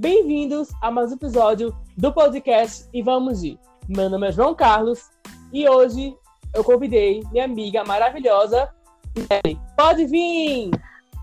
Bem-vindos 0.00 0.70
a 0.80 0.90
mais 0.90 1.12
um 1.12 1.14
episódio 1.14 1.76
do 1.94 2.10
podcast 2.10 2.88
E 2.90 3.02
Vamos 3.02 3.42
Ir. 3.42 3.58
Meu 3.86 4.08
nome 4.08 4.28
é 4.28 4.32
João 4.32 4.54
Carlos 4.54 5.10
e 5.52 5.68
hoje 5.68 6.16
eu 6.54 6.64
convidei 6.64 7.22
minha 7.30 7.44
amiga 7.44 7.84
maravilhosa, 7.84 8.70
Isabelle. 9.14 9.60
Pode 9.76 10.06
vir! 10.06 10.70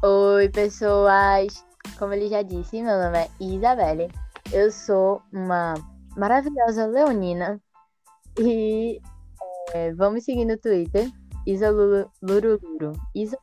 Oi, 0.04 0.50
pessoas! 0.50 1.66
Como 1.98 2.14
ele 2.14 2.28
já 2.28 2.44
disse, 2.44 2.84
meu 2.84 3.00
nome 3.00 3.18
é 3.18 3.30
Isabelle. 3.40 4.12
Eu 4.54 4.72
sou 4.72 5.24
uma 5.34 5.74
maravilhosa 6.16 6.86
leonina 6.86 7.60
e 8.40 9.02
é, 9.74 9.92
vamos 9.96 10.24
seguir 10.24 10.46
no 10.46 10.56
Twitter, 10.56 11.10
Isa 11.48 11.72
Luruluro. 11.72 12.94
Isa. 13.16 13.40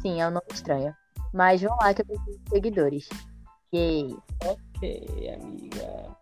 Sim, 0.00 0.20
é 0.20 0.28
um 0.28 0.30
nome 0.30 0.46
estranho. 0.52 0.94
Mas 1.34 1.60
vão 1.60 1.76
lá 1.82 1.92
que 1.92 2.02
eu 2.02 2.06
preciso 2.06 2.38
de 2.38 2.50
seguidores. 2.50 3.08
Yay! 3.72 4.16
Ok, 4.46 5.30
amiga. 5.34 6.16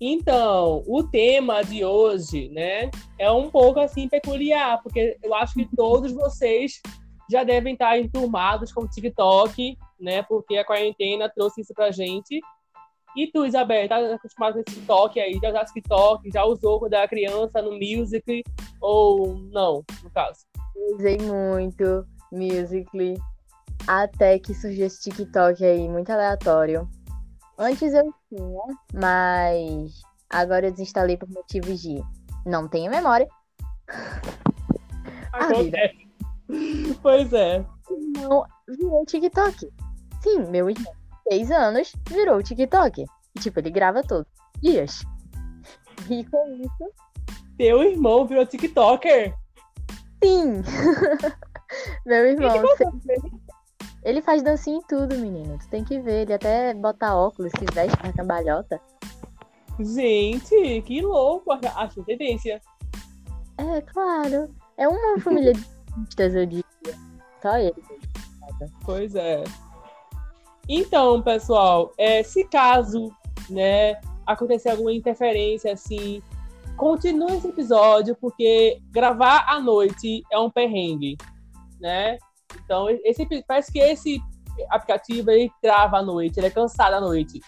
Então, 0.00 0.82
o 0.86 1.02
tema 1.02 1.62
de 1.62 1.84
hoje, 1.84 2.48
né, 2.50 2.90
é 3.18 3.30
um 3.30 3.50
pouco 3.50 3.80
assim 3.80 4.08
peculiar, 4.08 4.80
porque 4.82 5.16
eu 5.22 5.34
acho 5.34 5.54
que 5.54 5.68
todos 5.76 6.12
vocês 6.12 6.80
já 7.30 7.44
devem 7.44 7.74
estar 7.74 7.98
enturmados 7.98 8.72
com 8.72 8.82
o 8.82 8.88
TikTok, 8.88 9.76
né, 10.00 10.22
porque 10.22 10.56
a 10.56 10.64
quarentena 10.64 11.28
trouxe 11.28 11.60
isso 11.60 11.74
pra 11.74 11.90
gente. 11.90 12.40
E 13.16 13.26
tu, 13.32 13.44
Isabel, 13.44 13.88
tá 13.88 14.14
acostumada 14.14 14.54
com 14.54 14.60
esse 14.60 14.74
TikTok 14.74 15.20
aí? 15.20 15.38
Já 15.40 15.50
usou 15.50 15.64
TikTok? 15.64 16.30
Já 16.32 16.44
usou 16.44 16.78
quando 16.78 16.94
era 16.94 17.08
criança 17.08 17.62
no 17.62 17.72
Music? 17.72 18.44
Ou 18.80 19.36
não, 19.52 19.84
no 20.02 20.10
caso? 20.10 20.40
Usei 20.94 21.18
muito 21.18 22.06
Musical.ly 22.30 23.16
até 23.88 24.38
que 24.38 24.54
surgiu 24.54 24.86
esse 24.86 25.00
TikTok 25.00 25.64
aí, 25.64 25.88
muito 25.88 26.10
aleatório. 26.10 26.88
Antes 27.58 27.92
eu 27.92 28.14
tinha, 28.28 28.62
mas 28.94 30.00
agora 30.30 30.68
eu 30.68 30.70
desinstalei 30.70 31.16
por 31.16 31.28
motivos 31.28 31.80
de 31.80 32.00
não 32.46 32.68
tenho 32.68 32.90
memória. 32.90 33.28
Acontece. 35.32 36.08
Pois 37.02 37.32
é. 37.32 37.64
Não, 38.16 38.44
virou 38.68 39.04
TikTok. 39.04 39.68
Sim, 40.22 40.46
meu 40.50 40.70
irmão, 40.70 40.92
seis 41.28 41.50
anos, 41.50 41.92
virou 42.08 42.42
TikTok. 42.42 43.04
Tipo, 43.40 43.60
ele 43.60 43.70
grava 43.70 44.02
todos 44.02 44.26
os 44.54 44.60
dias. 44.60 45.02
E 46.08 46.24
com 46.24 46.54
isso. 46.54 46.92
Teu 47.56 47.82
irmão 47.82 48.26
virou 48.26 48.46
TikToker? 48.46 49.34
Sim! 50.22 50.62
meu 52.06 52.24
irmão. 52.24 52.62
Ele 54.04 54.22
faz 54.22 54.42
dancinha 54.42 54.78
em 54.78 54.82
tudo, 54.82 55.16
menino. 55.16 55.58
Tu 55.58 55.68
tem 55.68 55.84
que 55.84 56.00
ver. 56.00 56.22
Ele 56.22 56.32
até 56.34 56.72
bota 56.74 57.14
óculos, 57.14 57.52
se 57.58 57.64
veste 57.74 57.96
pra 57.96 58.12
cambalhota. 58.12 58.80
Gente, 59.78 60.82
que 60.82 61.00
louco. 61.00 61.52
Acho 61.52 62.02
tendência. 62.04 62.60
É, 63.58 63.80
claro. 63.82 64.54
É 64.76 64.86
uma 64.86 65.20
família 65.20 65.52
de 65.52 65.66
artistas, 65.96 66.34
eu 66.34 66.46
diria. 66.46 66.64
Só 67.42 67.56
ele. 67.58 67.74
Pois 68.84 69.14
é. 69.14 69.44
Então, 70.68 71.22
pessoal, 71.22 71.92
é, 71.96 72.22
se 72.22 72.44
caso, 72.44 73.10
né, 73.48 74.00
acontecer 74.26 74.70
alguma 74.70 74.92
interferência 74.92 75.72
assim, 75.72 76.22
continue 76.76 77.36
esse 77.36 77.48
episódio, 77.48 78.14
porque 78.20 78.80
gravar 78.90 79.46
à 79.48 79.60
noite 79.60 80.22
é 80.30 80.38
um 80.38 80.50
perrengue, 80.50 81.16
né? 81.80 82.18
Então, 82.64 82.88
esse, 83.04 83.26
parece 83.46 83.72
que 83.72 83.78
esse 83.78 84.20
aplicativo 84.70 85.30
ele 85.30 85.50
trava 85.62 85.98
à 85.98 86.02
noite, 86.02 86.38
ele 86.38 86.48
é 86.48 86.50
cansado 86.50 86.94
à 86.94 87.00
noite. 87.00 87.40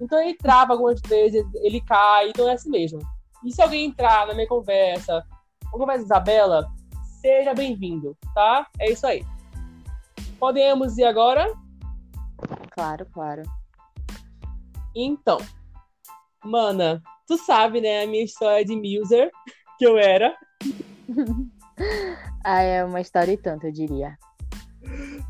Então, 0.00 0.20
ele 0.20 0.34
trava 0.34 0.72
algumas 0.72 1.00
vezes, 1.02 1.44
ele 1.56 1.80
cai, 1.80 2.30
então 2.30 2.48
é 2.48 2.54
assim 2.54 2.70
mesmo. 2.70 3.00
E 3.44 3.52
se 3.52 3.62
alguém 3.62 3.86
entrar 3.86 4.26
na 4.26 4.34
minha 4.34 4.48
conversa, 4.48 5.24
ou 5.72 5.78
conversa 5.78 6.04
Isabela, 6.04 6.70
seja 7.20 7.54
bem-vindo, 7.54 8.16
tá? 8.34 8.66
É 8.78 8.90
isso 8.90 9.06
aí. 9.06 9.24
Podemos 10.38 10.96
ir 10.98 11.04
agora? 11.04 11.52
Claro, 12.70 13.06
claro. 13.12 13.42
Então, 14.94 15.38
mana, 16.44 17.02
tu 17.26 17.36
sabe, 17.36 17.80
né, 17.80 18.02
a 18.02 18.06
minha 18.06 18.24
história 18.24 18.64
de 18.64 18.74
muser 18.74 19.30
que 19.78 19.86
eu 19.86 19.98
era. 19.98 20.34
ah, 22.44 22.62
é 22.62 22.84
uma 22.84 23.00
história 23.00 23.32
e 23.32 23.36
tanto, 23.36 23.66
eu 23.66 23.72
diria. 23.72 24.18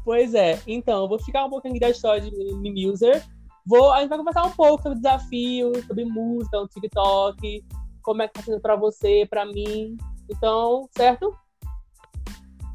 Pois 0.04 0.34
é, 0.34 0.60
então, 0.66 1.02
eu 1.02 1.08
vou 1.08 1.18
ficar 1.18 1.44
um 1.44 1.50
pouquinho 1.50 1.78
da 1.78 1.90
história 1.90 2.22
de 2.22 2.30
Muser. 2.54 3.24
Vou, 3.66 3.92
a 3.92 4.00
gente 4.00 4.08
vai 4.08 4.18
conversar 4.18 4.44
um 4.44 4.52
pouco 4.52 4.82
sobre 4.82 4.98
desafio, 4.98 5.72
sobre 5.86 6.04
música 6.04 6.58
no 6.58 6.66
TikTok, 6.68 7.64
como 8.02 8.22
é 8.22 8.28
que 8.28 8.34
tá 8.34 8.42
sendo 8.42 8.60
pra 8.60 8.76
você, 8.76 9.26
pra 9.28 9.44
mim. 9.44 9.96
Então, 10.28 10.88
certo? 10.96 11.36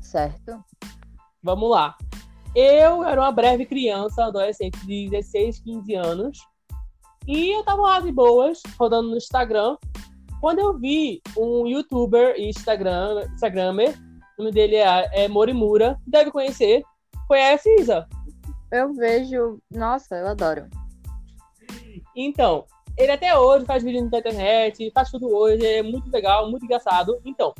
Certo. 0.02 0.64
Vamos 1.42 1.70
lá. 1.70 1.98
Eu 2.56 3.04
era 3.04 3.20
uma 3.20 3.32
breve 3.32 3.66
criança, 3.66 4.26
adolescente 4.26 4.80
de 4.86 5.10
16, 5.10 5.60
15 5.60 5.96
anos. 5.96 6.38
E 7.28 7.50
eu 7.50 7.64
tava 7.64 7.82
lá 7.82 8.00
de 8.00 8.12
boas, 8.12 8.62
rodando 8.80 9.10
no 9.10 9.18
Instagram. 9.18 9.76
Quando 10.40 10.60
eu 10.60 10.78
vi 10.78 11.22
um 11.36 11.66
youtuber 11.66 12.36
e 12.38 12.50
Instagram, 12.50 13.26
Instagramer 13.34 14.05
o 14.38 14.44
nome 14.44 14.52
dele 14.54 14.76
é, 14.76 15.26
é 15.26 15.28
Morimura. 15.28 16.00
Deve 16.06 16.32
conhecer. 16.32 16.84
Conhece, 17.28 17.74
Isa? 17.80 18.08
Eu 18.72 18.94
vejo. 18.94 19.60
Nossa, 19.72 20.16
eu 20.16 20.28
adoro. 20.28 20.68
Então, 22.16 22.66
ele 22.98 23.12
até 23.12 23.38
hoje 23.38 23.66
faz 23.66 23.84
vídeo 23.84 24.02
na 24.02 24.08
internet, 24.08 24.92
faz 24.94 25.10
tudo 25.10 25.28
hoje, 25.28 25.66
é 25.66 25.82
muito 25.82 26.10
legal, 26.10 26.50
muito 26.50 26.64
engraçado. 26.64 27.20
Então, 27.26 27.54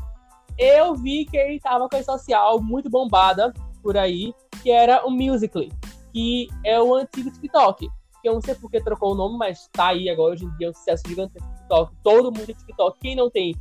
eu 0.58 0.96
vi 0.96 1.26
que 1.26 1.38
ele 1.38 1.60
tava 1.60 1.90
com 1.90 1.98
a 1.98 2.04
social 2.04 2.62
muito 2.62 2.90
bombada 2.90 3.54
por 3.82 3.98
aí, 3.98 4.34
que 4.64 4.72
era 4.72 5.06
o 5.06 5.12
Musical.ly, 5.12 5.72
que 6.14 6.48
é 6.64 6.80
o 6.80 6.96
antigo 6.96 7.32
TikTok. 7.32 7.88
Que 8.22 8.30
eu 8.30 8.34
não 8.34 8.42
sei 8.42 8.56
porque 8.56 8.82
trocou 8.82 9.12
o 9.12 9.16
nome, 9.16 9.38
mas 9.38 9.68
tá 9.72 9.88
aí 9.88 10.10
agora, 10.10 10.34
hoje 10.34 10.46
em 10.46 10.58
dia, 10.58 10.68
é 10.68 10.70
um 10.70 10.74
sucesso 10.74 11.04
gigantesco 11.08 11.48
TikTok. 11.56 11.94
Todo 12.02 12.32
mundo 12.32 12.46
tem 12.46 12.56
TikTok. 12.56 13.00
Quem 13.00 13.16
não 13.16 13.30
tem, 13.30 13.56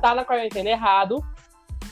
tá 0.00 0.14
na 0.14 0.24
quarentena 0.24 0.70
errado 0.70 1.24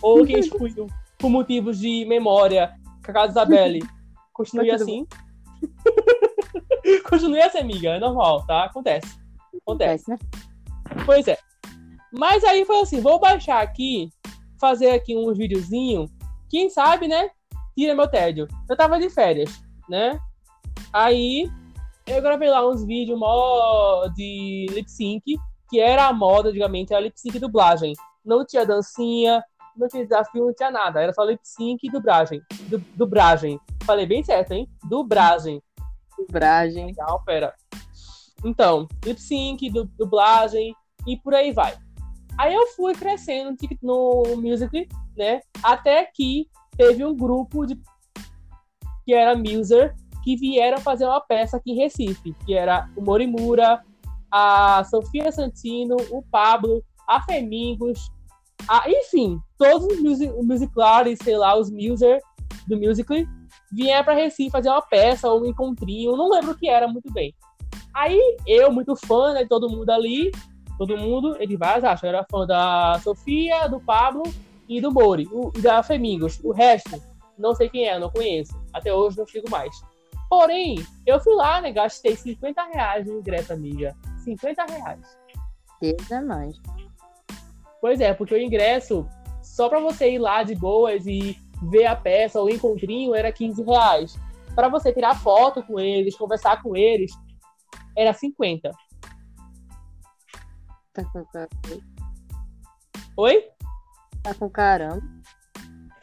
ou 0.03 0.25
quem 0.25 0.39
excluiu 0.39 0.87
por 1.19 1.31
motivos 1.31 1.79
de 1.79 2.05
memória, 2.05 2.73
Cacá 3.03 3.27
Isabelle, 3.27 3.81
continue 4.33 4.71
assim. 4.71 5.07
continue 7.09 7.41
assim, 7.41 7.59
amiga, 7.59 7.91
é 7.91 7.99
normal, 7.99 8.47
tá? 8.47 8.65
Acontece. 8.65 9.19
Acontece. 9.63 10.11
né? 10.11 10.19
Pois 11.05 11.27
é. 11.27 11.37
Mas 12.13 12.45
aí 12.45 12.65
foi 12.65 12.81
assim, 12.81 13.01
vou 13.01 13.19
baixar 13.19 13.63
aqui, 13.63 14.09
fazer 14.61 14.91
aqui 14.91 15.17
uns 15.17 15.37
videozinhos, 15.37 16.11
quem 16.49 16.71
sabe, 16.71 17.07
né? 17.09 17.31
Tira 17.77 17.95
meu 17.95 18.09
tédio. 18.09 18.49
Eu 18.69 18.77
tava 18.77 18.99
de 18.99 19.11
férias, 19.11 19.63
né? 19.89 20.19
Aí 20.93 21.51
eu 22.07 22.23
gravei 22.23 22.49
lá 22.49 22.67
uns 22.67 22.85
vídeos 22.85 23.19
mó 23.19 24.07
de 24.17 24.67
lip 24.71 24.91
sync, 24.91 25.23
que 25.69 25.79
era 25.79 26.07
a 26.07 26.13
moda, 26.13 26.49
antigamente, 26.49 26.93
era 26.93 27.03
lip 27.03 27.21
sync 27.21 27.39
dublagem. 27.39 27.93
Não 28.25 28.45
tinha 28.45 28.65
dancinha, 28.65 29.45
não 29.78 29.89
tinha 29.89 30.05
desafio, 30.05 30.47
não 30.47 30.55
tinha 30.55 30.71
nada. 30.71 31.00
Era 31.00 31.12
só 31.12 31.22
lip 31.25 31.41
sync 31.43 31.87
e 31.87 31.91
dublagem. 31.91 32.43
Du 32.69 32.78
dublagem. 32.97 33.59
Falei 33.84 34.06
bem 34.06 34.22
certo, 34.22 34.53
hein? 34.53 34.69
Dublagem. 34.89 35.62
Dublagem. 36.16 36.87
Legal, 36.87 37.22
pera. 37.25 37.55
Então, 38.44 38.87
lip 39.05 39.21
sync, 39.21 39.71
du 39.71 39.84
dublagem 39.99 40.75
e 41.06 41.17
por 41.17 41.34
aí 41.34 41.53
vai. 41.53 41.77
Aí 42.37 42.55
eu 42.55 42.67
fui 42.69 42.94
crescendo 42.94 43.56
no 43.83 44.37
music, 44.37 44.88
né? 45.17 45.41
Até 45.62 46.05
que 46.05 46.49
teve 46.77 47.05
um 47.05 47.17
grupo 47.17 47.67
de 47.67 47.77
que 49.05 49.15
era 49.15 49.37
Muser 49.37 49.94
que 50.22 50.37
vieram 50.37 50.78
fazer 50.78 51.06
uma 51.06 51.21
peça 51.21 51.56
aqui 51.56 51.72
em 51.72 51.77
Recife, 51.77 52.34
que 52.44 52.55
era 52.55 52.88
o 52.94 53.03
Morimura, 53.03 53.82
a 54.31 54.85
Sofia 54.85 55.32
Santino, 55.32 55.97
o 56.11 56.23
Pablo, 56.23 56.85
a 57.08 57.23
Femingos, 57.23 58.11
ah, 58.66 58.84
enfim, 58.87 59.38
todos 59.56 59.87
os 59.87 60.02
music, 60.02 60.32
musiclares, 60.43 61.19
sei 61.22 61.37
lá, 61.37 61.56
os 61.56 61.70
muser 61.70 62.20
do 62.66 62.76
Musical.ly 62.76 63.26
vieram 63.70 64.05
para 64.05 64.14
Recife 64.14 64.50
fazer 64.50 64.69
uma 64.69 64.82
peça 64.82 65.28
ou 65.28 65.43
um 65.43 65.46
encontrinho, 65.46 66.16
não 66.16 66.31
lembro 66.31 66.52
o 66.52 66.56
que 66.56 66.69
era 66.69 66.88
muito 66.88 67.12
bem. 67.12 67.34
Aí 67.94 68.20
eu, 68.46 68.72
muito 68.72 68.94
fã 68.96 69.32
né, 69.32 69.43
de 69.43 69.49
todo 69.49 69.69
mundo 69.69 69.90
ali, 69.90 70.31
todo 70.76 70.96
mundo, 70.96 71.37
ele 71.40 71.56
vários 71.56 71.84
acham, 71.84 72.08
eu 72.08 72.16
era 72.16 72.26
fã 72.31 72.46
da 72.46 73.00
Sofia, 73.02 73.66
do 73.69 73.81
Pablo 73.81 74.22
e 74.69 74.81
do 74.81 74.93
Mori, 74.93 75.28
o, 75.32 75.50
da 75.60 75.82
Femingos. 75.82 76.38
O 76.44 76.52
resto, 76.52 77.02
não 77.37 77.55
sei 77.55 77.69
quem 77.69 77.88
é, 77.88 77.99
não 77.99 78.10
conheço. 78.10 78.52
Até 78.72 78.93
hoje 78.93 79.19
não 79.19 79.26
chego 79.26 79.50
mais. 79.50 79.75
Porém, 80.28 80.76
eu 81.06 81.19
fui 81.20 81.34
lá, 81.34 81.60
né? 81.60 81.72
Gastei 81.72 82.14
50 82.14 82.62
reais 82.64 83.06
no 83.06 83.19
ingresso, 83.19 83.52
amiga. 83.52 83.96
50 84.25 84.64
reais. 84.66 85.19
É 86.10 86.20
mais. 86.20 86.60
Pois 87.81 88.01
é, 88.01 88.13
porque 88.13 88.35
o 88.35 88.41
ingresso, 88.41 89.09
só 89.43 89.69
para 89.69 89.81
você 89.81 90.13
ir 90.13 90.19
lá 90.19 90.43
de 90.43 90.55
boas 90.55 91.07
e 91.07 91.37
ver 91.71 91.87
a 91.87 91.97
peça, 91.97 92.43
o 92.43 92.49
encontrinho, 92.49 93.15
era 93.15 93.33
15 93.33 93.63
reais. 93.63 94.19
Para 94.55 94.69
você 94.69 94.93
tirar 94.93 95.21
foto 95.21 95.63
com 95.63 95.79
eles, 95.79 96.17
conversar 96.17 96.63
com 96.63 96.77
eles, 96.77 97.13
era 97.97 98.13
50. 98.13 98.71
Tá 100.93 101.05
com 101.13 101.25
caramba. 101.27 101.85
Oi? 103.17 103.45
Tá 104.23 104.35
com 104.35 104.51
caramba. 104.51 105.03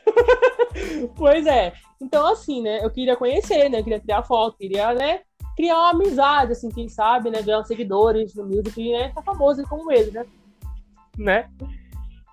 Pois 1.16 1.46
é. 1.46 1.74
Então, 2.02 2.28
assim, 2.28 2.62
né? 2.62 2.84
Eu 2.84 2.92
queria 2.92 3.16
conhecer, 3.16 3.70
né? 3.70 3.80
Eu 3.80 3.84
queria 3.84 4.00
tirar 4.00 4.24
foto, 4.24 4.58
queria, 4.58 4.94
né? 4.94 5.22
Criar 5.56 5.78
uma 5.78 5.92
amizade, 5.92 6.52
assim, 6.52 6.70
quem 6.70 6.90
sabe, 6.90 7.30
né? 7.30 7.42
Ganhar 7.42 7.64
seguidores 7.64 8.36
no 8.36 8.46
music, 8.46 8.92
né? 8.92 9.10
Tá 9.14 9.22
famoso 9.22 9.64
como 9.64 9.92
ele, 9.92 10.12
né? 10.12 10.26
Né? 11.18 11.50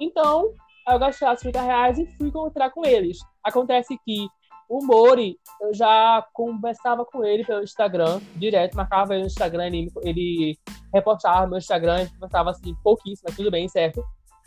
Então, 0.00 0.52
eu 0.88 0.98
gastei 0.98 1.28
os 1.28 1.40
50 1.40 1.62
reais 1.62 1.98
e 1.98 2.06
fui 2.16 2.28
encontrar 2.28 2.70
com 2.70 2.84
eles. 2.84 3.18
Acontece 3.44 3.96
que 4.04 4.26
o 4.68 4.84
Mori, 4.84 5.36
eu 5.60 5.74
já 5.74 6.26
conversava 6.32 7.04
com 7.04 7.22
ele 7.22 7.44
pelo 7.44 7.62
Instagram, 7.62 8.20
direto, 8.36 8.74
marcava 8.74 9.12
ele 9.12 9.22
no 9.22 9.26
Instagram, 9.26 9.66
ele, 9.66 9.92
ele 10.02 10.58
repostava 10.94 11.42
no 11.42 11.50
meu 11.50 11.58
Instagram, 11.58 12.08
conversava 12.14 12.50
assim, 12.50 12.74
pouquíssimo, 12.82 13.26
mas 13.28 13.36
tudo 13.36 13.50
bem, 13.50 13.68
certo? 13.68 14.02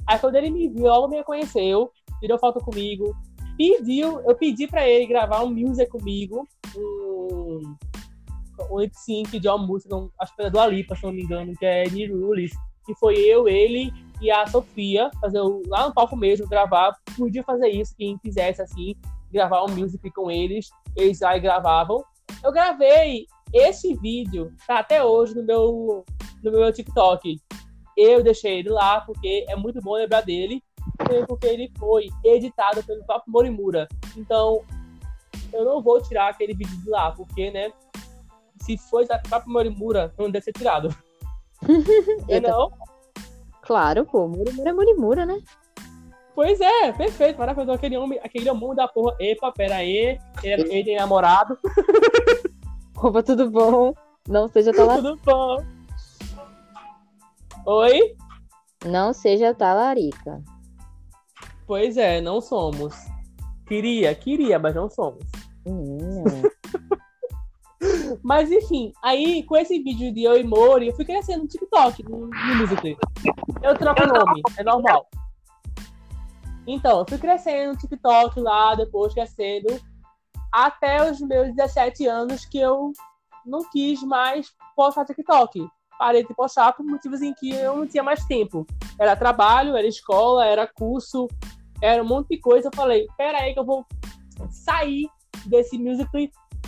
Aí 0.07 0.17
quando 0.17 0.35
ele 0.35 0.49
me 0.49 0.67
viu, 0.67 0.85
logo 0.85 1.09
me 1.09 1.17
reconheceu, 1.17 1.91
tirou 2.19 2.39
foto 2.39 2.59
comigo, 2.59 3.15
pediu, 3.55 4.19
eu 4.21 4.35
pedi 4.35 4.67
pra 4.67 4.87
ele 4.87 5.05
gravar 5.05 5.43
um 5.43 5.51
music 5.51 5.91
comigo, 5.91 6.47
um, 6.75 7.75
um 8.71 8.79
lip 8.79 8.95
sync 8.95 9.39
de 9.39 9.47
uma 9.47 9.59
música, 9.59 9.95
um, 9.95 10.09
acho 10.19 10.35
que 10.35 10.41
era 10.41 10.49
do 10.49 10.59
Alipa, 10.59 10.95
se 10.95 11.03
não 11.03 11.13
me 11.13 11.21
engano, 11.21 11.53
que 11.53 11.65
é 11.65 11.87
Nirulis, 11.87 12.53
que 12.83 12.95
foi 12.95 13.15
eu, 13.15 13.47
ele 13.47 13.93
e 14.21 14.31
a 14.31 14.45
Sofia, 14.47 15.09
fazer 15.19 15.39
o, 15.39 15.61
lá 15.67 15.87
no 15.87 15.93
palco 15.93 16.15
mesmo, 16.15 16.47
gravar, 16.47 16.95
podia 17.17 17.43
fazer 17.43 17.69
isso, 17.69 17.95
quem 17.97 18.17
quisesse 18.17 18.61
assim, 18.61 18.95
gravar 19.31 19.63
um 19.63 19.75
music 19.75 20.09
com 20.11 20.31
eles, 20.31 20.69
eles 20.95 21.21
aí 21.21 21.39
gravavam. 21.39 22.03
Eu 22.43 22.51
gravei 22.51 23.25
esse 23.53 23.93
vídeo, 23.95 24.53
tá 24.67 24.79
até 24.79 25.03
hoje 25.03 25.35
no 25.35 25.43
meu, 25.43 26.05
no 26.43 26.51
meu 26.51 26.71
TikTok. 26.71 27.39
Eu 27.97 28.23
deixei 28.23 28.59
ele 28.59 28.69
lá 28.69 29.01
porque 29.01 29.45
é 29.47 29.55
muito 29.55 29.81
bom 29.81 29.93
lembrar 29.93 30.21
dele, 30.21 30.63
porque 31.27 31.47
ele 31.47 31.71
foi 31.77 32.09
editado 32.23 32.83
pelo 32.83 33.05
próprio 33.05 33.31
Morimura. 33.31 33.87
Então, 34.17 34.63
eu 35.53 35.63
não 35.63 35.81
vou 35.81 36.01
tirar 36.01 36.29
aquele 36.29 36.53
vídeo 36.53 36.77
de 36.81 36.89
lá, 36.89 37.11
porque, 37.11 37.51
né, 37.51 37.71
se 38.61 38.77
foi 38.77 39.05
da 39.05 39.19
próprio 39.19 39.51
Morimura, 39.51 40.13
não 40.17 40.29
deve 40.29 40.45
ser 40.45 40.53
tirado. 40.53 40.95
Eu 42.27 42.41
não? 42.41 42.71
Claro, 43.65 44.05
pô, 44.05 44.27
Morimura 44.27 44.69
é 44.69 44.73
Morimura, 44.73 45.25
né? 45.25 45.39
Pois 46.35 46.59
é, 46.59 46.91
perfeito, 46.91 47.39
maravilhoso. 47.39 47.71
Aquele 47.71 47.97
homem, 47.97 48.19
aquele 48.21 48.49
homem 48.49 48.75
da 48.75 48.87
porra. 48.87 49.15
Epa, 49.19 49.51
pera 49.51 49.77
aí. 49.77 50.19
Ele, 50.43 50.61
ele 50.63 50.83
tem 50.83 50.97
namorado. 50.97 51.57
Opa, 52.97 53.23
tudo 53.23 53.49
bom? 53.49 53.93
Não 54.27 54.47
seja 54.47 54.73
talarica. 54.73 55.09
Tudo 55.09 55.21
bom. 55.23 55.57
Oi? 57.65 58.15
Não 58.85 59.13
seja 59.13 59.53
talarica. 59.53 60.43
Pois 61.65 61.97
é, 61.97 62.21
não 62.21 62.41
somos. 62.41 62.95
Queria, 63.65 64.13
queria, 64.13 64.59
mas 64.59 64.75
não 64.75 64.89
somos. 64.89 65.23
Menina. 65.65 66.43
Mas 68.23 68.51
enfim, 68.51 68.91
aí 69.03 69.43
com 69.43 69.55
esse 69.57 69.79
vídeo 69.79 70.13
de 70.13 70.23
eu 70.23 70.37
e 70.37 70.43
Mori, 70.43 70.87
eu 70.87 70.95
fui 70.95 71.05
crescendo 71.05 71.43
no 71.43 71.47
TikTok, 71.47 72.03
no, 72.03 72.27
no 72.27 72.55
Musical.ly. 72.55 72.97
Eu 73.61 73.77
troco 73.77 74.03
o 74.03 74.07
nome, 74.07 74.41
é 74.57 74.63
normal. 74.63 75.07
Então, 76.67 76.99
eu 76.99 77.05
fui 77.07 77.17
crescendo 77.17 77.73
no 77.73 77.77
TikTok 77.77 78.39
lá, 78.39 78.73
depois 78.75 79.13
crescendo, 79.13 79.79
até 80.51 81.09
os 81.09 81.19
meus 81.19 81.53
17 81.53 82.07
anos 82.07 82.45
que 82.45 82.59
eu 82.59 82.91
não 83.45 83.69
quis 83.69 84.01
mais 84.01 84.51
postar 84.75 85.05
TikTok. 85.05 85.67
Parei 85.97 86.25
de 86.25 86.33
postar 86.33 86.73
por 86.73 86.85
motivos 86.85 87.21
em 87.21 87.33
que 87.33 87.51
eu 87.51 87.77
não 87.77 87.87
tinha 87.87 88.03
mais 88.03 88.25
tempo. 88.25 88.65
Era 88.99 89.15
trabalho, 89.15 89.75
era 89.75 89.87
escola, 89.87 90.45
era 90.45 90.67
curso, 90.67 91.27
era 91.81 92.01
um 92.01 92.07
monte 92.07 92.29
de 92.29 92.39
coisa. 92.39 92.67
Eu 92.67 92.75
falei, 92.75 93.07
pera 93.17 93.39
aí 93.39 93.53
que 93.53 93.59
eu 93.59 93.65
vou 93.65 93.85
sair 94.49 95.07
desse 95.45 95.77
musical. 95.77 96.21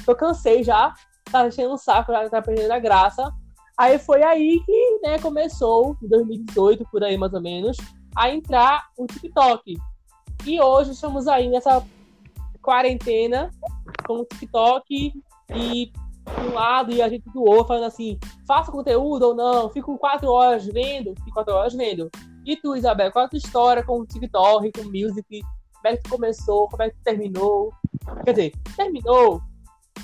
Eu 0.08 0.16
cansei 0.16 0.64
já, 0.64 0.94
tá 1.32 1.48
enchendo 1.48 1.74
o 1.74 1.78
saco, 1.78 2.12
tá 2.30 2.42
perdendo 2.42 2.72
a 2.72 2.80
graça. 2.80 3.32
Aí 3.78 4.00
foi 4.00 4.24
aí 4.24 4.60
que 4.66 5.00
né, 5.04 5.20
começou, 5.20 5.96
em 6.02 6.08
2018, 6.08 6.86
por 6.92 7.04
aí 7.04 7.18
mais 7.18 7.34
ou 7.34 7.42
menos, 7.42 7.78
a 8.16 8.30
entrar 8.30 8.88
o 8.98 9.06
TikTok. 9.06 9.78
E 10.46 10.60
hoje 10.60 10.92
estamos 10.92 11.28
aí 11.28 11.48
nessa 11.48 11.86
quarentena 12.62 13.52
com 14.06 14.22
o 14.22 14.26
TikTok 14.26 15.14
e 15.54 15.92
um 16.44 16.54
lado 16.54 16.92
e 16.92 17.02
a 17.02 17.08
gente 17.08 17.30
do 17.30 17.44
outro, 17.44 17.68
falando 17.68 17.86
assim, 17.86 18.20
faça 18.48 18.72
conteúdo 18.72 19.28
ou 19.28 19.36
não, 19.36 19.70
fico 19.70 19.98
quatro 19.98 20.30
horas 20.32 20.66
vendo, 20.66 21.14
fico 21.24 21.34
quatro 21.34 21.54
horas 21.54 21.74
vendo. 21.74 22.10
E 22.46 22.56
tu, 22.56 22.76
Isabel, 22.76 23.12
qual 23.12 23.24
é 23.24 23.26
a 23.26 23.30
tua 23.30 23.38
história 23.38 23.84
com 23.84 24.00
o 24.00 24.06
TikTok, 24.06 24.72
com 24.72 24.82
o 24.82 24.86
Music? 24.86 25.42
Como 25.74 25.88
é 25.88 25.98
que 25.98 26.04
tu 26.04 26.10
começou? 26.10 26.68
Como 26.70 26.82
é 26.82 26.90
que 26.90 26.96
tu 26.96 27.04
terminou? 27.04 27.72
Quer 28.24 28.32
dizer, 28.32 28.54
terminou, 28.76 29.42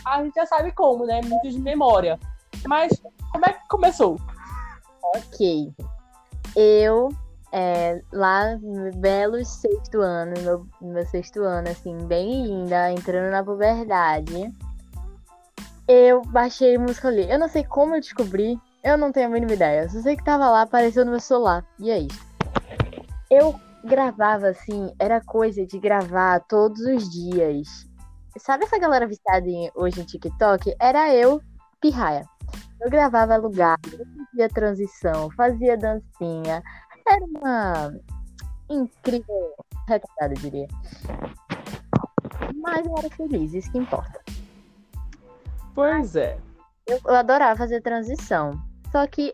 a 0.06 0.24
gente 0.24 0.36
já 0.36 0.46
sabe 0.46 0.72
como, 0.72 1.06
né? 1.06 1.22
Muito 1.24 1.50
de 1.50 1.60
memória. 1.60 2.20
Mas 2.66 3.02
como 3.32 3.46
é 3.46 3.54
que 3.54 3.68
começou? 3.68 4.20
Ok. 5.16 5.74
Eu, 6.56 7.10
é, 7.52 8.02
lá 8.12 8.56
no 8.58 8.92
belo 8.96 9.44
sexto 9.44 10.02
ano, 10.02 10.34
meu, 10.42 10.68
meu 10.82 11.06
sexto 11.08 11.42
ano, 11.42 11.70
assim, 11.70 11.98
bem 12.06 12.46
linda, 12.46 12.92
entrando 12.92 13.32
na 13.32 13.44
puberdade, 13.44 14.54
eu 15.88 16.22
baixei 16.24 16.78
música 16.78 17.08
ali. 17.08 17.30
Eu 17.30 17.40
não 17.40 17.48
sei 17.48 17.64
como 17.64 17.96
eu 17.96 18.02
descobri, 18.02 18.60
eu 18.84 18.98
não 18.98 19.12
tenho 19.12 19.28
a 19.28 19.30
mínima 19.30 19.54
ideia. 19.54 19.90
Só 19.90 20.00
sei 20.02 20.16
que 20.16 20.24
tava 20.24 20.50
lá, 20.50 20.62
apareceu 20.62 21.04
no 21.06 21.12
meu 21.12 21.20
celular. 21.20 21.66
E 21.80 21.92
é 21.92 22.00
isso. 22.00 22.26
Eu 23.30 23.60
gravava 23.84 24.48
assim, 24.48 24.94
era 25.00 25.22
coisa 25.22 25.66
de 25.66 25.78
gravar 25.80 26.40
todos 26.42 26.80
os 26.82 27.10
dias. 27.10 27.68
Sabe 28.38 28.66
essa 28.66 28.80
galera 28.80 29.08
viciada 29.08 29.48
em, 29.48 29.72
hoje 29.76 30.02
em 30.02 30.06
TikTok? 30.06 30.76
Era 30.80 31.14
eu, 31.14 31.42
pirraia. 31.80 32.26
Eu 32.82 32.90
gravava 32.90 33.38
lugar, 33.38 33.78
eu 33.92 34.06
fazia 34.26 34.50
transição, 34.50 35.30
fazia 35.32 35.78
dancinha. 35.78 36.64
Era 37.08 37.26
uma 37.26 37.94
incrível 38.70 39.54
retardada, 39.88 40.34
eu 40.34 40.42
diria. 40.42 40.68
Mas 42.56 42.86
eu 42.86 42.98
era 42.98 43.10
feliz, 43.10 43.54
isso 43.54 43.72
que 43.72 43.78
importa. 43.78 44.22
Pois 45.76 46.16
é. 46.16 46.38
Eu, 46.88 47.00
eu 47.06 47.16
adorava 47.16 47.56
fazer 47.56 47.82
transição. 47.82 48.52
Só 48.92 49.08
que 49.08 49.34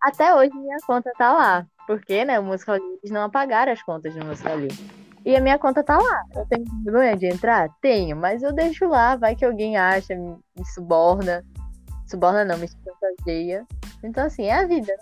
até 0.00 0.34
hoje 0.34 0.52
minha 0.54 0.78
conta 0.86 1.12
tá 1.16 1.32
lá. 1.32 1.66
Porque, 1.86 2.24
né, 2.24 2.38
o 2.38 2.44
Musical 2.44 2.76
eles 2.76 3.10
não 3.10 3.22
apagaram 3.22 3.72
as 3.72 3.82
contas 3.82 4.14
do 4.14 4.24
Musical 4.24 4.58
E 5.24 5.36
a 5.36 5.40
minha 5.40 5.58
conta 5.58 5.82
tá 5.84 5.96
lá. 5.96 6.22
Eu 6.34 6.46
tenho 6.46 6.64
vergonha 6.84 7.16
de 7.16 7.26
entrar? 7.26 7.68
Tenho, 7.80 8.16
mas 8.16 8.42
eu 8.42 8.52
deixo 8.52 8.86
lá, 8.86 9.14
vai 9.16 9.36
que 9.36 9.44
alguém 9.44 9.76
acha, 9.76 10.14
me, 10.14 10.36
me 10.56 10.64
suborna. 10.74 11.44
Suborna 12.06 12.44
não, 12.44 12.58
me 12.58 12.68
chantageia. 12.68 13.64
Então, 14.02 14.26
assim, 14.26 14.44
é 14.44 14.54
a 14.54 14.66
vida. 14.66 14.92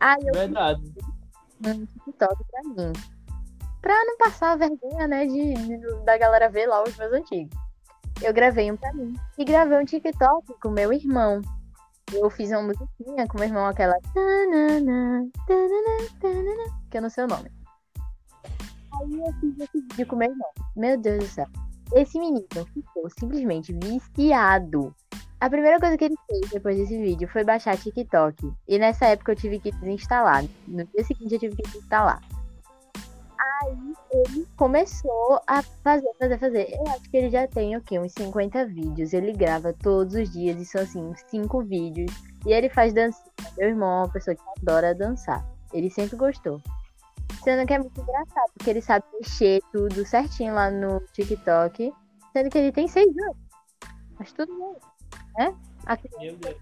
Aí 0.00 0.18
eu 0.26 0.32
Verdade. 0.32 0.82
um 1.66 1.86
TikTok 1.86 2.44
pra 2.50 2.62
mim. 2.64 2.92
Pra 3.80 3.94
não 4.04 4.16
passar 4.16 4.52
a 4.52 4.56
vergonha, 4.56 5.06
né, 5.06 5.26
de, 5.26 5.54
de- 5.54 6.04
da 6.04 6.16
galera 6.16 6.48
ver 6.48 6.66
lá 6.66 6.82
os 6.82 6.96
meus 6.96 7.12
antigos. 7.12 7.54
Eu 8.22 8.32
gravei 8.32 8.70
um 8.70 8.76
pra 8.76 8.92
mim. 8.92 9.14
E 9.36 9.44
gravei 9.44 9.78
um 9.78 9.84
TikTok 9.84 10.54
com 10.60 10.70
meu 10.70 10.92
irmão. 10.92 11.40
Eu 12.12 12.30
fiz 12.30 12.50
uma 12.50 12.62
musiquinha 12.62 13.26
com 13.26 13.38
meu 13.38 13.48
irmão, 13.48 13.66
aquela. 13.66 13.94
Que 16.90 16.98
eu 16.98 17.02
não 17.02 17.10
sei 17.10 17.24
o 17.24 17.28
nome. 17.28 17.50
Aí 19.00 19.20
eu 19.20 19.32
fiz 19.40 19.60
esse 19.60 19.80
vídeo 19.80 20.06
com 20.06 20.16
meu 20.16 20.30
irmão. 20.30 20.50
Meu 20.76 20.98
Deus 20.98 21.18
do 21.18 21.26
céu. 21.26 21.46
Esse 21.94 22.18
menino 22.18 22.46
ficou 22.72 23.08
simplesmente 23.18 23.72
viciado. 23.72 24.94
A 25.40 25.50
primeira 25.50 25.80
coisa 25.80 25.98
que 25.98 26.04
ele 26.04 26.14
fez 26.28 26.50
depois 26.50 26.76
desse 26.76 26.96
vídeo 26.96 27.28
foi 27.28 27.42
baixar 27.42 27.76
TikTok. 27.76 28.52
E 28.68 28.78
nessa 28.78 29.06
época 29.06 29.32
eu 29.32 29.36
tive 29.36 29.58
que 29.58 29.72
desinstalar. 29.72 30.44
No 30.68 30.84
dia 30.84 31.04
seguinte 31.04 31.34
eu 31.34 31.40
tive 31.40 31.56
que 31.56 31.62
desinstalar. 31.62 32.22
Aí 33.62 33.94
ele 34.12 34.46
começou 34.56 35.40
a 35.46 35.62
fazer, 35.82 36.08
fazer, 36.18 36.38
fazer. 36.38 36.72
Eu 36.72 36.86
acho 36.92 37.10
que 37.10 37.16
ele 37.16 37.28
já 37.28 37.46
tem 37.48 37.76
o 37.76 37.80
quê? 37.80 37.98
Uns 37.98 38.12
50 38.12 38.66
vídeos. 38.66 39.12
Ele 39.12 39.32
grava 39.32 39.72
todos 39.72 40.14
os 40.14 40.30
dias 40.30 40.60
e 40.60 40.64
são 40.64 40.80
assim, 40.80 41.02
uns 41.02 41.20
5 41.26 41.62
vídeos. 41.64 42.12
E 42.46 42.52
ele 42.52 42.68
faz 42.68 42.92
dancinha. 42.92 43.26
Meu 43.58 43.68
irmão 43.68 43.88
é 43.88 44.04
uma 44.04 44.12
pessoa 44.12 44.36
que 44.36 44.42
adora 44.60 44.94
dançar. 44.94 45.44
Ele 45.72 45.90
sempre 45.90 46.16
gostou. 46.16 46.60
Sendo 47.42 47.66
que 47.66 47.74
é 47.74 47.78
muito 47.78 48.00
engraçado, 48.00 48.52
porque 48.54 48.70
ele 48.70 48.80
sabe 48.82 49.04
mexer 49.14 49.60
tudo 49.72 50.06
certinho 50.06 50.54
lá 50.54 50.70
no 50.70 51.00
TikTok. 51.12 51.92
Sendo 52.32 52.50
que 52.50 52.58
ele 52.58 52.72
tem 52.72 52.86
6 52.86 53.06
anos. 53.06 53.36
Mas 54.18 54.32
tudo 54.32 54.56
bem, 54.56 54.76
né? 55.38 55.56
A 55.86 55.96
criança 55.96 56.54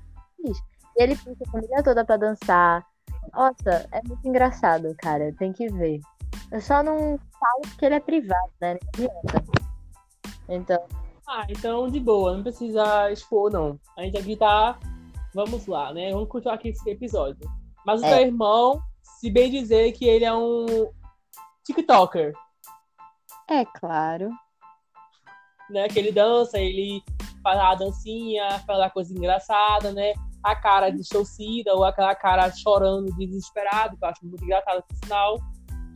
e 0.42 1.02
ele 1.02 1.14
puxa 1.16 1.44
a 1.46 1.50
família 1.50 1.82
toda 1.82 2.04
pra 2.04 2.16
dançar. 2.16 2.87
Nossa, 3.32 3.87
é 3.92 4.00
muito 4.06 4.26
engraçado, 4.26 4.94
cara. 4.99 5.32
Tem 5.38 5.52
que 5.52 5.68
ver. 5.68 6.00
Eu 6.50 6.60
só 6.60 6.82
não 6.82 7.18
falo 7.18 7.60
porque 7.68 7.84
ele 7.84 7.94
é 7.96 8.00
privado, 8.00 8.50
né? 8.60 8.78
Não 8.99 9.06
adianta. 9.06 9.44
Então, 10.49 10.84
Ah, 11.28 11.46
então 11.49 11.88
de 11.88 12.00
boa, 12.00 12.34
não 12.34 12.42
precisa 12.42 13.10
expor, 13.12 13.52
não. 13.52 13.78
A 13.96 14.02
gente 14.02 14.18
aqui 14.18 14.37
tá 14.37 14.78
vamos 15.32 15.66
lá, 15.66 15.92
né? 15.92 16.10
Vamos 16.12 16.28
continuar 16.28 16.56
aqui 16.56 16.70
esse 16.70 16.90
episódio. 16.90 17.49
Mas 17.87 18.02
o 18.02 18.06
É. 18.06 18.16
teu 18.16 18.26
irmão, 18.26 18.82
se 19.20 19.30
bem 19.30 19.50
dizer 19.50 19.92
que 19.92 20.06
ele 20.06 20.24
é 20.24 20.32
um 20.32 20.90
TikToker, 21.66 22.32
É 23.50 23.66
claro. 23.66 24.30
né? 25.68 25.88
Que 25.88 25.98
ele 25.98 26.10
dança, 26.10 26.58
ele 26.58 27.02
faz 27.42 27.58
a 27.58 27.74
dancinha, 27.74 28.48
faz 28.60 28.80
a 28.80 28.88
coisa 28.88 29.12
engraçada, 29.12 29.92
né? 29.92 30.14
A 30.42 30.56
cara 30.56 30.88
distorcida 30.88 31.74
ou 31.74 31.84
aquela 31.84 32.14
cara 32.14 32.50
chorando, 32.50 33.14
desesperado, 33.14 33.94
que 33.98 34.02
eu 34.02 34.08
acho 34.08 34.24
muito 34.24 34.42
engraçado, 34.42 34.82
por 34.88 34.96
sinal. 34.96 35.36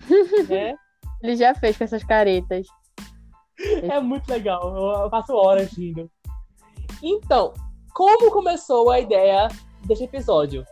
né? 0.50 0.74
Ele 1.22 1.34
já 1.34 1.54
fez 1.54 1.78
com 1.78 1.84
essas 1.84 2.04
caretas. 2.04 2.66
É 3.88 4.00
muito 4.00 4.28
legal, 4.28 5.04
eu 5.04 5.08
passo 5.08 5.32
horas 5.32 5.72
rindo. 5.78 6.10
Então, 7.00 7.54
como 7.94 8.32
começou 8.32 8.90
a 8.90 8.98
ideia 8.98 9.46
desse 9.86 10.02
episódio? 10.02 10.66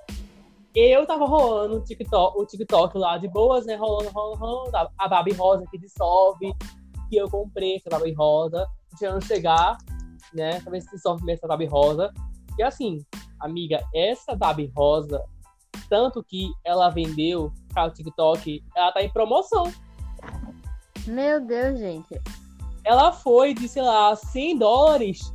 Eu 0.75 1.07
tava 1.07 1.27
rolando 1.27 1.77
o 1.77 1.85
TikTok, 1.85 2.39
o 2.39 2.47
TikTok 2.47 2.97
lá 2.97 3.19
de 3.19 3.29
boas, 3.29 3.67
né? 3.67 3.77
Rolando, 3.77 4.11
rolando, 4.11 4.39
rolando. 4.39 4.91
A 4.99 5.09
Barbie 5.09 5.35
Rosa 5.35 5.67
que 5.71 5.79
dissolve, 5.79 6.55
que 7.11 7.17
eu 7.17 7.29
comprei 7.31 7.77
essa 7.77 7.91
Barbie 7.91 8.15
Rosa, 8.15 8.67
deixando 8.91 9.23
chegar, 9.23 9.77
né? 10.33 10.61
Pra 10.61 10.73
ver 10.73 10.81
se 10.81 10.91
dissolve 10.91 11.23
mesmo 11.25 11.39
essa 11.39 11.49
Barbie 11.49 11.67
Rosa. 11.67 12.11
E 12.59 12.63
assim, 12.63 13.05
amiga, 13.39 13.85
essa 13.95 14.35
Barbie 14.35 14.73
Rosa, 14.75 15.23
tanto 15.91 16.25
que 16.25 16.51
ela 16.65 16.89
vendeu 16.89 17.53
para 17.75 17.87
o 17.87 17.91
TikTok, 17.91 18.65
ela 18.75 18.93
tá 18.93 19.03
em 19.03 19.13
promoção. 19.13 19.65
Meu 21.07 21.45
Deus, 21.45 21.79
gente. 21.79 22.19
ela 22.85 23.13
foi 23.13 23.53
de, 23.53 23.69
sei 23.69 23.83
lá, 23.83 24.15
100 24.15 24.59
dólares 24.59 25.33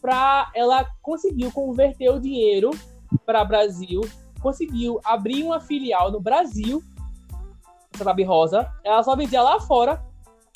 para 0.00 0.50
ela 0.54 0.86
conseguiu 1.02 1.52
converter 1.52 2.10
o 2.10 2.20
dinheiro 2.20 2.70
para 3.24 3.44
Brasil, 3.44 4.00
conseguiu 4.46 5.00
abrir 5.04 5.42
uma 5.42 5.58
filial 5.58 6.12
no 6.12 6.20
Brasil, 6.20 6.80
essa 7.92 8.04
Babi 8.04 8.22
Rosa, 8.22 8.70
ela 8.84 9.02
só 9.02 9.16
vendia 9.16 9.42
lá 9.42 9.58
fora 9.58 10.00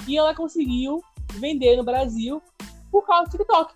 e 0.07 0.17
ela 0.17 0.33
conseguiu 0.33 1.03
vender 1.33 1.77
no 1.77 1.83
Brasil 1.83 2.41
por 2.89 3.05
causa 3.05 3.25
do 3.25 3.31
TikTok. 3.33 3.75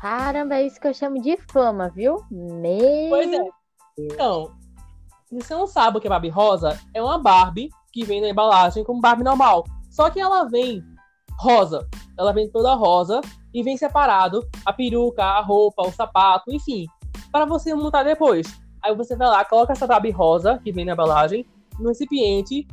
Caramba, 0.00 0.54
é 0.54 0.66
isso 0.66 0.80
que 0.80 0.88
eu 0.88 0.94
chamo 0.94 1.20
de 1.20 1.36
fama, 1.52 1.90
viu? 1.90 2.24
Meu. 2.30 3.10
Pois 3.10 3.30
é. 3.30 3.44
Então, 3.98 4.52
se 5.26 5.36
você 5.36 5.54
não 5.54 5.66
sabe 5.66 5.98
o 5.98 6.00
que 6.00 6.06
é 6.06 6.10
Barbie 6.10 6.30
rosa, 6.30 6.80
é 6.94 7.02
uma 7.02 7.18
Barbie 7.18 7.68
que 7.92 8.06
vem 8.06 8.22
na 8.22 8.28
embalagem 8.30 8.84
como 8.84 9.02
Barbie 9.02 9.22
normal. 9.22 9.64
Só 9.90 10.08
que 10.08 10.18
ela 10.18 10.44
vem 10.44 10.82
rosa. 11.38 11.86
Ela 12.18 12.32
vem 12.32 12.50
toda 12.50 12.74
rosa 12.74 13.20
e 13.52 13.62
vem 13.62 13.76
separado 13.76 14.48
a 14.64 14.72
peruca, 14.72 15.22
a 15.22 15.42
roupa, 15.42 15.82
o 15.82 15.92
sapato, 15.92 16.50
enfim, 16.50 16.86
para 17.30 17.44
você 17.44 17.74
montar 17.74 18.02
depois. 18.02 18.66
Aí 18.82 18.94
você 18.94 19.16
vai 19.16 19.28
lá, 19.28 19.44
coloca 19.44 19.72
essa 19.72 19.86
Barbie 19.86 20.10
rosa 20.10 20.58
que 20.58 20.72
vem 20.72 20.84
na 20.84 20.92
embalagem 20.92 21.46
no 21.78 21.88
recipiente 21.88 22.66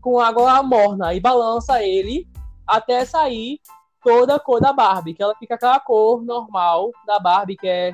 com 0.00 0.18
água 0.18 0.62
morna 0.62 1.14
e 1.14 1.20
balança 1.20 1.82
ele 1.82 2.26
até 2.66 3.04
sair 3.04 3.60
toda 4.02 4.36
a 4.36 4.40
cor 4.40 4.60
da 4.60 4.72
Barbie, 4.72 5.14
que 5.14 5.22
ela 5.22 5.34
fica 5.36 5.54
aquela 5.54 5.78
cor 5.78 6.22
normal 6.22 6.90
da 7.06 7.18
Barbie, 7.18 7.56
que 7.56 7.68
é 7.68 7.92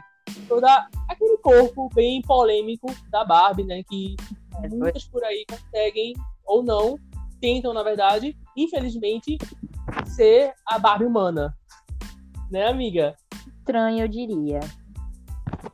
toda 0.49 0.89
aquele 1.09 1.37
corpo 1.39 1.89
bem 1.95 2.23
polêmico 2.23 2.87
da 3.11 3.25
Barbie, 3.25 3.65
né? 3.65 3.83
Que 3.89 4.17
muitas 4.71 5.05
por 5.05 5.23
aí 5.25 5.45
conseguem 5.49 6.15
ou 6.45 6.63
não, 6.63 6.97
tentam, 7.41 7.73
na 7.73 7.83
verdade, 7.83 8.37
infelizmente, 8.57 9.37
ser 10.05 10.53
a 10.67 10.79
Barbie 10.79 11.07
humana. 11.07 11.57
Né, 12.51 12.69
amiga? 12.69 13.17
Estranho, 13.59 14.05
eu 14.05 14.09
diria. 14.09 14.61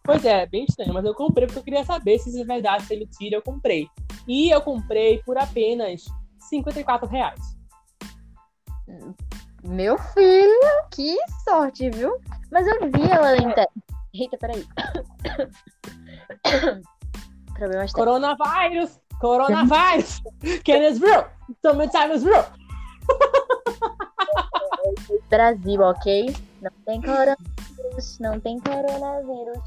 Pois 0.03 0.25
é, 0.25 0.47
bem 0.47 0.65
estranho, 0.69 0.93
mas 0.93 1.05
eu 1.05 1.15
comprei 1.15 1.47
porque 1.47 1.61
eu 1.61 1.65
queria 1.65 1.85
saber 1.85 2.19
se 2.19 2.31
isso 2.31 2.41
é 2.41 2.45
verdade, 2.45 2.85
se 2.85 2.95
ele 2.95 3.07
tira, 3.07 3.37
eu 3.37 3.43
comprei. 3.43 3.89
E 4.27 4.51
eu 4.51 4.61
comprei 4.61 5.23
por 5.25 5.39
apenas 5.39 6.05
54 6.39 7.09
reais. 7.09 7.41
Meu 9.65 9.97
filho, 9.97 10.61
que 10.91 11.17
sorte, 11.45 11.89
viu? 11.91 12.19
Mas 12.51 12.67
eu 12.67 12.91
vi 12.91 13.11
ela 13.11 13.31
na 13.31 13.37
internet. 13.37 13.71
Eita, 14.13 14.37
peraí. 14.37 14.67
Problemas. 17.55 17.93
Coronavírus! 17.93 19.01
Coronavírus! 19.21 20.21
Can 20.65 20.83
is 20.83 21.01
real! 21.01 21.31
Summertime 21.65 22.15
is 22.15 22.25
real! 22.25 22.45
Brasil, 25.31 25.81
ok? 25.81 26.35
Não 26.61 26.73
tem 26.85 27.01
coronavírus, 27.01 27.62
não 28.21 28.41
tem 28.41 28.59
coronavírus. 28.61 29.59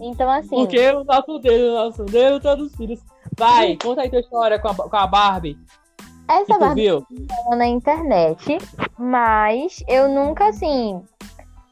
Então, 0.00 0.30
assim, 0.30 0.48
Porque 0.48 0.90
o 0.90 1.04
nosso 1.04 1.38
Deus, 1.38 1.60
o 1.60 1.74
nosso 1.74 2.04
Deus, 2.04 2.42
todos 2.42 2.66
os 2.66 2.76
filhos. 2.76 3.00
Vai, 3.36 3.76
conta 3.76 4.02
aí 4.02 4.10
tua 4.10 4.20
história 4.20 4.58
com 4.58 4.68
a, 4.68 4.74
com 4.74 4.96
a 4.96 5.06
Barbie. 5.06 5.58
Essa 6.28 6.58
Barbie 6.58 6.82
viu? 6.82 7.06
tá 7.26 7.56
na 7.56 7.66
internet, 7.66 8.58
mas 8.98 9.82
eu 9.88 10.08
nunca, 10.08 10.48
assim. 10.48 11.02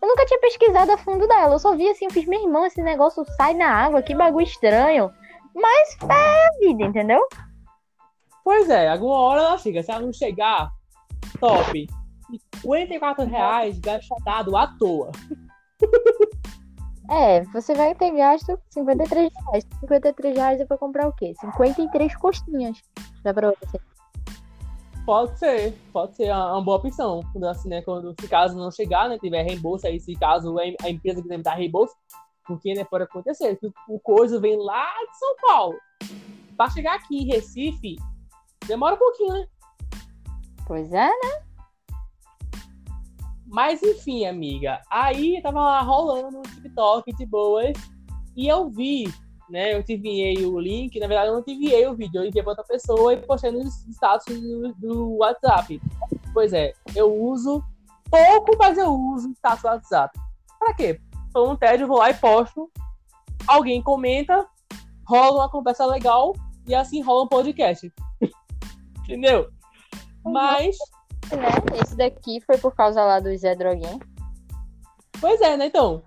Eu 0.00 0.08
nunca 0.08 0.26
tinha 0.26 0.40
pesquisado 0.40 0.92
a 0.92 0.98
fundo 0.98 1.26
dela. 1.26 1.54
Eu 1.54 1.58
só 1.58 1.76
vi 1.76 1.88
assim, 1.88 2.06
eu 2.06 2.10
fiz, 2.10 2.26
meu 2.26 2.40
irmão, 2.40 2.64
esse 2.66 2.82
negócio 2.82 3.24
sai 3.36 3.54
na 3.54 3.68
água, 3.68 4.02
que 4.02 4.14
bagulho 4.14 4.44
estranho. 4.44 5.10
Mas 5.54 5.96
é 6.02 6.46
a 6.46 6.50
vida, 6.60 6.84
entendeu? 6.84 7.20
Pois 8.44 8.70
é, 8.70 8.88
alguma 8.88 9.16
hora 9.16 9.42
ela 9.42 9.58
chega. 9.58 9.82
Se 9.82 9.90
ela 9.90 10.00
não 10.00 10.12
chegar, 10.12 10.70
top. 11.40 11.86
54 12.60 13.26
reais 13.26 13.78
gastado 13.78 14.56
à 14.56 14.66
toa. 14.66 15.10
É, 17.10 17.42
você 17.44 17.72
vai 17.74 17.94
ter 17.94 18.10
gasto 18.10 18.58
53 18.68 19.32
reais. 19.32 19.66
53 19.80 20.36
reais 20.36 20.60
é 20.60 20.66
pra 20.66 20.76
comprar 20.76 21.08
o 21.08 21.12
quê? 21.12 21.32
53 21.40 22.14
costinhas. 22.16 22.82
Dá 23.22 23.32
pra 23.32 23.50
você. 23.50 23.80
Pode 25.06 25.38
ser, 25.38 25.72
pode 25.90 26.16
ser 26.16 26.30
uma, 26.30 26.60
boa 26.62 26.76
opção. 26.76 27.22
Quando, 27.32 27.44
assim, 27.44 27.70
né, 27.70 27.80
quando 27.80 28.14
se 28.20 28.28
caso 28.28 28.58
não 28.58 28.70
chegar, 28.70 29.08
né, 29.08 29.18
tiver 29.18 29.42
reembolso 29.42 29.86
aí, 29.86 29.98
se 29.98 30.14
caso 30.16 30.54
a, 30.58 30.90
empresa 30.90 31.22
quiser 31.22 31.38
me 31.38 31.42
dar 31.42 31.54
reembolso, 31.54 31.94
porque 32.46 32.74
né, 32.74 32.84
pode 32.84 33.04
acontecer, 33.04 33.56
que 33.56 33.66
o, 33.66 33.72
o 33.88 33.98
coisa 33.98 34.38
vem 34.38 34.58
lá 34.58 34.86
de 35.10 35.18
São 35.18 35.36
Paulo. 35.40 35.78
Pra 36.58 36.68
chegar 36.68 36.96
aqui 36.96 37.22
em 37.22 37.26
Recife, 37.26 37.96
demora 38.66 38.96
um 38.96 38.98
pouquinho, 38.98 39.32
né? 39.32 39.46
Pois 40.66 40.92
é, 40.92 41.08
né? 41.08 41.47
Mas 43.48 43.82
enfim, 43.82 44.26
amiga, 44.26 44.80
aí 44.90 45.40
tava 45.42 45.60
lá 45.60 45.80
rolando 45.80 46.38
no 46.38 46.42
TikTok 46.42 47.10
de 47.14 47.24
boas 47.24 47.72
e 48.36 48.46
eu 48.46 48.68
vi, 48.68 49.12
né? 49.48 49.74
Eu 49.74 49.82
te 49.82 49.94
enviei 49.94 50.44
o 50.44 50.60
link, 50.60 51.00
na 51.00 51.06
verdade 51.06 51.28
eu 51.28 51.34
não 51.34 51.42
te 51.42 51.52
enviei 51.52 51.86
o 51.86 51.96
vídeo, 51.96 52.20
eu 52.20 52.26
enviei 52.26 52.42
pra 52.42 52.52
outra 52.52 52.64
pessoa 52.64 53.14
e 53.14 53.16
postei 53.16 53.50
nos 53.50 53.86
status 53.88 54.38
do, 54.38 54.74
do 54.74 55.16
WhatsApp. 55.16 55.80
Pois 56.34 56.52
é, 56.52 56.74
eu 56.94 57.12
uso 57.12 57.64
pouco, 58.10 58.54
mas 58.58 58.76
eu 58.76 58.92
uso 58.92 59.30
o 59.30 59.32
status 59.32 59.62
do 59.62 59.68
WhatsApp. 59.68 60.20
Pra 60.58 60.74
quê? 60.74 61.00
Tô 61.32 61.46
no 61.46 61.56
tédio, 61.56 61.84
eu 61.84 61.88
vou 61.88 61.98
lá 61.98 62.10
e 62.10 62.14
posto. 62.14 62.70
Alguém 63.46 63.82
comenta, 63.82 64.46
rola 65.06 65.44
uma 65.44 65.50
conversa 65.50 65.86
legal 65.86 66.34
e 66.66 66.74
assim 66.74 67.00
rola 67.00 67.24
um 67.24 67.28
podcast. 67.28 67.90
Entendeu? 69.04 69.48
Mas 70.22 70.76
né? 71.36 71.48
Esse 71.82 71.96
daqui 71.96 72.40
foi 72.40 72.58
por 72.58 72.74
causa 72.74 73.02
lá 73.04 73.20
do 73.20 73.36
Zé 73.36 73.54
Droguinha. 73.54 73.98
Pois 75.20 75.40
é, 75.40 75.56
né? 75.56 75.66
Então, 75.66 76.02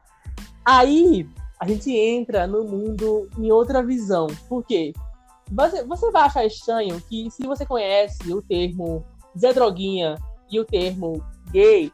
aí 0.66 1.28
a 1.60 1.68
gente 1.68 1.92
entra 1.92 2.48
no 2.48 2.64
mundo 2.64 3.30
em 3.38 3.52
outra 3.52 3.84
visão. 3.84 4.28
Por 4.48 4.64
quê? 4.64 4.94
Você, 5.52 5.84
você 5.84 6.12
vai 6.12 6.24
achar 6.24 6.46
estranho 6.46 7.02
que 7.02 7.30
se 7.30 7.46
você 7.46 7.66
conhece 7.66 8.34
o 8.34 8.42
termo 8.42 9.06
Zé 9.38 9.54
Droguinha 9.54 10.16
e 10.50 10.60
o 10.60 10.66
termo 10.66 11.24
gay, 11.52 11.92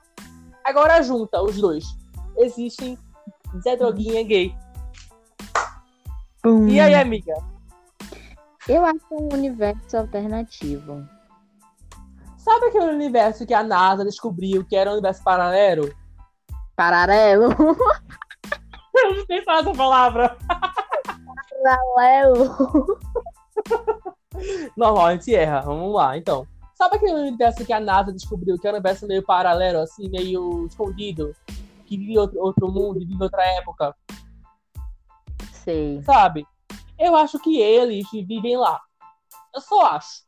agora 0.63 1.01
junta 1.01 1.41
os 1.41 1.57
dois. 1.57 1.85
Existem 2.37 2.97
Zé 3.61 3.75
Droguinha 3.75 4.23
gay. 4.23 4.55
E 6.69 6.79
aí, 6.79 6.93
amiga? 6.95 7.33
Eu 8.69 8.85
acho 8.85 9.05
um 9.11 9.33
universo 9.33 9.97
alternativo. 9.97 11.05
Sabe 12.47 12.67
aquele 12.67 12.85
universo 12.85 13.45
que 13.45 13.53
a 13.53 13.61
NASA 13.61 14.05
descobriu 14.05 14.63
que 14.63 14.73
era 14.73 14.89
um 14.89 14.93
universo 14.93 15.21
paralelo? 15.21 15.93
Paralelo. 16.77 17.49
Eu 18.95 19.15
não 19.15 19.25
sei 19.25 19.41
falar 19.41 19.59
essa 19.59 19.73
palavra. 19.73 20.37
Paralelo. 21.61 22.99
Normal, 24.77 25.07
a 25.07 25.11
gente 25.11 25.35
erra. 25.35 25.59
Vamos 25.59 25.93
lá, 25.93 26.17
então. 26.17 26.47
Sabe 26.75 26.95
aquele 26.95 27.15
universo 27.15 27.65
que 27.65 27.73
a 27.73 27.81
NASA 27.81 28.13
descobriu 28.13 28.57
que 28.57 28.65
é 28.65 28.71
um 28.71 28.75
universo 28.75 29.05
meio 29.05 29.25
paralelo, 29.25 29.79
assim, 29.79 30.07
meio 30.07 30.67
escondido? 30.67 31.35
Que 31.85 31.97
vive 31.97 32.17
outro, 32.17 32.39
outro 32.39 32.71
mundo, 32.71 33.05
vive 33.05 33.21
outra 33.21 33.43
época, 33.57 33.93
Sei. 35.51 36.01
sabe? 36.03 36.47
Eu 36.97 37.13
acho 37.13 37.39
que 37.39 37.59
eles 37.59 38.09
vivem 38.09 38.55
lá. 38.55 38.79
Eu 39.53 39.59
só 39.59 39.87
acho. 39.87 40.26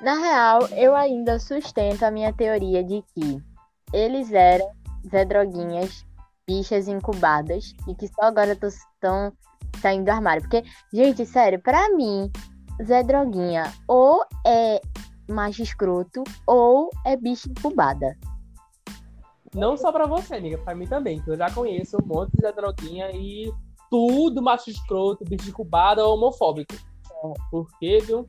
Na 0.00 0.14
real, 0.14 0.68
eu 0.76 0.94
ainda 0.94 1.38
sustento 1.38 2.02
a 2.02 2.10
minha 2.10 2.32
teoria 2.32 2.84
de 2.84 3.02
que 3.14 3.42
eles 3.92 4.32
eram 4.32 4.70
Zé 5.10 5.24
Droguinhas 5.24 6.04
bichas 6.46 6.86
incubadas 6.86 7.72
e 7.88 7.94
que 7.94 8.06
só 8.08 8.22
agora 8.22 8.52
estão 8.52 9.32
saindo 9.80 10.04
do 10.04 10.10
armário. 10.10 10.42
Porque, 10.42 10.62
gente, 10.92 11.26
sério, 11.26 11.60
pra 11.60 11.90
mim, 11.90 12.30
Zé 12.84 13.02
Droguinha 13.02 13.72
ou 13.88 14.24
é 14.46 14.80
macho 15.28 15.62
escroto 15.62 16.22
ou 16.46 16.90
é 17.04 17.16
bicha 17.16 17.48
incubada. 17.48 18.16
Não 19.54 19.76
só 19.76 19.90
pra 19.90 20.06
você, 20.06 20.36
amiga, 20.36 20.58
pra 20.58 20.74
mim 20.74 20.86
também. 20.86 21.20
Que 21.22 21.30
eu 21.30 21.36
já 21.36 21.50
conheço 21.50 21.96
um 21.96 22.06
monte 22.06 22.32
de 22.32 22.42
Zé 22.42 22.52
Droguinha 22.52 23.10
e 23.12 23.50
tudo 23.90 24.42
macho 24.42 24.70
escroto, 24.70 25.24
bicho 25.24 25.48
incubada 25.48 26.04
ou 26.04 26.16
homofóbico. 26.16 26.74
Por 27.50 27.66
quê, 27.78 27.98
viu? 28.04 28.26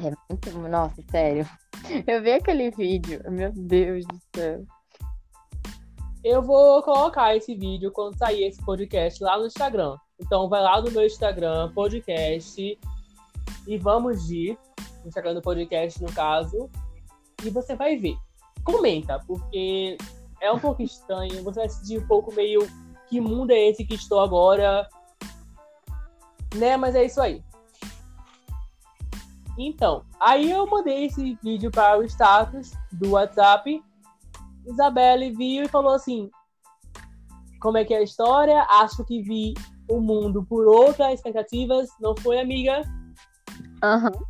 É 0.00 0.12
muito. 0.30 0.68
Nossa, 0.68 1.02
sério. 1.10 1.48
Eu 2.06 2.22
vi 2.22 2.32
aquele 2.32 2.70
vídeo, 2.70 3.20
meu 3.30 3.52
Deus 3.52 4.04
do 4.06 4.18
céu. 4.34 4.64
Eu 6.22 6.42
vou 6.42 6.82
colocar 6.82 7.34
esse 7.36 7.54
vídeo 7.54 7.90
quando 7.92 8.16
sair 8.16 8.44
esse 8.44 8.64
podcast 8.64 9.22
lá 9.22 9.38
no 9.38 9.46
Instagram. 9.46 9.96
Então 10.20 10.48
vai 10.48 10.62
lá 10.62 10.80
no 10.80 10.90
meu 10.90 11.04
Instagram, 11.04 11.72
podcast, 11.72 12.78
e 13.66 13.78
vamos 13.78 14.26
de 14.26 14.56
Instagram 15.04 15.34
do 15.34 15.42
podcast, 15.42 16.02
no 16.02 16.12
caso, 16.12 16.68
e 17.44 17.50
você 17.50 17.74
vai 17.74 17.96
ver. 17.96 18.16
Comenta, 18.64 19.18
porque 19.26 19.96
é 20.40 20.50
um 20.50 20.58
pouco 20.58 20.82
estranho, 20.82 21.42
você 21.42 21.60
vai 21.60 21.68
sentir 21.68 21.98
um 21.98 22.06
pouco 22.06 22.32
meio 22.34 22.68
que 23.08 23.20
mundo 23.20 23.52
é 23.52 23.68
esse 23.68 23.84
que 23.84 23.94
estou 23.94 24.20
agora, 24.20 24.88
né? 26.56 26.76
Mas 26.76 26.94
é 26.94 27.04
isso 27.04 27.20
aí. 27.20 27.42
Então, 29.58 30.04
aí 30.20 30.52
eu 30.52 30.64
mandei 30.68 31.06
esse 31.06 31.36
vídeo 31.42 31.68
para 31.68 31.98
o 31.98 32.04
status 32.04 32.72
do 32.92 33.10
WhatsApp. 33.10 33.82
Isabelle 34.64 35.32
viu 35.32 35.64
e 35.64 35.68
falou 35.68 35.94
assim: 35.94 36.30
Como 37.60 37.76
é 37.76 37.84
que 37.84 37.92
é 37.92 37.98
a 37.98 38.02
história? 38.02 38.64
Acho 38.70 39.04
que 39.04 39.20
vi 39.20 39.54
o 39.88 40.00
mundo 40.00 40.44
por 40.44 40.64
outras 40.68 41.14
expectativas. 41.14 41.88
Não 42.00 42.14
foi, 42.16 42.38
amiga? 42.38 42.82
Aham. 43.82 44.12
Uhum. 44.14 44.22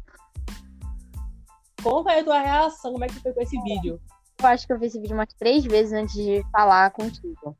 Qual 1.83 2.03
foi 2.03 2.19
a 2.19 2.25
tua 2.25 2.41
reação? 2.41 2.93
Como 2.93 3.05
é 3.05 3.09
que 3.09 3.21
foi 3.21 3.33
com 3.33 3.43
esse 3.43 3.61
vídeo? 3.63 4.01
Eu 4.41 4.49
acho 4.49 4.67
que 4.67 4.73
eu 4.73 4.79
vi 4.79 4.87
esse 4.87 4.99
vídeo 4.99 5.15
umas 5.15 5.33
três 5.35 5.65
vezes 5.65 5.93
antes 5.93 6.15
de 6.15 6.43
falar 6.51 6.91
contigo. 6.91 7.55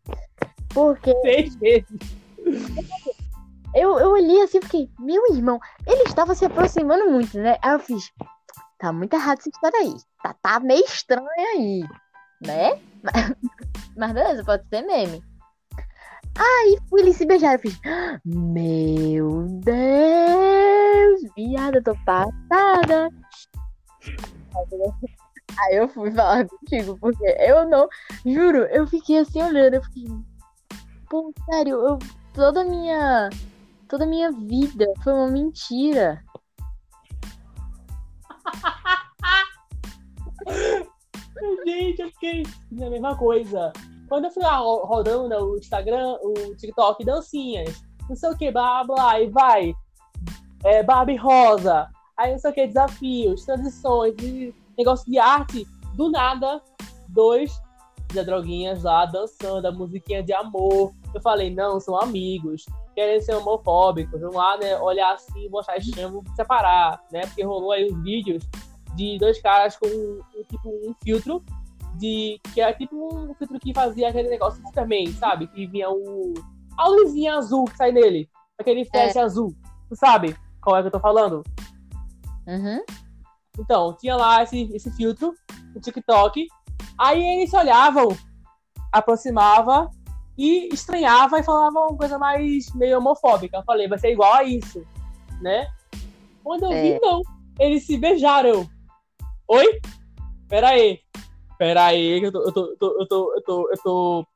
Porque. 0.73 1.15
Três 1.21 1.55
vezes. 1.57 1.99
Eu, 3.75 3.99
eu 3.99 4.11
olhei 4.11 4.43
assim 4.43 4.59
e 4.59 4.63
fiquei, 4.63 4.91
meu 4.99 5.23
irmão, 5.33 5.61
ele 5.87 6.03
estava 6.05 6.35
se 6.35 6.45
aproximando 6.45 7.11
muito, 7.11 7.39
né? 7.39 7.57
Aí 7.63 7.73
eu 7.73 7.79
fiz, 7.79 8.11
tá 8.79 8.93
muito 8.93 9.15
errado 9.15 9.39
essa 9.39 9.49
história 9.49 9.79
aí. 9.79 9.95
Tá, 10.23 10.35
tá 10.43 10.61
meio 10.61 10.85
estranho 10.85 11.27
aí, 11.55 11.85
né? 12.41 12.81
Mas 13.97 14.13
beleza, 14.13 14.45
pode 14.45 14.67
ser 14.69 14.83
meme. 14.83 15.23
Aí 16.39 16.79
fui 16.89 17.01
eles 17.01 17.17
se 17.17 17.27
beijaram. 17.27 17.55
Eu 17.55 17.61
fiz, 17.61 17.81
meu 18.25 19.47
Deus, 19.65 21.21
viada, 21.37 21.83
tô 21.83 21.95
passada. 22.05 23.11
Aí 25.61 25.77
eu 25.77 25.89
fui 25.89 26.11
falar 26.13 26.47
contigo, 26.47 26.97
porque 26.99 27.25
eu 27.41 27.69
não, 27.69 27.89
juro, 28.25 28.59
eu 28.67 28.87
fiquei 28.87 29.19
assim 29.19 29.43
olhando, 29.43 29.75
eu 29.75 29.83
fiquei, 29.83 30.07
pô, 31.11 31.33
sério, 31.51 31.77
eu, 31.85 31.99
toda 32.33 32.61
a 32.61 32.65
minha 32.65 33.29
Toda 33.89 34.05
a 34.05 34.07
minha 34.07 34.31
vida 34.31 34.85
foi 35.03 35.15
uma 35.15 35.29
mentira. 35.29 36.23
Gente, 41.65 42.03
eu 42.03 42.09
fiquei 42.09 42.43
na 42.71 42.91
mesma 42.91 43.17
coisa. 43.17 43.73
Quando 44.09 44.27
eu 44.27 44.31
fui 44.31 44.43
lá 44.43 44.59
rodando 44.59 45.53
o 45.53 45.57
Instagram, 45.57 46.19
o 46.23 46.35
TikTok, 46.57 47.03
dancinhas, 47.05 47.83
não 48.09 48.17
sei 48.17 48.31
o 48.31 48.37
que, 48.37 48.51
blá 48.51 48.83
blá, 48.85 49.21
e 49.21 49.29
vai. 49.29 49.73
É, 50.65 50.83
Barbie 50.83 51.17
Rosa, 51.17 51.89
aí 52.17 52.33
não 52.33 52.39
sei 52.39 52.51
o 52.51 52.55
que, 52.55 52.67
desafios, 52.67 53.47
transições, 53.47 54.15
negócio 54.77 55.11
de 55.11 55.19
arte, 55.19 55.67
do 55.95 56.11
nada, 56.11 56.61
dois 57.09 57.59
de 58.09 58.23
droguinhas 58.23 58.83
lá 58.83 59.07
dançando 59.07 59.67
a 59.67 59.73
musiquinha 59.73 60.23
de 60.23 60.33
amor. 60.33 60.93
Eu 61.15 61.21
falei, 61.21 61.55
não, 61.55 61.81
são 61.81 61.99
amigos 61.99 62.65
querem 62.99 63.21
ser 63.21 63.37
homofóbicos, 63.37 64.21
vão 64.21 64.33
lá, 64.33 64.57
né, 64.57 64.77
olhar 64.81 65.15
assim, 65.15 65.49
mostrar 65.51 65.77
extremo, 65.77 66.25
separar, 66.35 67.01
né? 67.13 67.21
Porque 67.21 67.45
rolou 67.45 67.71
aí 67.71 67.89
os 67.89 68.03
vídeos 68.03 68.43
de 68.97 69.17
dois 69.21 69.41
caras 69.41 69.77
com 69.77 69.87
um, 69.87 70.21
tipo 70.49 70.69
um 70.69 70.93
filtro 71.05 71.45
de 71.95 72.41
que 72.53 72.61
era 72.61 72.75
tipo 72.75 72.97
um 72.97 73.33
filtro 73.35 73.61
que 73.61 73.73
fazia 73.73 74.09
aquele 74.09 74.29
negócio 74.29 74.61
do 74.61 74.67
Superman, 74.67 75.13
sabe? 75.13 75.47
Que 75.47 75.65
vinha 75.69 75.89
o 75.89 76.35
a 76.77 76.89
luzinha 76.89 77.37
azul 77.37 77.67
que 77.67 77.77
sai 77.77 77.93
nele, 77.93 78.29
aquele 78.59 78.85
flash 78.85 79.15
é. 79.15 79.21
azul. 79.21 79.55
Tu 79.89 79.95
sabe 79.95 80.37
qual 80.61 80.77
é 80.77 80.81
que 80.81 80.89
eu 80.89 80.93
tô 80.93 80.99
falando? 80.99 81.45
Uhum. 82.49 82.83
Então, 83.61 83.97
tinha 83.97 84.17
lá 84.17 84.43
esse, 84.43 84.73
esse 84.75 84.91
filtro 84.91 85.33
no 85.73 85.81
TikTok. 85.81 86.49
Aí 86.99 87.23
eles 87.23 87.51
se 87.51 87.57
olhavam, 87.57 88.09
aproximava 88.91 89.89
e 90.39 90.69
estranhava 90.73 91.41
e 91.41 91.43
falava 91.43 91.81
uma 91.81 91.97
coisa 91.97 92.17
mais 92.17 92.73
meio 92.73 92.99
homofóbica. 92.99 93.57
Eu 93.57 93.65
falei, 93.65 93.89
vai 93.89 93.99
ser 93.99 94.13
igual 94.13 94.33
a 94.35 94.45
isso, 94.45 94.87
né? 95.43 95.69
Quando 96.45 96.67
eu 96.67 96.73
é. 96.73 96.83
vi, 96.83 97.01
não. 97.01 97.21
Eles 97.59 97.85
se 97.85 97.99
beijaram. 97.99 98.71
Oi? 99.49 99.81
Pera 100.49 100.69
aí. 100.69 101.01
Pera 101.59 101.87
aí, 101.87 102.23
eu 102.23 102.31
tô, 102.31 102.43
eu 102.43 102.53
tô, 102.53 102.67
eu 102.71 102.77
tô, 102.79 103.01
eu 103.01 103.43
tô, 103.43 103.71
eu 103.71 103.83
tô, 103.83 104.27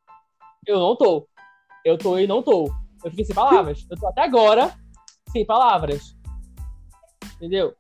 eu 0.67 0.79
não 0.81 0.97
tô. 0.97 1.29
Eu 1.85 1.97
tô 1.97 2.19
e 2.19 2.27
não 2.27 2.43
tô. 2.43 2.65
Eu 3.05 3.11
fiquei 3.11 3.25
sem 3.25 3.35
palavras. 3.35 3.87
Eu 3.89 3.97
tô 3.97 4.09
até 4.09 4.23
agora 4.23 4.75
sem 5.31 5.47
palavras. 5.47 6.17
Entendeu? 7.37 7.75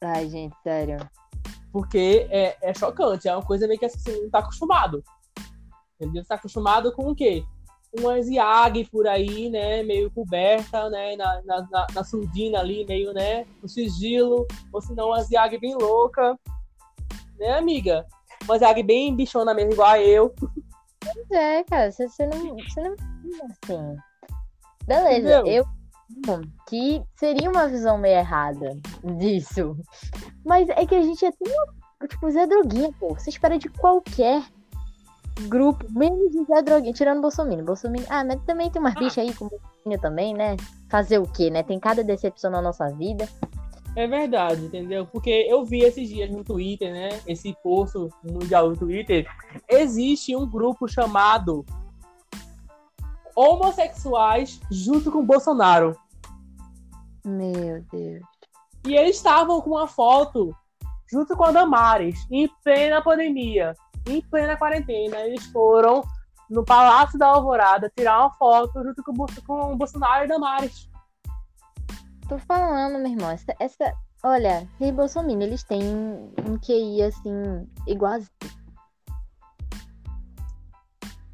Ai, 0.00 0.28
gente, 0.28 0.54
sério. 0.62 0.98
Porque 1.72 2.26
é, 2.30 2.56
é 2.60 2.74
chocante, 2.74 3.28
é 3.28 3.34
uma 3.34 3.44
coisa 3.44 3.66
meio 3.66 3.78
que 3.78 3.86
assim, 3.86 3.98
você 3.98 4.20
não 4.20 4.30
tá 4.30 4.40
acostumado. 4.40 5.02
Ele 6.04 6.20
está 6.20 6.34
acostumado 6.34 6.92
com 6.92 7.10
o 7.10 7.14
quê? 7.14 7.44
Uma 7.98 8.20
ziag 8.20 8.84
por 8.90 9.06
aí, 9.06 9.48
né? 9.48 9.82
Meio 9.82 10.10
coberta, 10.10 10.90
né? 10.90 11.16
Na, 11.16 11.42
na, 11.42 11.68
na, 11.70 11.86
na 11.94 12.04
surdina 12.04 12.58
ali, 12.58 12.84
meio, 12.86 13.12
né? 13.12 13.46
No 13.62 13.68
sigilo. 13.68 14.46
Ou 14.72 14.80
se 14.80 14.94
não, 14.94 15.08
uma 15.08 15.22
ziag 15.22 15.56
bem 15.58 15.74
louca. 15.74 16.38
Né, 17.38 17.56
amiga? 17.56 18.04
Uma 18.44 18.58
ziag 18.58 18.82
bem 18.82 19.14
bichona 19.14 19.54
mesmo, 19.54 19.72
igual 19.72 19.90
a 19.90 20.00
eu. 20.00 20.34
Pois 21.00 21.30
é, 21.30 21.62
cara. 21.64 21.92
Você, 21.92 22.08
você 22.08 22.26
não... 22.26 22.56
Você 22.56 22.80
não... 22.82 22.94
Assim... 23.50 23.96
Beleza, 24.86 25.40
Entendeu? 25.40 25.46
eu 25.46 25.64
que 26.68 27.02
seria 27.16 27.50
uma 27.50 27.68
visão 27.68 27.98
meio 27.98 28.18
errada 28.18 28.78
disso. 29.18 29.76
Mas 30.44 30.68
é 30.68 30.86
que 30.86 30.94
a 30.94 31.02
gente 31.02 31.24
é 31.24 31.32
tão. 31.32 32.08
Tipo, 32.08 32.30
Zé 32.30 32.46
Droguinha, 32.46 32.92
pô. 32.98 33.14
Você 33.14 33.30
espera 33.30 33.58
de 33.58 33.68
qualquer 33.68 34.42
grupo, 35.42 35.84
menos 35.90 36.32
Zé 36.46 36.62
Droguinha, 36.62 36.92
tirando 36.92 37.20
Bolsonaro. 37.20 37.64
Bolsonaro. 37.64 38.04
Ah, 38.08 38.24
mas 38.24 38.40
também 38.44 38.70
tem 38.70 38.80
umas 38.80 38.96
ah. 38.96 38.98
bichas 38.98 39.18
aí 39.18 39.34
com 39.34 39.48
Bolsonaro 39.48 40.00
também, 40.00 40.34
né? 40.34 40.56
Fazer 40.88 41.18
o 41.18 41.26
quê, 41.26 41.50
né? 41.50 41.62
Tem 41.62 41.78
cada 41.78 42.02
decepção 42.02 42.50
na 42.50 42.62
nossa 42.62 42.90
vida. 42.90 43.28
É 43.96 44.06
verdade, 44.06 44.64
entendeu? 44.64 45.06
Porque 45.06 45.30
eu 45.30 45.64
vi 45.64 45.80
esses 45.80 46.08
dias 46.08 46.30
no 46.30 46.42
Twitter, 46.42 46.92
né? 46.92 47.20
Esse 47.26 47.56
post 47.62 47.96
mundial 48.24 48.70
do 48.70 48.76
Twitter. 48.76 49.26
Existe 49.68 50.34
um 50.34 50.48
grupo 50.48 50.88
chamado 50.88 51.64
Homossexuais 53.36 54.60
junto 54.70 55.12
com 55.12 55.24
Bolsonaro. 55.24 55.96
Meu 57.24 57.82
Deus. 57.92 58.22
E 58.86 58.96
eles 58.96 59.16
estavam 59.16 59.60
com 59.60 59.70
uma 59.70 59.86
foto 59.86 60.54
junto 61.10 61.36
com 61.36 61.44
a 61.44 61.52
Damares, 61.52 62.26
em 62.30 62.48
plena 62.62 63.00
pandemia 63.00 63.74
em 64.06 64.20
plena 64.22 64.56
quarentena, 64.56 65.20
eles 65.20 65.44
foram 65.46 66.02
no 66.50 66.64
Palácio 66.64 67.18
da 67.18 67.28
Alvorada 67.28 67.90
tirar 67.96 68.20
uma 68.20 68.30
foto 68.34 68.82
junto 68.82 69.02
com, 69.02 69.14
com 69.46 69.72
o 69.72 69.76
Bolsonaro 69.76 70.24
e 70.24 70.28
Damares. 70.28 70.88
Tô 72.28 72.38
falando, 72.38 72.98
meu 72.98 73.12
irmão, 73.12 73.30
essa, 73.30 73.54
essa 73.58 73.94
olha, 74.22 74.68
e 74.80 74.92
Bolsonaro, 74.92 75.42
eles 75.42 75.62
têm 75.64 75.82
um 75.82 76.58
QI 76.58 77.02
assim, 77.02 77.66
igualzinho. 77.86 78.28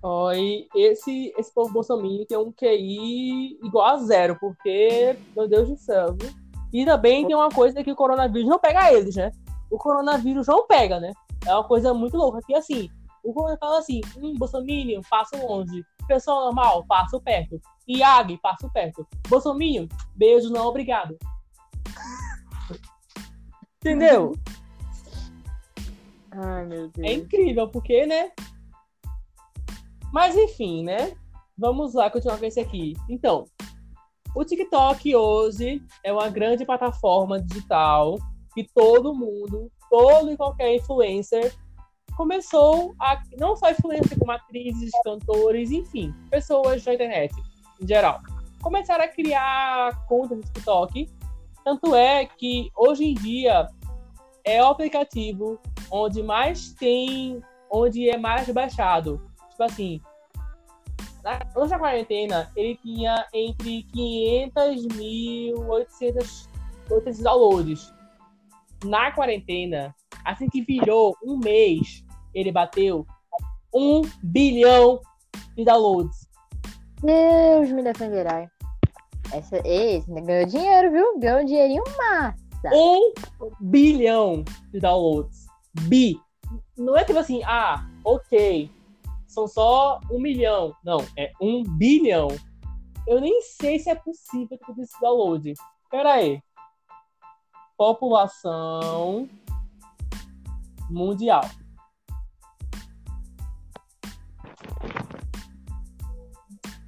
Oh, 0.02 0.33
e 0.33 0.66
esse, 0.74 1.33
esse 1.37 1.52
povo 1.52 1.72
Bolsonaro 1.72 2.24
tem 2.24 2.38
um 2.38 2.50
QI 2.52 3.59
igual 3.62 3.87
a 3.87 3.96
zero, 3.98 4.37
porque, 4.40 5.16
meu 5.37 5.46
Deus 5.46 5.68
do 5.68 5.76
céu, 5.76 6.16
viu? 6.18 6.30
E 6.72 6.85
também 6.85 7.26
tem 7.26 7.37
uma 7.37 7.50
coisa 7.50 7.83
que 7.83 7.92
o 7.92 7.96
coronavírus 7.96 8.48
não 8.48 8.59
pega 8.59 8.92
eles, 8.92 9.16
né? 9.16 9.30
O 9.70 9.76
coronavírus 9.76 10.46
não 10.46 10.66
pega, 10.66 10.98
né? 10.98 11.12
É 11.46 11.55
uma 11.55 11.64
coisa 11.64 11.94
muito 11.94 12.16
louca. 12.16 12.40
Que 12.46 12.55
assim, 12.55 12.88
o 13.24 13.33
governo 13.33 13.59
fala 13.59 13.79
assim: 13.79 14.00
hum, 14.16 14.35
Bolsonaro, 14.37 15.00
passo 15.09 15.37
longe. 15.37 15.85
Pessoa 16.07 16.46
normal, 16.46 16.85
passo 16.87 17.20
perto. 17.20 17.61
Iag, 17.87 18.38
passo 18.38 18.70
perto. 18.72 19.07
Bolsonaro, 19.29 19.88
beijo, 20.16 20.50
não, 20.50 20.66
obrigado. 20.66 21.16
Entendeu? 23.81 24.33
Ai, 26.33 26.64
meu 26.66 26.88
Deus. 26.88 27.09
É 27.09 27.12
incrível, 27.12 27.68
porque, 27.68 28.07
né? 28.07 28.31
Mas 30.12 30.37
enfim, 30.37 30.85
né? 30.85 31.16
Vamos 31.57 31.94
lá 31.94 32.11
continuar 32.11 32.38
com 32.38 32.44
esse 32.46 32.61
aqui. 32.61 32.94
Então, 33.09 33.44
o 34.35 34.44
TikTok 34.44 35.14
hoje 35.14 35.83
é 36.05 36.12
uma 36.12 36.29
grande 36.29 36.64
plataforma 36.64 37.40
digital 37.40 38.16
que 38.55 38.66
todo 38.74 39.14
mundo, 39.14 39.70
todo 39.90 40.31
e 40.31 40.37
qualquer 40.37 40.76
influencer 40.76 41.55
começou 42.16 42.94
a 43.00 43.20
não 43.38 43.57
só 43.57 43.70
influencer 43.70 44.18
como 44.18 44.33
atrizes, 44.33 44.90
cantores, 45.05 45.70
enfim, 45.70 46.14
pessoas 46.31 46.83
da 46.85 46.94
internet 46.94 47.35
em 47.81 47.87
geral, 47.87 48.20
começaram 48.62 49.05
a 49.05 49.09
criar 49.09 50.07
contas 50.07 50.37
no 50.37 50.44
TikTok. 50.44 51.09
Tanto 51.64 51.94
é 51.94 52.26
que 52.26 52.70
hoje 52.76 53.05
em 53.05 53.14
dia 53.14 53.68
é 54.44 54.62
o 54.62 54.68
aplicativo 54.68 55.59
onde 55.90 56.22
mais 56.22 56.72
tem, 56.74 57.42
onde 57.70 58.09
é 58.09 58.16
mais 58.16 58.48
baixado. 58.50 59.20
Tipo 59.50 59.64
assim, 59.64 60.00
antes 61.57 61.70
da 61.70 61.79
quarentena, 61.79 62.50
ele 62.55 62.76
tinha 62.76 63.26
entre 63.33 63.83
500 63.85 64.87
mil 64.96 65.68
800, 65.68 66.48
800 66.90 67.22
downloads. 67.22 67.99
Na 68.85 69.12
quarentena, 69.12 69.95
assim 70.25 70.49
que 70.49 70.62
virou 70.62 71.16
um 71.23 71.38
mês, 71.38 72.05
ele 72.35 72.51
bateu 72.51 73.07
um 73.75 74.03
bilhão 74.23 75.01
de 75.57 75.64
downloads. 75.64 76.29
Deus 77.03 77.71
me 77.73 77.83
defenderá. 77.83 78.51
Essa, 79.33 79.61
esse 79.64 80.11
ganhou 80.11 80.47
dinheiro, 80.47 80.90
viu? 80.90 81.19
Ganhou 81.19 81.43
um 81.43 81.45
dinheirinho 81.45 81.85
massa. 81.97 82.37
Um 82.73 83.12
bilhão 83.61 84.45
de 84.73 84.81
downloads. 84.81 85.47
Bi. 85.83 86.21
Não 86.77 86.97
é 86.97 87.05
tipo 87.05 87.19
assim, 87.19 87.43
ah, 87.45 87.87
ok, 88.05 88.71
são 89.27 89.47
só 89.47 90.01
um 90.11 90.21
milhão. 90.21 90.75
Não, 90.85 90.99
é 91.16 91.31
um 91.40 91.62
bilhão. 91.62 92.29
Eu 93.07 93.21
nem 93.21 93.40
sei 93.43 93.79
se 93.79 93.88
é 93.88 93.95
possível 93.95 94.59
ter 94.59 94.83
esse 94.83 95.01
download. 95.01 95.55
Pera 95.90 96.14
aí. 96.14 96.43
População 97.81 99.27
mundial. 100.90 101.40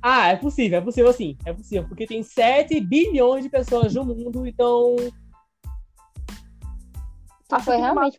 Ah, 0.02 0.28
é 0.28 0.36
possível, 0.36 0.80
é 0.80 0.82
possível 0.82 1.10
sim. 1.14 1.38
É 1.46 1.52
possível, 1.54 1.88
porque 1.88 2.06
tem 2.06 2.22
7 2.22 2.78
bilhões 2.78 3.42
de 3.42 3.48
pessoas 3.48 3.94
no 3.94 4.04
mundo, 4.04 4.46
então. 4.46 4.96
Ah, 7.50 7.60
foi 7.60 7.78
realmente. 7.78 8.18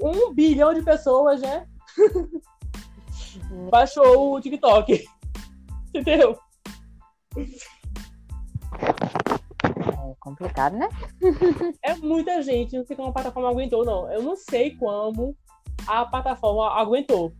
Um 0.00 0.32
bilhão 0.32 0.72
de 0.72 0.80
pessoas, 0.80 1.42
né? 1.42 1.68
baixou 3.70 4.36
o 4.36 4.40
TikTok. 4.40 5.04
Entendeu? 5.94 6.38
Complicado, 10.26 10.76
né? 10.76 10.88
é 11.84 11.94
muita 11.94 12.42
gente, 12.42 12.76
não 12.76 12.84
sei 12.84 12.96
como 12.96 13.10
a 13.10 13.12
plataforma 13.12 13.48
aguentou, 13.48 13.84
não. 13.84 14.10
Eu 14.10 14.24
não 14.24 14.34
sei 14.34 14.74
como 14.74 15.36
a 15.86 16.04
plataforma 16.04 16.68
aguentou. 16.68 17.32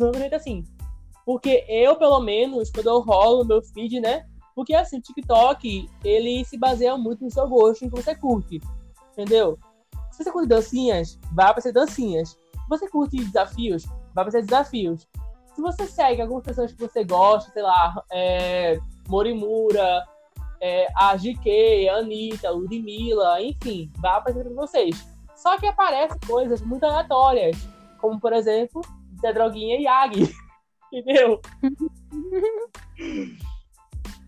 Simplesmente 0.00 0.34
assim. 0.34 0.64
Porque 1.26 1.62
eu, 1.68 1.96
pelo 1.96 2.18
menos, 2.20 2.70
quando 2.70 2.86
eu 2.86 3.00
rolo 3.00 3.44
meu 3.44 3.60
feed, 3.62 4.00
né? 4.00 4.26
Porque 4.54 4.72
assim, 4.74 4.96
o 4.96 5.02
TikTok, 5.02 5.90
ele 6.02 6.42
se 6.46 6.56
baseia 6.56 6.96
muito 6.96 7.22
no 7.22 7.30
seu 7.30 7.46
gosto, 7.46 7.84
em 7.84 7.90
que 7.90 7.96
você 8.02 8.14
curte. 8.14 8.62
Entendeu? 9.12 9.58
Se 10.10 10.24
você 10.24 10.32
curte 10.32 10.48
dancinhas, 10.48 11.18
vai 11.34 11.48
aparecer 11.48 11.70
dancinhas. 11.70 12.30
Se 12.30 12.68
você 12.70 12.88
curte 12.88 13.22
desafios, 13.22 13.84
vai 13.84 14.22
aparecer 14.22 14.42
desafios. 14.42 15.06
Se 15.54 15.60
você 15.60 15.86
segue 15.86 16.22
algumas 16.22 16.44
pessoas 16.44 16.72
que 16.72 16.80
você 16.80 17.04
gosta, 17.04 17.52
sei 17.52 17.62
lá, 17.62 18.02
é, 18.10 18.80
Morimura, 19.06 20.02
é, 20.60 20.86
a 20.94 21.16
GK, 21.16 21.88
a 21.88 21.96
Anitta, 21.96 22.50
Ludmilla, 22.50 23.40
enfim, 23.42 23.90
vai 23.98 24.12
aparecer 24.12 24.44
para 24.44 24.54
vocês. 24.54 25.06
Só 25.34 25.58
que 25.58 25.66
aparecem 25.66 26.18
coisas 26.26 26.60
muito 26.60 26.84
aleatórias, 26.84 27.56
como 27.98 28.20
por 28.20 28.32
exemplo, 28.32 28.82
Zé 29.20 29.32
Droguinha 29.32 29.76
e 29.78 29.84
Yagi. 29.84 30.34
Entendeu? 30.92 31.40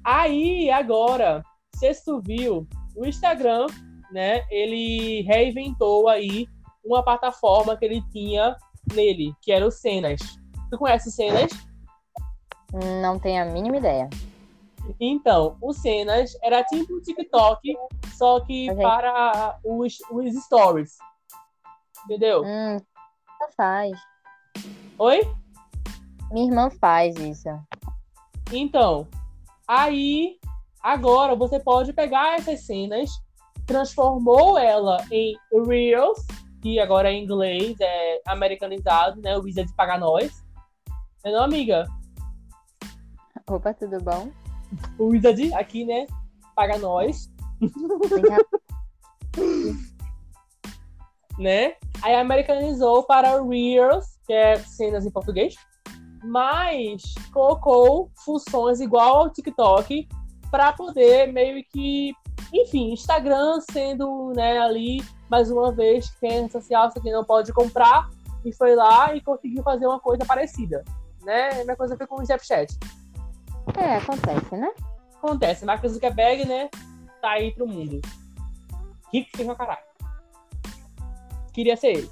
Aí, 0.04 0.70
agora, 0.70 1.44
sexto 1.76 2.20
viu, 2.20 2.66
o 2.96 3.06
Instagram, 3.06 3.66
né, 4.10 4.44
ele 4.50 5.22
reinventou 5.22 6.08
aí 6.08 6.48
uma 6.84 7.04
plataforma 7.04 7.76
que 7.76 7.84
ele 7.84 8.02
tinha 8.10 8.56
nele, 8.92 9.32
que 9.40 9.52
era 9.52 9.64
o 9.64 9.70
Cenas. 9.70 10.20
Tu 10.70 10.78
conhece 10.78 11.08
o 11.08 11.12
Cenas? 11.12 11.52
Não 13.00 13.18
tenho 13.18 13.42
a 13.42 13.44
mínima 13.44 13.76
ideia. 13.76 14.10
Então, 15.00 15.56
o 15.60 15.72
Cenas 15.72 16.36
era 16.42 16.62
tipo 16.64 16.94
o 16.94 17.00
TikTok, 17.00 17.76
só 18.14 18.40
que 18.40 18.74
para 18.76 19.58
os, 19.64 19.98
os 20.10 20.44
stories. 20.44 20.96
Entendeu? 22.04 22.42
Hum, 22.44 22.78
faz. 23.56 23.92
Oi? 24.98 25.20
Minha 26.30 26.46
irmã 26.46 26.70
faz 26.70 27.16
isso. 27.16 27.48
Então, 28.52 29.06
aí, 29.66 30.38
agora 30.82 31.34
você 31.34 31.60
pode 31.60 31.92
pegar 31.92 32.36
essas 32.36 32.64
cenas, 32.66 33.10
transformou 33.66 34.58
ela 34.58 34.98
em 35.10 35.36
Reels, 35.66 36.26
que 36.60 36.78
agora 36.78 37.10
é 37.10 37.14
em 37.14 37.24
inglês, 37.24 37.76
é 37.80 38.20
americanizado, 38.26 39.20
né? 39.20 39.36
O 39.36 39.42
Wizard 39.42 39.72
paga 39.74 39.98
nós. 39.98 40.44
É 41.24 41.30
não, 41.30 41.44
amiga? 41.44 41.86
Opa, 43.48 43.74
tudo 43.74 43.98
bom? 44.02 44.30
O 44.98 45.06
Wizard 45.06 45.52
aqui, 45.54 45.84
né? 45.84 46.06
Paga 46.54 46.78
nós. 46.78 47.32
né? 51.38 51.74
Aí 52.02 52.14
americanizou 52.14 53.04
para 53.04 53.42
Reels, 53.42 54.18
que 54.26 54.32
é 54.32 54.58
cenas 54.58 55.06
em 55.06 55.10
português, 55.10 55.54
mas 56.24 57.02
colocou 57.32 58.10
funções 58.24 58.80
igual 58.80 59.18
ao 59.18 59.30
TikTok 59.30 60.08
para 60.50 60.72
poder 60.72 61.32
meio 61.32 61.64
que, 61.70 62.12
enfim, 62.52 62.92
Instagram 62.92 63.60
sendo, 63.70 64.32
né, 64.34 64.58
ali 64.58 65.02
mais 65.30 65.50
uma 65.50 65.72
vez, 65.72 66.10
tem 66.20 66.42
rede 66.42 66.52
social, 66.52 66.90
você 66.90 67.10
não 67.10 67.24
pode 67.24 67.52
comprar, 67.54 68.10
e 68.44 68.52
foi 68.52 68.74
lá 68.74 69.14
e 69.14 69.20
conseguiu 69.22 69.62
fazer 69.62 69.86
uma 69.86 69.98
coisa 69.98 70.26
parecida. 70.26 70.84
Né? 71.22 71.52
A 71.52 71.54
mesma 71.54 71.76
coisa 71.76 71.96
foi 71.96 72.06
com 72.06 72.16
o 72.16 72.22
Snapchat. 72.22 72.78
É, 73.76 73.96
acontece, 73.96 74.56
né? 74.56 74.72
Acontece. 75.16 75.64
Mark 75.64 75.86
Zuckerberg, 75.86 76.44
né? 76.44 76.68
Tá 77.20 77.32
aí 77.32 77.52
pro 77.52 77.66
mundo. 77.66 78.00
Rico 79.12 79.30
que 79.32 79.44
pra 79.44 79.54
caralho. 79.54 79.84
Queria 81.52 81.76
ser 81.76 81.98
ele. 81.98 82.10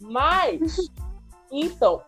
Mas, 0.00 0.76
então, 1.50 2.02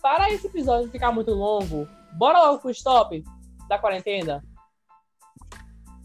para 0.00 0.30
esse 0.30 0.46
episódio 0.46 0.90
ficar 0.90 1.10
muito 1.10 1.32
longo, 1.32 1.88
bora 2.12 2.40
logo 2.40 2.60
pro 2.60 2.70
stop 2.70 3.24
da 3.68 3.78
quarentena? 3.78 4.44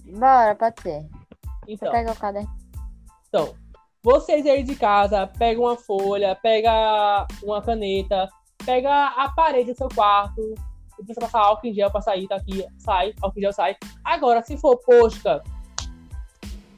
Bora, 0.05 0.55
pode 0.55 0.81
ser. 0.81 1.07
Então. 1.67 1.91
Pega 1.91 2.11
o 2.11 2.15
caderno. 2.15 2.49
Então, 3.27 3.53
vocês 4.03 4.45
aí 4.45 4.63
de 4.63 4.75
casa, 4.75 5.27
pega 5.27 5.61
uma 5.61 5.77
folha, 5.77 6.35
pega 6.35 7.27
uma 7.43 7.61
caneta, 7.61 8.27
pega 8.65 9.07
a 9.09 9.29
parede 9.29 9.71
do 9.71 9.77
seu 9.77 9.87
quarto, 9.89 10.55
precisa 11.03 11.21
passar 11.21 11.39
álcool 11.41 11.67
em 11.67 11.73
gel 11.73 11.91
pra 11.91 12.01
sair, 12.01 12.27
tá 12.27 12.35
aqui, 12.35 12.65
sai, 12.77 13.13
álcool 13.21 13.39
em 13.39 13.41
gel 13.41 13.53
sai. 13.53 13.75
Agora, 14.03 14.41
se 14.41 14.57
for 14.57 14.77
posca, 14.77 15.43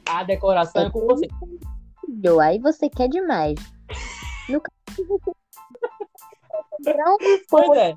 a 0.08 0.22
decoração 0.24 0.82
é, 0.82 0.86
é 0.86 0.90
com 0.90 1.00
você. 1.06 1.28
Aí 2.42 2.58
você 2.58 2.88
quer 2.88 3.08
demais. 3.08 3.54
No 4.48 4.60
caso, 4.60 5.20
não, 6.80 7.16
pois 7.48 7.78
é. 7.78 7.94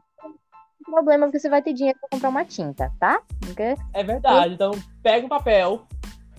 problema 0.86 1.26
porque 1.26 1.40
você 1.40 1.50
vai 1.50 1.62
ter 1.62 1.74
dinheiro 1.74 2.00
pra 2.00 2.10
comprar 2.10 2.30
uma 2.30 2.46
tinta, 2.46 2.92
tá? 3.00 3.22
Porque... 3.42 3.76
É 3.94 4.04
verdade. 4.04 4.54
Então, 4.54 4.72
pega 5.04 5.26
um 5.26 5.30
papel, 5.30 5.86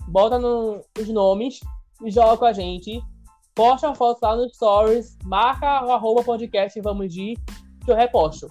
bota 0.07 0.39
no, 0.39 0.81
os 0.97 1.07
nomes 1.09 1.59
e 2.03 2.11
joga 2.11 2.37
com 2.37 2.45
a 2.45 2.53
gente. 2.53 3.01
Posta 3.53 3.89
a 3.89 3.95
foto 3.95 4.19
lá 4.21 4.35
no 4.35 4.49
Stories, 4.49 5.17
marca 5.25 5.85
o 5.85 5.91
arroba 5.91 6.23
podcast 6.23 6.79
Vamos 6.81 7.13
de 7.13 7.35
que 7.83 7.91
eu 7.91 7.95
reposto. 7.95 8.47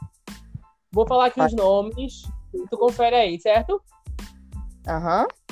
Vou 0.91 1.07
falar 1.07 1.27
aqui 1.27 1.41
os 1.41 1.53
nomes, 1.53 2.23
tu 2.71 2.79
confere 2.79 3.15
aí, 3.15 3.41
certo? 3.41 3.81
Aham. 4.87 5.23
Uhum. 5.23 5.49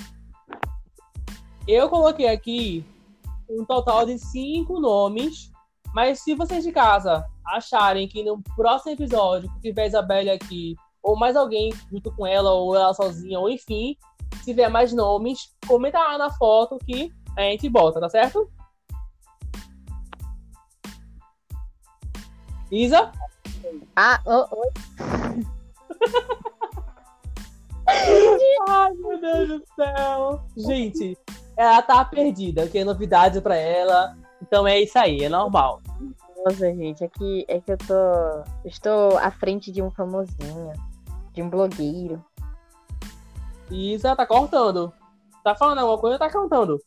Eu 1.69 1.89
coloquei 1.91 2.29
aqui 2.29 2.85
um 3.51 3.65
total 3.65 4.07
de 4.07 4.19
cinco 4.19 4.81
nomes, 4.81 5.51
mas 5.93 6.21
se 6.21 6.35
vocês 6.35 6.63
de 6.63 6.73
casa 6.73 7.27
acharem 7.45 8.09
que 8.09 8.23
no 8.23 8.41
próximo 8.55 8.93
episódio 8.93 9.51
que 9.55 9.61
tiver 9.61 9.87
Isabelle 9.87 10.31
aqui, 10.31 10.77
ou 11.03 11.17
mais 11.17 11.37
alguém 11.37 11.73
junto 11.91 12.11
com 12.15 12.27
ela, 12.27 12.53
ou 12.53 12.75
ela 12.75 12.95
sozinha, 12.95 13.39
ou 13.39 13.51
enfim, 13.51 13.97
se 14.39 14.45
tiver 14.45 14.69
mais 14.69 14.93
nomes, 14.93 15.55
comenta 15.67 15.99
lá 15.99 16.19
na 16.19 16.31
foto 16.31 16.79
que 16.79 17.13
a 17.37 17.43
gente 17.43 17.69
bota, 17.69 18.01
tá 18.01 18.09
certo? 18.09 18.51
Isa? 22.71 23.13
Ah, 23.95 24.21
oh, 24.27 24.47
oh. 24.53 24.71
Ai, 28.69 28.93
meu 28.95 29.21
Deus 29.21 29.49
do 29.49 29.63
céu. 29.75 30.43
Gente, 30.57 31.17
ela 31.57 31.81
tá 31.83 32.05
perdida, 32.05 32.69
que 32.69 32.79
é 32.79 32.85
novidade 32.85 33.41
pra 33.41 33.57
ela. 33.57 34.17
Então 34.43 34.67
é 34.67 34.81
isso 34.81 34.99
aí, 34.99 35.25
é 35.25 35.29
normal. 35.29 35.81
Nossa, 36.45 36.73
gente, 36.75 37.03
é 37.03 37.09
que, 37.09 37.45
é 37.49 37.61
que 37.61 37.73
eu 37.73 37.79
tô. 37.79 38.45
Estou 38.65 39.19
à 39.19 39.31
frente 39.31 39.73
de 39.73 39.83
um 39.83 39.91
famosinho, 39.91 40.73
de 41.33 41.43
um 41.43 41.51
blogueiro. 41.51 42.25
Isa 43.71 44.15
tá 44.15 44.27
cortando. 44.27 44.93
Tá 45.43 45.55
falando 45.55 45.79
alguma 45.79 45.99
coisa, 45.99 46.19
tá 46.19 46.31
cantando. 46.31 46.79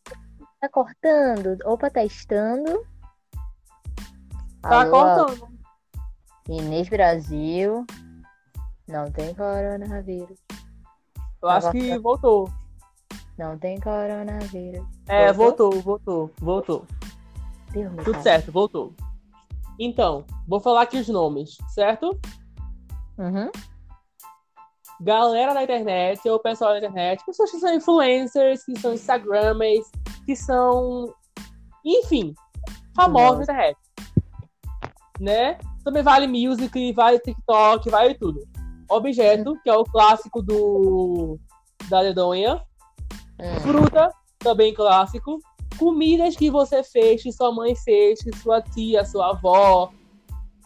Tá 0.62 0.70
cortando? 0.70 1.58
Opa, 1.65 1.89
testando. 1.89 2.86
Tá 4.62 4.82
Alô, 4.82 4.92
cortando. 4.92 5.49
Inês 6.50 6.90
Brasil. 6.90 7.86
Não 8.88 9.12
tem 9.12 9.36
coronavírus. 9.36 10.40
Eu 11.42 11.50
acho 11.50 11.72
que 11.72 11.98
voltou. 12.00 12.52
Não 13.38 13.58
tem 13.58 13.80
coronavírus. 13.80 14.86
É, 15.08 15.32
Voltou? 15.32 15.72
voltou, 15.72 15.82
voltou, 15.82 16.32
voltou. 16.42 16.86
Deus 17.72 17.90
Tudo 17.98 18.08
livre. 18.08 18.22
certo, 18.24 18.52
voltou. 18.52 18.94
Então, 19.80 20.26
vou 20.48 20.60
falar 20.60 20.82
aqui 20.82 20.98
os 20.98 21.08
nomes, 21.08 21.58
certo? 21.70 22.20
Uhum. 23.18 23.50
Galera 25.00 25.54
da 25.54 25.64
internet, 25.64 26.28
ou 26.28 26.40
pessoal 26.40 26.72
da 26.72 26.80
internet, 26.80 27.24
pessoas 27.26 27.52
que 27.52 27.60
são 27.60 27.74
influencers, 27.74 28.66
que 28.66 28.78
são 28.78 28.94
instagramers, 28.94 29.90
que 30.26 30.36
são, 30.36 31.14
enfim, 31.86 32.34
famosos 32.94 33.48
na 33.48 33.54
internet. 33.54 33.78
Né? 35.20 35.58
Também 35.84 36.04
vale 36.04 36.28
music, 36.28 36.94
vale 36.94 37.20
TikTok, 37.20 37.89
vale 37.89 38.13
tudo. 38.15 38.48
Objeto, 38.89 39.56
que 39.63 39.70
é 39.70 39.76
o 39.76 39.84
clássico 39.84 40.42
do 40.42 41.39
da 41.89 42.04
dedonha. 42.04 42.62
Hum. 43.39 43.60
Fruta, 43.62 44.12
também 44.39 44.74
clássico. 44.74 45.39
Comidas 45.78 46.36
que 46.36 46.50
você 46.50 46.84
fez, 46.84 47.24
que 47.24 47.32
sua 47.32 47.54
mãe 47.54 47.76
fez, 47.76 48.22
que 48.22 48.36
sua 48.38 48.62
tia, 48.62 49.06
sua 49.06 49.30
avó, 49.30 49.92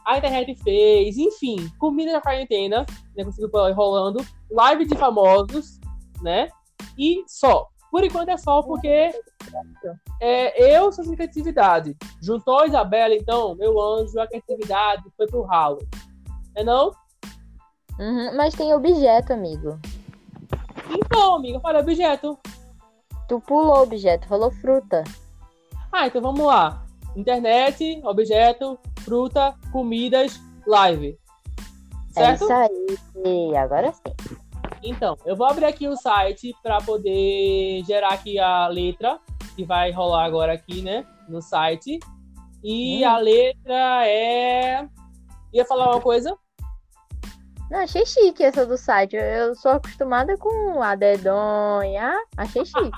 a 0.06 0.18
internet 0.18 0.56
fez, 0.56 1.18
enfim, 1.18 1.70
comida 1.80 2.14
da 2.14 2.22
quarentena, 2.22 2.86
né? 3.16 3.24
Conseguiu 3.24 3.50
pôr 3.50 3.72
rolando, 3.74 4.26
live 4.52 4.86
de 4.86 4.96
famosos, 4.96 5.80
né? 6.22 6.50
E 6.98 7.24
só. 7.28 7.68
Por 7.94 8.04
enquanto 8.04 8.30
é 8.30 8.38
só 8.38 8.64
porque 8.64 9.14
é, 10.20 10.76
eu 10.76 10.92
sou 10.92 11.06
sem 11.06 11.14
criatividade. 11.16 11.96
Juntou 12.20 12.62
a 12.62 12.66
Isabela, 12.66 13.14
então, 13.14 13.54
meu 13.54 13.80
anjo, 13.80 14.20
a 14.20 14.26
criatividade 14.26 15.04
foi 15.16 15.28
pro 15.28 15.44
ralo. 15.44 15.78
É 16.56 16.64
não? 16.64 16.92
Uhum, 18.00 18.36
Mas 18.36 18.56
tem 18.56 18.74
objeto, 18.74 19.32
amigo. 19.32 19.80
Então, 20.90 21.36
amiga, 21.36 21.60
fala 21.60 21.82
objeto. 21.82 22.36
Tu 23.28 23.40
pulou 23.42 23.84
objeto, 23.84 24.28
falou 24.28 24.50
fruta. 24.50 25.04
Ah, 25.92 26.08
então 26.08 26.20
vamos 26.20 26.48
lá. 26.48 26.84
Internet, 27.16 28.02
objeto, 28.04 28.80
fruta, 29.02 29.54
comidas, 29.72 30.42
live. 30.66 31.16
É 32.16 32.36
Certo? 32.36 32.44
isso 32.46 32.54
aí. 33.24 33.56
Agora 33.56 33.94
sim. 33.94 34.43
Então, 34.84 35.16
eu 35.26 35.36
vou 35.36 35.48
abrir 35.48 35.66
aqui 35.66 35.88
o 35.88 35.96
site 35.96 36.54
para 36.62 36.80
poder 36.80 37.84
gerar 37.86 38.10
aqui 38.14 38.38
a 38.38 38.68
letra 38.68 39.20
que 39.56 39.64
vai 39.64 39.92
rolar 39.92 40.26
agora 40.26 40.54
aqui, 40.54 40.82
né, 40.82 41.06
no 41.30 41.42
site. 41.42 42.00
E 42.64 43.04
Hum. 43.04 43.08
a 43.10 43.18
letra 43.18 44.08
é 44.08 44.88
Ia 45.54 45.66
falar 45.66 45.92
uma 45.92 46.02
coisa? 46.02 46.36
Não, 47.70 47.80
achei 47.80 48.04
chique 48.08 48.44
essa 48.44 48.66
do 48.66 48.76
site. 48.76 49.16
Eu- 49.16 49.54
sou 49.56 49.72
acostumada 49.72 50.36
com 50.38 50.82
a 50.82 50.96
dedonha. 50.96 52.12
Achei 52.36 52.66
chique. 52.66 52.92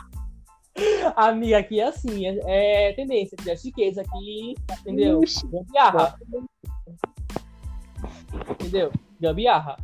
Amiga, 1.17 1.58
aqui 1.60 1.80
é 1.82 1.86
assim, 1.88 2.26
é, 2.28 2.89
é 2.89 2.93
tendência, 2.93 3.36
é 3.48 3.56
chiqueza 3.58 4.02
aqui, 4.02 4.56
entendeu? 4.80 5.21
Ixi. 5.24 5.45
Gambiarra. 5.48 6.17
Entendeu? 8.52 8.91
Gambiarra. 9.19 9.78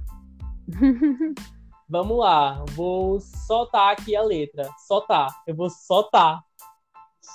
Vamos 1.92 2.20
lá, 2.20 2.64
vou 2.70 3.20
soltar 3.20 3.92
aqui 3.92 4.16
a 4.16 4.24
letra. 4.24 4.70
Soltar. 4.88 5.28
Eu 5.46 5.54
vou 5.54 5.70
soltar. 5.70 6.42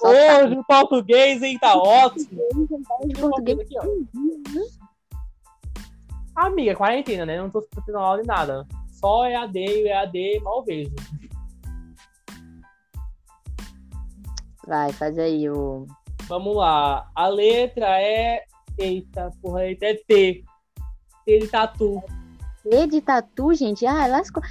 Tá 0.01 0.09
Hoje 0.09 0.57
o 0.57 0.65
português, 0.65 1.43
hein? 1.43 1.59
Tá 1.59 1.77
ótimo. 1.77 2.41
em 3.05 3.13
português. 3.13 3.61
Aqui, 3.61 3.75
ó. 3.79 3.85
Amiga, 6.35 6.75
quarentena, 6.75 7.27
né? 7.27 7.39
Não 7.39 7.51
tô 7.51 7.69
tendo 7.85 7.99
aula 7.99 8.23
de 8.23 8.27
nada. 8.27 8.67
Só 8.89 9.27
EAD 9.27 9.59
e 9.59 9.89
EAD 9.89 10.41
mal 10.41 10.65
vejo. 10.65 10.95
Vai, 14.67 14.91
faz 14.95 15.19
aí 15.19 15.51
o. 15.51 15.87
Vamos 16.23 16.57
lá. 16.57 17.11
A 17.15 17.29
letra 17.29 18.01
é. 18.01 18.47
Eita, 18.79 19.31
porra, 19.43 19.61
a 19.61 19.65
letra 19.65 19.91
é 19.91 19.95
T. 19.97 20.45
T 21.27 21.39
de 21.41 21.49
tatu. 21.49 22.03
E 22.71 22.87
de 22.87 23.01
tatu, 23.01 23.55
gente. 23.55 23.87
Ah, 23.87 24.07
lascou. 24.07 24.43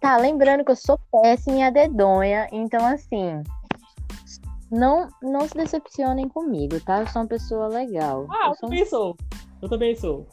Tá, 0.00 0.16
lembrando 0.16 0.64
que 0.64 0.70
eu 0.70 0.76
sou 0.76 0.98
péssima 1.10 1.56
em 1.56 1.64
a 1.64 1.70
dedonha. 1.70 2.48
Então, 2.52 2.84
assim. 2.86 3.42
Não, 4.70 5.08
não 5.22 5.46
se 5.46 5.54
decepcionem 5.54 6.28
comigo, 6.28 6.80
tá? 6.80 7.00
Eu 7.00 7.06
sou 7.08 7.22
uma 7.22 7.28
pessoa 7.28 7.68
legal. 7.68 8.26
Ah, 8.30 8.46
eu 8.46 8.48
eu 8.48 8.54
sou... 8.54 8.68
um 8.68 8.70
também 8.70 8.86
sou. 8.86 9.16
Eu 9.60 9.68
também 9.68 9.96
sou. 9.96 10.26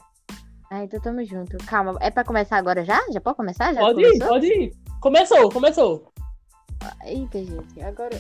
Ah, 0.72 0.84
então 0.84 1.00
tamo 1.02 1.26
junto. 1.26 1.58
Calma, 1.66 1.98
é 2.00 2.10
pra 2.10 2.24
começar 2.24 2.58
agora 2.58 2.86
já? 2.86 3.00
Já 3.12 3.20
pode 3.20 3.36
começar? 3.36 3.74
Já 3.74 3.82
Pode 3.82 4.02
ir, 4.02 4.06
começou? 4.06 4.28
pode 4.28 4.48
ir. 4.48 4.74
Começou, 5.02 5.52
começou. 5.52 6.14
Eita, 7.04 7.44
gente, 7.44 7.82
agora. 7.82 8.18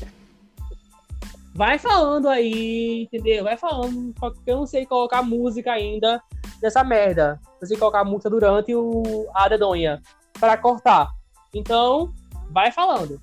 Vai 1.55 1.77
falando 1.77 2.27
aí, 2.27 3.03
entendeu? 3.03 3.43
Vai 3.43 3.55
falando, 3.55 4.13
porque 4.19 4.51
eu 4.51 4.57
não 4.57 4.65
sei 4.65 4.85
colocar 4.85 5.21
música 5.21 5.71
ainda 5.71 6.21
nessa 6.61 6.83
merda. 6.83 7.39
Sei 7.63 7.77
colocar 7.77 8.03
música 8.03 8.29
durante 8.29 8.73
o, 8.75 9.27
a 9.33 9.47
dedonha 9.47 10.01
para 10.39 10.57
cortar. 10.57 11.09
Então, 11.53 12.13
vai 12.49 12.71
falando. 12.71 13.19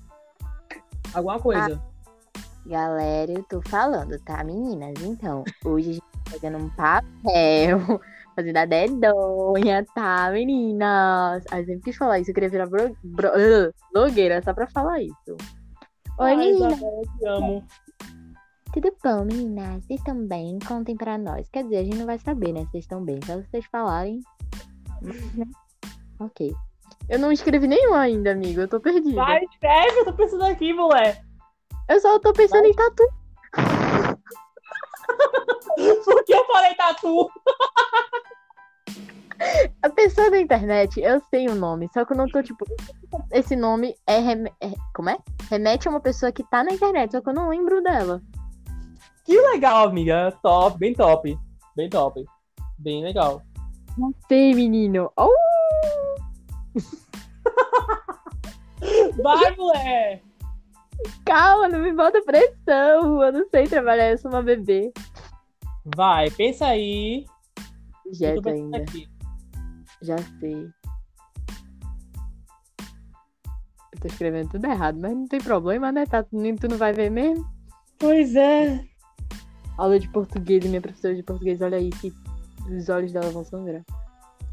Alguma 1.13 1.39
coisa. 1.39 1.81
Galera, 2.65 3.31
eu 3.31 3.43
tô 3.43 3.61
falando, 3.61 4.19
tá, 4.25 4.43
meninas? 4.43 5.01
Então, 5.01 5.43
hoje 5.63 5.89
a 5.89 5.93
gente 5.93 6.01
tá 6.01 6.31
pegando 6.31 6.57
um 6.57 6.69
papel, 6.71 8.01
fazendo 8.35 8.57
a 8.57 8.65
dedonha, 8.65 9.85
tá, 9.95 10.29
meninas? 10.31 11.45
Ai, 11.49 11.61
eu 11.61 11.65
sempre 11.65 11.83
quis 11.83 11.95
falar 11.95 12.19
isso, 12.19 12.31
eu 12.31 12.33
queria 12.33 12.49
virar 12.49 12.67
blogueira 13.93 14.41
só 14.43 14.53
pra 14.53 14.67
falar 14.67 15.01
isso. 15.01 15.37
Oi, 16.19 16.29
Ai, 16.29 16.35
meninas, 16.35 16.73
Isabela, 16.73 16.97
eu 16.97 17.17
te 17.17 17.25
amo. 17.25 17.63
Tudo 18.73 18.93
bom, 19.03 19.25
meninas? 19.25 19.83
Vocês 19.85 19.99
estão 19.99 20.15
bem? 20.27 20.59
Contem 20.67 20.95
pra 20.95 21.17
nós. 21.17 21.49
Quer 21.49 21.63
dizer, 21.63 21.77
a 21.77 21.83
gente 21.83 21.97
não 21.97 22.05
vai 22.05 22.19
saber, 22.19 22.51
né, 22.53 22.61
se 22.65 22.71
vocês 22.71 22.83
estão 22.83 23.03
bem, 23.03 23.19
só 23.25 23.35
vocês 23.37 23.65
falarem. 23.67 24.21
Mas, 25.01 25.33
né? 25.35 25.45
Ok. 26.19 26.53
Eu 27.09 27.19
não 27.19 27.31
escrevi 27.31 27.67
nenhum 27.67 27.93
ainda, 27.93 28.31
amigo, 28.31 28.61
eu 28.61 28.67
tô 28.67 28.79
perdida. 28.79 29.15
Vai, 29.15 29.43
escreve, 29.45 29.99
eu 29.99 30.05
tô 30.05 30.13
pensando 30.13 30.43
aqui, 30.45 30.73
mulher. 30.73 31.23
Eu 31.89 31.99
só 32.01 32.19
tô 32.19 32.33
pensando 32.33 32.65
em 32.65 32.73
tatu. 32.73 33.03
Por 36.05 36.23
que 36.25 36.33
eu 36.33 36.45
falei 36.45 36.75
tatu? 36.75 37.29
A 39.83 39.89
pessoa 39.89 40.31
da 40.31 40.39
internet, 40.39 40.99
eu 40.99 41.21
sei 41.29 41.47
o 41.47 41.55
nome, 41.55 41.87
só 41.93 42.03
que 42.03 42.11
eu 42.13 42.17
não 42.17 42.27
tô, 42.27 42.41
tipo. 42.41 42.65
Esse 43.31 43.55
nome 43.55 43.95
é, 44.07 44.17
rem- 44.19 44.51
é- 44.59 44.73
Como 44.93 45.09
é? 45.09 45.17
Remete 45.49 45.87
a 45.87 45.91
uma 45.91 45.99
pessoa 46.01 46.31
que 46.31 46.43
tá 46.49 46.63
na 46.63 46.73
internet, 46.73 47.11
só 47.11 47.21
que 47.21 47.29
eu 47.29 47.33
não 47.33 47.49
lembro 47.49 47.81
dela. 47.81 48.21
Que 49.27 49.39
legal, 49.41 49.89
amiga. 49.89 50.31
Top, 50.41 50.79
bem 50.79 50.93
top. 50.93 51.37
Bem 51.75 51.89
top. 51.89 52.23
Bem 52.79 53.03
legal. 53.03 53.41
Não 53.97 54.13
sei, 54.25 54.53
menino. 54.53 55.11
Oh! 55.17 55.27
Vai, 59.21 59.53
mulher. 59.57 60.23
Calma, 61.25 61.67
não 61.67 61.79
me 61.79 61.91
bota 61.91 62.21
pressão. 62.21 63.21
Eu 63.21 63.33
não 63.33 63.49
sei 63.49 63.67
trabalhar, 63.67 64.11
eu 64.11 64.17
sou 64.17 64.31
uma 64.31 64.41
bebê. 64.41 64.93
Vai, 65.93 66.31
pensa 66.31 66.67
aí. 66.67 67.25
Ainda, 68.23 68.77
aqui. 68.77 69.09
já 70.01 70.15
sei. 70.39 70.69
Eu 73.93 73.99
tô 73.99 74.07
escrevendo 74.07 74.51
tudo 74.51 74.67
errado, 74.67 74.97
mas 75.01 75.13
não 75.13 75.27
tem 75.27 75.41
problema, 75.41 75.91
né? 75.91 76.05
Tá, 76.05 76.23
tu 76.23 76.67
não 76.69 76.77
vai 76.77 76.93
ver 76.93 77.09
mesmo? 77.09 77.45
Pois 77.99 78.33
é. 78.37 78.87
Aula 79.77 79.99
de 79.99 80.09
português, 80.09 80.63
e 80.65 80.69
minha 80.69 80.81
professora 80.81 81.15
de 81.15 81.23
português, 81.23 81.61
olha 81.61 81.77
aí, 81.77 81.89
que 81.89 82.13
os 82.69 82.89
olhos 82.89 83.11
dela 83.11 83.29
vão 83.29 83.43
sangrar. 83.45 83.83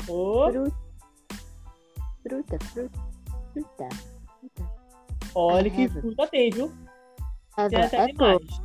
Ô, 0.08 0.50
Fruta. 0.50 0.76
Fruta, 2.22 2.58
fruta, 2.66 2.98
fruta. 3.52 3.88
olha 5.34 5.70
que 5.70 5.84
Arrasa. 5.84 6.00
fruta 6.00 6.26
tem, 6.28 6.50
viu? 6.50 6.72
Tem 7.56 7.64
até 7.84 8.00
Apple. 8.02 8.12
demais. 8.14 8.62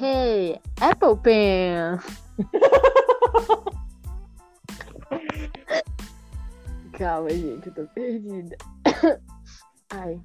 Hey, 0.00 0.60
Apple 0.80 1.16
Pen. 1.22 1.98
Calma, 6.98 7.30
gente, 7.30 7.66
eu 7.68 7.74
tô 7.74 7.86
perdida. 7.94 8.56
Ai. 9.90 10.20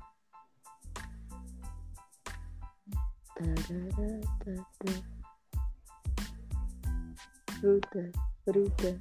Fruta, 7.63 8.11
fruta. 8.43 8.99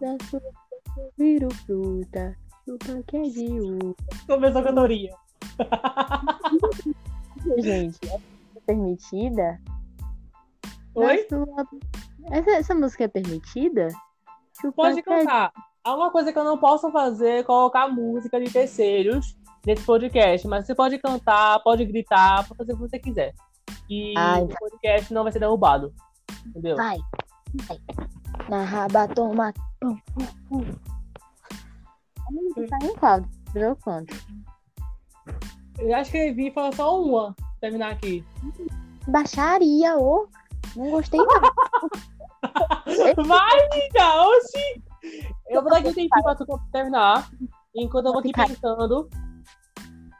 Da 0.00 0.16
fruta 0.26 0.46
eu 0.96 1.10
viro 1.18 1.48
fruta. 1.66 2.36
Chupa 2.64 3.02
que 3.04 3.16
é 3.16 3.22
de 3.22 3.46
uva. 3.50 3.94
Começou 4.28 4.60
a 4.60 4.64
cantoria. 4.64 5.10
Gente, 7.58 7.98
é 8.08 8.60
permitida? 8.64 9.60
Oi? 10.94 11.26
Sua- 11.28 11.66
Essa, 12.30 12.50
essa 12.52 12.74
música 12.76 13.02
é 13.02 13.08
permitida? 13.08 13.88
Chupa 14.60 14.76
Pode 14.76 15.00
é 15.00 15.02
cantar. 15.02 15.52
Há 15.82 15.96
uma 15.96 16.12
coisa 16.12 16.32
que 16.32 16.38
eu 16.38 16.44
não 16.44 16.56
posso 16.56 16.92
fazer 16.92 17.40
é 17.40 17.42
colocar 17.42 17.88
música 17.88 18.38
de 18.40 18.52
terceiros 18.52 19.36
nesse 19.66 19.82
podcast, 19.84 20.46
mas 20.46 20.64
você 20.64 20.76
pode 20.76 20.96
cantar, 20.98 21.58
pode 21.64 21.84
gritar, 21.84 22.46
pode 22.46 22.58
fazer 22.58 22.72
o 22.72 22.76
que 22.76 22.82
você 22.82 23.00
quiser. 23.00 23.34
E 23.90 24.14
Ah, 24.16 24.38
o 24.38 24.46
podcast 24.46 25.12
não 25.12 25.24
vai 25.24 25.32
ser 25.32 25.40
derrubado. 25.40 25.92
Entendeu? 26.46 26.76
Vai. 26.76 26.98
Na 28.48 28.64
raba, 28.64 29.06
toma. 29.08 29.52
Pum, 29.80 29.96
pum, 30.14 30.26
pum. 30.48 30.64
Tá 32.68 32.78
em 32.82 32.94
qual? 32.96 33.22
Virou 33.52 33.76
quanto? 33.76 34.14
Eu 35.78 35.88
já 35.88 36.02
escrevi, 36.02 36.50
falta 36.50 36.76
só 36.76 37.00
uma. 37.00 37.34
Terminar 37.60 37.92
aqui. 37.92 38.24
Baixaria, 39.06 39.96
ô. 39.98 40.28
Não 40.76 40.90
gostei 40.90 41.20
não. 41.20 41.26
Vai, 43.26 43.66
amiga! 43.66 44.28
Oxi! 44.28 44.82
Eu 45.48 45.62
vou 45.62 45.70
dar 45.70 45.78
aqui 45.78 45.88
um 45.88 45.94
tempinho 45.94 46.22
pra 46.22 46.34
tu 46.34 46.46
terminar. 46.72 47.30
Enquanto 47.74 48.06
eu 48.06 48.12
vou 48.12 48.20
aqui 48.20 48.28
Ficar. 48.28 48.48
pensando. 48.48 49.08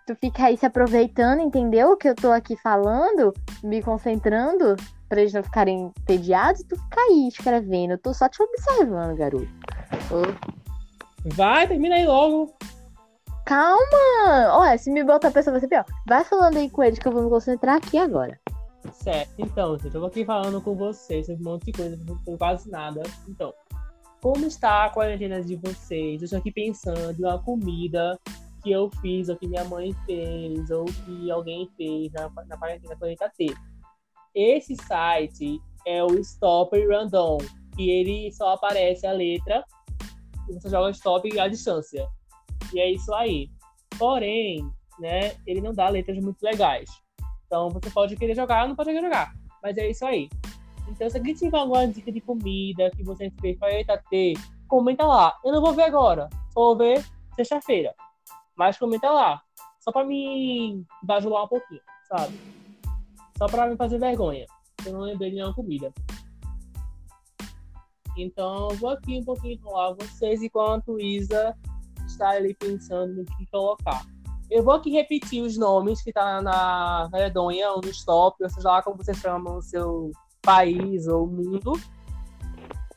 Tu 0.07 0.14
fica 0.16 0.44
aí 0.44 0.57
se 0.57 0.66
aproveitando, 0.66 1.40
entendeu? 1.40 1.97
Que 1.97 2.09
eu 2.09 2.14
tô 2.14 2.31
aqui 2.31 2.57
falando, 2.57 3.33
me 3.62 3.83
concentrando, 3.83 4.77
pra 5.14 5.20
eles 5.20 5.33
não 5.33 5.44
ficarem 5.44 5.92
entediados, 6.00 6.64
tu 6.64 6.77
fica 6.77 7.00
aí 7.00 7.29
escrevendo. 7.29 7.92
Eu 7.92 7.98
tô 7.98 8.12
só 8.12 8.29
te 8.29 8.42
observando, 8.42 9.16
garoto. 9.16 9.48
Ô, 10.11 10.55
Vai, 11.37 11.68
termina 11.68 11.94
aí 11.94 12.07
logo. 12.07 12.53
Calma! 13.46 14.53
Olha, 14.53 14.77
se 14.77 14.90
me 14.90 15.05
botar 15.05 15.29
a 15.29 15.31
pessoa 15.31 15.53
vai 15.53 15.61
ser 15.61 15.68
pior. 15.68 15.85
Vai 16.07 16.24
falando 16.24 16.57
aí 16.57 16.68
com 16.68 16.83
eles 16.83 16.98
que 16.98 17.07
eu 17.07 17.12
vou 17.12 17.22
me 17.22 17.31
concentrar 17.31 17.77
aqui 17.77 17.96
agora. 17.96 18.38
Certo, 18.92 19.33
então, 19.38 19.79
gente, 19.79 19.94
eu 19.94 20.00
tô 20.00 20.07
aqui 20.07 20.24
falando 20.24 20.61
com 20.61 20.74
vocês 20.74 21.27
sobre 21.27 21.42
um 21.42 21.53
monte 21.53 21.66
de 21.66 21.72
coisa, 21.72 21.96
sobre 21.96 22.37
quase 22.37 22.70
nada. 22.70 23.03
Então, 23.29 23.55
como 24.20 24.44
está 24.46 24.85
a 24.85 24.90
quarentena 24.90 25.40
de 25.40 25.57
vocês? 25.57 26.20
Eu 26.20 26.24
estou 26.24 26.38
aqui 26.40 26.50
pensando 26.50 27.18
em 27.18 27.24
uma 27.24 27.42
comida 27.42 28.18
que 28.62 28.72
eu 28.72 28.90
fiz, 29.00 29.29
ou 29.29 29.37
que 29.37 29.46
minha 29.46 29.64
mãe 29.64 29.94
fez, 30.05 30.70
ou 30.70 30.85
que 30.85 31.31
alguém 31.31 31.70
fez 31.77 32.12
na, 32.12 32.31
na 32.46 32.57
quarentena 32.57 32.96
Planeta 32.96 33.31
T. 33.37 33.55
Esse 34.35 34.75
site 34.75 35.61
é 35.87 36.03
o 36.03 36.18
Stop 36.18 36.77
Random, 36.88 37.38
que 37.77 37.88
ele 37.88 38.33
só 38.33 38.55
aparece 38.55 39.07
a 39.07 39.12
letra 39.12 39.64
e 40.49 40.55
você 40.55 40.68
joga 40.68 40.90
stop 40.90 41.38
à 41.38 41.47
distância. 41.47 42.09
E 42.73 42.81
é 42.81 42.90
isso 42.90 43.14
aí. 43.14 43.49
Porém, 43.97 44.68
né, 44.99 45.37
ele 45.47 45.61
não 45.61 45.73
dá 45.73 45.88
letras 45.88 46.18
muito 46.18 46.42
legais. 46.42 46.90
Então 47.47 47.70
você 47.70 47.88
pode 47.90 48.16
querer 48.16 48.35
jogar 48.35 48.66
não 48.66 48.75
pode 48.75 48.90
querer 48.90 49.03
jogar. 49.03 49.33
Mas 49.62 49.77
é 49.77 49.88
isso 49.88 50.05
aí. 50.05 50.29
Então 50.88 51.09
se 51.09 51.16
alguém 51.16 51.35
tiver 51.35 51.57
alguma 51.57 51.87
dica 51.87 52.11
de 52.11 52.20
comida 52.20 52.90
que 52.90 53.05
você 53.05 53.31
fez 53.40 53.57
para 53.57 53.73
eita 53.73 54.03
ter, 54.11 54.35
comenta 54.66 55.07
lá. 55.07 55.38
Eu 55.44 55.53
não 55.53 55.61
vou 55.61 55.73
ver 55.73 55.85
agora. 55.85 56.29
Vou 56.53 56.77
ver 56.77 57.05
sexta-feira. 57.37 57.94
Mas 58.57 58.77
comenta 58.77 59.09
lá. 59.11 59.40
Só 59.79 59.92
pra 59.92 60.05
me 60.05 60.85
bajular 61.03 61.44
um 61.44 61.49
pouquinho, 61.49 61.81
sabe? 62.09 62.63
Só 63.37 63.47
pra 63.47 63.68
me 63.68 63.77
fazer 63.77 63.99
vergonha. 63.99 64.47
Eu 64.87 64.92
não 64.92 65.01
lembrei 65.01 65.31
de 65.31 65.37
nenhuma 65.37 65.55
comida. 65.55 65.92
Então 68.16 68.68
eu 68.70 68.77
vou 68.77 68.90
aqui 68.90 69.18
um 69.18 69.25
pouquinho 69.25 69.55
enrolar 69.55 69.94
vocês 69.94 70.42
enquanto 70.42 71.01
Isa 71.01 71.57
está 72.07 72.31
ali 72.31 72.55
pensando 72.55 73.14
no 73.14 73.25
que 73.25 73.47
colocar. 73.47 74.05
Eu 74.51 74.62
vou 74.62 74.75
aqui 74.75 74.90
repetir 74.90 75.42
os 75.42 75.57
nomes 75.57 76.03
que 76.03 76.12
tá 76.12 76.40
na, 76.40 77.09
na 77.11 77.18
redonha 77.18 77.73
ou 77.73 77.81
no 77.81 77.88
stop, 77.88 78.42
ou 78.42 78.51
seja 78.51 78.68
lá 78.68 78.83
como 78.83 78.97
vocês 78.97 79.16
chamam 79.16 79.57
o 79.57 79.62
seu 79.62 80.12
país 80.42 81.09
ou 81.09 81.27
mundo. 81.27 81.73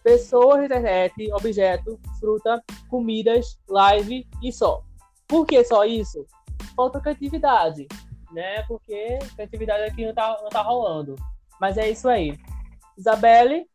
Pessoas, 0.04 0.64
internet, 0.64 1.32
objeto, 1.34 2.00
fruta, 2.20 2.64
comidas, 2.90 3.60
live 3.68 4.28
e 4.44 4.52
só. 4.52 4.84
Por 5.28 5.46
que 5.46 5.64
só 5.64 5.84
isso? 5.84 6.26
Falta 6.76 7.00
criatividade, 7.00 7.88
né? 8.32 8.64
Porque 8.64 9.20
criatividade 9.36 9.84
aqui 9.84 10.06
não 10.06 10.14
tá, 10.14 10.38
não 10.42 10.50
tá 10.50 10.62
rolando. 10.62 11.16
Mas 11.60 11.78
é 11.78 11.90
isso 11.90 12.08
aí. 12.08 12.38
Isabelle, 12.98 13.68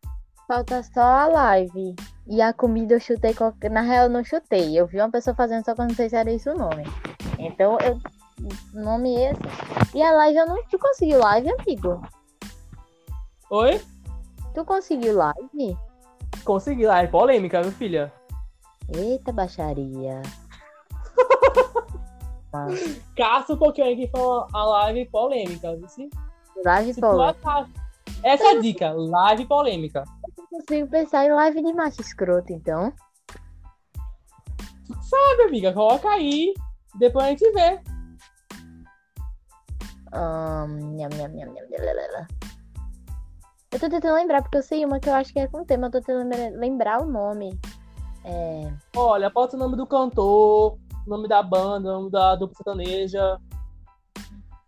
Falta 0.47 0.83
só 0.83 1.01
a 1.01 1.27
live. 1.29 1.95
E 2.27 2.43
a 2.43 2.53
comida 2.53 2.95
eu 2.95 3.01
chutei. 3.01 3.33
qualquer- 3.33 3.71
Na 3.71 3.81
real, 3.81 4.05
eu 4.05 4.11
não 4.11 4.25
chutei. 4.25 4.79
Eu 4.79 4.87
vi 4.87 4.99
uma 4.99 5.11
pessoa 5.11 5.35
fazendo, 5.35 5.65
só 5.65 5.75
que 5.75 5.81
eu 5.81 5.87
não 5.87 5.95
sei 5.95 6.09
se 6.09 6.17
era 6.17 6.31
isso 6.31 6.51
o 6.51 6.55
nome. 6.59 6.85
Então, 7.39 7.79
eu. 7.81 7.99
Nome 8.75 9.15
esse. 9.15 9.41
E 9.95 10.03
a 10.03 10.13
live 10.13 10.39
eu 10.39 10.47
não. 10.47 10.63
Tu 10.65 10.79
conseguiu 10.79 11.21
live, 11.21 11.49
amigo? 11.51 12.03
oi? 13.51 13.81
Tu 14.55 14.65
conseguiu 14.65 15.17
live? 15.17 15.77
Consegui 16.45 16.87
é 16.87 17.07
polêmica, 17.07 17.63
viu, 17.63 17.73
filha? 17.73 18.13
Eita, 18.95 19.33
baixaria. 19.33 20.21
Caça 23.17 23.55
um 23.55 23.57
pouquinho 23.57 23.87
aí 23.87 23.97
que 23.97 24.09
foi 24.09 24.47
a 24.53 24.65
live 24.65 25.07
polêmica, 25.11 25.75
viu? 25.77 25.89
Se 25.89 26.11
live 26.65 26.93
achar- 27.01 27.69
Essa 28.23 28.45
é 28.45 28.51
a 28.57 28.61
dica, 28.61 28.93
live 28.93 29.47
polêmica. 29.47 30.05
Eu 30.39 30.47
consigo 30.61 30.89
pensar 30.89 31.25
em 31.25 31.33
live 31.33 31.63
de 31.63 31.73
macho 31.73 32.01
escroto, 32.01 32.53
então. 32.53 32.93
Sabe, 35.03 35.43
amiga, 35.45 35.73
coloca 35.73 36.09
aí, 36.11 36.53
depois 36.97 37.25
a 37.27 37.29
gente 37.31 37.51
vê. 37.53 37.81
Ahn, 40.13 40.97
nham, 40.97 41.09
nham, 41.09 41.29
nham. 41.29 42.27
Eu 43.73 43.81
tô 43.81 43.89
tentando 43.89 44.15
lembrar, 44.15 44.43
porque 44.43 44.59
eu 44.59 44.63
sei 44.63 44.85
uma 44.85 45.01
que 45.01 45.09
eu 45.09 45.15
acho 45.15 45.33
que 45.33 45.39
é 45.39 45.47
com 45.47 45.65
tema. 45.65 45.87
Eu 45.87 45.93
tô 45.93 46.01
tentando 46.03 46.29
lembrar, 46.59 47.01
o 47.01 47.07
nome. 47.07 47.59
É. 48.25 48.71
Olha, 48.95 49.31
bota 49.31 49.57
o 49.57 49.59
nome 49.59 49.77
do 49.77 49.87
cantor, 49.87 50.77
nome 51.11 51.29
da 51.29 51.43
banda, 51.43 51.91
o 51.91 51.93
nome 51.93 52.11
da 52.11 52.35
dupla 52.35 52.57
sertaneja. 52.57 53.39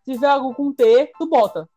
Se 0.04 0.12
tiver 0.12 0.28
algo 0.28 0.54
com 0.54 0.72
T, 0.72 1.12
tu 1.18 1.28
bota. 1.28 1.68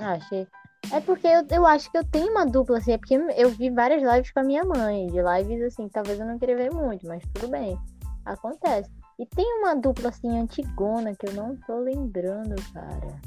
Ah, 0.00 0.12
achei. 0.12 0.46
É 0.92 1.00
porque 1.00 1.26
eu, 1.26 1.44
eu 1.50 1.66
acho 1.66 1.90
que 1.90 1.98
eu 1.98 2.04
tenho 2.04 2.30
uma 2.30 2.46
dupla, 2.46 2.78
assim, 2.78 2.92
é 2.92 2.98
porque 2.98 3.14
eu 3.14 3.50
vi 3.50 3.68
várias 3.68 4.02
lives 4.02 4.30
com 4.30 4.40
a 4.40 4.44
minha 4.44 4.64
mãe, 4.64 5.06
de 5.08 5.18
lives 5.20 5.62
assim, 5.62 5.88
talvez 5.88 6.18
eu 6.18 6.26
não 6.26 6.38
queria 6.38 6.56
ver 6.56 6.72
muito, 6.72 7.06
mas 7.06 7.22
tudo 7.34 7.48
bem. 7.48 7.78
Acontece. 8.24 8.90
E 9.18 9.26
tem 9.26 9.44
uma 9.58 9.74
dupla 9.74 10.10
assim, 10.10 10.38
antigona, 10.38 11.14
que 11.14 11.28
eu 11.28 11.32
não 11.32 11.56
tô 11.66 11.78
lembrando, 11.80 12.54
cara. 12.72 13.20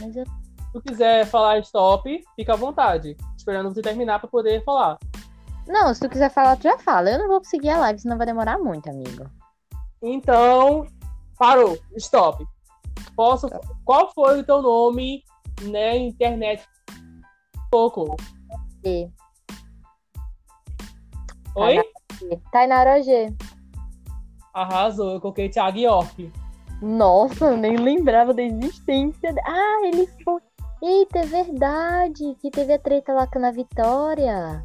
Mas 0.00 0.16
eu. 0.16 0.24
Se 0.24 0.72
tu 0.72 0.80
quiser 0.80 1.26
falar 1.26 1.58
stop, 1.58 2.24
fica 2.34 2.54
à 2.54 2.56
vontade. 2.56 3.16
Esperando 3.36 3.72
você 3.72 3.82
terminar 3.82 4.18
pra 4.18 4.28
poder 4.28 4.64
falar. 4.64 4.98
Não, 5.66 5.92
se 5.94 6.00
tu 6.00 6.08
quiser 6.08 6.30
falar, 6.30 6.56
tu 6.56 6.62
já 6.64 6.78
fala. 6.78 7.10
Eu 7.10 7.18
não 7.18 7.28
vou 7.28 7.38
conseguir 7.38 7.70
a 7.70 7.78
live, 7.78 7.98
senão 8.00 8.16
vai 8.18 8.26
demorar 8.26 8.58
muito, 8.58 8.88
amigo. 8.90 9.24
Então, 10.02 10.86
parou, 11.38 11.78
stop. 11.96 12.44
Posso. 13.16 13.48
Qual 13.84 14.12
foi 14.12 14.40
o 14.40 14.44
teu 14.44 14.60
nome, 14.60 15.22
né, 15.62 15.96
internet? 15.96 16.62
Pouco. 17.70 18.16
E... 18.84 19.08
Oi? 21.54 21.82
Tainara 22.50 23.02
G. 23.02 23.32
Arrasou, 24.54 25.12
eu 25.12 25.20
coloquei 25.20 25.48
Thiago 25.48 25.78
York. 25.78 26.32
Nossa, 26.80 27.46
eu 27.46 27.56
nem 27.56 27.76
lembrava 27.76 28.34
da 28.34 28.42
existência. 28.42 29.32
de- 29.32 29.40
Ah, 29.40 29.80
ele 29.86 30.06
foi. 30.24 30.40
Eita, 30.82 31.20
é 31.20 31.26
verdade. 31.26 32.34
Que 32.40 32.50
teve 32.50 32.72
a 32.74 32.78
treta 32.78 33.12
lá 33.12 33.26
com 33.26 33.44
a 33.44 33.50
Vitória. 33.52 34.64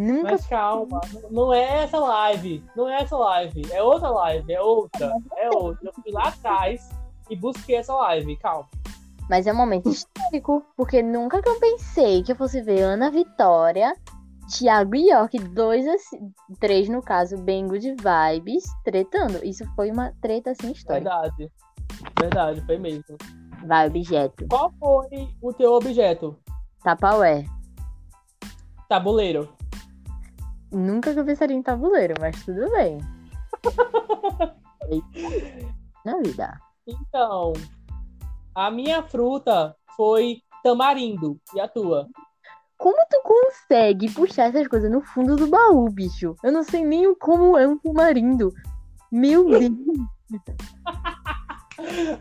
Nunca 0.00 0.30
Mas 0.30 0.46
calma, 0.46 0.98
não 1.30 1.52
é 1.52 1.82
essa 1.82 1.98
live. 1.98 2.64
Não 2.74 2.88
é 2.88 3.02
essa 3.02 3.18
live. 3.18 3.70
É 3.70 3.82
outra 3.82 4.08
live, 4.08 4.50
é 4.50 4.58
outra. 4.58 5.14
É 5.36 5.50
outra. 5.50 5.90
Eu 5.90 5.92
fui 5.92 6.10
lá 6.10 6.28
atrás 6.28 6.88
e 7.28 7.36
busquei 7.36 7.76
essa 7.76 7.94
live. 7.94 8.34
Calma. 8.38 8.66
Mas 9.28 9.46
é 9.46 9.52
um 9.52 9.56
momento 9.56 9.90
histórico, 9.90 10.64
porque 10.74 11.02
nunca 11.02 11.42
que 11.42 11.50
eu 11.50 11.60
pensei 11.60 12.22
que 12.22 12.32
eu 12.32 12.36
fosse 12.36 12.62
ver 12.62 12.80
Ana 12.80 13.10
Vitória, 13.10 13.94
Thiago 14.48 14.96
York, 14.96 15.38
dois 15.38 15.86
assim, 15.86 16.32
três 16.58 16.88
no 16.88 17.02
caso, 17.02 17.36
bem 17.36 17.68
good 17.68 17.94
vibes, 17.96 18.64
tretando. 18.82 19.44
Isso 19.44 19.66
foi 19.76 19.90
uma 19.90 20.14
treta 20.22 20.52
assim 20.52 20.72
histórica. 20.72 21.10
Verdade. 21.10 21.52
Verdade, 22.18 22.60
foi 22.64 22.78
mesmo. 22.78 23.18
Vai, 23.66 23.86
objeto. 23.86 24.46
Qual 24.48 24.72
foi 24.80 25.28
o 25.42 25.52
teu 25.52 25.74
objeto? 25.74 26.38
Tapaué. 26.82 27.44
Tabuleiro. 28.88 29.59
Nunca 30.72 31.12
que 31.12 31.20
eu 31.20 31.24
pensaria 31.24 31.56
em 31.56 31.62
tabuleiro, 31.62 32.14
mas 32.20 32.44
tudo 32.44 32.70
bem. 32.70 32.98
Na 36.04 36.18
vida. 36.18 36.58
Então, 36.86 37.52
a 38.54 38.70
minha 38.70 39.02
fruta 39.02 39.76
foi 39.96 40.42
tamarindo. 40.62 41.38
E 41.54 41.60
a 41.60 41.68
tua? 41.68 42.08
Como 42.78 42.96
tu 43.10 43.20
consegue 43.22 44.10
puxar 44.10 44.44
essas 44.44 44.66
coisas 44.66 44.90
no 44.90 45.02
fundo 45.02 45.36
do 45.36 45.48
baú, 45.48 45.90
bicho? 45.90 46.34
Eu 46.42 46.50
não 46.50 46.62
sei 46.62 46.84
nem 46.84 47.14
como 47.14 47.58
é 47.58 47.66
um 47.66 47.78
tamarindo. 47.78 48.52
Meu 49.12 49.50
Deus. 49.50 49.70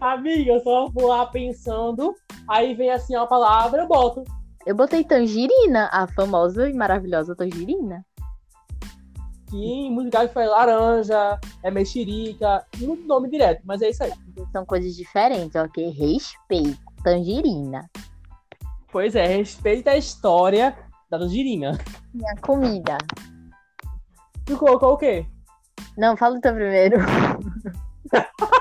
Amiga, 0.02 0.54
eu 0.54 0.60
só 0.62 0.90
vou 0.90 1.08
lá 1.08 1.26
pensando, 1.26 2.16
aí 2.48 2.74
vem 2.74 2.90
assim 2.90 3.16
a 3.16 3.26
palavra, 3.26 3.84
eu 3.84 3.88
boto. 3.88 4.24
Eu 4.66 4.76
botei 4.76 5.04
tangerina, 5.04 5.90
a 5.92 6.08
famosa 6.08 6.70
e 6.70 6.74
maravilhosa 6.74 7.36
tangerina. 7.36 8.06
Que 9.50 9.58
em 9.58 9.92
muitos 9.92 10.06
lugares 10.06 10.32
foi 10.32 10.46
laranja, 10.46 11.40
é 11.64 11.72
mexerica, 11.72 12.66
muito 12.78 13.08
nome 13.08 13.30
direto, 13.30 13.62
mas 13.66 13.82
é 13.82 13.90
isso 13.90 14.04
aí. 14.04 14.14
São 14.52 14.66
coisas 14.66 14.96
diferentes, 14.96 15.56
ok? 15.56 15.90
Respeito. 15.90 16.80
Tangerina. 17.04 17.90
Pois 18.92 19.16
é, 19.16 19.26
respeita 19.26 19.92
a 19.92 19.98
história 19.98 20.78
da 21.10 21.18
tangerina. 21.18 21.78
Minha 22.14 22.36
comida. 22.42 22.98
Tu 24.46 24.58
colocou 24.58 24.94
o 24.94 24.98
quê? 24.98 25.26
Não, 25.98 26.16
fala 26.16 26.38
o 26.38 26.42
teu 26.42 26.54
primeiro. 26.54 26.98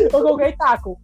Eu 0.00 0.10
coloquei 0.10 0.52
taco. 0.56 1.00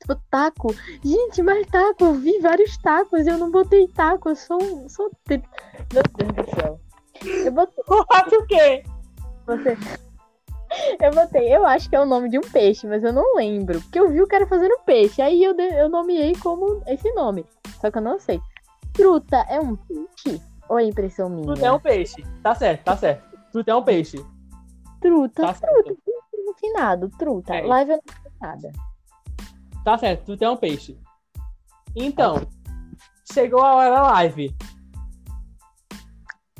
Tipo, 0.00 0.16
taco. 0.30 0.74
Gente, 1.04 1.42
mas 1.42 1.66
taco, 1.66 2.04
eu 2.04 2.14
vi 2.14 2.38
vários 2.40 2.76
tacos 2.78 3.26
e 3.26 3.30
eu 3.30 3.38
não 3.38 3.50
botei 3.50 3.86
taco. 3.88 4.30
Eu 4.30 4.36
sou. 4.36 4.88
sou... 4.88 5.10
Meu 5.28 6.02
Deus 6.16 6.32
do 6.32 6.60
céu. 6.60 6.80
Eu 7.24 7.52
botei. 7.52 7.84
O 8.38 8.46
quê? 8.46 8.82
Você. 9.46 9.76
Eu 11.00 11.10
botei, 11.12 11.56
eu 11.56 11.64
acho 11.66 11.88
que 11.88 11.96
é 11.96 12.00
o 12.00 12.04
nome 12.06 12.28
de 12.28 12.38
um 12.38 12.42
peixe, 12.42 12.86
mas 12.86 13.02
eu 13.02 13.12
não 13.12 13.34
lembro. 13.34 13.80
Porque 13.80 13.98
eu 13.98 14.10
vi 14.10 14.20
o 14.20 14.26
cara 14.28 14.46
fazendo 14.46 14.78
peixe. 14.84 15.22
Aí 15.22 15.42
eu, 15.42 15.54
de- 15.54 15.62
eu 15.74 15.88
nomeei 15.88 16.34
como 16.36 16.82
esse 16.86 17.10
nome. 17.14 17.44
Só 17.80 17.90
que 17.90 17.98
eu 17.98 18.02
não 18.02 18.18
sei. 18.20 18.40
Truta 18.92 19.38
é 19.48 19.58
um 19.58 19.76
peixe? 19.76 20.42
Ou 20.68 20.78
é 20.78 20.84
impressão 20.84 21.30
minha? 21.30 21.46
Truta 21.46 21.66
é 21.66 21.72
um 21.72 21.80
peixe. 21.80 22.22
Tá 22.42 22.54
certo, 22.54 22.84
tá 22.84 22.96
certo. 22.96 23.38
Truta 23.50 23.70
é 23.70 23.74
um 23.74 23.82
peixe. 23.82 24.24
Truta, 25.00 25.42
Tá 25.42 25.54
truta. 25.54 25.94
Refinado, 26.48 27.08
truta. 27.18 27.54
É. 27.54 27.62
Live 27.62 27.92
eu 27.92 27.96
não 28.06 28.14
sei 28.22 28.32
nada. 28.40 28.72
Tá 29.84 29.96
certo, 29.98 30.24
truta 30.26 30.44
é 30.44 30.50
um 30.50 30.56
peixe. 30.56 30.98
Então, 31.96 32.46
chegou 33.32 33.60
a 33.62 33.74
hora 33.74 33.90
da 33.94 34.02
live. 34.12 34.54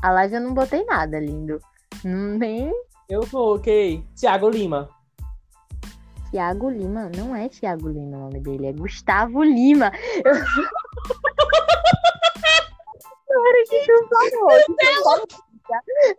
A 0.02 0.10
live 0.10 0.34
eu 0.34 0.40
não 0.40 0.54
botei 0.54 0.84
nada, 0.84 1.18
lindo. 1.18 1.60
Nem 2.04 2.72
Eu 3.08 3.20
coloquei 3.28 4.04
Thiago 4.14 4.48
Lima. 4.48 4.88
Tiago 6.30 6.70
Lima. 6.70 7.10
Não 7.16 7.34
é 7.34 7.48
Tiago 7.48 7.88
Lima 7.88 8.16
o 8.16 8.20
nome 8.20 8.40
dele, 8.40 8.66
é 8.66 8.72
Gustavo 8.72 9.42
Lima. 9.42 9.90
Eu... 13.30 13.44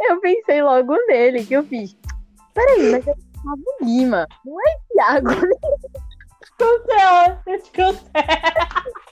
Eu 0.08 0.22
pensei 0.22 0.62
logo 0.62 0.96
nele, 1.08 1.44
que 1.44 1.54
eu 1.54 1.64
fiz. 1.64 1.98
Peraí, 2.54 2.92
mas 2.92 3.08
é 3.08 3.14
Gustavo 3.14 3.64
Lima, 3.82 4.28
não 4.46 4.58
é 4.62 4.78
Tiago 4.92 5.30
Cancela, 6.58 7.42
esse 7.48 7.72
cancela. 7.72 8.04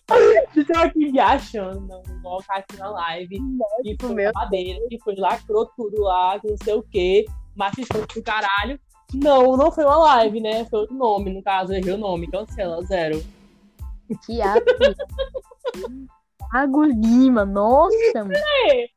Estão 0.55 0.81
aqui 0.81 1.11
me 1.11 1.19
achando, 1.19 1.81
não 1.81 2.01
vou 2.03 2.21
colocar 2.21 2.55
aqui 2.57 2.77
na 2.77 2.89
live. 2.89 3.39
Que 3.83 3.97
foi 3.99 4.15
meu 4.15 4.31
madeira, 4.33 4.79
que 4.89 4.99
foi 4.99 5.15
lacrou 5.15 5.65
tudo 5.75 6.01
lá, 6.01 6.39
que 6.39 6.47
não 6.49 6.57
sei 6.57 6.73
o 6.73 6.83
quê, 6.83 7.25
machismo 7.55 8.05
do 8.13 8.23
caralho. 8.23 8.79
Não, 9.13 9.55
não 9.55 9.71
foi 9.71 9.85
uma 9.85 9.97
live, 9.97 10.39
né? 10.41 10.65
Foi 10.65 10.81
outro 10.81 10.95
nome, 10.95 11.33
no 11.33 11.41
caso, 11.41 11.73
errei 11.73 11.93
o 11.93 11.97
nome, 11.97 12.27
cancela, 12.27 12.81
zero. 12.83 13.23
Tiago 14.25 14.65
Lima. 15.75 16.07
Tiago 16.49 16.83
Lima, 16.83 17.45
nossa, 17.45 17.95
mano. 18.15 18.29
Deixa 18.29 18.89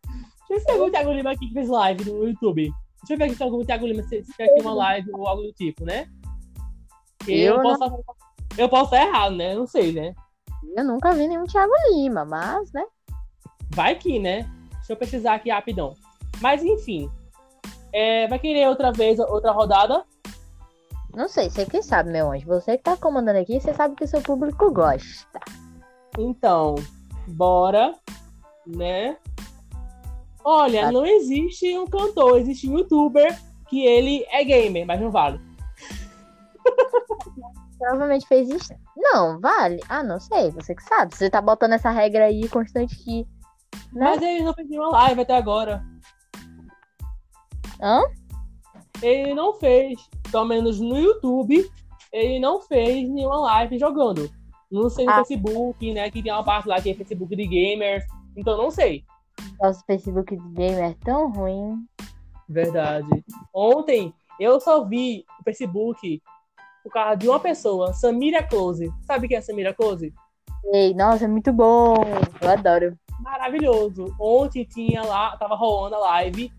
eu 0.49 0.57
ver 0.57 0.61
se 0.61 0.67
tem 0.67 0.75
algum 0.75 0.91
Thiago 0.91 1.13
Lima 1.13 1.31
aqui 1.33 1.49
que 1.49 1.55
fez 1.55 1.69
live 1.69 2.11
no 2.11 2.29
YouTube. 2.29 2.73
Deixa 2.99 3.15
eu 3.15 3.19
ver 3.19 3.25
aqui 3.25 3.33
se 3.33 3.39
tem 3.39 3.47
algum 3.47 3.65
Thiago 3.65 3.87
Lima, 3.87 4.03
se, 4.05 4.25
se 4.25 4.37
tem 4.37 4.51
aqui 4.51 4.61
uma 4.61 4.75
live 4.75 5.11
ou 5.13 5.27
algo 5.27 5.43
do 5.43 5.53
tipo, 5.53 5.85
né? 5.85 6.09
Eu, 7.27 7.57
Eu 7.57 7.63
posso, 7.63 8.05
eu 8.59 8.69
posso 8.69 8.95
estar 8.95 9.07
errado, 9.07 9.37
né? 9.37 9.55
Não 9.55 9.67
sei, 9.67 9.93
né? 9.93 10.15
Eu 10.77 10.85
nunca 10.85 11.13
vi 11.13 11.27
nenhum 11.27 11.45
Tiago 11.45 11.73
Lima, 11.93 12.25
mas, 12.25 12.73
né? 12.73 12.85
Vai 13.71 13.95
que, 13.95 14.19
né? 14.19 14.49
Deixa 14.75 14.93
eu 14.93 14.97
pesquisar 14.97 15.35
aqui 15.35 15.51
rapidão. 15.51 15.95
Mas 16.41 16.63
enfim. 16.63 17.11
É, 17.93 18.29
vai 18.29 18.39
querer 18.39 18.69
outra 18.69 18.93
vez, 18.93 19.19
outra 19.19 19.53
rodada? 19.53 20.05
Não 21.15 21.29
sei, 21.29 21.51
você 21.51 21.67
que 21.67 21.83
sabe, 21.83 22.11
meu 22.11 22.31
anjo. 22.31 22.47
Você 22.47 22.77
que 22.77 22.85
tá 22.85 22.97
comandando 22.97 23.39
aqui, 23.39 23.61
você 23.61 23.75
sabe 23.75 23.97
que 23.97 24.05
o 24.05 24.09
seu 24.09 24.23
público 24.23 24.71
gosta. 24.71 25.41
Então, 26.19 26.77
bora, 27.27 27.95
né? 28.67 29.17
Olha, 30.45 30.83
Tá. 30.83 30.93
não 30.93 31.05
existe 31.05 31.77
um 31.77 31.87
cantor, 31.87 32.39
existe 32.39 32.69
um 32.69 32.79
youtuber 32.79 33.37
que 33.69 33.85
ele 33.85 34.25
é 34.31 34.45
gamer, 34.45 34.87
mas 34.87 35.01
não 35.01 35.11
vale. 35.11 35.41
Provavelmente 37.79 38.27
fez 38.27 38.49
isso. 38.49 38.73
Não, 39.01 39.41
vale. 39.41 39.81
Ah, 39.89 40.03
não 40.03 40.21
sei, 40.21 40.51
você 40.51 40.75
que 40.75 40.83
sabe. 40.83 41.15
Você 41.17 41.31
tá 41.31 41.41
botando 41.41 41.73
essa 41.73 41.91
regra 41.91 42.27
aí 42.27 42.49
constante 42.49 42.97
que. 42.97 43.27
Né? 43.93 44.05
Mas 44.05 44.23
ele 44.23 44.45
não 44.45 44.53
fez 44.53 44.69
nenhuma 44.69 44.91
live 44.91 45.21
até 45.23 45.37
agora. 45.37 45.83
Hã? 47.81 48.03
Ele 49.03 49.33
não 49.33 49.55
fez, 49.55 49.99
pelo 50.31 50.45
menos 50.45 50.79
no 50.79 50.99
YouTube, 50.99 51.71
ele 52.13 52.39
não 52.39 52.61
fez 52.61 53.09
nenhuma 53.09 53.41
live 53.41 53.79
jogando. 53.79 54.31
Não 54.71 54.91
sei 54.91 55.07
no 55.07 55.13
Ah. 55.13 55.17
Facebook, 55.25 55.93
né? 55.93 56.11
Que 56.11 56.23
tem 56.23 56.33
uma 56.33 56.45
parte 56.45 56.69
lá 56.69 56.81
que 56.81 56.91
é 56.91 56.95
Facebook 56.95 57.35
de 57.35 57.47
gamers. 57.47 58.05
Então 58.37 58.57
não 58.57 58.71
sei. 58.71 59.05
Nosso 59.61 59.83
Facebook 59.87 60.37
de 60.37 60.49
gamer 60.51 60.91
é 60.91 60.97
tão 61.03 61.33
ruim. 61.33 61.87
Verdade. 62.49 63.25
Ontem 63.55 64.13
eu 64.39 64.61
só 64.61 64.85
vi 64.85 65.25
o 65.41 65.45
Facebook 65.45 66.23
por 66.83 66.93
causa 66.93 67.16
de 67.16 67.28
uma 67.28 67.41
pessoa, 67.41 67.93
Samira 67.93 68.43
Close. 68.43 68.93
Sabe 69.07 69.28
quem 69.28 69.37
é 69.37 69.41
Samira 69.41 69.74
Close? 69.74 70.12
Ei, 70.72 70.95
nossa, 70.95 71.24
é 71.24 71.28
muito 71.28 71.53
bom. 71.53 71.97
Eu 72.41 72.51
adoro. 72.51 72.99
Maravilhoso. 73.20 74.14
Ontem 74.18 74.64
tinha 74.64 75.03
lá, 75.03 75.37
tava 75.37 75.55
rolando 75.55 75.97
a 75.97 76.01
live 76.01 76.53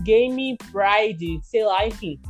Game 0.00 0.56
Pride, 0.72 1.40
sei 1.42 1.64
lá, 1.64 1.86
enfim. 1.86 2.20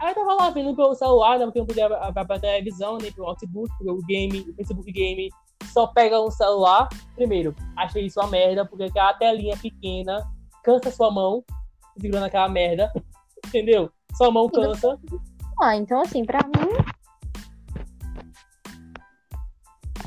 Aí 0.00 0.10
eu 0.10 0.14
tava 0.14 0.34
lá 0.34 0.50
vendo 0.50 0.74
pelo 0.74 0.94
celular, 0.94 1.38
né, 1.38 1.44
porque 1.44 1.58
eu 1.58 1.62
não 1.62 1.66
podia 1.66 1.88
ver 1.88 2.26
pra 2.26 2.38
televisão, 2.38 2.98
nem 2.98 3.12
pelo 3.12 3.28
notebook, 3.28 3.70
porque 3.78 3.90
o 3.90 4.02
game, 4.02 4.40
o 4.40 4.54
Facebook 4.54 4.90
Game 4.90 5.28
só 5.72 5.86
pega 5.86 6.18
no 6.18 6.30
celular. 6.30 6.88
Primeiro, 7.14 7.54
achei 7.76 8.06
isso 8.06 8.20
uma 8.20 8.28
merda, 8.28 8.64
porque 8.66 8.84
aquela 8.84 9.14
telinha 9.14 9.56
pequena 9.56 10.22
cansa 10.62 10.90
sua 10.90 11.10
mão, 11.10 11.44
segurando 12.00 12.24
aquela 12.24 12.48
merda, 12.48 12.92
entendeu? 13.46 13.90
Sua 14.16 14.30
mão 14.30 14.48
cansa. 14.48 14.98
Ah, 15.60 15.76
então 15.76 16.00
assim, 16.00 16.24
pra 16.24 16.40
mim, 16.44 16.94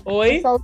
Oi? 0.06 0.38
eu 0.38 0.42
só, 0.42 0.58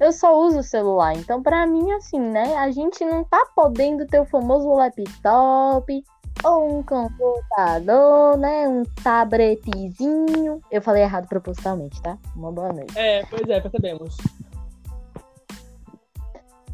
eu 0.00 0.12
só 0.12 0.38
uso 0.38 0.58
o 0.60 0.62
celular. 0.62 1.14
Então, 1.14 1.42
pra 1.42 1.66
mim, 1.66 1.92
assim, 1.92 2.18
né? 2.18 2.56
A 2.56 2.70
gente 2.70 3.04
não 3.04 3.24
tá 3.24 3.46
podendo 3.54 4.06
ter 4.06 4.20
o 4.20 4.24
famoso 4.24 4.68
laptop 4.72 6.04
ou 6.44 6.78
um 6.78 6.82
computador, 6.82 8.36
né? 8.38 8.68
Um 8.68 8.82
tabletezinho. 9.02 10.60
Eu 10.70 10.82
falei 10.82 11.02
errado 11.02 11.28
propositalmente, 11.28 12.00
tá? 12.02 12.18
Uma 12.34 12.50
boa 12.50 12.72
noite. 12.72 12.98
É, 12.98 13.24
pois 13.26 13.48
é, 13.48 13.60
percebemos. 13.60 14.16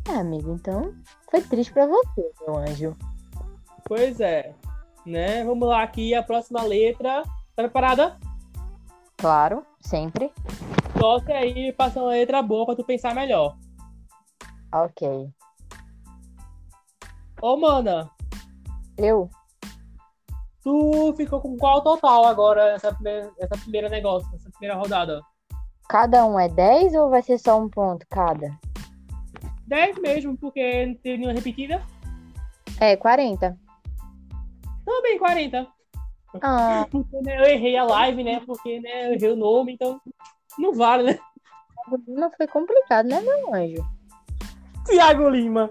É, 0.09 0.15
amigo, 0.15 0.53
então 0.55 0.95
foi 1.31 1.43
triste 1.43 1.73
pra 1.73 1.87
você, 1.87 2.33
meu 2.47 2.57
anjo. 2.57 2.97
Pois 3.85 4.21
é. 4.21 4.55
Né? 5.09 5.43
Vamos 5.43 5.67
lá 5.67 5.83
aqui, 5.83 6.15
a 6.15 6.23
próxima 6.23 6.63
letra. 6.63 7.23
Tá 7.57 7.63
preparada? 7.63 8.19
Claro, 9.17 9.65
sempre. 9.81 10.31
Toque 10.99 11.33
aí, 11.33 11.73
passa 11.73 12.01
uma 12.01 12.11
letra 12.11 12.43
boa 12.43 12.67
pra 12.67 12.77
tu 12.77 12.85
pensar 12.85 13.15
melhor. 13.15 13.57
Ok. 14.73 15.31
Ô, 17.41 17.57
mana, 17.57 18.11
Eu? 18.99 19.31
tu 20.63 21.15
ficou 21.17 21.41
com 21.41 21.57
qual 21.57 21.83
total 21.83 22.27
agora, 22.27 22.73
essa 22.73 22.93
primeira, 22.93 23.31
essa 23.39 23.57
primeira 23.57 23.89
negócio, 23.89 24.29
essa 24.35 24.51
primeira 24.51 24.79
rodada? 24.79 25.23
Cada 25.89 26.27
um 26.27 26.39
é 26.39 26.49
10 26.49 26.95
ou 26.95 27.09
vai 27.09 27.23
ser 27.23 27.39
só 27.39 27.59
um 27.59 27.71
ponto 27.71 28.05
cada? 28.11 28.59
10 29.67 29.99
mesmo, 30.01 30.37
porque 30.37 30.87
não 30.87 30.95
teve 30.97 31.17
nenhuma 31.17 31.33
repetida. 31.33 31.83
É, 32.79 32.97
40. 32.97 33.57
Também 35.09 35.19
40. 35.19 35.67
Ah, 36.43 36.87
né, 37.23 37.39
eu 37.39 37.45
errei 37.45 37.77
a 37.77 37.85
live, 37.85 38.23
né? 38.23 38.43
Porque 38.45 38.81
né, 38.81 39.07
eu 39.07 39.15
errei 39.15 39.33
o 39.33 39.37
nome, 39.37 39.73
então 39.73 40.01
não 40.59 40.75
vale, 40.75 41.05
né? 41.05 41.19
não 42.07 42.31
foi 42.33 42.47
complicado, 42.47 43.07
né, 43.07 43.21
meu 43.21 43.55
anjo? 43.55 43.83
Tiago 44.87 45.29
Lima. 45.31 45.69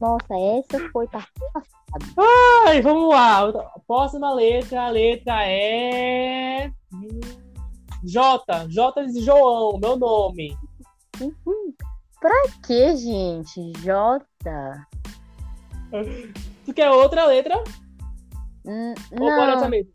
Nossa, 0.00 0.34
essa 0.34 0.90
foi 0.90 1.06
passada. 1.06 1.30
Ai, 2.66 2.82
vamos 2.82 3.10
lá. 3.10 3.48
A 3.48 3.80
próxima 3.86 4.32
letra, 4.32 4.86
a 4.86 4.90
letra 4.90 5.46
é. 5.46 6.72
J. 8.02 8.68
J 8.68 9.06
de 9.06 9.20
João, 9.20 9.78
meu 9.78 9.96
nome. 9.96 10.56
Uhum. 11.20 11.74
Pra 12.20 12.42
que, 12.66 12.96
gente? 12.96 13.72
J. 13.82 14.24
Tu 16.64 16.74
quer 16.74 16.90
outra 16.90 17.26
letra? 17.26 17.62
N- 18.64 18.94
Ou 19.12 19.18
bora 19.18 19.52
essa 19.52 19.62
Não, 19.62 19.68
mesmo? 19.70 19.92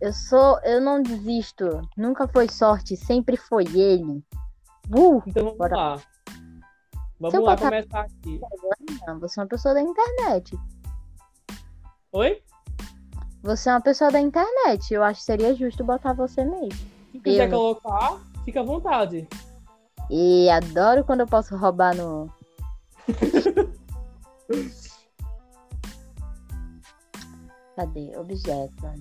eu 0.00 0.12
sou. 0.12 0.58
Eu 0.62 0.80
não 0.80 1.02
desisto. 1.02 1.80
Nunca 1.96 2.28
foi 2.28 2.48
sorte, 2.48 2.96
sempre 2.96 3.36
foi 3.36 3.64
ele. 3.64 4.22
Uh, 4.90 5.22
Então 5.26 5.44
vamos 5.44 5.58
Bora. 5.58 5.76
lá. 5.76 6.00
Vamos 7.20 7.40
lá 7.40 7.56
botar- 7.56 7.70
começar 7.70 8.00
aqui. 8.02 8.40
não, 9.06 9.18
você 9.18 9.40
é 9.40 9.42
uma 9.42 9.48
pessoa 9.48 9.74
da 9.74 9.80
internet. 9.80 10.56
Oi? 12.12 12.42
Você 13.42 13.68
é 13.68 13.72
uma 13.72 13.80
pessoa 13.80 14.10
da 14.10 14.20
internet. 14.20 14.92
Eu 14.92 15.02
acho 15.02 15.20
que 15.20 15.26
seria 15.26 15.54
justo 15.54 15.82
botar 15.84 16.12
você 16.12 16.44
mesmo. 16.44 16.78
Se 17.12 17.18
quiser 17.20 17.46
Eu. 17.46 17.50
colocar, 17.50 18.18
fica 18.44 18.60
à 18.60 18.62
vontade. 18.62 19.26
E 20.10 20.48
adoro 20.50 21.02
quando 21.04 21.20
eu 21.20 21.26
posso 21.26 21.56
roubar 21.56 21.96
no. 21.96 22.30
Cadê? 27.76 28.16
Objeto. 28.16 28.92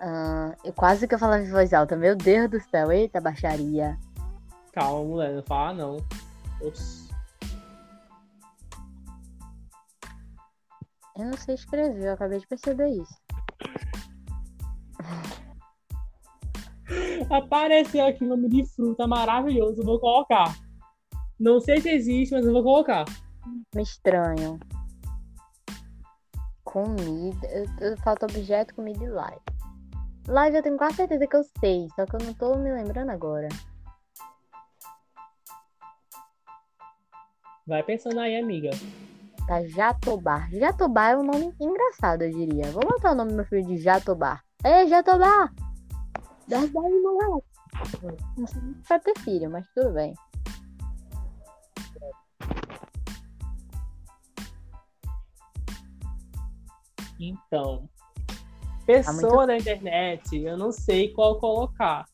Ah, 0.00 0.54
eu 0.64 0.72
quase 0.72 1.08
que 1.08 1.14
eu 1.14 1.18
falava 1.18 1.42
em 1.42 1.50
voz 1.50 1.72
alta. 1.72 1.96
Meu 1.96 2.14
Deus 2.16 2.50
do 2.50 2.60
céu, 2.60 2.92
eita 2.92 3.20
baixaria. 3.20 3.98
Calma, 4.72 5.04
mulher, 5.04 5.34
não 5.34 5.42
fala 5.42 5.74
não. 5.74 5.96
Ops. 6.60 7.08
Eu 11.16 11.24
não 11.26 11.36
sei 11.36 11.56
escrever, 11.56 12.04
eu 12.04 12.12
acabei 12.12 12.38
de 12.38 12.46
perceber 12.46 12.90
isso. 12.90 13.18
Apareceu 17.28 18.06
aqui 18.06 18.24
o 18.24 18.28
nome 18.28 18.48
de 18.48 18.64
fruta 18.66 19.04
maravilhoso, 19.06 19.80
eu 19.80 19.84
vou 19.84 19.98
colocar. 19.98 20.56
Não 21.38 21.60
sei 21.60 21.80
se 21.80 21.90
existe, 21.90 22.32
mas 22.34 22.46
eu 22.46 22.52
vou 22.52 22.62
colocar. 22.62 23.04
Me 23.74 23.82
estranho. 23.82 24.60
Comida. 26.68 27.48
Falta 28.04 28.26
objeto, 28.26 28.74
comida 28.74 29.02
e 29.02 29.08
live. 29.08 29.40
Live 30.26 30.56
eu 30.58 30.62
tenho 30.62 30.76
quase 30.76 30.96
certeza 30.96 31.26
que 31.26 31.34
eu 31.34 31.42
sei, 31.58 31.88
só 31.96 32.04
que 32.04 32.16
eu 32.16 32.20
não 32.26 32.34
tô 32.34 32.54
me 32.56 32.70
lembrando 32.70 33.08
agora. 33.08 33.48
Vai 37.66 37.82
pensando 37.82 38.20
aí, 38.20 38.36
amiga. 38.36 38.68
Tá 39.46 39.64
Jatobá. 39.64 40.46
Jatobá 40.52 41.12
é 41.12 41.16
um 41.16 41.22
nome 41.22 41.54
engraçado, 41.58 42.22
eu 42.22 42.30
diria. 42.30 42.70
Vou 42.70 42.82
botar 42.82 43.12
o 43.12 43.14
nome 43.14 43.30
do 43.30 43.36
meu 43.36 43.46
filho 43.46 43.66
de 43.66 43.78
Jatobá. 43.78 44.42
Ei, 44.62 44.86
Jatobá! 44.88 45.50
Daí, 46.46 46.68
moleque. 46.70 47.46
Não 48.36 48.46
sei 48.46 48.60
vai 48.86 49.00
ter 49.00 49.18
filho, 49.20 49.50
mas 49.50 49.66
tudo 49.74 49.94
bem. 49.94 50.12
Então. 57.18 57.88
Tá 58.26 58.36
Pessoa 58.86 59.46
da 59.46 59.56
internet, 59.56 60.42
eu 60.42 60.56
não 60.56 60.72
sei 60.72 61.12
qual 61.12 61.38
colocar. 61.38 62.06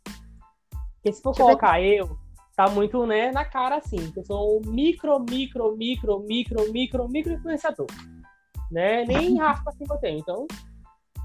Porque 0.94 1.12
se 1.12 1.22
for 1.22 1.30
Deixa 1.30 1.42
eu 1.42 1.46
colocar 1.46 1.80
eu, 1.80 2.18
tá 2.56 2.68
muito, 2.68 3.06
né, 3.06 3.30
na 3.30 3.44
cara 3.44 3.76
assim. 3.76 4.10
que 4.10 4.18
Eu 4.20 4.24
sou 4.24 4.58
um 4.58 4.70
micro, 4.70 5.20
micro, 5.20 5.76
micro, 5.76 6.20
micro, 6.20 6.72
micro, 6.72 7.08
micro 7.08 7.32
influenciador. 7.34 7.86
Né? 8.72 9.04
Nem 9.04 9.38
raspa 9.38 9.70
assim 9.70 9.84
que 9.84 9.92
eu 9.92 9.98
tenho. 9.98 10.18
Então, 10.18 10.46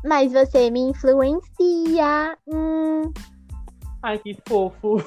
Mas 0.04 0.34
você 0.34 0.70
me 0.70 0.82
influencia. 0.82 2.38
Hum. 2.48 3.12
ai, 4.04 4.20
que 4.20 4.38
fofo. 4.48 4.98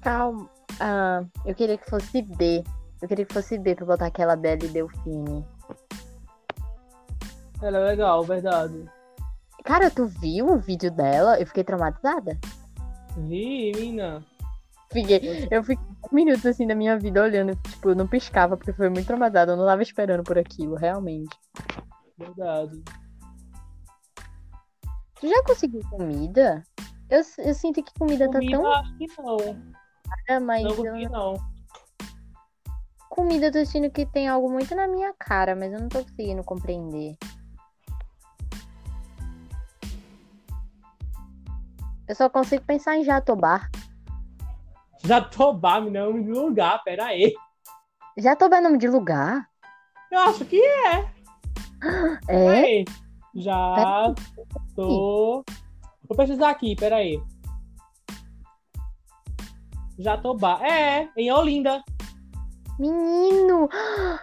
Calma. 0.00 0.48
Ah, 0.80 1.22
eu 1.44 1.54
queria 1.54 1.76
que 1.76 1.88
fosse 1.88 2.22
B. 2.22 2.64
Eu 3.00 3.08
queria 3.08 3.24
que 3.24 3.32
fosse 3.32 3.58
B 3.58 3.74
pra 3.74 3.86
botar 3.86 4.06
aquela 4.06 4.36
Belle 4.36 4.68
Delfine. 4.68 5.44
Ela 7.62 7.78
é 7.78 7.84
legal, 7.84 8.22
verdade. 8.24 8.84
Cara, 9.64 9.90
tu 9.90 10.06
viu 10.06 10.46
o 10.46 10.58
vídeo 10.58 10.90
dela? 10.90 11.38
Eu 11.38 11.46
fiquei 11.46 11.64
traumatizada. 11.64 12.38
Vi, 13.16 13.72
mina. 13.74 14.24
Fiquei, 14.92 15.48
eu 15.50 15.62
fiquei 15.62 15.84
um 16.10 16.14
minuto 16.14 16.48
assim 16.48 16.66
da 16.66 16.74
minha 16.74 16.98
vida 16.98 17.22
olhando, 17.22 17.54
tipo, 17.56 17.90
eu 17.90 17.94
não 17.94 18.08
piscava 18.08 18.56
porque 18.56 18.72
foi 18.72 18.88
muito 18.88 19.06
traumatizada. 19.06 19.52
Eu 19.52 19.56
não 19.56 19.66
tava 19.66 19.82
esperando 19.82 20.24
por 20.24 20.38
aquilo, 20.38 20.74
realmente. 20.74 21.36
Verdade. 22.18 22.82
Tu 25.20 25.28
já 25.28 25.42
conseguiu 25.44 25.82
comida? 25.90 26.62
Eu, 27.10 27.22
eu 27.38 27.54
sinto 27.54 27.82
que 27.82 27.92
comida, 27.98 28.26
Comida, 28.26 28.56
tá 28.56 28.62
tão 28.62 28.72
acho 28.72 28.96
que 28.96 29.06
não. 29.18 29.36
cara, 30.26 30.40
mas 30.40 30.62
Não 30.62 30.70
eu 30.70 30.76
consegui, 30.76 31.08
não. 31.08 31.34
Comida 33.20 33.48
eu 33.48 33.52
tô 33.52 33.58
sentindo 33.66 33.90
que 33.90 34.06
tem 34.06 34.28
algo 34.28 34.50
muito 34.50 34.74
na 34.74 34.88
minha 34.88 35.12
cara, 35.12 35.54
mas 35.54 35.70
eu 35.74 35.78
não 35.78 35.90
tô 35.90 36.02
conseguindo 36.02 36.42
compreender. 36.42 37.18
Eu 42.08 42.14
só 42.14 42.30
consigo 42.30 42.64
pensar 42.64 42.96
em 42.96 43.04
Jatobá. 43.04 43.68
Jatobá, 45.04 45.82
me 45.82 45.90
nome 45.90 46.24
de 46.24 46.30
lugar, 46.30 46.82
pera 46.82 47.06
aí. 47.06 47.34
Jatobá 48.16 48.56
é 48.56 48.60
nome 48.62 48.78
de 48.78 48.88
lugar? 48.88 49.46
Eu 50.10 50.20
acho 50.20 50.46
que 50.46 50.58
é. 50.58 51.10
É? 52.26 52.48
Aí. 52.48 52.84
Já 53.34 54.14
tô. 54.74 55.44
Vou 56.08 56.16
pesquisar 56.16 56.50
aqui, 56.50 56.74
peraí. 56.74 57.22
Jatobá. 59.98 60.58
É, 60.66 61.08
em 61.16 61.30
Olinda. 61.30 61.84
Menino! 62.80 63.68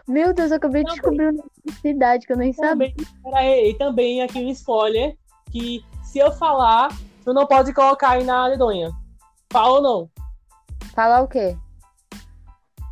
Meu 0.08 0.34
Deus, 0.34 0.50
eu 0.50 0.58
acabei 0.58 0.84
de 0.84 0.96
Também. 0.96 1.02
descobrir 1.02 1.30
uma 1.30 1.74
cidade 1.80 2.26
que 2.26 2.34
eu 2.34 2.38
nem 2.38 2.52
sabia. 2.52 2.92
Também, 2.92 2.96
peraí, 3.24 3.70
e 3.70 3.78
também 3.78 4.24
aqui 4.24 4.40
um 4.40 4.50
spoiler. 4.50 5.16
Que 5.52 5.86
se 6.04 6.18
eu 6.18 6.32
falar, 6.32 6.90
tu 7.24 7.34
não 7.36 7.46
pode 7.46 7.72
colocar 7.72 8.12
aí 8.12 8.24
na 8.24 8.50
dedonha. 8.50 8.92
Fala 9.54 9.76
ou 9.76 9.82
não? 9.82 10.10
Falar 10.96 11.22
o 11.22 11.28
quê? 11.28 11.56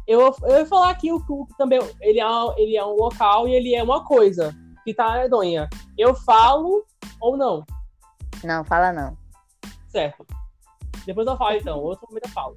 Eu, 0.08 0.36
eu 0.44 0.60
ia 0.60 0.66
falar 0.68 0.92
aqui 0.92 1.12
o 1.12 1.20
que 1.20 1.58
também. 1.58 1.80
Ele 2.00 2.20
é, 2.20 2.26
ele 2.58 2.78
é 2.78 2.86
um 2.86 2.96
local 2.96 3.48
e 3.48 3.56
ele 3.56 3.74
é 3.74 3.82
uma 3.82 4.06
coisa. 4.06 4.56
Que 4.84 4.94
tá 4.94 5.10
na 5.10 5.24
dedonha. 5.24 5.68
Eu 5.98 6.14
falo 6.14 6.86
ou 7.20 7.36
não? 7.36 7.66
Não, 8.44 8.64
fala 8.64 8.94
não. 8.94 9.18
Certo. 9.90 10.28
Depois 11.08 11.26
eu 11.26 11.36
falo 11.36 11.58
então. 11.58 11.80
Outro 11.80 12.08
momento 12.08 12.26
eu 12.26 12.32
falo. 12.32 12.56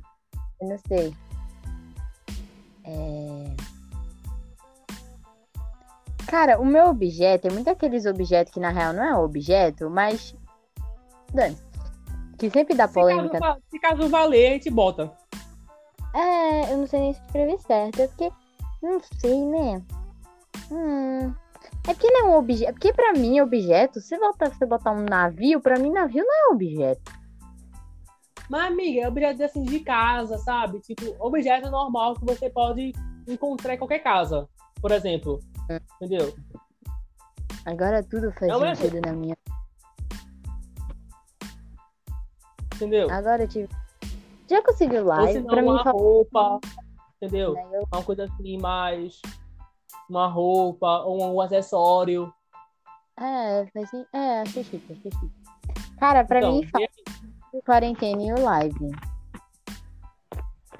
Eu 0.60 0.68
não 0.68 0.78
sei. 0.86 1.14
É... 2.88 3.56
Cara, 6.26 6.60
o 6.60 6.64
meu 6.64 6.86
objeto 6.86 7.48
é 7.48 7.50
muito 7.50 7.68
aqueles 7.68 8.06
objetos 8.06 8.52
que 8.52 8.60
na 8.60 8.70
real 8.70 8.92
não 8.92 9.02
é 9.02 9.16
objeto, 9.16 9.88
mas. 9.88 10.34
Dane. 11.32 11.56
Que 12.38 12.50
sempre 12.50 12.74
dá 12.74 12.86
Se 12.86 12.94
caso, 12.94 13.06
polêmica. 13.06 13.58
se 13.70 13.78
caso 13.78 14.08
valer, 14.08 14.48
a 14.48 14.52
gente 14.52 14.70
bota. 14.70 15.12
É, 16.14 16.72
eu 16.72 16.78
não 16.78 16.86
sei 16.86 17.00
nem 17.00 17.12
se 17.14 17.20
escrever 17.22 17.58
certo. 17.60 18.00
É 18.00 18.06
porque. 18.08 18.32
Não 18.82 19.00
sei, 19.18 19.44
né? 19.44 19.82
Hum. 20.70 21.34
É 21.88 21.94
porque 21.94 22.10
não 22.10 22.20
é 22.20 22.24
um 22.30 22.38
objeto. 22.38 22.72
Porque 22.74 22.92
pra 22.92 23.12
mim, 23.14 23.40
objeto, 23.40 24.00
se 24.00 24.16
você 24.18 24.66
botar 24.66 24.92
um 24.92 25.04
navio, 25.04 25.60
pra 25.60 25.78
mim, 25.78 25.90
navio 25.90 26.24
não 26.24 26.50
é 26.50 26.54
objeto. 26.54 27.17
Mas, 28.48 28.72
amiga, 28.72 29.02
é 29.02 29.08
objeto 29.08 29.42
assim 29.42 29.62
de 29.62 29.80
casa, 29.80 30.38
sabe? 30.38 30.80
Tipo, 30.80 31.14
objeto 31.18 31.70
normal 31.70 32.14
que 32.14 32.24
você 32.24 32.48
pode 32.48 32.92
encontrar 33.28 33.74
em 33.74 33.78
qualquer 33.78 33.98
casa. 34.00 34.48
Por 34.80 34.90
exemplo. 34.90 35.40
Hum. 35.70 35.78
Entendeu? 35.96 36.34
Agora 37.66 38.02
tudo 38.02 38.32
faz 38.32 38.50
é- 38.50 38.74
sentido 38.74 39.00
na 39.06 39.12
minha. 39.12 39.36
Entendeu? 42.74 43.10
Agora 43.10 43.42
eu 43.42 43.48
tive. 43.48 43.68
Já 44.48 44.62
conseguiu 44.62 45.04
live? 45.04 45.42
Pra 45.42 45.60
mim, 45.60 45.68
uma 45.68 45.84
fala- 45.84 45.98
roupa. 46.00 46.60
Entendeu? 47.20 47.52
né, 47.54 47.68
eu- 47.72 47.88
Uma 47.92 48.02
coisa 48.02 48.24
assim, 48.24 48.56
mais. 48.58 49.20
Uma 50.08 50.26
roupa 50.28 51.02
ou 51.02 51.34
um 51.34 51.40
acessório. 51.40 52.32
É, 53.20 53.66
faz 53.74 53.90
sen- 53.90 54.06
É, 54.14 54.40
achei 54.40 54.62
chique, 54.64 54.92
achei 54.92 55.10
chique. 55.10 55.32
Cara, 55.98 56.24
pra 56.24 56.38
Então, 56.38 56.52
mim, 56.52 56.66
faz 56.68 56.84
aí? 56.96 56.97
Quarentena 57.64 58.22
e 58.22 58.32
o 58.32 58.40
live. 58.42 58.90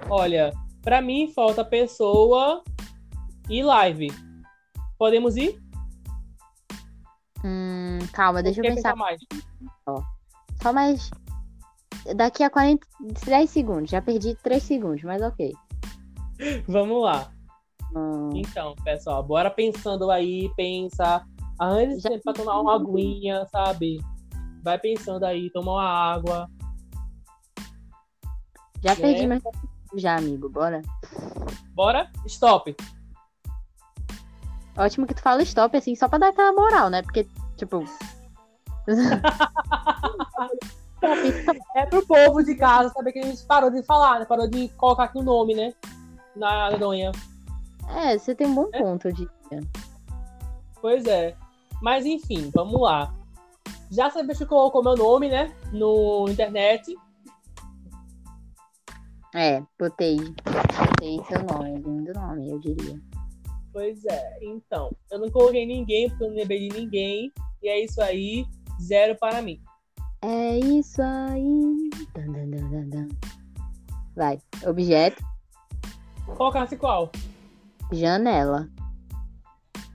Olha, 0.09 0.53
pra 0.83 1.01
mim 1.03 1.33
falta 1.35 1.65
pessoa 1.65 2.63
e 3.49 3.63
live. 3.63 4.09
Podemos 4.99 5.37
ir? 5.37 5.61
Hum, 7.45 7.99
calma, 8.13 8.43
deixa 8.43 8.61
eu 8.61 8.63
Quer 8.65 8.75
pensar. 8.75 8.97
mais? 8.97 9.21
Só 10.63 10.73
mais. 10.73 11.11
Daqui 12.17 12.43
a 12.43 12.51
40. 12.51 12.87
10 13.27 13.51
segundos. 13.51 13.91
Já 13.91 14.01
perdi 14.03 14.35
3 14.43 14.63
segundos, 14.63 15.03
mas 15.05 15.23
ok. 15.23 15.53
Vamos 16.67 17.03
lá. 17.03 17.31
Hum, 17.95 18.31
Então, 18.35 18.75
pessoal, 18.85 19.23
bora 19.23 19.51
pensando 19.51 20.11
aí, 20.11 20.51
pensa. 20.57 21.25
Já 21.99 22.11
tempo 22.11 22.23
pra 22.25 22.33
tomar 22.33 22.61
uma 22.61 22.77
aguinha, 22.77 23.45
sabe? 23.51 23.99
Vai 24.63 24.79
pensando 24.79 25.25
aí, 25.25 25.51
toma 25.51 25.73
uma 25.73 25.89
água. 25.89 26.49
Já 28.83 28.97
perdi 28.97 29.23
É. 29.23 29.27
meu 29.27 29.41
tempo 29.41 29.59
já, 29.95 30.17
amigo. 30.17 30.49
Bora. 30.49 30.83
Bora? 31.75 32.11
Stop. 32.27 32.77
Ótimo 34.77 35.07
que 35.07 35.15
tu 35.15 35.23
fala 35.23 35.43
stop, 35.43 35.77
assim, 35.77 35.95
só 35.97 36.09
pra 36.09 36.19
dar 36.19 36.29
aquela 36.29 36.53
moral, 36.53 36.91
né? 36.91 37.03
Porque, 37.03 37.27
tipo. 37.57 37.85
É 41.75 41.87
pro 41.87 42.05
povo 42.07 42.43
de 42.43 42.55
casa 42.57 42.91
saber 42.91 43.13
que 43.13 43.21
a 43.21 43.27
gente 43.27 43.45
parou 43.45 43.71
de 43.71 43.83
falar, 43.83 44.19
né? 44.19 44.25
Parou 44.25 44.49
de 44.49 44.69
colocar 44.71 45.05
aqui 45.05 45.19
o 45.19 45.23
nome, 45.23 45.55
né? 45.55 45.73
Na 46.35 46.71
dedonha. 46.71 47.13
É, 47.97 48.19
você 48.19 48.35
tem 48.35 48.47
um 48.47 48.55
bom 48.55 48.71
ponto, 48.71 49.13
de. 49.13 49.29
Pois 50.81 51.07
é. 51.07 51.37
Mas 51.81 52.05
enfim, 52.05 52.51
vamos 52.55 52.81
lá. 52.81 53.15
Já 53.91 54.11
sabia 54.11 54.35
que 54.35 54.45
colocou 54.45 54.83
meu 54.83 54.97
nome, 54.97 55.29
né? 55.29 55.55
No 55.73 56.27
internet. 56.29 56.97
É, 59.35 59.63
botei. 59.79 60.17
Botei 60.17 61.21
seu 61.29 61.43
nome, 61.45 61.77
lindo 61.81 62.13
nome, 62.15 62.51
eu 62.51 62.59
diria. 62.59 63.01
Pois 63.73 64.05
é. 64.05 64.39
Então, 64.43 64.91
eu 65.11 65.19
não 65.19 65.31
coloquei 65.31 65.67
ninguém, 65.67 66.09
porque 66.09 66.25
eu 66.25 66.29
não 66.29 66.37
lembrei 66.37 66.69
de 66.69 66.81
ninguém. 66.81 67.33
E 67.63 67.69
é 67.69 67.85
isso 67.85 68.01
aí. 68.01 68.47
Zero 68.81 69.17
para 69.19 69.43
mim. 69.43 69.61
É 70.23 70.59
isso 70.59 71.03
aí. 71.03 71.91
Dan, 72.15 72.33
dan, 72.33 72.51
dan, 72.51 72.71
dan, 72.71 72.89
dan. 72.89 73.09
Vai. 74.17 74.41
Objeto, 74.67 75.23
Colocasse 76.37 76.77
qual? 76.77 77.11
janela. 77.93 78.69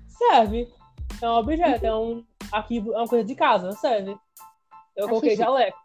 Serve. 0.07 0.67
É 1.21 1.29
um 1.29 1.33
objeto, 1.33 1.85
é 1.85 1.95
um 1.95 2.25
arquivo, 2.51 2.93
é 2.93 2.97
uma 2.97 3.07
coisa 3.07 3.23
de 3.23 3.35
casa, 3.35 3.71
serve. 3.73 4.11
Eu 4.95 5.05
Achei 5.05 5.07
coloquei 5.07 5.35
jaleco. 5.35 5.77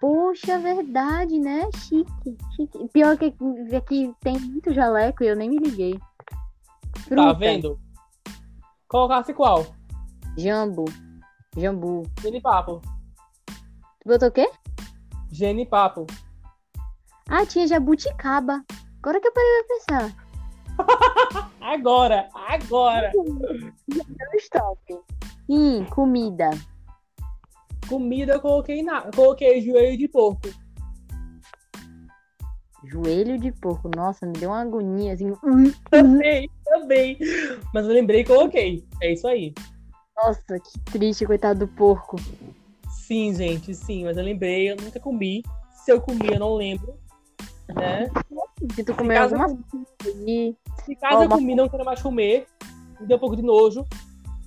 Poxa, 0.00 0.58
verdade, 0.58 1.38
né? 1.38 1.68
Chique, 1.76 2.36
chique. 2.54 2.88
Pior 2.92 3.16
que 3.16 3.34
aqui 3.76 4.12
tem 4.20 4.38
muito 4.38 4.72
jaleco 4.72 5.22
e 5.24 5.28
eu 5.28 5.36
nem 5.36 5.48
me 5.48 5.58
liguei. 5.58 5.98
Fruta, 6.98 7.22
Tá 7.22 7.32
vendo? 7.32 7.78
Colocasse 8.88 9.32
qual? 9.32 9.66
Jambu. 10.36 10.84
Jambu. 11.56 12.02
Genipapo. 12.20 12.80
Tu 14.00 14.08
botou 14.08 14.28
o 14.28 14.32
quê? 14.32 14.50
Genipapo. 15.30 16.06
Ah, 17.28 17.46
tinha 17.46 17.66
jabuticaba. 17.66 18.62
Agora 18.98 19.20
que 19.20 19.28
eu 19.28 19.32
parei 19.32 19.64
pra 19.64 19.76
pensar. 20.08 20.24
Agora, 21.60 22.28
agora. 22.34 23.10
Deu 23.88 24.38
stop. 24.38 24.78
Sim, 25.46 25.84
comida. 25.90 26.50
Comida 27.94 28.32
eu 28.32 28.40
coloquei 28.40 28.82
na, 28.82 29.04
eu 29.04 29.12
coloquei 29.14 29.60
joelho 29.60 29.96
de 29.96 30.08
porco. 30.08 30.48
Joelho 32.82 33.38
de 33.38 33.52
porco. 33.52 33.88
Nossa, 33.94 34.26
me 34.26 34.32
deu 34.32 34.50
uma 34.50 34.62
agonia, 34.62 35.12
assim. 35.12 35.32
Também, 35.88 36.50
também. 36.64 37.16
Mas 37.72 37.86
eu 37.86 37.92
lembrei 37.92 38.22
e 38.22 38.24
coloquei. 38.24 38.84
É 39.00 39.12
isso 39.12 39.28
aí. 39.28 39.54
Nossa, 40.16 40.58
que 40.58 40.80
triste, 40.90 41.24
coitado 41.24 41.60
do 41.60 41.68
porco. 41.68 42.16
Sim, 42.90 43.32
gente, 43.32 43.72
sim. 43.72 44.02
Mas 44.04 44.16
eu 44.16 44.24
lembrei, 44.24 44.72
eu 44.72 44.76
nunca 44.76 44.98
comi. 44.98 45.44
Se 45.84 45.92
eu 45.92 46.00
comi, 46.00 46.26
eu 46.32 46.40
não 46.40 46.56
lembro. 46.56 46.98
Né? 47.76 48.08
Se 48.74 48.82
tu 48.82 48.92
caso, 48.92 49.36
alguma 49.36 49.56
coisa 49.56 50.56
se 50.84 50.96
caso 50.96 51.18
Ó, 51.18 51.22
eu 51.22 51.28
comi, 51.28 51.54
não 51.54 51.68
quero 51.68 51.84
mais 51.84 52.02
comer. 52.02 52.48
Me 53.00 53.06
deu 53.06 53.18
um 53.18 53.20
pouco 53.20 53.36
de 53.36 53.42
nojo. 53.42 53.86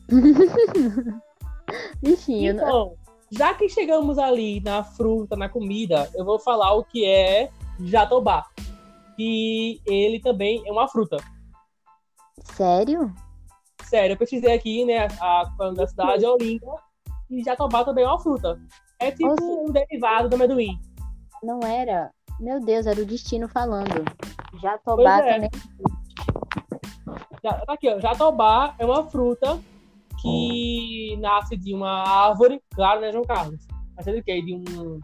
Bichinho, 2.04 2.54
não- 2.54 2.64
Então, 2.64 3.07
já 3.32 3.54
que 3.54 3.68
chegamos 3.70 4.18
ali 4.18 4.62
na 4.62 4.84
fruta, 4.84 5.36
na 5.36 5.50
comida, 5.50 6.10
eu 6.16 6.24
vou 6.24 6.40
falar 6.40 6.74
o 6.74 6.84
que 6.84 7.06
é 7.06 7.50
jatobá. 7.80 8.46
E 9.20 9.82
ele 9.86 10.20
também 10.20 10.64
é 10.66 10.72
uma 10.72 10.88
fruta. 10.88 11.18
Sério? 12.44 13.14
Sério, 13.84 14.14
eu 14.14 14.18
pesquisei 14.18 14.54
aqui, 14.54 14.86
né, 14.86 15.08
a, 15.20 15.44
a 15.60 15.68
Universidade 15.68 16.20
de 16.20 16.26
Olinda, 16.26 16.66
e 17.30 17.44
jatobá 17.44 17.84
também 17.84 18.04
é 18.04 18.08
uma 18.08 18.20
fruta. 18.20 18.60
É 19.00 19.12
tipo 19.12 19.30
Nossa. 19.30 19.44
um 19.44 19.72
derivado 19.72 20.30
do 20.30 20.36
amendoim. 20.36 20.80
Não 21.44 21.60
era? 21.62 22.12
Meu 22.40 22.60
Deus, 22.60 22.86
era 22.86 23.02
o 23.02 23.06
destino 23.06 23.48
falando. 23.48 24.06
Jatobá 24.62 25.20
é. 25.20 25.34
também. 25.34 25.50
Já- 27.44 27.66
Tá 27.66 27.74
aqui, 27.74 27.90
ó. 27.90 28.00
Jatobá 28.00 28.76
é 28.78 28.86
uma 28.86 29.04
fruta 29.08 29.60
que 30.22 31.18
nasce 31.20 31.56
de 31.56 31.74
uma 31.74 32.04
árvore, 32.04 32.62
claro, 32.74 33.02
né, 33.02 33.12
João 33.12 33.24
Carlos? 33.24 33.66
Mas 33.96 34.08
é 34.08 34.14
de 34.14 34.24
quê? 34.24 34.42
De, 34.42 34.54
um, 34.54 35.00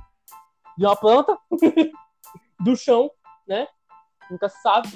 de 0.78 0.86
uma 0.86 0.96
planta, 0.96 1.38
do 2.60 2.76
chão, 2.76 3.10
né? 3.48 3.68
Nunca 4.30 4.50
se 4.50 4.62
sabe. 4.62 4.90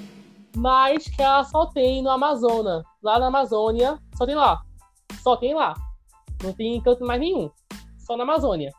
Mas 0.55 1.07
que 1.07 1.22
ela 1.22 1.43
só 1.43 1.65
tem 1.68 2.01
no 2.01 2.09
Amazonas. 2.09 2.84
Lá 3.01 3.20
na 3.20 3.28
Amazônia, 3.28 3.99
só 4.15 4.26
tem 4.26 4.36
lá. 4.36 4.61
Só 5.22 5.36
tem 5.36 5.53
lá. 5.53 5.74
Não 6.43 6.53
tem 6.53 6.76
em 6.76 6.82
canto 6.82 7.05
mais 7.05 7.20
nenhum. 7.20 7.49
Só 7.97 8.15
na 8.15 8.24
Amazônia. 8.24 8.72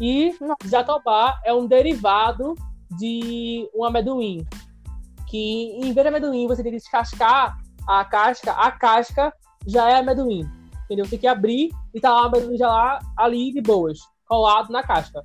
E 0.00 0.36
jatobá 0.64 1.40
é 1.44 1.52
um 1.52 1.66
derivado 1.66 2.54
de 2.98 3.68
um 3.74 3.84
amendoim. 3.84 4.46
Que 5.26 5.72
em 5.78 5.92
vez 5.92 6.04
de 6.04 6.08
amendoim 6.08 6.46
você 6.46 6.62
tem 6.62 6.72
que 6.72 6.78
descascar 6.78 7.58
a 7.86 8.04
casca, 8.04 8.52
a 8.52 8.70
casca 8.70 9.32
já 9.66 9.90
é 9.90 9.98
amendoim. 9.98 10.48
Entendeu? 10.84 11.08
Tem 11.08 11.18
que 11.18 11.26
abrir 11.26 11.70
e 11.92 12.00
tá 12.00 12.10
lá 12.10 12.22
o 12.22 12.26
amendoim 12.26 12.56
já 12.56 12.68
lá, 12.68 12.98
ali 13.16 13.52
de 13.52 13.60
boas, 13.60 13.98
colado 14.26 14.70
na 14.70 14.82
casca. 14.82 15.24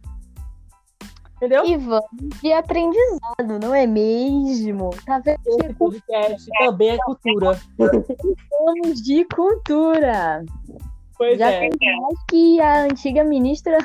Entendeu? 1.38 1.66
E 1.66 1.76
vamos 1.76 2.40
de 2.42 2.54
aprendizado, 2.54 3.60
não 3.62 3.74
é 3.74 3.88
mesmo? 3.88 4.92
Tá 5.06 5.18
vendo? 5.18 5.40
Esse 5.48 5.74
podcast 5.74 6.50
também 6.60 6.90
é 6.90 6.98
cultura. 6.98 7.60
Vamos 7.78 9.02
de 9.02 9.26
cultura. 9.26 10.46
Pois 11.18 11.40
Já 11.40 11.50
é. 11.50 11.60
tem 11.60 11.72
mais 12.00 12.24
que 12.30 12.62
a 12.62 12.84
antiga 12.84 13.24
ministra 13.24 13.78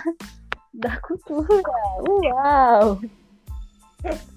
da 0.74 1.00
cultura. 1.00 1.62
Uau! 2.06 3.00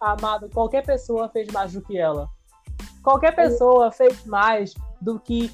Amado, 0.00 0.48
qualquer 0.50 0.84
pessoa 0.84 1.28
fez 1.28 1.50
mais 1.52 1.72
do 1.72 1.82
que 1.82 1.98
ela. 1.98 2.28
Qualquer 3.02 3.34
pessoa 3.34 3.90
fez 3.90 4.24
mais 4.26 4.74
do 5.00 5.18
que 5.18 5.52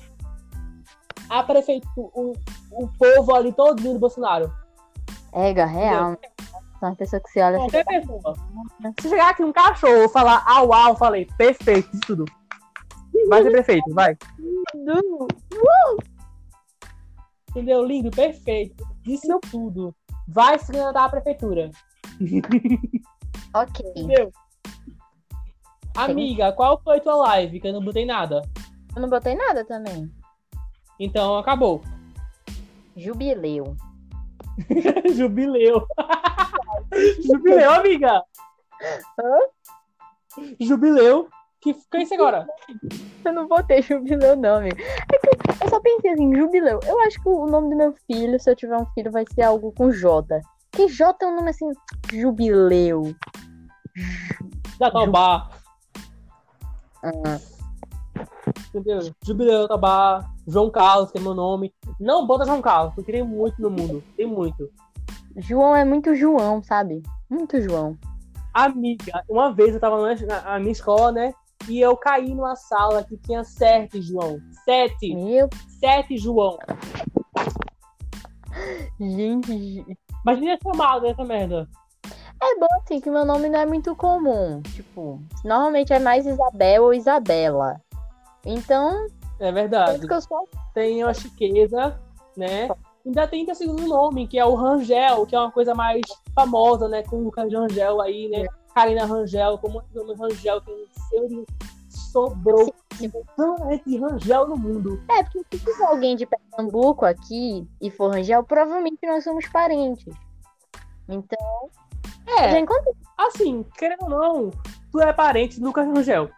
a 1.29 1.43
prefeitura, 1.43 2.11
o, 2.15 2.33
o 2.73 2.89
povo 2.99 3.35
ali 3.35 3.53
todo 3.53 3.83
do 3.83 3.99
Bolsonaro. 3.99 4.53
Ega, 5.33 5.65
real. 5.67 6.17
São 6.79 6.91
uma 6.91 6.97
pessoa 6.97 7.21
que 7.21 7.31
se 7.31 7.41
olha 7.41 7.57
assim. 7.57 7.71
Qualquer 7.71 7.85
pessoa. 7.85 8.35
Se 9.01 9.09
chegar 9.09 9.31
aqui 9.31 9.45
um 9.45 9.53
cachorro 9.53 10.05
e 10.05 10.09
falar 10.09 10.45
au 10.47 10.73
au, 10.73 10.97
falei, 10.97 11.27
perfeito, 11.37 11.89
isso 11.93 12.01
tudo. 12.07 12.25
Vai 13.29 13.43
ser 13.43 13.51
prefeito, 13.51 13.95
vai. 13.95 14.17
"Du, 14.75 15.29
Entendeu? 17.51 17.85
Lindo, 17.85 18.11
perfeito. 18.11 18.87
Disse 19.03 19.27
tudo. 19.51 19.95
Vai 20.29 20.59
se 20.59 20.67
candidatar 20.67 21.05
à 21.05 21.09
prefeitura. 21.09 21.71
Ok. 23.55 23.83
Entendeu? 23.97 24.31
Amiga, 26.05 26.53
qual 26.53 26.81
foi 26.83 27.01
tua 27.01 27.17
live? 27.17 27.59
Que 27.59 27.69
eu 27.69 27.73
não 27.73 27.85
botei 27.85 28.07
nada. 28.07 28.43
Eu 28.95 29.03
não 29.03 29.09
botei 29.09 29.35
nada 29.35 29.65
também. 29.65 30.09
Então 31.01 31.37
acabou. 31.37 31.83
Jubileu. 32.97 33.77
Jubileu. 35.15 35.87
Jubileu, 37.25 37.73
amiga. 37.73 38.23
Jubileu. 40.61 41.29
Que 41.61 41.75
que 41.75 41.97
é 41.97 42.03
isso 42.03 42.15
agora? 42.15 42.47
Eu 43.25 43.33
não 43.33 43.49
botei 43.49 43.83
jubileu, 43.83 44.37
não, 44.37 44.59
amigo. 44.59 44.77
É 44.81 45.19
que 45.19 45.65
eu 45.65 45.69
só 45.69 45.81
pensei 45.81 46.13
assim, 46.13 46.33
jubileu. 46.37 46.79
Eu 46.87 47.01
acho 47.01 47.21
que 47.21 47.29
o 47.29 47.47
nome 47.47 47.71
do 47.71 47.77
meu 47.77 47.95
filho, 48.07 48.39
se 48.39 48.49
eu 48.49 48.55
tiver 48.55 48.77
um 48.77 48.87
filho, 48.95 49.11
vai 49.11 49.25
ser 49.35 49.43
algo 49.43 49.73
com 49.73 49.91
J. 49.91 50.41
Porque 50.71 50.89
J 50.89 51.25
é 51.25 51.29
um 51.29 51.35
nome 51.35 51.51
assim, 51.51 51.69
jubileu. 52.13 53.13
Jatobá. 54.79 55.51
Ah, 57.03 57.39
Entendeu? 58.69 59.13
Jubileu, 59.25 59.63
Jatobá. 59.63 60.29
João 60.47 60.71
Carlos, 60.71 61.11
que 61.11 61.19
é 61.19 61.21
meu 61.21 61.35
nome. 61.35 61.73
Não 62.01 62.27
bota 62.27 62.45
João 62.45 62.63
Carlos, 62.63 62.95
porque 62.95 63.13
tem 63.13 63.23
muito 63.23 63.61
no 63.61 63.71
mundo. 63.71 64.03
Tem 64.17 64.27
muito. 64.27 64.71
João 65.37 65.77
é 65.77 65.85
muito 65.85 66.15
João, 66.15 66.63
sabe? 66.63 67.03
Muito 67.29 67.61
João. 67.61 67.97
Amiga, 68.55 69.23
uma 69.29 69.53
vez 69.53 69.75
eu 69.75 69.81
tava 69.81 70.01
na, 70.27 70.59
minha 70.59 70.73
escola, 70.73 71.13
né? 71.13 71.33
E 71.69 71.81
eu 71.81 71.97
caí 71.97 72.35
numa 72.35 72.57
sala 72.57 73.05
que 73.05 73.17
tinha 73.19 73.45
sete, 73.45 74.01
João. 74.01 74.41
Sete. 74.65 75.15
Meu, 75.15 75.49
Sete, 75.79 76.17
João. 76.17 76.59
gente. 78.99 79.85
Imagina 80.25 80.59
chamado 80.63 81.07
essa 81.07 81.25
merda. 81.25 81.69
É 82.41 82.59
bom 82.59 82.67
assim 82.81 83.01
que 83.01 83.11
meu 83.11 83.25
nome 83.25 83.49
não 83.49 83.59
é 83.59 83.67
muito 83.67 83.95
comum. 83.97 84.63
Tipo, 84.63 85.21
normalmente 85.45 85.93
é 85.93 85.99
mais 85.99 86.27
Isabel 86.27 86.85
ou 86.85 86.95
Isabela. 86.95 87.81
Então, 88.45 89.07
É 89.41 89.51
verdade. 89.51 90.07
que 90.07 90.13
eu 90.13 90.21
sou. 90.21 90.49
Tem 90.73 91.03
a 91.03 91.13
chiqueza, 91.13 91.99
né? 92.37 92.69
Ainda 93.05 93.27
tem 93.27 93.45
que 93.45 93.53
o 93.53 93.55
segundo 93.55 93.87
nome, 93.87 94.27
que 94.27 94.39
é 94.39 94.45
o 94.45 94.55
Rangel, 94.55 95.27
que 95.27 95.35
é 95.35 95.39
uma 95.41 95.51
coisa 95.51 95.75
mais 95.75 96.01
famosa, 96.35 96.89
né? 96.89 97.03
Com 97.03 97.17
o 97.17 97.25
Lucas 97.25 97.53
Rangel 97.53 98.01
aí, 98.01 98.29
né? 98.29 98.47
Karina 98.75 99.05
Rangel, 99.05 99.59
como 99.59 99.79
o 99.79 99.83
nome 99.95 100.15
Rangel, 100.15 100.61
que 100.61 100.89
onde 101.15 101.47
sobrou 101.91 102.73
de 103.87 103.99
Rangel 103.99 104.49
no 104.49 104.57
mundo. 104.57 105.03
É, 105.11 105.23
porque 105.23 105.57
se 105.57 105.65
tiver 105.65 105.85
alguém 105.87 106.17
de 106.17 106.27
Pernambuco 106.27 107.05
aqui 107.05 107.67
e 107.81 107.91
for 107.91 108.13
Rangel, 108.13 108.45
provavelmente 108.45 108.99
nós 109.07 109.25
somos 109.25 109.49
parentes. 109.49 110.15
Então, 111.09 111.71
É, 112.29 112.65
assim, 113.17 113.65
querendo 113.77 114.03
ou 114.05 114.11
não, 114.11 114.51
tu 114.93 115.01
é 115.01 115.13
parente 115.13 115.59
do 115.59 115.67
Lucas 115.67 115.87
Rangel. 115.87 116.31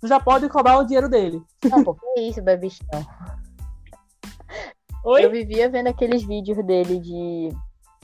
Tu 0.00 0.06
já 0.08 0.20
pode 0.20 0.48
cobrar 0.48 0.78
o 0.78 0.84
dinheiro 0.84 1.08
dele. 1.08 1.42
Não, 1.70 1.82
pô, 1.82 1.94
que 1.94 2.20
isso, 2.20 2.42
bebichão. 2.42 2.86
Eu 5.04 5.10
Oi? 5.10 5.28
vivia 5.28 5.68
vendo 5.68 5.88
aqueles 5.88 6.22
vídeos 6.22 6.64
dele 6.64 6.98
de 6.98 7.48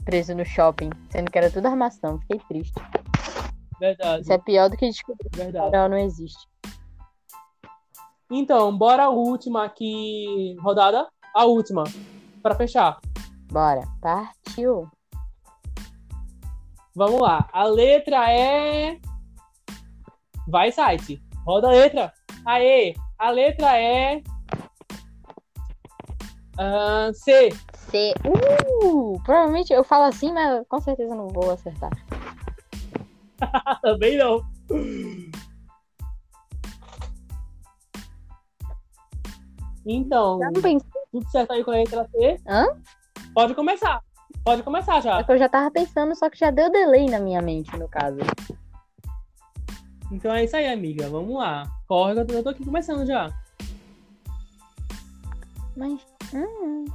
preso 0.03 0.35
no 0.35 0.45
shopping, 0.45 0.89
sendo 1.09 1.31
que 1.31 1.37
era 1.37 1.49
tudo 1.49 1.67
armação. 1.67 2.19
Fiquei 2.21 2.39
triste. 2.47 2.73
Verdade, 3.79 4.21
Isso 4.21 4.33
é 4.33 4.37
pior 4.37 4.69
do 4.69 4.77
que 4.77 4.87
descobrir 4.87 5.29
que 5.29 5.37
verdade. 5.37 5.67
o 5.67 5.71
Carol 5.71 5.89
não 5.89 5.97
existe. 5.97 6.47
Então, 8.29 8.77
bora 8.77 9.05
a 9.05 9.09
última 9.09 9.65
aqui, 9.65 10.55
rodada. 10.61 11.07
A 11.35 11.45
última, 11.45 11.83
pra 12.43 12.55
fechar. 12.55 12.99
Bora. 13.51 13.81
Partiu. 14.01 14.87
Vamos 16.95 17.21
lá. 17.21 17.47
A 17.53 17.63
letra 17.65 18.29
é. 18.31 18.99
Vai, 20.47 20.71
site. 20.71 21.21
Roda 21.45 21.67
a 21.67 21.71
letra. 21.71 22.13
Aê! 22.45 22.93
A 23.17 23.29
letra 23.29 23.77
é. 23.77 24.21
Ah, 26.57 27.09
C. 27.13 27.49
C. 27.89 28.13
Uh! 28.25 29.19
Provavelmente 29.23 29.73
eu 29.73 29.83
falo 29.83 30.03
assim, 30.05 30.31
mas 30.33 30.65
com 30.67 30.79
certeza 30.81 31.15
não 31.15 31.27
vou 31.27 31.51
acertar. 31.51 31.91
Também 33.81 34.17
não. 34.17 34.41
Então, 39.85 40.39
Já 40.39 40.51
não 40.51 40.61
pensei. 40.61 40.89
tudo 41.11 41.29
certo 41.29 41.51
aí 41.51 41.63
com 41.63 41.71
a 41.71 41.75
letra 41.75 42.07
C? 42.11 42.39
Hã? 42.47 42.67
Pode 43.33 43.55
começar. 43.55 44.01
Pode 44.43 44.63
começar 44.63 44.97
É 44.97 45.01
já. 45.01 45.23
que 45.23 45.31
eu 45.31 45.37
já 45.37 45.47
tava 45.47 45.69
pensando, 45.71 46.15
só 46.15 46.29
que 46.29 46.37
já 46.37 46.49
deu 46.49 46.69
delay 46.71 47.05
na 47.09 47.19
minha 47.19 47.41
mente, 47.41 47.75
no 47.77 47.87
caso. 47.87 48.17
Então 50.11 50.33
é 50.33 50.43
isso 50.43 50.55
aí, 50.55 50.67
amiga. 50.67 51.07
Vamos 51.09 51.35
lá. 51.37 51.63
Corre, 51.87 52.13
que 52.13 52.19
eu 52.21 52.27
tô- 52.27 52.33
eu 52.33 52.43
tô 52.43 52.49
aqui 52.49 52.65
começando 52.65 53.05
já. 53.05 53.29
Mas. 55.75 55.99
Hum, 56.33 56.85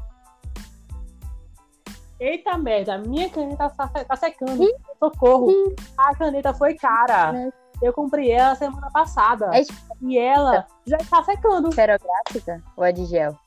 Eita 2.18 2.56
merda, 2.56 2.96
minha 2.96 3.28
caneta 3.28 3.68
tá, 3.68 3.88
tá 3.88 4.16
secando. 4.16 4.66
Socorro. 4.98 5.74
A 5.98 6.14
caneta 6.14 6.52
foi 6.54 6.74
cara. 6.74 7.52
Eu 7.82 7.92
comprei 7.92 8.30
ela 8.32 8.54
semana 8.54 8.90
passada. 8.90 9.50
É 9.54 9.62
E 10.00 10.18
ela 10.18 10.66
já 10.86 10.96
tá 10.98 11.22
secando. 11.24 11.68
esferográfica 11.68 12.62
ou 12.74 12.84
é 12.84 12.90
de 12.92 13.04
gel? 13.04 13.38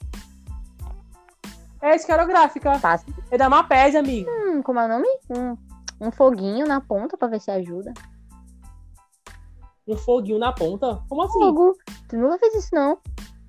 É 1.82 1.96
esferográfica. 1.96 2.78
Fácil. 2.80 3.14
É 3.32 3.38
da 3.38 3.50
Maped, 3.50 3.98
amiga. 3.98 4.30
Hum, 4.32 4.62
como 4.62 4.80
é 4.80 4.86
o 4.86 4.90
nome? 4.90 5.08
Um, 5.30 5.58
um 6.08 6.12
foguinho 6.12 6.68
na 6.68 6.82
ponta 6.82 7.18
pra 7.18 7.28
ver 7.28 7.40
se 7.40 7.52
ajuda. 7.52 7.94
Um 9.88 9.98
foguinho 9.98 10.40
na 10.40 10.52
ponta. 10.54 11.02
Como 11.08 11.24
assim? 11.24 11.40
Fogo. 11.40 11.76
Tu 12.08 12.18
nunca 12.18 12.38
fez 12.38 12.56
isso, 12.56 12.70
não. 12.74 12.98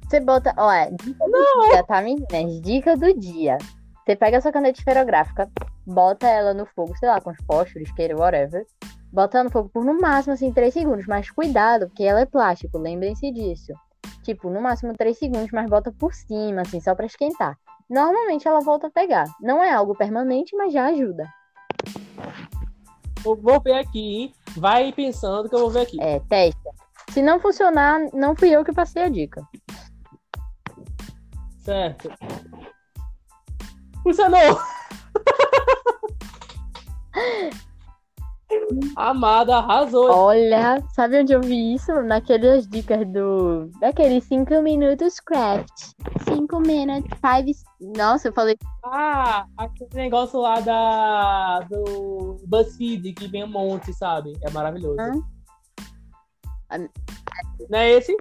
Você 0.08 0.20
bota. 0.20 0.54
Ó, 0.56 0.70
é 0.72 0.90
dica 0.90 1.24
do 1.24 1.68
dia, 1.68 1.84
tá, 1.84 2.02
meninas? 2.02 2.60
Dica 2.60 2.96
do 2.96 3.14
dia. 3.14 3.58
Você 4.04 4.16
pega 4.16 4.38
a 4.38 4.40
sua 4.40 4.50
caneta 4.50 4.78
esferográfica, 4.78 5.48
bota 5.86 6.26
ela 6.26 6.52
no 6.52 6.66
fogo, 6.66 6.96
sei 6.96 7.08
lá, 7.08 7.20
com 7.20 7.30
os 7.30 7.36
fósforos, 7.46 7.88
isqueiro, 7.88 8.18
whatever. 8.18 8.66
Bota 9.12 9.38
ela 9.38 9.44
no 9.44 9.50
fogo 9.50 9.68
por 9.68 9.84
no 9.84 10.00
máximo, 10.00 10.34
assim, 10.34 10.52
3 10.52 10.72
segundos. 10.72 11.06
Mas 11.06 11.30
cuidado, 11.30 11.86
porque 11.88 12.04
ela 12.04 12.20
é 12.20 12.26
plástico, 12.26 12.78
lembrem-se 12.78 13.30
disso. 13.30 13.72
Tipo, 14.30 14.48
no 14.48 14.60
máximo 14.60 14.96
3 14.96 15.18
segundos, 15.18 15.50
mas 15.52 15.68
bota 15.68 15.90
por 15.90 16.14
cima, 16.14 16.62
assim, 16.62 16.80
só 16.80 16.94
pra 16.94 17.04
esquentar. 17.04 17.58
Normalmente 17.88 18.46
ela 18.46 18.60
volta 18.60 18.86
a 18.86 18.90
pegar. 18.90 19.24
Não 19.40 19.60
é 19.60 19.72
algo 19.72 19.92
permanente, 19.92 20.54
mas 20.54 20.72
já 20.72 20.86
ajuda. 20.86 21.28
Eu 23.24 23.34
vou 23.34 23.60
ver 23.60 23.74
aqui, 23.74 23.98
hein? 23.98 24.34
Vai 24.56 24.92
pensando 24.92 25.48
que 25.48 25.54
eu 25.56 25.58
vou 25.58 25.70
ver 25.70 25.80
aqui. 25.80 26.00
É, 26.00 26.20
testa. 26.20 26.70
Se 27.10 27.20
não 27.20 27.40
funcionar, 27.40 27.98
não 28.12 28.36
fui 28.36 28.50
eu 28.50 28.64
que 28.64 28.72
passei 28.72 29.02
a 29.02 29.08
dica. 29.08 29.42
Certo. 31.58 32.08
Funcionou! 34.04 34.60
Amada 38.96 39.57
arrasou. 39.57 40.11
Olha, 40.11 40.82
sabe 40.94 41.20
onde 41.20 41.32
eu 41.32 41.40
vi 41.40 41.74
isso? 41.74 41.92
Naquelas 42.03 42.66
dicas 42.66 43.07
do. 43.09 43.70
Daqueles 43.80 44.24
5 44.24 44.62
minutos 44.62 45.20
craft. 45.20 45.92
5 46.24 46.61
minutes, 46.61 47.11
5. 47.20 47.96
Nossa, 47.96 48.28
eu 48.28 48.32
falei. 48.32 48.57
Ah, 48.84 49.46
aquele 49.57 49.90
negócio 49.94 50.40
lá 50.40 50.61
da 50.61 51.61
do 51.61 52.36
BuzzFeed 52.46 53.12
que 53.12 53.28
vem 53.28 53.44
um 53.44 53.48
monte, 53.48 53.92
sabe? 53.92 54.36
É 54.42 54.51
maravilhoso. 54.51 55.01
Hã? 55.01 55.12
Não 57.68 57.78
é 57.78 57.90
esse? 57.90 58.16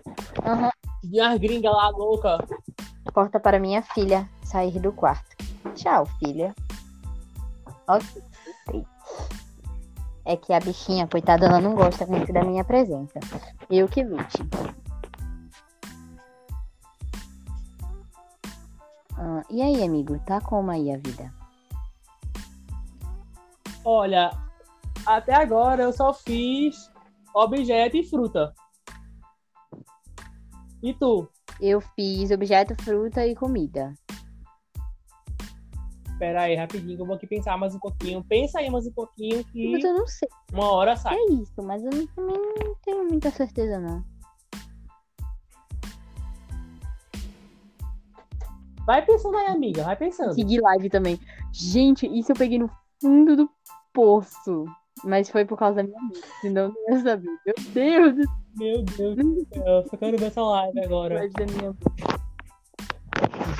Aham. 0.46 0.70
De 1.04 1.22
umas 1.22 1.40
gringas 1.40 1.72
lá 1.72 1.90
louca. 1.90 2.38
Corta 3.14 3.40
para 3.40 3.60
minha 3.60 3.82
filha 3.82 4.30
sair 4.44 4.80
do 4.80 4.92
quarto. 4.92 5.36
Tchau, 5.76 6.06
filha. 6.20 6.54
Ok. 7.88 8.22
É 10.30 10.38
que 10.38 10.54
a 10.54 10.60
bichinha, 10.60 11.08
coitada, 11.08 11.48
ela 11.48 11.60
não 11.60 11.74
gosta 11.74 12.06
muito 12.06 12.32
da 12.32 12.44
minha 12.44 12.64
presença. 12.64 13.20
Eu 13.68 13.88
que 13.88 14.04
lute. 14.04 14.38
Ah, 19.18 19.42
e 19.50 19.60
aí, 19.60 19.84
amigo? 19.84 20.20
Tá 20.20 20.40
como 20.40 20.70
aí 20.70 20.92
a 20.92 20.98
vida? 20.98 21.34
Olha, 23.84 24.30
até 25.04 25.34
agora 25.34 25.82
eu 25.82 25.92
só 25.92 26.14
fiz 26.14 26.92
objeto 27.34 27.98
e 27.98 28.04
fruta. 28.04 28.54
E 30.84 30.94
tu? 30.94 31.28
Eu 31.60 31.82
fiz 31.82 32.30
objeto, 32.30 32.76
fruta 32.84 33.26
e 33.26 33.34
comida. 33.34 33.96
Pera 36.20 36.42
aí, 36.42 36.56
rapidinho, 36.56 36.98
que 36.98 37.02
eu 37.02 37.06
vou 37.06 37.16
aqui 37.16 37.26
pensar 37.26 37.58
mais 37.58 37.74
um 37.74 37.80
pouquinho. 37.80 38.22
Pensa 38.22 38.60
aí 38.60 38.70
mais 38.70 38.86
um 38.86 38.92
pouquinho 38.92 39.42
que 39.46 39.72
Mas 39.72 39.84
eu 39.86 39.94
não 39.94 40.06
sei 40.06 40.28
uma 40.52 40.70
hora 40.70 40.98
sai. 40.98 41.16
é 41.16 41.32
isso, 41.32 41.64
mas 41.64 41.82
eu 41.82 41.90
também 41.90 42.38
não 42.62 42.76
tenho 42.84 43.08
muita 43.08 43.32
certeza, 43.32 43.80
não. 43.80 44.04
Vai 48.86 49.06
pensando 49.06 49.38
aí, 49.38 49.48
amiga, 49.48 49.84
vai 49.84 49.96
pensando. 49.96 50.34
Segui 50.34 50.60
live 50.60 50.90
também. 50.90 51.18
Gente, 51.54 52.06
isso 52.06 52.34
eu 52.34 52.36
peguei 52.36 52.60
no 52.60 52.70
fundo 53.02 53.38
do 53.38 53.50
poço. 53.94 54.66
Mas 55.06 55.30
foi 55.30 55.46
por 55.46 55.58
causa 55.58 55.78
da 55.78 55.84
minha 55.84 55.98
amiga, 55.98 56.20
senão 56.42 56.64
eu 56.64 56.74
não 56.74 56.98
ia 56.98 57.02
saber. 57.02 57.30
Meu 57.46 57.56
Deus 57.74 58.28
Meu 58.58 58.84
Deus 58.84 59.16
do 59.16 59.48
céu, 59.54 59.86
só 59.90 59.96
quero 59.96 60.18
ver 60.18 60.26
essa 60.26 60.42
live 60.42 60.80
agora. 60.84 61.20
céu 61.20 61.30
da 61.30 61.46
minha 61.54 61.78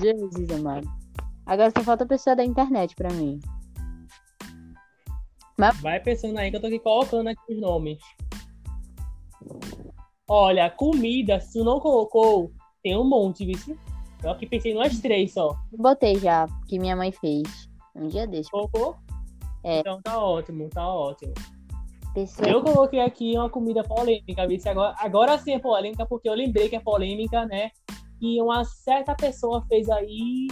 Jesus 0.02 0.50
amado. 0.50 0.99
Agora 1.50 1.72
só 1.76 1.84
falta 1.84 2.04
a 2.04 2.08
pessoa 2.08 2.36
da 2.36 2.46
internet 2.46 2.96
pra 2.96 3.12
mim. 3.12 3.40
Vai 5.82 6.00
pensando 6.00 6.38
aí 6.38 6.52
que 6.52 6.58
eu 6.58 6.62
tô 6.62 6.68
aqui 6.68 6.78
colocando 6.78 7.28
aqui 7.28 7.42
os 7.50 7.60
nomes. 7.60 7.98
Olha, 10.30 10.70
comida, 10.70 11.40
se 11.40 11.54
tu 11.54 11.64
não 11.64 11.80
colocou, 11.80 12.52
tem 12.84 12.96
um 12.96 13.04
monte, 13.04 13.46
viu? 13.46 13.76
Eu 14.24 14.30
aqui 14.30 14.46
pensei 14.46 14.76
nas 14.76 15.00
três 15.00 15.34
só. 15.34 15.56
Botei 15.76 16.20
já, 16.20 16.46
que 16.68 16.78
minha 16.78 16.96
mãe 16.96 17.12
fez. 17.12 17.68
Um 17.96 18.08
dia 18.08 18.28
desse. 18.28 18.52
Colocou? 18.52 18.96
É. 19.64 19.80
Então 19.80 20.00
tá 20.04 20.24
ótimo, 20.24 20.70
tá 20.70 20.88
ótimo. 20.88 21.34
Eu 22.48 22.62
coloquei 22.62 23.00
aqui 23.00 23.36
uma 23.36 23.50
comida 23.50 23.84
polêmica, 23.84 24.48
viu? 24.48 24.60
Agora, 24.68 24.96
agora 25.00 25.38
sim 25.40 25.54
é 25.54 25.60
polêmica, 25.60 26.06
porque 26.06 26.30
eu 26.30 26.36
lembrei 26.36 26.70
que 26.70 26.76
é 26.76 26.80
polêmica, 26.80 27.48
né? 27.48 27.72
E 28.22 28.40
uma 28.40 28.64
certa 28.66 29.16
pessoa 29.16 29.66
fez 29.68 29.90
aí. 29.90 30.48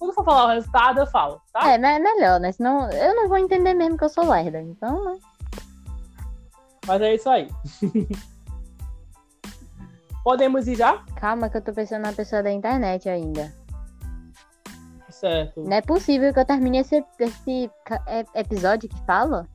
Quando 0.00 0.14
for 0.14 0.24
falar 0.24 0.46
o 0.46 0.48
resultado, 0.48 1.00
eu 1.00 1.06
falo, 1.06 1.42
tá? 1.52 1.60
É, 1.70 1.76
mas 1.76 1.96
é 1.96 1.98
melhor, 1.98 2.40
né? 2.40 2.50
Senão 2.52 2.90
eu 2.90 3.14
não 3.14 3.28
vou 3.28 3.36
entender 3.36 3.74
mesmo 3.74 3.98
que 3.98 4.04
eu 4.04 4.08
sou 4.08 4.26
lerda, 4.26 4.58
então, 4.58 5.04
né? 5.04 5.18
Mas 6.86 7.02
é 7.02 7.14
isso 7.14 7.28
aí. 7.28 7.48
Podemos 10.24 10.66
ir 10.66 10.76
já? 10.76 11.04
Calma, 11.16 11.50
que 11.50 11.58
eu 11.58 11.62
tô 11.62 11.74
pensando 11.74 12.00
na 12.00 12.14
pessoa 12.14 12.42
da 12.42 12.50
internet 12.50 13.10
ainda. 13.10 13.54
Certo. 15.10 15.60
Não 15.64 15.76
é 15.76 15.82
possível 15.82 16.32
que 16.32 16.40
eu 16.40 16.46
termine 16.46 16.78
esse, 16.78 17.04
esse 17.18 17.70
é, 18.06 18.24
episódio 18.40 18.88
que 18.88 19.04
fala? 19.04 19.46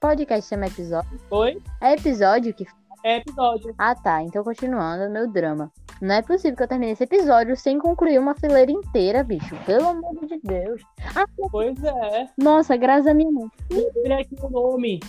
Podcast 0.00 0.48
chama 0.48 0.68
episódio? 0.68 1.20
Oi? 1.30 1.62
É 1.82 1.92
episódio 1.92 2.54
que 2.54 2.64
fala? 2.64 2.78
É 3.04 3.16
episódio. 3.18 3.74
Ah, 3.76 3.94
tá. 3.94 4.22
Então, 4.22 4.42
continuando, 4.42 5.10
meu 5.10 5.30
drama. 5.30 5.70
Não 6.00 6.14
é 6.14 6.22
possível 6.22 6.56
que 6.56 6.62
eu 6.62 6.68
termine 6.68 6.92
esse 6.92 7.02
episódio 7.04 7.56
sem 7.56 7.78
concluir 7.78 8.18
uma 8.18 8.34
fileira 8.34 8.70
inteira, 8.70 9.24
bicho. 9.24 9.56
Pelo 9.66 9.88
amor 9.88 10.14
de 10.26 10.38
Deus. 10.42 10.82
Ah, 11.14 11.24
Pois 11.50 11.82
é. 11.82 12.28
nossa, 12.38 12.76
graças 12.76 13.06
a 13.08 13.14
minha 13.14 13.30
mãe. 13.30 13.50
Lembrei 13.70 14.20
aqui 14.22 14.36
o 14.40 14.48
nome. 14.48 15.00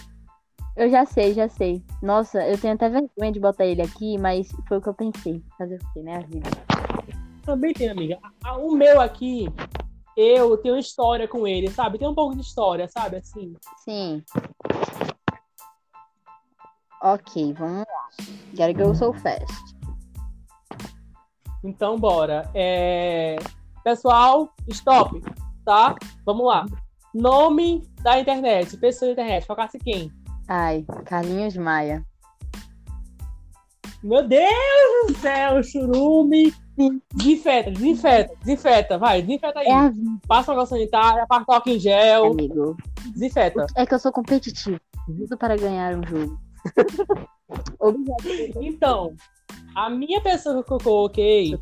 Eu 0.75 0.89
já 0.89 1.05
sei, 1.05 1.33
já 1.33 1.47
sei. 1.47 1.83
Nossa, 2.01 2.41
eu 2.47 2.57
tenho 2.57 2.73
até 2.73 2.89
vergonha 2.89 3.31
de 3.31 3.39
botar 3.39 3.65
ele 3.65 3.81
aqui, 3.81 4.17
mas 4.17 4.49
foi 4.67 4.77
o 4.77 4.81
que 4.81 4.87
eu 4.89 4.93
pensei. 4.93 5.43
Fazer 5.57 5.75
o 5.75 5.93
quê, 5.93 6.01
né, 6.01 6.15
a 6.17 6.19
vida? 6.21 6.49
Também 7.43 7.73
tem, 7.73 7.89
amiga. 7.89 8.17
O 8.59 8.71
meu 8.75 9.01
aqui, 9.01 9.47
eu 10.15 10.57
tenho 10.57 10.77
história 10.77 11.27
com 11.27 11.45
ele, 11.47 11.69
sabe? 11.69 11.97
Tem 11.99 12.07
um 12.07 12.15
pouco 12.15 12.35
de 12.35 12.41
história, 12.41 12.87
sabe? 12.87 13.17
Assim. 13.17 13.53
Sim. 13.83 14.23
Ok, 17.01 17.53
vamos 17.53 17.79
lá. 17.79 17.85
Gotta 18.55 18.73
go 18.73 18.95
so 18.95 19.13
fast. 19.13 19.78
Então, 21.63 21.97
bora. 21.97 22.49
É... 22.53 23.37
Pessoal, 23.83 24.53
stop, 24.67 25.21
tá? 25.65 25.95
Vamos 26.25 26.45
lá. 26.45 26.65
Nome 27.13 27.83
da 28.01 28.19
internet, 28.19 28.77
pessoa 28.77 29.07
da 29.07 29.21
internet, 29.21 29.45
focasse 29.45 29.79
quem? 29.79 30.11
Ai, 30.47 30.85
Carlinhos 31.05 31.57
Maia. 31.57 32.05
Meu 34.03 34.27
Deus 34.27 35.07
do 35.07 35.17
céu, 35.17 35.61
churume. 35.63 36.53
Desinfeta, 37.13 37.71
desinfeta, 37.71 38.33
desinfeta, 38.39 38.97
vai, 38.97 39.21
desinfeta 39.21 39.59
aí. 39.59 39.67
É 39.67 39.73
a 39.73 39.91
Passa 40.25 40.53
água 40.53 40.65
sanitária, 40.65 41.27
passa 41.27 41.43
álcool 41.49 41.71
em 41.71 41.79
gel, 41.79 42.31
amigo. 42.31 42.77
desinfeta. 43.11 43.65
É 43.75 43.85
que 43.85 43.93
eu 43.93 43.99
sou 43.99 44.13
competitivo. 44.13 44.79
Tudo 45.05 45.37
para 45.37 45.57
ganhar 45.57 45.95
um 45.97 46.07
jogo. 46.07 46.39
Então, 48.61 49.15
a 49.75 49.89
minha 49.89 50.21
pessoa 50.21 50.63
que 50.63 50.71
eu 50.71 50.77
coloquei 50.77 51.53
Eu 51.53 51.59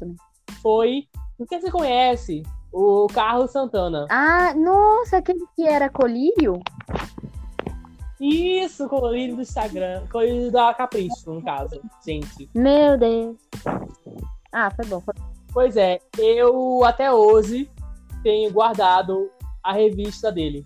foi, 0.61 1.07
não 1.37 1.45
sei 1.47 1.59
se 1.59 1.65
você 1.65 1.71
conhece, 1.71 2.43
o 2.71 3.07
Carlos 3.07 3.51
Santana. 3.51 4.07
Ah, 4.09 4.53
nossa, 4.53 5.17
aquele 5.17 5.45
que 5.55 5.67
era 5.67 5.89
colírio? 5.89 6.61
Isso, 8.19 8.89
colorido 8.89 9.35
do 9.35 9.41
Instagram, 9.41 10.05
colorido 10.11 10.51
da 10.51 10.73
Capricho, 10.73 11.31
no 11.31 11.41
caso, 11.41 11.79
gente. 12.03 12.49
Meu 12.55 12.97
Deus. 12.97 13.37
Ah, 14.51 14.71
foi 14.71 14.85
bom. 14.85 14.99
Foi... 14.99 15.13
Pois 15.53 15.77
é, 15.77 15.99
eu 16.17 16.83
até 16.83 17.11
hoje 17.11 17.69
tenho 18.23 18.51
guardado 18.51 19.29
a 19.63 19.73
revista 19.73 20.31
dele. 20.31 20.65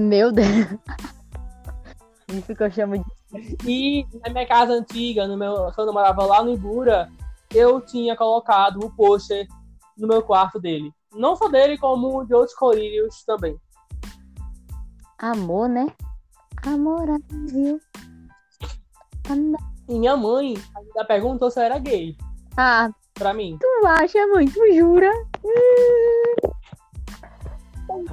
Meu 0.00 0.32
Deus. 0.32 0.46
Isso 2.32 2.54
que 2.54 2.62
eu 2.62 2.70
chamo 2.70 2.98
de. 2.98 3.19
E 3.66 4.06
na 4.24 4.32
minha 4.32 4.46
casa 4.46 4.72
antiga, 4.72 5.26
no 5.26 5.36
meu, 5.36 5.70
quando 5.74 5.88
eu 5.88 5.94
morava 5.94 6.24
lá 6.24 6.42
no 6.42 6.52
Ibura, 6.52 7.10
eu 7.54 7.80
tinha 7.80 8.16
colocado 8.16 8.84
o 8.84 8.90
pôster 8.90 9.46
no 9.96 10.08
meu 10.08 10.22
quarto 10.22 10.58
dele. 10.58 10.92
Não 11.14 11.36
só 11.36 11.48
dele, 11.48 11.78
como 11.78 12.24
de 12.24 12.34
outros 12.34 12.56
colírios 12.56 13.22
também. 13.24 13.56
Amor, 15.18 15.68
né? 15.68 15.86
Amor, 16.66 17.06
viu? 17.48 17.80
E 19.88 19.98
minha 19.98 20.16
mãe 20.16 20.54
ainda 20.76 21.04
perguntou 21.04 21.50
se 21.50 21.60
eu 21.60 21.64
era 21.64 21.78
gay, 21.78 22.16
Ah, 22.56 22.90
pra 23.14 23.34
mim. 23.34 23.58
tu 23.60 23.86
acha 23.86 24.26
muito, 24.28 24.52
jura? 24.72 25.10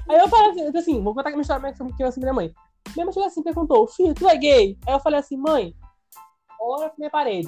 Aí 0.09 0.17
eu 0.17 0.27
falei 0.27 0.49
assim, 0.49 0.77
assim 0.77 1.03
vou 1.03 1.13
contar 1.13 1.29
que 1.29 1.35
minha 1.35 1.41
história 1.41 1.73
que 1.73 2.03
eu 2.03 2.11
minha 2.17 2.33
mãe. 2.33 2.53
Minha 2.97 3.05
mãe 3.05 3.13
chegou 3.13 3.27
assim 3.27 3.41
e 3.41 3.43
perguntou, 3.43 3.87
filho, 3.87 4.15
tu 4.15 4.27
é 4.27 4.35
gay? 4.35 4.75
Aí 4.87 4.93
eu 4.95 4.99
falei 4.99 5.19
assim, 5.19 5.37
mãe, 5.37 5.71
olha 6.59 6.89
pra 6.89 6.97
minha 6.97 7.11
parede. 7.11 7.47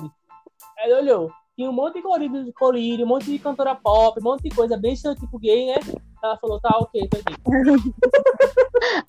Aí 0.78 0.92
ela 0.92 1.02
olhou, 1.02 1.32
tinha 1.56 1.68
um 1.68 1.74
monte 1.74 1.96
de 1.96 2.04
colírio, 2.04 2.46
de 2.46 2.54
colírio, 2.54 3.04
um 3.04 3.10
monte 3.10 3.26
de 3.26 3.40
cantora 3.40 3.74
pop, 3.74 4.20
um 4.20 4.24
monte 4.24 4.44
de 4.44 4.56
coisa 4.56 4.78
bem 4.78 4.94
tipo 4.94 5.40
gay, 5.40 5.66
né? 5.66 5.80
Ela 6.24 6.38
falou, 6.38 6.60
tá, 6.60 6.70
ok, 6.78 7.10
tô 7.10 7.18
aqui. 7.18 7.34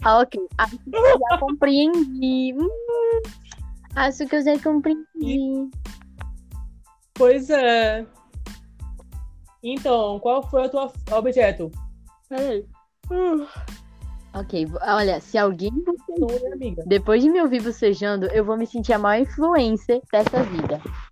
Ah, 0.03 0.21
ok. 0.21 0.41
Acho 0.59 0.79
que 0.79 0.97
eu 0.97 1.19
já 1.19 1.39
compreendi. 1.39 2.55
Hum, 2.59 3.23
acho 3.95 4.27
que 4.27 4.37
eu 4.37 4.43
já 4.43 4.59
compreendi. 4.59 5.71
Pois 7.15 7.51
é. 7.51 8.05
Então, 9.63 10.19
qual 10.19 10.43
foi 10.43 10.67
o 10.67 10.69
teu 10.69 10.91
objeto? 11.17 11.71
Peraí. 12.29 12.67
Uh, 13.11 13.47
Ok, 14.35 14.67
olha, 14.83 15.21
se 15.21 15.37
alguém. 15.37 15.73
amiga. 16.53 16.85
Depois 16.87 17.23
de 17.23 17.31
me 17.31 17.41
ouvir 17.41 17.63
bocejando, 17.63 18.27
eu 18.27 18.45
vou 18.45 18.57
me 18.57 18.67
sentir 18.67 18.93
a 18.93 18.99
maior 18.99 19.23
influencer 19.23 20.01
dessa 20.13 20.43
vida. 20.45 20.81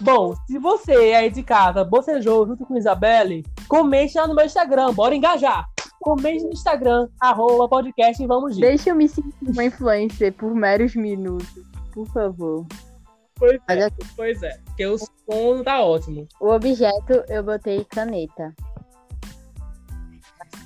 Bom, 0.00 0.34
se 0.46 0.58
você 0.58 0.92
aí 0.92 1.30
de 1.30 1.42
casa 1.42 1.84
bocejou 1.84 2.46
junto 2.46 2.64
com 2.64 2.76
Isabelle, 2.76 3.44
comente 3.68 4.16
lá 4.16 4.26
no 4.26 4.34
meu 4.34 4.44
Instagram, 4.44 4.92
bora 4.92 5.14
engajar. 5.14 5.66
Comente 6.00 6.44
no 6.44 6.50
Instagram, 6.50 7.08
arroba 7.18 7.68
podcast 7.68 8.22
e 8.22 8.26
vamos 8.26 8.56
ir. 8.56 8.60
Deixa 8.60 8.90
eu 8.90 8.94
me 8.94 9.08
sentir 9.08 9.34
uma 9.42 9.64
influencer 9.64 10.32
por 10.34 10.54
meros 10.54 10.94
minutos, 10.94 11.48
por 11.92 12.06
favor. 12.08 12.66
Pois 13.36 13.60
é, 13.68 13.86
ok, 13.86 14.06
pois 14.14 14.42
é, 14.42 14.60
porque 14.74 14.86
o 14.86 14.98
som 14.98 15.62
tá 15.62 15.84
ótimo. 15.84 16.26
o 16.40 16.48
objeto 16.48 17.24
eu 17.28 17.44
botei 17.44 17.84
caneta. 17.84 18.52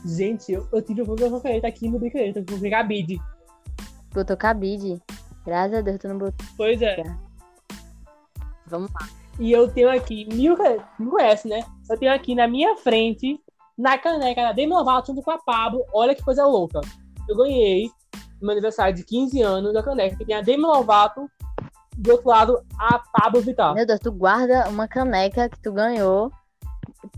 Gente, 0.06 0.52
eu, 0.52 0.66
eu 0.72 0.80
tive 0.80 1.02
uma 1.02 1.40
caneta 1.40 1.68
aqui 1.68 1.88
no 1.88 1.98
brincadeira, 1.98 2.42
vou 2.48 2.58
pegar 2.58 2.84
bid. 2.84 3.20
Botou 4.14 4.36
cabide. 4.36 4.98
Graças 5.44 5.78
a 5.78 5.80
Deus, 5.82 5.98
tu 5.98 6.08
não 6.08 6.16
botou. 6.16 6.46
Pois 6.56 6.80
é. 6.80 7.02
Vamos 8.66 8.90
lá. 8.92 9.06
E 9.38 9.52
eu 9.52 9.70
tenho 9.70 9.90
aqui, 9.90 10.26
mil, 10.32 10.56
conhece, 11.10 11.46
né? 11.46 11.62
Eu 11.88 11.98
tenho 11.98 12.12
aqui 12.12 12.34
na 12.34 12.48
minha 12.48 12.76
frente, 12.76 13.38
na 13.76 13.98
caneca 13.98 14.42
da 14.42 14.52
Demi 14.52 14.72
Lovato 14.72 15.08
junto 15.08 15.22
com 15.22 15.30
a 15.30 15.38
Pablo. 15.38 15.84
Olha 15.92 16.14
que 16.14 16.24
coisa 16.24 16.46
louca. 16.46 16.80
Eu 17.28 17.36
ganhei 17.36 17.90
no 18.40 18.46
meu 18.46 18.52
aniversário 18.52 18.94
de 18.94 19.04
15 19.04 19.42
anos 19.42 19.76
a 19.76 19.82
caneca 19.82 20.16
que 20.16 20.24
tem 20.24 20.34
a 20.34 20.40
Demi 20.40 20.62
Lovato, 20.62 21.30
do 21.98 22.12
outro 22.12 22.28
lado 22.28 22.64
a 22.78 23.00
Pablo 23.12 23.40
Vittar. 23.40 23.74
Meu 23.74 23.84
Deus, 23.84 23.98
tu 23.98 24.12
guarda 24.12 24.68
uma 24.68 24.86
caneca 24.86 25.48
que 25.48 25.58
tu 25.60 25.72
ganhou. 25.72 26.30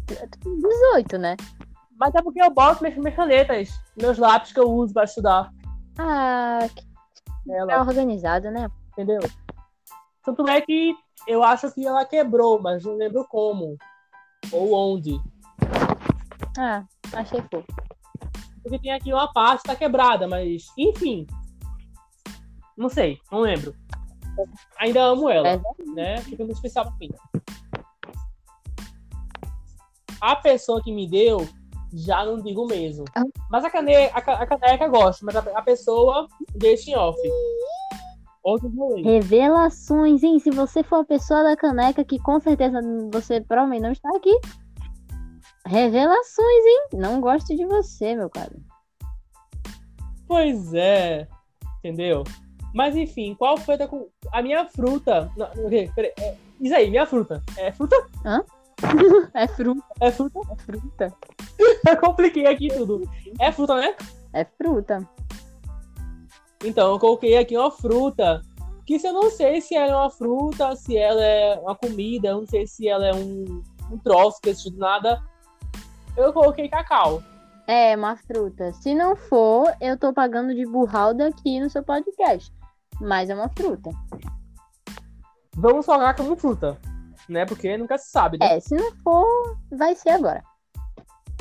Tu 0.07 0.15
tu 0.15 0.39
tem 0.41 0.59
18, 0.59 1.19
né? 1.19 1.37
Mas 1.99 2.15
é 2.15 2.23
porque 2.23 2.43
eu 2.43 2.51
boto 2.51 2.83
minhas, 2.83 2.97
minhas 2.97 3.15
canetas, 3.15 3.69
meus 3.95 4.17
lápis 4.17 4.53
que 4.53 4.59
eu 4.59 4.71
uso 4.71 4.95
pra 4.95 5.05
estudar. 5.05 5.53
Ah, 5.99 6.61
que 6.75 7.53
Ela, 7.53 7.75
é 7.75 7.81
organizado, 7.81 8.51
né? 8.51 8.71
entendeu? 8.93 9.21
Tanto 10.25 10.49
é 10.49 10.61
que 10.63 10.95
eu 11.27 11.43
acho 11.43 11.71
que 11.73 11.87
ela 11.87 12.05
quebrou, 12.07 12.61
mas 12.61 12.85
não 12.85 12.97
lembro 12.97 13.27
como. 13.29 13.77
Ou 14.51 14.73
onde. 14.73 15.21
Ah, 16.59 16.85
achei 17.13 17.43
fofo. 17.43 17.67
Porque 18.63 18.79
tem 18.79 18.93
aqui 18.93 19.13
uma 19.13 19.31
parte 19.33 19.63
que 19.63 19.69
tá 19.69 19.77
quebrada, 19.77 20.27
mas 20.27 20.67
enfim. 20.77 21.27
Não 22.77 22.89
sei, 22.89 23.19
não 23.31 23.41
lembro. 23.41 23.75
Ainda 24.79 25.03
amo 25.03 25.29
ela, 25.29 25.49
É 25.49 25.61
né? 25.95 26.19
Fica 26.23 26.45
muito 26.45 26.57
especial 26.57 26.87
pra 26.87 26.95
mim. 27.01 27.11
A 30.21 30.37
pessoa 30.37 30.83
que 30.83 30.93
me 30.93 31.09
deu, 31.09 31.49
já 31.93 32.25
não 32.25 32.41
digo 32.41 32.67
mesmo. 32.67 33.05
Ah. 33.17 33.23
Mas 33.51 33.65
a 33.65 33.71
caneca, 33.71 34.17
a, 34.17 34.21
ca- 34.23 34.35
a 34.43 34.47
caneca 34.47 34.89
gosto, 34.89 35.25
mas 35.25 35.35
a, 35.37 35.41
a 35.41 35.63
pessoa 35.63 36.29
deixa 36.55 36.91
em 36.91 36.97
off. 36.97 37.19
Revelações, 39.03 40.23
hein? 40.23 40.39
Se 40.39 40.51
você 40.51 40.83
for 40.83 40.97
a 41.01 41.05
pessoa 41.05 41.43
da 41.43 41.57
caneca, 41.57 42.05
que 42.05 42.19
com 42.19 42.41
certeza 42.41 42.81
você 43.13 43.41
provavelmente 43.41 43.83
não 43.83 43.93
está 43.93 44.09
aqui. 44.17 44.35
Revelações, 45.67 46.65
hein? 46.67 46.87
Não 46.95 47.21
gosto 47.21 47.55
de 47.55 47.65
você, 47.67 48.15
meu 48.15 48.31
cara. 48.31 48.53
Pois 50.27 50.73
é, 50.75 51.29
entendeu? 51.79 52.25
Mas 52.75 52.97
enfim, 52.97 53.35
qual 53.35 53.57
foi 53.57 53.75
a, 53.75 53.89
a 54.39 54.43
minha 54.43 54.65
fruta? 54.67 55.31
Não, 55.37 55.47
o 55.65 55.69
quê? 55.69 55.91
Peraí, 55.95 56.13
é, 56.19 56.37
isso 56.61 56.75
aí, 56.75 56.91
minha 56.91 57.07
fruta. 57.07 57.43
É 57.59 57.73
fruta? 57.73 57.97
É 59.35 59.47
fruta, 59.47 59.85
É 60.01 60.11
fruta? 60.11 60.41
é 60.51 60.57
fruta. 60.65 61.15
Eu 61.87 61.97
compliquei 61.99 62.47
aqui 62.47 62.69
tudo. 62.69 63.09
É 63.39 63.53
fruta, 63.53 63.77
né? 63.77 63.95
É 64.33 64.45
fruta. 64.45 65.07
Então, 66.65 66.93
eu 66.93 66.99
coloquei 66.99 67.37
aqui 67.37 67.57
uma 67.57 67.71
fruta. 67.71 68.43
Que 68.87 68.99
se 68.99 69.07
eu 69.07 69.13
não 69.13 69.31
sei 69.31 69.61
se 69.61 69.75
ela 69.77 69.93
é 69.93 69.97
uma 69.97 70.11
fruta, 70.11 70.75
se 70.77 70.97
ela 70.97 71.23
é 71.23 71.59
uma 71.61 71.75
comida, 71.77 72.29
eu 72.29 72.41
não 72.41 72.47
sei 72.47 72.67
se 72.67 72.89
ela 72.89 73.07
é 73.07 73.15
um, 73.15 73.63
um 73.91 73.99
troço 73.99 74.41
que 74.41 74.51
existe 74.51 74.71
do 74.71 74.79
nada. 74.79 75.23
Eu 76.17 76.33
coloquei 76.33 76.69
cacau. 76.69 77.23
É 77.67 77.95
uma 77.95 78.17
fruta. 78.17 78.73
Se 78.73 78.95
não 78.95 79.15
for, 79.15 79.73
eu 79.81 79.97
tô 79.97 80.13
pagando 80.13 80.55
de 80.55 80.67
burralda 80.67 81.29
aqui 81.29 81.61
no 81.61 81.71
seu 81.71 81.83
podcast. 81.83 82.53
Mas 83.01 83.31
é 83.31 83.35
uma 83.35 83.49
fruta. 83.49 83.91
Vamos 85.57 85.87
colocar 85.87 86.15
como 86.15 86.37
fruta. 86.37 86.79
Né? 87.29 87.47
Porque 87.47 87.77
nunca 87.77 87.97
se 87.97 88.11
sabe, 88.11 88.39
né? 88.39 88.57
É, 88.57 88.61
se 88.61 88.75
não 88.75 88.93
for, 89.03 89.57
vai 89.71 89.95
ser 89.95 90.11
agora. 90.11 90.43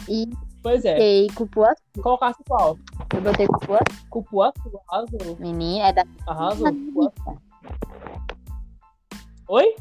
E 0.08 0.30
Pois 0.62 0.84
é. 0.84 0.94
Botei 0.94 1.30
cupuaçu. 1.30 1.82
Colocasse 2.02 2.44
qual? 2.48 2.78
Eu 3.14 3.22
botei 3.22 3.48
cupuaçu. 3.48 4.10
Cupuaçu, 4.10 4.82
arrasou. 4.90 5.38
Menina, 5.40 5.88
é 5.88 5.94
da. 5.94 6.04
Arrasou. 6.28 6.68
Cupuaçu. 6.68 7.42
Oi? 9.48 9.76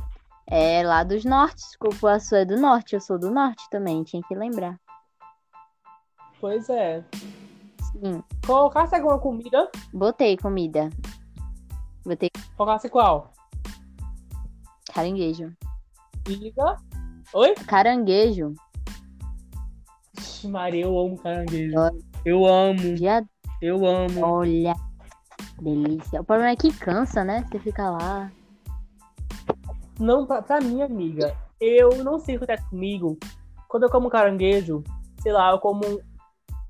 É 0.47 0.83
lá 0.85 1.03
dos 1.03 1.25
nortes. 1.25 1.77
Cupuaçu 1.77 2.37
é 2.37 2.45
do 2.45 2.57
norte. 2.57 2.95
Eu 2.95 3.01
sou 3.01 3.19
do 3.19 3.31
norte 3.31 3.69
também, 3.71 4.05
tinha 4.05 4.23
que 4.23 4.35
lembrar. 4.35 4.79
Pois 6.41 6.69
é. 6.69 7.05
Sim. 7.93 8.23
Colocasse 8.47 8.95
alguma 8.95 9.19
comida? 9.19 9.69
Botei 9.93 10.37
comida. 10.37 10.91
Botei 12.09 12.31
Colocasse 12.57 12.89
qual? 12.89 13.33
caranguejo. 14.95 15.53
Diga. 16.25 16.77
Oi? 17.35 17.55
Caranguejo. 17.67 18.55
Ixi, 20.19 20.49
Maria, 20.49 20.85
eu 20.87 20.99
amo 20.99 21.17
caranguejo. 21.19 21.75
Eu 22.25 22.47
amo, 22.47 22.97
Já 22.97 23.23
eu 23.61 23.87
amo. 23.87 24.25
olha. 24.25 24.75
Delícia. 25.61 26.21
O 26.21 26.25
problema 26.25 26.51
é 26.51 26.57
que 26.57 26.73
cansa, 26.73 27.23
né? 27.23 27.45
Você 27.51 27.59
fica 27.61 27.91
lá. 27.91 28.33
Não, 30.01 30.27
pra, 30.27 30.41
pra 30.43 30.61
minha 30.61 30.87
amiga, 30.87 31.37
eu 31.61 32.03
não 32.03 32.19
sei 32.19 32.37
o 32.37 32.39
que 32.39 32.45
acontece 32.45 32.69
comigo. 32.71 33.19
Quando 33.69 33.83
eu 33.85 33.91
como 33.91 34.09
caranguejo, 34.09 34.83
sei 35.21 35.33
lá, 35.33 35.51
eu 35.51 35.59
como 35.59 35.83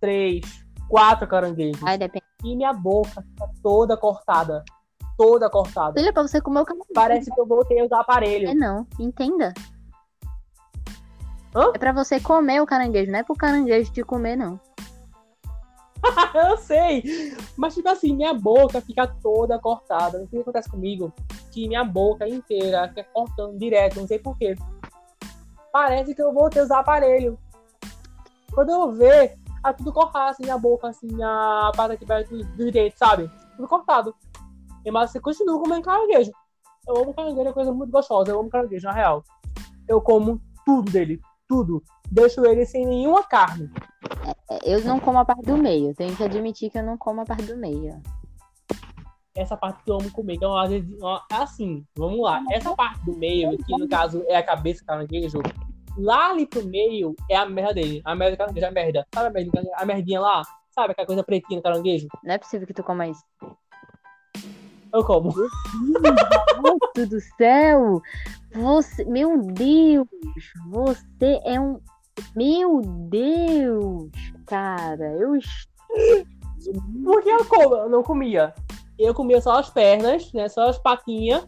três, 0.00 0.64
quatro 0.88 1.26
caranguejos. 1.28 1.82
Ai, 1.82 1.96
depende. 1.96 2.24
E 2.44 2.56
minha 2.56 2.72
boca 2.72 3.22
fica 3.22 3.48
toda 3.62 3.96
cortada. 3.96 4.64
Toda 5.18 5.50
cortada. 5.50 5.98
Seja 5.98 6.12
pra 6.12 6.22
você 6.22 6.40
comer 6.40 6.60
o 6.60 6.64
caranguejo. 6.64 6.94
Parece 6.94 7.30
que 7.30 7.40
eu 7.40 7.44
voltei 7.44 7.80
a 7.80 7.84
usar 7.84 7.96
É 7.96 8.00
aparelho. 8.00 8.54
não. 8.54 8.86
Entenda. 9.00 9.52
Hã? 11.54 11.72
É 11.74 11.78
pra 11.78 11.92
você 11.92 12.20
comer 12.20 12.62
o 12.62 12.66
caranguejo, 12.66 13.10
não 13.10 13.18
é 13.18 13.22
pro 13.24 13.34
caranguejo 13.34 13.92
te 13.92 14.04
comer, 14.04 14.36
não. 14.36 14.60
eu 16.48 16.56
sei. 16.56 17.02
Mas, 17.56 17.74
tipo 17.74 17.88
assim, 17.88 18.14
minha 18.14 18.32
boca 18.32 18.80
fica 18.80 19.06
toda 19.06 19.58
cortada. 19.58 20.18
Não 20.18 20.28
sei 20.28 20.38
o 20.38 20.42
que 20.44 20.50
acontece 20.50 20.70
comigo. 20.70 21.12
Que 21.50 21.66
minha 21.66 21.82
boca 21.82 22.28
inteira 22.28 22.88
fica 22.88 23.04
cortando 23.12 23.58
direto. 23.58 23.98
Não 23.98 24.06
sei 24.06 24.20
porquê. 24.20 24.54
Parece 25.72 26.14
que 26.14 26.22
eu 26.22 26.32
voltei 26.32 26.62
a 26.62 26.64
usar 26.64 26.78
aparelho. 26.78 27.36
Quando 28.52 28.70
eu 28.70 28.92
ver, 28.92 29.36
tá 29.62 29.72
tudo 29.72 29.92
cortado, 29.92 30.30
assim, 30.30 30.44
minha 30.44 30.58
boca, 30.58 30.88
assim, 30.88 31.08
a 31.22 31.72
parte 31.76 31.94
aqui 31.94 32.06
perto 32.06 32.36
do, 32.36 32.70
dente, 32.70 32.96
sabe? 32.96 33.30
Tudo 33.56 33.68
cortado. 33.68 34.14
Mas 34.90 35.10
você 35.10 35.20
continua 35.20 35.60
comendo 35.60 35.82
caranguejo. 35.82 36.30
Eu 36.86 36.96
amo 37.02 37.14
caranguejo, 37.14 37.40
é 37.40 37.44
uma 37.48 37.52
coisa 37.52 37.72
muito 37.72 37.90
gostosa. 37.90 38.30
Eu 38.30 38.40
amo 38.40 38.48
caranguejo, 38.50 38.86
na 38.86 38.92
real. 38.92 39.22
Eu 39.88 40.00
como 40.00 40.40
tudo 40.64 40.90
dele. 40.90 41.20
Tudo. 41.48 41.82
Deixo 42.10 42.44
ele 42.44 42.64
sem 42.66 42.86
nenhuma 42.86 43.22
carne. 43.22 43.70
É, 44.50 44.74
Eu 44.74 44.84
não 44.84 44.98
como 45.00 45.18
a 45.18 45.24
parte 45.24 45.42
do 45.42 45.56
meio. 45.56 45.94
Tenho 45.94 46.14
que 46.16 46.24
admitir 46.24 46.70
que 46.70 46.78
eu 46.78 46.82
não 46.82 46.96
como 46.96 47.20
a 47.20 47.24
parte 47.24 47.44
do 47.44 47.56
meio. 47.56 48.00
essa 49.36 49.56
parte 49.56 49.82
que 49.84 49.90
eu 49.90 49.96
amo 49.96 50.10
comer. 50.10 50.34
Então, 50.34 50.56
às 50.56 50.70
vezes, 50.70 50.90
ó, 51.00 51.20
assim, 51.30 51.84
vamos 51.96 52.20
lá. 52.20 52.42
Essa 52.50 52.74
parte 52.74 53.04
do 53.04 53.16
meio, 53.16 53.56
que 53.56 53.78
no 53.78 53.88
caso 53.88 54.24
é 54.26 54.36
a 54.36 54.42
cabeça 54.42 54.82
do 54.82 54.86
caranguejo, 54.86 55.38
lá 55.96 56.30
ali 56.30 56.44
pro 56.46 56.66
meio 56.66 57.14
é 57.30 57.36
a 57.36 57.46
merda 57.46 57.74
dele. 57.74 58.02
A 58.04 58.14
merda 58.14 58.36
do 58.36 58.38
caranguejo, 58.38 58.66
a 58.66 58.70
merda. 58.70 59.06
Sabe 59.14 59.28
a, 59.28 59.30
merda, 59.30 59.70
a 59.74 59.86
merdinha 59.86 60.20
lá? 60.20 60.42
Sabe 60.70 60.92
aquela 60.92 61.06
coisa 61.06 61.22
pretinha 61.22 61.60
do 61.60 61.62
caranguejo? 61.62 62.08
Não 62.24 62.34
é 62.34 62.38
possível 62.38 62.66
que 62.66 62.74
tu 62.74 62.82
coma 62.82 63.06
isso. 63.06 63.22
Eu 64.92 65.04
como. 65.04 65.32
Deus 66.94 67.08
do 67.08 67.20
céu! 67.36 68.02
Você, 68.54 69.04
meu 69.04 69.38
Deus! 69.38 70.08
Você 70.70 71.40
é 71.44 71.60
um. 71.60 71.80
Meu 72.34 72.80
Deus! 72.82 74.10
Cara, 74.46 75.12
eu. 75.18 75.38
Porque 77.04 77.28
eu 77.28 77.44
como, 77.44 77.74
eu 77.76 77.88
não 77.88 78.02
comia. 78.02 78.54
Eu 78.98 79.14
comia 79.14 79.40
só 79.40 79.58
as 79.58 79.70
pernas, 79.70 80.32
né? 80.32 80.48
Só 80.48 80.68
as 80.68 80.78
patinhas. 80.78 81.46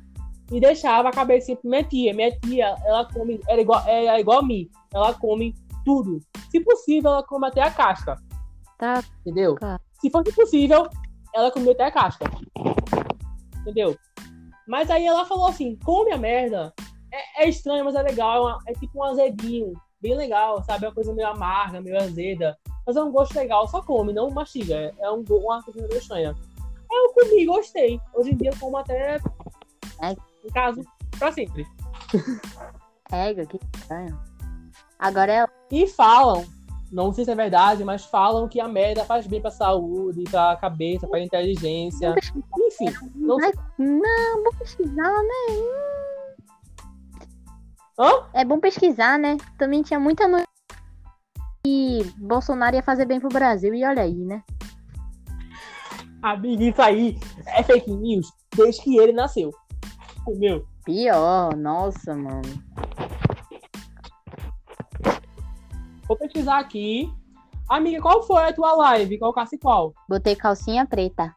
E 0.53 0.61
deixava 0.61 1.09
a 1.09 1.13
cabecinha 1.13 1.57
pra 1.57 1.71
minha 1.71 1.85
tia. 1.85 2.15
Minha 2.15 2.39
tia, 2.41 2.75
ela 2.85 3.05
come. 3.13 3.41
Era 3.49 3.61
igual, 3.61 3.83
é 3.87 4.21
igual 4.21 4.41
a 4.41 4.43
mim. 4.43 4.69
Ela 4.93 5.15
come 5.15 5.55
tudo. 5.85 6.21
Se 6.51 6.61
possível, 6.61 7.11
ela 7.11 7.23
come 7.23 7.47
até 7.47 7.63
a 7.63 7.71
casca. 7.71 8.17
Tá, 8.79 9.03
Entendeu? 9.21 9.55
Cara. 9.57 9.81
Se 10.01 10.11
fosse 10.11 10.33
possível, 10.33 10.89
ela 11.35 11.51
comia 11.51 11.73
até 11.73 11.85
a 11.85 11.91
casca. 11.91 12.25
Entendeu? 13.61 13.97
Mas 14.67 14.91
aí 14.91 15.07
ela 15.07 15.25
falou 15.25 15.47
assim: 15.47 15.77
come 15.85 16.13
a 16.13 16.19
merda. 16.19 16.73
É, 17.13 17.45
é 17.45 17.49
estranho, 17.49 17.85
mas 17.85 17.95
é 17.95 18.03
legal. 18.03 18.37
É, 18.37 18.41
uma- 18.41 18.59
é 18.69 18.73
tipo 18.75 18.99
um 18.99 19.05
azedinho. 19.05 19.73
Bem 20.01 20.15
legal, 20.17 20.63
sabe? 20.65 20.85
É 20.85 20.89
uma 20.89 20.95
coisa 20.95 21.13
meio 21.13 21.29
amarga, 21.29 21.81
meio 21.81 21.97
azeda. 21.99 22.57
Mas 22.87 22.97
é 22.97 23.03
um 23.03 23.11
gosto 23.13 23.35
legal. 23.35 23.67
Só 23.69 23.83
come, 23.83 24.13
não 24.13 24.31
mastiga. 24.31 24.75
É, 24.75 24.95
é 25.01 25.11
um, 25.11 25.25
uma 25.29 25.63
coisa 25.63 25.87
meio 25.87 25.99
estranha. 25.99 26.35
Aí 26.91 26.99
eu 26.99 27.13
comi, 27.13 27.47
gostei. 27.47 28.01
Hoje 28.15 28.31
em 28.31 28.37
dia 28.37 28.51
eu 28.51 28.59
como 28.59 28.77
até. 28.77 29.17
É. 30.03 30.17
No 30.45 30.51
caso, 30.53 30.83
pra 31.19 31.31
sempre. 31.33 31.67
pega, 33.11 33.45
que 33.47 33.59
estranho. 33.77 34.19
Agora 34.99 35.33
é. 35.33 35.47
E 35.71 35.87
falam, 35.87 36.47
não 36.91 37.13
sei 37.13 37.25
se 37.25 37.31
é 37.31 37.35
verdade, 37.35 37.85
mas 37.85 38.05
falam 38.05 38.49
que 38.49 38.61
a 38.61 38.67
merda 38.67 39.05
faz 39.05 39.27
bem 39.27 39.41
pra 39.41 39.51
saúde, 39.51 40.25
pra 40.25 40.57
cabeça, 40.57 41.07
pra 41.07 41.21
inteligência. 41.21 42.15
Enfim, 42.59 42.93
não 43.15 43.39
sei. 43.39 43.53
Não, 43.79 44.43
vou 44.43 44.53
pesquisar, 44.59 45.23
né? 45.23 45.57
Hã? 47.99 48.11
É 48.33 48.45
bom 48.45 48.59
pesquisar, 48.59 49.19
né? 49.19 49.37
Também 49.59 49.83
tinha 49.83 50.01
muita 50.01 50.27
notícia 50.27 50.49
que 51.63 52.03
Bolsonaro 52.17 52.77
ia 52.77 52.83
fazer 52.83 53.05
bem 53.05 53.21
pro 53.21 53.29
Brasil. 53.29 53.75
E 53.75 53.85
olha 53.85 54.03
aí, 54.03 54.15
né? 54.15 54.43
Amigo, 56.23 56.63
isso 56.63 56.83
aí 56.83 57.19
é 57.47 57.63
fake 57.63 57.91
news 57.91 58.33
desde 58.57 58.83
que 58.83 58.99
ele 58.99 59.13
nasceu. 59.13 59.51
Entendeu? 60.21 60.67
Pior, 60.85 61.57
nossa, 61.57 62.15
mano. 62.15 62.43
Vou 66.11 66.17
pesquisar 66.17 66.59
aqui. 66.59 67.09
Amiga, 67.69 68.03
qual 68.03 68.21
foi 68.25 68.43
a 68.43 68.53
tua 68.53 68.75
live? 68.75 69.17
Colocasse 69.17 69.57
qual? 69.57 69.95
Botei 70.09 70.35
calcinha 70.35 70.85
preta. 70.85 71.33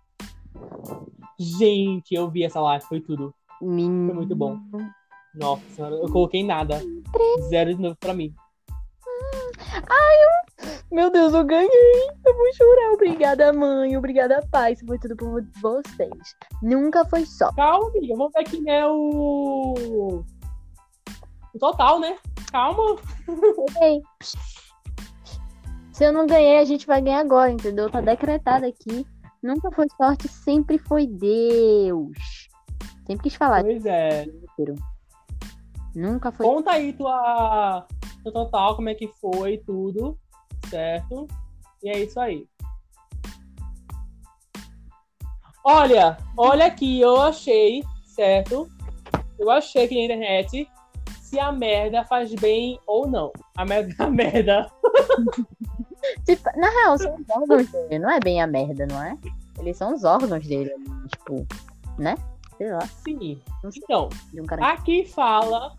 Gente, 1.39 2.15
eu 2.15 2.28
vi 2.28 2.43
essa 2.43 2.59
live, 2.59 2.84
foi 2.84 2.99
tudo. 2.99 3.32
Menino. 3.61 4.07
Foi 4.07 4.15
muito 4.15 4.36
bom. 4.36 4.57
Nossa 5.36 5.61
senhora, 5.76 5.93
eu 5.93 6.11
coloquei 6.11 6.43
nada. 6.43 6.82
Zero 7.49 7.76
de 7.76 7.80
novo 7.84 7.95
pra 7.99 8.15
mim. 8.15 8.34
Meu 10.91 11.11
Deus, 11.11 11.36
eu 11.36 11.43
ganhei. 11.43 12.09
Eu 12.26 12.36
vou 12.36 12.53
chorar. 12.55 12.93
Obrigada, 12.93 13.53
mãe. 13.53 13.95
Obrigada, 13.95 14.43
pai. 14.51 14.74
Isso 14.74 14.88
foi 14.88 14.97
tudo 14.97 15.15
por 15.15 15.45
vocês. 15.61 16.36
Nunca 16.63 17.05
foi 17.05 17.28
só. 17.28 17.53
Calma, 17.53 17.89
amiga. 17.89 18.15
Vamos 18.17 18.34
ver 18.34 18.39
aqui, 18.39 18.59
né, 18.59 18.88
o... 18.88 20.24
O 21.53 21.59
total, 21.59 21.99
né? 21.99 22.17
Calma. 22.51 22.95
Ganhei. 23.80 24.01
Se 25.93 26.03
eu 26.03 26.11
não 26.11 26.25
ganhei, 26.25 26.57
a 26.57 26.65
gente 26.65 26.87
vai 26.87 26.99
ganhar 26.99 27.19
agora, 27.19 27.51
entendeu? 27.51 27.87
Tá 27.87 28.01
decretado 28.01 28.65
aqui. 28.65 29.05
Nunca 29.43 29.71
foi 29.71 29.85
sorte, 29.95 30.27
sempre 30.27 30.79
foi 30.79 31.05
Deus. 31.05 32.17
Sempre 33.05 33.23
quis 33.23 33.35
falar 33.35 33.61
Pois 33.61 33.85
é. 33.85 34.25
Nunca 35.93 36.31
foi. 36.31 36.47
Conta 36.47 36.71
aí 36.71 36.93
tua... 36.93 37.85
total, 38.23 38.75
como 38.75 38.89
é 38.89 38.95
que 38.95 39.07
foi, 39.21 39.59
tudo. 39.59 40.17
Certo? 40.67 41.27
E 41.83 41.89
é 41.89 41.99
isso 41.99 42.19
aí. 42.19 42.47
Olha, 45.63 46.17
olha 46.35 46.65
aqui, 46.65 46.99
eu 46.99 47.21
achei, 47.21 47.83
certo? 48.03 48.67
Eu 49.37 49.51
achei 49.51 49.85
aqui 49.85 49.95
na 49.95 50.05
internet 50.05 50.67
se 51.21 51.39
a 51.39 51.51
merda 51.51 52.03
faz 52.05 52.33
bem 52.33 52.79
ou 52.87 53.07
não. 53.07 53.31
A 53.55 53.63
merda, 53.63 53.95
a 54.03 54.09
merda. 54.09 54.71
Tipo, 56.26 56.49
na 56.60 56.70
real, 56.70 56.97
são 56.97 57.16
os 57.16 57.30
órgãos 57.30 57.72
dele. 57.72 57.99
Não 57.99 58.10
é 58.10 58.20
bem 58.20 58.41
a 58.41 58.47
merda, 58.47 58.86
não 58.86 59.01
é? 59.01 59.18
Eles 59.60 59.78
são 59.78 59.93
os 59.93 60.04
órgãos 60.04 60.45
dele. 60.45 60.72
Tipo, 61.10 61.45
né? 61.97 62.16
Sei 62.58 62.72
lá. 62.72 62.82
Sim. 62.82 63.41
Então, 63.76 64.10
um 64.34 64.64
aqui 64.64 65.06
fala, 65.06 65.76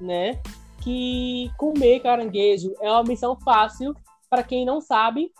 né, 0.00 0.40
que 0.80 1.50
comer 1.56 2.00
caranguejo 2.00 2.74
é 2.80 2.90
uma 2.90 3.04
missão 3.04 3.36
fácil 3.36 3.94
para 4.28 4.42
quem 4.42 4.64
não 4.64 4.80
sabe, 4.80 5.32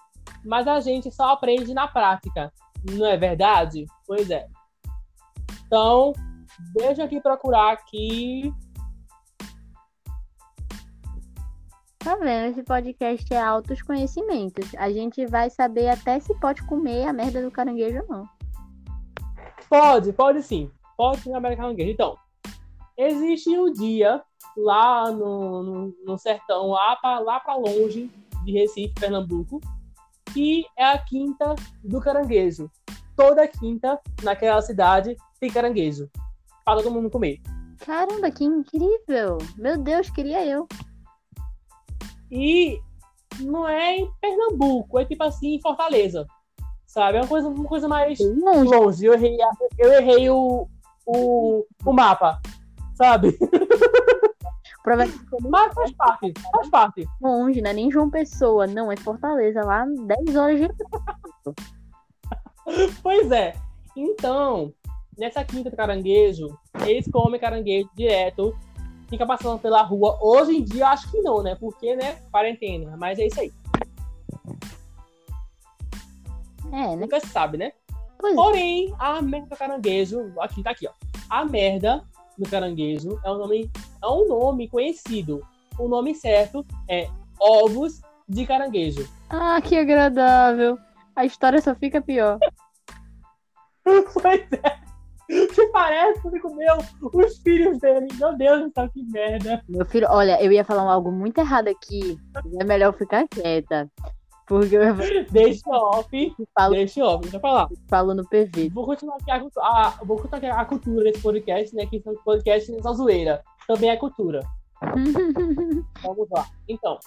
mas 0.45 0.67
a 0.69 0.81
gente 0.81 1.11
só 1.11 1.31
aprende 1.31 1.75
na 1.75 1.89
prática. 1.89 2.53
Não 2.91 3.07
é 3.07 3.17
verdade? 3.17 3.87
Pois 4.07 4.31
é. 4.31 4.47
Então, 5.67 6.13
deixa 6.75 7.05
aqui 7.05 7.21
procurar 7.21 7.73
aqui. 7.73 8.53
Tá 12.07 12.15
vendo? 12.15 12.53
Esse 12.53 12.63
podcast 12.63 13.35
é 13.35 13.41
altos 13.41 13.83
conhecimentos. 13.83 14.73
A 14.77 14.89
gente 14.93 15.27
vai 15.27 15.51
saber 15.51 15.89
até 15.89 16.21
se 16.21 16.33
pode 16.39 16.63
comer 16.63 17.05
a 17.05 17.13
merda 17.13 17.43
do 17.43 17.51
caranguejo 17.51 17.99
ou 18.03 18.09
não. 18.09 18.29
Pode, 19.69 20.13
pode 20.13 20.41
sim. 20.41 20.71
Pode 20.97 21.25
comer 21.25 21.57
caranguejo. 21.57 21.91
Então, 21.91 22.17
existe 22.97 23.59
um 23.59 23.73
dia 23.73 24.23
lá 24.57 25.11
no, 25.11 25.65
no, 25.65 25.95
no 26.05 26.17
sertão, 26.17 26.69
lá 26.69 26.95
para 26.95 27.19
lá 27.19 27.41
pra 27.41 27.57
longe, 27.57 28.09
de 28.45 28.53
Recife, 28.53 28.95
Pernambuco, 28.95 29.61
que 30.33 30.65
é 30.79 30.85
a 30.85 30.99
quinta 30.99 31.57
do 31.83 32.01
caranguejo. 32.01 32.71
Toda 33.17 33.49
quinta 33.49 34.01
naquela 34.23 34.63
cidade 34.63 35.17
tem 35.41 35.51
caranguejo. 35.51 36.09
Para 36.65 36.81
todo 36.81 36.93
mundo 36.93 37.11
comer. 37.11 37.41
Caramba, 37.85 38.31
que 38.31 38.45
incrível! 38.45 39.39
Meu 39.59 39.77
Deus, 39.77 40.09
queria 40.09 40.47
eu. 40.47 40.69
E 42.31 42.81
não 43.41 43.69
é 43.69 43.97
em 43.97 44.11
Pernambuco, 44.21 44.99
é 44.99 45.05
tipo 45.05 45.23
assim 45.23 45.55
em 45.55 45.61
Fortaleza. 45.61 46.27
Sabe? 46.87 47.19
É 47.19 47.21
uma 47.21 47.29
coisa, 47.29 47.49
uma 47.49 47.69
coisa 47.69 47.89
mais 47.89 48.19
Longe. 48.21 48.69
longe. 48.69 49.05
Eu 49.05 49.15
errei, 49.15 49.37
eu 49.79 49.93
errei 49.93 50.31
o, 50.31 50.69
o, 51.07 51.67
o 51.85 51.93
mapa. 51.93 52.41
Sabe? 52.95 53.37
Mas 54.87 55.11
faz 55.75 55.93
parte, 55.95 56.33
faz 56.53 56.69
parte. 56.69 57.09
longe, 57.21 57.61
não 57.61 57.71
é 57.71 57.75
nem 57.75 57.91
João 57.91 58.09
Pessoa, 58.09 58.69
não, 58.69 58.93
é 58.93 58.97
Fortaleza, 58.97 59.61
lá 59.65 59.85
10 59.85 60.37
horas 60.37 60.61
de. 60.61 60.69
Pois 63.03 63.31
é. 63.31 63.55
Então, 63.97 64.73
nessa 65.19 65.45
quinta 65.45 65.71
do 65.71 65.77
caranguejo, 65.77 66.57
eles 66.87 67.09
comem 67.11 67.41
caranguejo 67.41 67.89
direto, 67.97 68.57
fica 69.09 69.27
passando 69.27 69.59
pela 69.59 69.83
rua. 69.83 70.19
Hoje 70.21 70.57
em 70.57 70.65
dia, 70.65 70.89
acho 70.89 71.11
que 71.11 71.21
não, 71.21 71.43
né? 71.43 71.57
Porque, 71.59 71.95
né? 71.97 72.19
Quarentena. 72.31 72.97
Mas 72.97 73.19
é 73.19 73.27
isso 73.27 73.41
aí. 73.41 73.53
É, 76.73 76.89
né? 76.89 76.97
Nunca 76.97 77.21
se 77.21 77.29
sabe, 77.29 77.57
né? 77.57 77.73
Pois 78.19 78.33
é. 78.33 78.37
Porém, 78.37 78.95
a 78.99 79.23
merda 79.23 79.49
do 79.49 79.57
caranguejo, 79.57 80.33
aqui 80.41 80.63
tá 80.63 80.71
aqui, 80.71 80.89
ó. 80.89 80.93
A 81.29 81.45
merda 81.45 82.05
do 82.39 82.49
caranguejo 82.49 83.21
é 83.25 83.31
um 83.31 83.39
nome, 83.39 83.71
é 84.03 84.07
um 84.07 84.29
nome 84.29 84.69
conhecido. 84.69 85.47
O 85.79 85.89
nome 85.89 86.15
certo 86.15 86.65
é 86.89 87.09
ovos 87.41 88.01
de 88.29 88.47
caranguejo. 88.47 89.09
Ah, 89.29 89.61
que 89.61 89.77
agradável. 89.77 90.79
A 91.15 91.25
história 91.25 91.61
só 91.61 91.75
fica 91.75 92.01
pior. 92.01 92.39
pois 93.85 94.53
é. 94.53 94.86
Que 95.29 95.67
parece 95.73 96.23
que 96.31 96.39
comeu 96.41 96.77
os 97.13 97.39
filhos 97.39 97.79
dele. 97.79 98.07
Meu 98.19 98.37
Deus 98.37 98.63
do 98.63 98.73
céu, 98.73 98.89
que 98.89 99.03
merda. 99.05 99.63
Meu 99.69 99.85
filho, 99.85 100.07
olha, 100.11 100.41
eu 100.43 100.53
ia 100.53 100.65
falar 100.65 100.83
algo 100.91 101.11
muito 101.11 101.39
errado 101.39 101.69
aqui. 101.69 102.19
É 102.61 102.65
melhor 102.65 102.93
ficar 102.93 103.27
quieta. 103.29 103.91
Porque 104.47 104.77
eu 104.77 104.95
Deixa 105.33 105.69
off. 105.71 106.37
falo, 106.55 106.75
Deixa 106.75 107.05
off. 107.05 107.23
Deixa 107.23 107.37
eu 107.37 107.41
falar. 107.41 107.69
falo 107.89 108.15
no 108.15 108.25
PV. 108.29 108.71
Vou 108.73 108.87
continuar 108.87 109.17
aqui 109.17 109.31
a, 109.33 109.37
a- 109.61 109.91
vou 110.05 110.17
continuar 110.17 110.39
aqui 110.39 110.47
a 110.47 110.65
cultura 110.65 111.03
desse 111.03 111.21
podcast, 111.21 111.75
né? 111.75 111.85
Que 111.87 111.97
esse 111.97 112.15
podcast 112.25 112.73
é 112.73 112.81
só 112.83 112.93
zoeira. 112.93 113.43
Também 113.67 113.91
é 113.91 113.97
cultura. 113.97 114.41
Vamos 116.03 116.29
lá. 116.31 116.47
Então, 116.69 116.99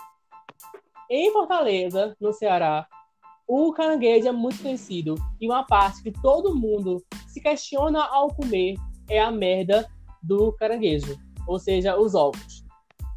em 1.10 1.32
Fortaleza, 1.32 2.16
no 2.20 2.34
Ceará, 2.34 2.86
o 3.50 3.74
caranguejo 3.74 4.28
é 4.28 4.32
muito 4.32 4.62
conhecido. 4.62 5.16
E 5.42 5.48
uma 5.48 5.64
parte 5.64 6.04
que 6.04 6.12
todo 6.12 6.56
mundo 6.56 7.04
se 7.28 7.42
questiona 7.42 8.06
ao 8.06 8.28
comer 8.28 8.76
é 9.10 9.20
a 9.20 9.32
merda 9.32 9.90
do 10.22 10.54
caranguejo, 10.54 11.18
ou 11.48 11.58
seja, 11.58 11.98
os 11.98 12.14
ovos. 12.14 12.64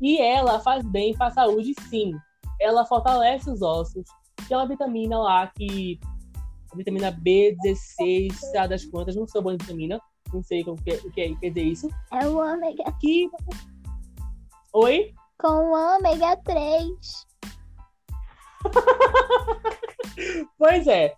E 0.01 0.19
ela 0.19 0.59
faz 0.59 0.83
bem 0.87 1.15
para 1.15 1.27
a 1.27 1.31
saúde, 1.33 1.75
sim. 1.91 2.13
Ela 2.59 2.87
fortalece 2.87 3.51
os 3.51 3.61
ossos. 3.61 4.05
Tem 4.49 4.57
uma 4.57 4.67
vitamina 4.67 5.19
lá 5.19 5.47
que. 5.49 6.01
A 6.73 6.77
vitamina 6.77 7.13
B16, 7.13 8.33
sei 8.33 8.33
lá 8.55 8.67
das 8.67 8.87
quantas, 8.87 9.15
não 9.15 9.29
sou 9.29 9.43
boa 9.43 9.55
em 9.55 9.59
vitamina. 9.59 10.01
Não 10.33 10.43
sei 10.43 10.63
o 10.63 10.75
que, 10.77 10.95
o 10.95 11.11
que 11.13 11.21
é- 11.21 11.35
quer 11.35 11.51
dizer 11.51 11.63
isso. 11.63 11.89
É 12.11 12.27
o 12.27 12.39
ômega 12.39 12.85
Que. 12.99 13.29
Oi? 14.73 15.13
com 15.39 15.49
o 15.49 15.97
ômega 15.97 16.37
3. 16.39 16.89
Pois 20.59 20.87
é. 20.87 21.15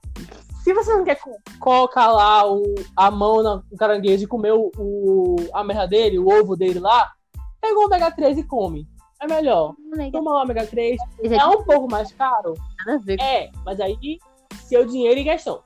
Se 0.62 0.72
você 0.72 0.94
não 0.94 1.04
quer 1.04 1.16
co- 1.20 1.36
colocar 1.60 2.10
lá 2.10 2.50
o, 2.50 2.62
a 2.96 3.10
mão 3.10 3.42
no 3.42 3.76
caranguejo 3.76 4.24
e 4.24 4.26
comer 4.26 4.52
o, 4.52 4.70
o- 4.78 5.36
a 5.52 5.62
merda 5.62 5.86
dele, 5.86 6.18
o 6.18 6.26
ovo 6.28 6.56
dele 6.56 6.78
lá, 6.78 7.12
pega 7.60 7.78
o 7.78 7.84
ômega 7.84 8.10
3 8.10 8.38
e 8.38 8.42
come. 8.44 8.88
É 9.20 9.26
melhor. 9.26 9.74
Ômega 9.92 10.12
Toma 10.12 10.30
o 10.32 10.42
ômega 10.42 10.66
3. 10.66 10.96
3 11.18 11.32
é 11.32 11.36
É 11.36 11.46
um 11.46 11.62
pouco 11.64 11.90
mais 11.90 12.10
caro? 12.12 12.54
nada 12.78 12.98
a 12.98 13.04
ver. 13.04 13.20
É, 13.20 13.50
mas 13.64 13.78
aí 13.80 14.18
seu 14.62 14.86
dinheiro 14.86 15.20
em 15.20 15.24
questão. 15.24 15.60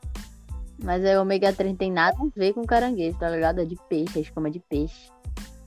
Mas 0.82 1.04
é 1.04 1.18
ômega 1.20 1.52
3 1.52 1.70
não 1.70 1.76
tem 1.76 1.92
nada 1.92 2.16
a 2.20 2.26
ver 2.38 2.52
com 2.54 2.64
caranguejo, 2.64 3.18
tá 3.18 3.28
ligado? 3.30 3.60
É 3.60 3.64
de 3.64 3.76
peixe, 3.88 4.18
a 4.18 4.22
escama 4.22 4.50
de 4.50 4.58
peixe. 4.60 5.10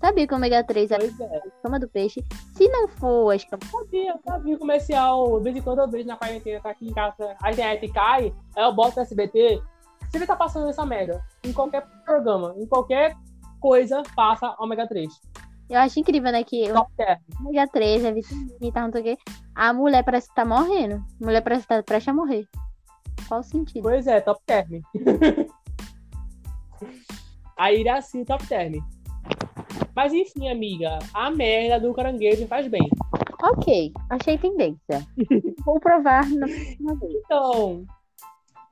Sabia 0.01 0.25
que 0.27 0.33
o 0.33 0.37
ômega 0.37 0.63
3 0.63 0.89
é 0.89 0.97
Pois 0.97 1.19
é. 1.19 1.41
a 1.63 1.77
do 1.77 1.87
peixe? 1.87 2.25
Se 2.55 2.67
não 2.69 2.87
for 2.87 3.29
a 3.29 3.35
escama. 3.35 3.61
Sabia, 3.71 4.19
vi 4.43 4.57
comercial. 4.57 5.37
De 5.37 5.43
vez 5.43 5.55
em 5.55 5.61
quando 5.61 5.79
eu 5.79 5.87
vejo 5.87 6.07
na 6.07 6.17
quarentena, 6.17 6.59
tá 6.59 6.71
aqui 6.71 6.87
em 6.87 6.93
casa, 6.93 7.35
a 7.39 7.51
internet 7.51 7.87
cai, 7.93 8.33
aí 8.55 8.63
eu 8.63 8.73
boto 8.73 8.95
no 8.95 9.03
SBT. 9.03 9.61
Vê 10.11 10.25
tá 10.25 10.35
passando 10.35 10.69
essa 10.69 10.83
merda. 10.85 11.23
Em 11.43 11.53
qualquer 11.53 11.85
programa, 12.03 12.55
em 12.57 12.65
qualquer 12.65 13.15
coisa, 13.59 14.01
passa 14.15 14.55
ômega 14.59 14.87
3. 14.87 15.07
Eu 15.69 15.79
acho 15.79 15.99
incrível, 15.99 16.31
né? 16.31 16.43
Que 16.43 16.63
o 16.71 16.85
term. 16.97 17.19
ômega 17.39 17.67
3 17.67 18.03
é 18.03 18.11
vitamina 18.11 18.57
e 18.59 18.71
tal, 18.71 18.85
não 18.85 18.91
sei 18.91 19.01
o 19.01 19.03
quê. 19.03 19.17
A 19.53 19.71
mulher 19.71 20.03
parece 20.03 20.29
que 20.29 20.35
tá 20.35 20.43
morrendo. 20.43 20.95
A 20.95 21.25
mulher 21.25 21.41
parece 21.41 21.61
que 21.61 21.67
tá 21.67 21.83
prestes 21.83 22.09
a 22.09 22.13
morrer. 22.13 22.47
Qual 23.27 23.39
o 23.39 23.43
sentido? 23.43 23.83
Pois 23.83 24.07
é, 24.07 24.19
top 24.19 24.41
term. 24.47 24.81
a 27.55 27.71
Iraci, 27.71 28.25
top 28.25 28.45
term. 28.47 28.83
Mas 29.95 30.13
enfim, 30.13 30.49
amiga, 30.49 30.99
a 31.13 31.29
merda 31.29 31.79
do 31.79 31.93
caranguejo 31.93 32.47
faz 32.47 32.67
bem. 32.67 32.89
Ok, 33.43 33.91
achei 34.09 34.37
tendência. 34.37 35.05
Vou 35.65 35.79
provar 35.79 36.29
na 36.29 36.47
próxima 36.47 36.95
vez. 36.95 37.13
Então, 37.25 37.85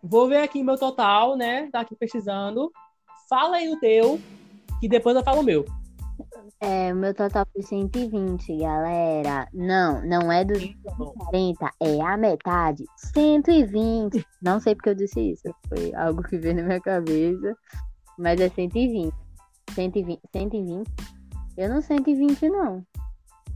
vou 0.01 0.27
ver 0.27 0.37
aqui 0.37 0.63
meu 0.63 0.77
total, 0.77 1.35
né? 1.35 1.69
Tá 1.71 1.81
aqui 1.81 1.95
pesquisando. 1.95 2.71
Fala 3.27 3.57
aí 3.57 3.69
o 3.69 3.79
teu, 3.79 4.19
que 4.79 4.87
depois 4.87 5.15
eu 5.15 5.23
falo 5.23 5.41
o 5.41 5.43
meu. 5.43 5.65
É, 6.61 6.93
o 6.93 6.95
meu 6.95 7.13
total 7.13 7.45
foi 7.53 7.61
120, 7.61 8.57
galera. 8.57 9.47
Não, 9.53 10.05
não 10.05 10.31
é 10.31 10.43
dos 10.43 10.61
Então, 10.61 11.13
40, 11.13 11.71
é 11.79 12.01
a 12.01 12.17
metade. 12.17 12.83
120. 13.13 14.25
Não 14.41 14.59
sei 14.59 14.75
porque 14.75 14.89
eu 14.89 14.95
disse 14.95 15.31
isso. 15.31 15.43
Foi 15.67 15.93
algo 15.95 16.21
que 16.23 16.37
veio 16.37 16.55
na 16.55 16.63
minha 16.63 16.81
cabeça. 16.81 17.55
Mas 18.17 18.41
é 18.41 18.49
120. 18.49 19.13
120. 19.73 20.19
120? 20.31 20.89
Eu 21.57 21.69
não 21.69 21.81
120, 21.81 22.49
não. 22.49 22.85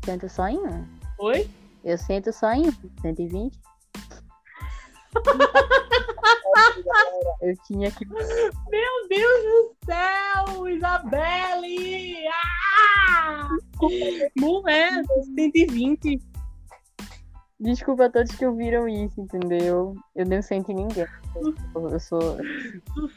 Sento 0.04 0.30
só 0.30 0.48
em 0.48 0.58
um. 0.58 0.86
Oi? 1.20 1.50
Eu 1.84 1.98
sento 1.98 2.32
só 2.34 2.52
em 2.52 2.68
um. 2.68 2.72
120? 3.02 3.60
Eu 7.42 7.56
tinha 7.68 7.92
que. 7.92 8.06
Meu 8.06 9.08
Deus 9.10 9.44
do 9.44 9.76
céu, 9.86 10.68
Isabelle! 10.68 12.28
Ah! 12.30 13.50
Mulher, 14.38 15.04
120. 15.36 16.20
Desculpa 17.60 18.06
a 18.06 18.10
todos 18.10 18.36
que 18.36 18.46
ouviram 18.46 18.88
isso, 18.88 19.20
entendeu? 19.20 19.96
Eu 20.16 20.26
não 20.26 20.42
sento 20.42 20.72
em 20.72 20.76
ninguém. 20.76 21.06
Eu 21.36 22.00
sou 22.00 22.38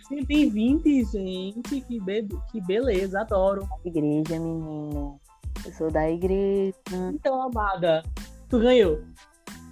120, 0.09 1.05
gente. 1.05 1.81
Que, 1.83 2.01
be 2.01 2.29
que 2.51 2.61
beleza, 2.63 3.21
adoro. 3.21 3.69
igreja, 3.85 4.39
menino. 4.39 5.21
Eu 5.65 5.73
sou 5.73 5.91
da 5.91 6.09
igreja. 6.11 6.75
Então, 7.13 7.43
amada, 7.43 8.03
tu 8.49 8.59
ganhou. 8.61 9.01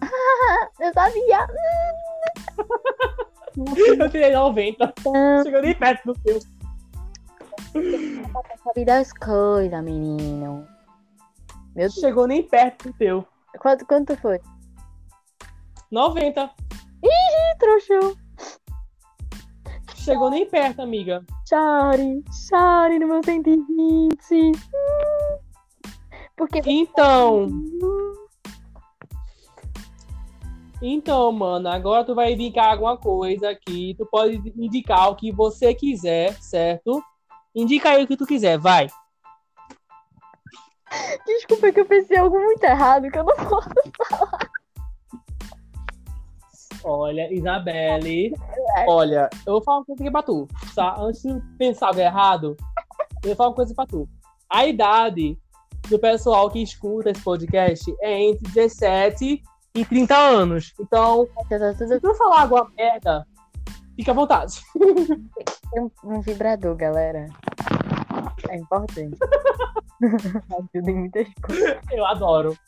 Eu 0.81 0.93
sabia. 0.93 1.47
Eu 3.99 4.11
tirei 4.11 4.33
90. 4.33 4.95
Chegou 5.43 5.63
nem 5.63 5.75
perto 5.75 6.13
do 6.13 6.21
teu. 6.21 6.41
Sabe 8.65 8.85
das 8.85 9.13
coisas, 9.13 9.83
menino. 9.83 10.67
Meu 11.75 11.89
Deus. 11.89 11.95
Chegou 11.95 12.27
nem 12.27 12.43
perto 12.43 12.89
do 12.89 12.99
teu. 12.99 13.27
Quanto, 13.61 13.87
quanto 13.87 14.17
foi? 14.17 14.41
90. 15.91 16.51
Ih, 17.03 17.59
trouxão. 17.59 18.24
Chegou 20.05 20.29
nem 20.29 20.45
perto, 20.45 20.83
amiga. 20.83 21.25
Chore, 21.49 22.23
chore 22.47 22.99
no 22.99 23.07
meu 23.07 23.25
120. 23.25 23.63
Hum. 24.33 24.53
Porque. 26.37 26.61
Então, 26.67 27.49
então, 30.83 31.33
mano, 31.33 31.71
agora 31.71 32.05
tu 32.05 32.15
vai 32.15 32.35
indicar 32.35 32.73
alguma 32.73 32.99
coisa 32.99 33.49
aqui. 33.49 33.95
Tu 33.97 34.05
pode 34.05 34.53
indicar 34.55 35.11
o 35.11 35.17
que 35.17 35.33
você 35.33 35.73
quiser, 35.73 36.35
certo? 36.35 37.03
Indica 37.55 37.89
aí 37.89 38.05
o 38.05 38.07
que 38.07 38.19
tu 38.19 38.27
quiser, 38.27 38.59
vai. 38.59 38.89
Desculpa 41.27 41.73
que 41.73 41.81
eu 41.81 41.87
pensei 41.87 42.19
algo 42.19 42.39
muito 42.39 42.63
errado, 42.63 43.11
que 43.11 43.19
eu 43.19 43.25
não 43.25 43.37
posso. 43.37 43.71
Olha, 46.85 47.33
Isabelle. 47.33 48.35
Olha, 48.87 49.31
eu 49.47 49.55
vou 49.55 49.63
falar 49.63 49.79
uma 49.79 49.85
coisa 49.87 50.03
aqui 50.03 50.11
pra 50.11 50.23
tu, 50.23 50.47
tá? 50.75 50.97
Antes 50.99 51.23
de 51.23 51.41
pensar 51.57 51.89
algo 51.89 52.01
errado, 52.01 52.57
eu 53.23 53.29
vou 53.29 53.37
falar 53.37 53.49
uma 53.49 53.55
coisa 53.55 53.75
pra 53.75 53.87
tu. 53.87 54.07
A 54.51 54.67
idade 54.67 55.39
do 55.89 55.99
pessoal 55.99 56.51
que 56.51 56.63
escuta 56.63 57.11
esse 57.11 57.23
podcast 57.23 57.95
é 58.03 58.23
entre 58.23 58.51
17 58.53 59.43
em 59.75 59.85
30 59.85 60.15
anos. 60.15 60.75
Então, 60.79 61.27
se 61.77 62.01
tu 62.01 62.15
falar 62.15 62.43
alguma 62.43 62.71
merda, 62.77 63.27
fica 63.97 64.13
à 64.13 64.15
vontade. 64.15 64.61
tem 65.73 65.91
um, 66.05 66.21
vibrador, 66.21 66.77
galera. 66.77 67.29
É 68.51 68.57
importante. 68.57 69.17
Ajuda 70.75 70.91
em 70.91 70.95
muitas 70.95 71.29
coisas. 71.43 71.79
Eu 71.91 72.05
adoro. 72.05 72.59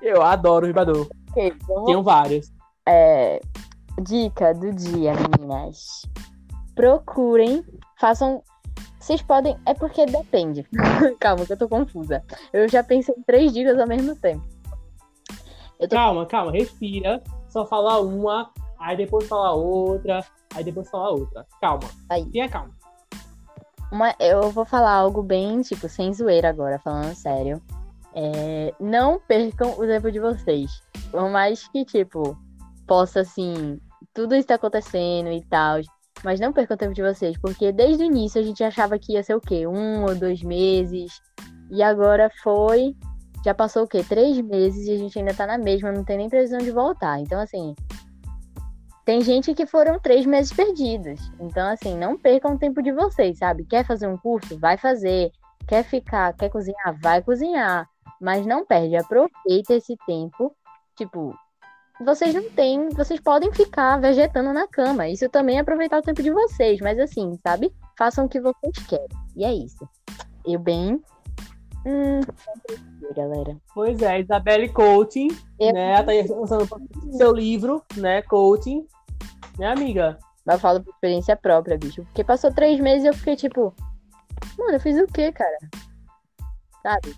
Eu 0.00 0.22
adoro 0.22 0.64
o 0.64 0.68
vibrador. 0.68 1.06
Ok, 1.30 1.54
vamos 1.66 1.84
Tenho 1.84 2.02
vários. 2.02 2.50
É, 2.86 3.40
dica 4.00 4.54
do 4.54 4.72
dia, 4.72 5.12
meninas. 5.14 6.02
Procurem, 6.74 7.64
façam. 7.98 8.42
Vocês 8.98 9.22
podem. 9.22 9.56
É 9.66 9.74
porque 9.74 10.06
depende. 10.06 10.66
Calma, 11.20 11.44
que 11.46 11.52
eu 11.52 11.58
tô 11.58 11.68
confusa. 11.68 12.22
Eu 12.52 12.68
já 12.68 12.82
pensei 12.82 13.14
em 13.16 13.22
três 13.22 13.52
dicas 13.52 13.78
ao 13.78 13.86
mesmo 13.86 14.14
tempo. 14.16 14.44
Tô- 15.78 15.88
Calma, 15.88 16.26
calma, 16.26 16.52
respira. 16.52 17.22
Só 17.48 17.64
fala 17.64 18.00
uma, 18.00 18.50
aí 18.78 18.96
depois 18.96 19.26
fala 19.28 19.52
outra, 19.52 20.24
aí 20.54 20.64
depois 20.64 20.90
fala 20.90 21.10
outra. 21.10 21.46
Calma. 21.60 21.88
Aí. 22.10 22.24
Tenha 22.26 22.48
calma. 22.48 22.70
Uma, 23.90 24.14
eu 24.20 24.50
vou 24.50 24.66
falar 24.66 24.92
algo 24.92 25.22
bem, 25.22 25.62
tipo, 25.62 25.88
sem 25.88 26.12
zoeira 26.12 26.48
agora, 26.50 26.78
falando 26.78 27.14
sério. 27.14 27.62
É, 28.14 28.74
não 28.78 29.18
percam 29.20 29.70
o 29.70 29.86
tempo 29.86 30.10
de 30.12 30.18
vocês. 30.18 30.82
Por 31.10 31.30
mais 31.30 31.66
que, 31.68 31.84
tipo, 31.84 32.36
possa, 32.86 33.20
assim, 33.20 33.80
tudo 34.18 34.34
está 34.34 34.56
acontecendo 34.56 35.30
e 35.30 35.40
tal. 35.44 35.80
Mas 36.24 36.40
não 36.40 36.52
percam 36.52 36.74
o 36.74 36.78
tempo 36.78 36.92
de 36.92 37.02
vocês, 37.02 37.38
porque 37.38 37.70
desde 37.70 38.02
o 38.02 38.06
início 38.06 38.40
a 38.40 38.44
gente 38.44 38.64
achava 38.64 38.98
que 38.98 39.12
ia 39.12 39.22
ser 39.22 39.36
o 39.36 39.40
quê? 39.40 39.64
Um 39.64 40.02
ou 40.02 40.12
dois 40.16 40.42
meses. 40.42 41.20
E 41.70 41.84
agora 41.84 42.28
foi. 42.42 42.96
Já 43.44 43.54
passou 43.54 43.84
o 43.84 43.86
quê? 43.86 44.02
Três 44.02 44.40
meses 44.40 44.88
e 44.88 44.92
a 44.92 44.98
gente 44.98 45.16
ainda 45.16 45.32
tá 45.32 45.46
na 45.46 45.56
mesma, 45.56 45.92
não 45.92 46.02
tem 46.02 46.16
nem 46.16 46.28
previsão 46.28 46.58
de 46.58 46.72
voltar. 46.72 47.20
Então, 47.20 47.40
assim. 47.40 47.76
Tem 49.04 49.20
gente 49.20 49.54
que 49.54 49.66
foram 49.66 50.00
três 50.00 50.26
meses 50.26 50.52
perdidos. 50.52 51.20
Então, 51.38 51.68
assim, 51.68 51.96
não 51.96 52.18
percam 52.18 52.54
o 52.54 52.58
tempo 52.58 52.82
de 52.82 52.90
vocês, 52.90 53.38
sabe? 53.38 53.64
Quer 53.66 53.86
fazer 53.86 54.08
um 54.08 54.18
curso? 54.18 54.58
Vai 54.58 54.76
fazer. 54.76 55.30
Quer 55.68 55.84
ficar, 55.84 56.34
quer 56.34 56.50
cozinhar? 56.50 56.98
Vai 57.00 57.22
cozinhar. 57.22 57.88
Mas 58.20 58.44
não 58.44 58.66
perde, 58.66 58.96
aproveita 58.96 59.74
esse 59.74 59.96
tempo. 60.04 60.52
Tipo, 60.96 61.32
vocês 62.04 62.34
não 62.34 62.48
têm, 62.50 62.88
vocês 62.90 63.20
podem 63.20 63.52
ficar 63.52 63.98
vegetando 64.00 64.52
na 64.52 64.66
cama. 64.66 65.08
Isso 65.08 65.28
também 65.28 65.56
é 65.56 65.60
aproveitar 65.60 65.98
o 65.98 66.02
tempo 66.02 66.22
de 66.22 66.30
vocês, 66.30 66.80
mas 66.80 66.98
assim, 66.98 67.38
sabe? 67.46 67.72
Façam 67.96 68.26
o 68.26 68.28
que 68.28 68.40
vocês 68.40 68.78
querem. 68.86 69.08
E 69.36 69.44
é 69.44 69.52
isso. 69.52 69.88
Eu 70.44 70.58
bem. 70.58 71.02
Hum, 71.86 72.20
galera. 73.14 73.56
Pois 73.74 74.00
é, 74.02 74.20
Isabelle 74.20 74.68
Coaching, 74.68 75.28
Eu- 75.58 75.72
né? 75.72 75.92
Ela 75.94 76.04
tá 76.04 76.34
lançando 76.34 76.68
seu 77.16 77.32
livro, 77.32 77.82
né? 77.96 78.22
Coaching. 78.22 78.86
Minha 79.58 79.72
amiga. 79.72 80.18
Mas 80.44 80.56
eu 80.56 80.60
falo 80.60 80.82
por 80.82 80.90
experiência 80.90 81.36
própria, 81.36 81.76
bicho. 81.78 82.02
Porque 82.04 82.24
passou 82.24 82.52
três 82.52 82.80
meses 82.80 83.04
e 83.04 83.08
eu 83.08 83.14
fiquei 83.14 83.36
tipo, 83.36 83.74
mano, 84.58 84.72
eu 84.72 84.80
fiz 84.80 84.96
o 84.98 85.06
quê, 85.06 85.32
cara? 85.32 85.58
Sabe? 86.82 87.14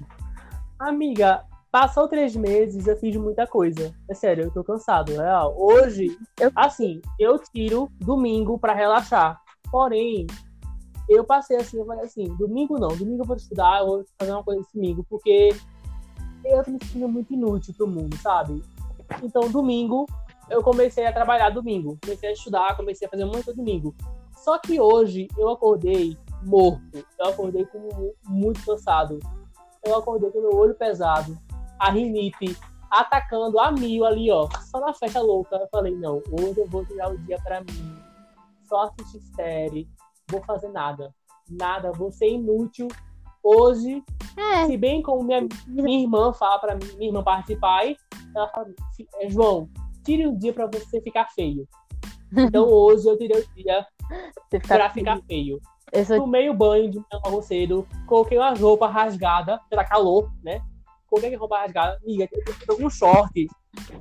Amiga, 0.79 1.45
passou 1.71 2.09
três 2.09 2.35
meses, 2.35 2.87
eu 2.87 2.97
fiz 2.97 3.17
muita 3.17 3.47
coisa. 3.47 3.95
É 4.09 4.15
sério, 4.15 4.45
eu 4.45 4.51
tô 4.51 4.65
cansado, 4.65 5.13
real. 5.13 5.55
Hoje, 5.57 6.17
Eu- 6.39 6.51
assim, 6.55 7.01
eu 7.19 7.39
tiro 7.39 7.91
domingo 7.99 8.59
pra 8.59 8.75
relaxar. 8.75 9.41
Porém, 9.71 10.27
eu 11.09 11.25
passei 11.25 11.57
assim, 11.57 11.79
eu 11.79 11.87
falei 11.87 12.05
assim, 12.05 12.25
domingo 12.37 12.79
não, 12.79 12.89
domingo 12.89 13.23
eu 13.23 13.27
vou 13.27 13.37
estudar, 13.37 13.81
eu 13.81 13.87
vou 13.87 14.05
fazer 14.19 14.33
uma 14.33 14.43
coisa 14.45 14.61
esse 14.61 14.75
domingo, 14.75 15.05
porque 15.09 15.51
eu 16.45 16.65
tô 16.65 16.71
me 16.71 16.79
sentindo 16.83 17.09
muito 17.09 17.33
inútil 17.33 17.75
pro 17.75 17.87
mundo, 17.87 18.17
sabe? 18.17 18.63
Então, 19.23 19.51
domingo, 19.51 20.07
eu 20.49 20.63
comecei 20.63 21.07
a 21.07 21.13
trabalhar 21.13 21.51
domingo. 21.51 21.99
Comecei 22.03 22.31
a 22.31 22.33
estudar, 22.33 22.77
comecei 22.77 23.07
a 23.07 23.11
fazer 23.11 23.25
muito 23.25 23.55
domingo. 23.55 23.95
Só 24.37 24.59
que 24.59 24.81
hoje 24.81 25.29
eu 25.37 25.49
acordei 25.49 26.17
morto. 26.45 26.81
Eu 27.19 27.27
acordei 27.27 27.65
com 27.67 28.13
muito 28.27 28.65
cansado. 28.65 29.19
Eu 29.85 29.97
acordei 29.97 30.31
com 30.31 30.41
meu 30.41 30.55
olho 30.55 30.75
pesado, 30.75 31.37
a 31.81 31.91
rinite 31.91 32.57
atacando 32.91 33.59
a 33.59 33.71
mil 33.73 34.05
ali, 34.05 34.31
ó, 34.31 34.49
só 34.71 34.81
na 34.81 34.93
festa 34.93 35.21
louca. 35.21 35.57
Eu 35.57 35.69
falei, 35.71 35.95
não, 35.95 36.23
hoje 36.31 36.59
eu 36.61 36.67
vou 36.67 36.85
tirar 36.85 37.11
o 37.11 37.19
dia 37.19 37.39
pra 37.43 37.61
mim. 37.61 37.97
Só 38.69 38.83
assistir 38.85 39.21
série, 39.35 39.89
vou 40.31 40.43
fazer 40.43 40.69
nada. 40.69 41.15
Nada, 41.49 41.91
vou 41.93 42.13
ser 42.13 42.29
inútil. 42.29 42.87
Hoje, 43.43 44.05
É, 44.37 44.67
se 44.67 44.77
bem 44.77 45.03
como 45.03 45.23
minha, 45.25 45.47
minha 45.67 46.01
irmã 46.03 46.33
fala 46.33 46.59
pra 46.59 46.75
mim, 46.75 46.85
minha 46.97 47.09
irmã 47.09 47.23
participar, 47.23 47.85
ela 48.35 48.49
fala, 48.49 48.67
"Fi- 48.97 49.09
é, 49.17 49.29
João, 49.29 49.69
tire 50.05 50.27
um 50.27 50.37
dia 50.37 50.53
pra 50.53 50.67
você 50.67 51.01
ficar 51.01 51.27
feio. 51.31 51.67
Então 52.55 52.69
hoje 52.69 53.09
eu 53.09 53.19
tirei 53.19 53.41
o 53.41 53.55
dia 53.55 53.87
você 54.49 54.61
fica 54.61 54.75
pra 54.77 54.91
ficar 54.91 55.21
feio. 55.23 55.61
Eu 55.93 56.05
sou 56.05 56.19
Tomei 56.19 56.49
o 56.49 56.55
banho 56.55 56.91
de 56.91 56.99
manhã 56.99 57.43
cedo, 57.43 57.87
coloquei 58.07 58.39
uma 58.39 58.55
roupa 58.55 58.87
rasgada, 58.87 59.61
era 59.71 59.85
calor, 59.85 60.31
né? 60.45 60.61
Coloquei 61.11 61.35
a 61.35 61.39
roupa 61.39 61.59
rasgada. 61.59 61.99
Amiga, 62.03 62.29
eu 62.33 62.67
tô 62.67 62.77
com 62.77 62.87
um 62.87 62.91
short 62.91 63.49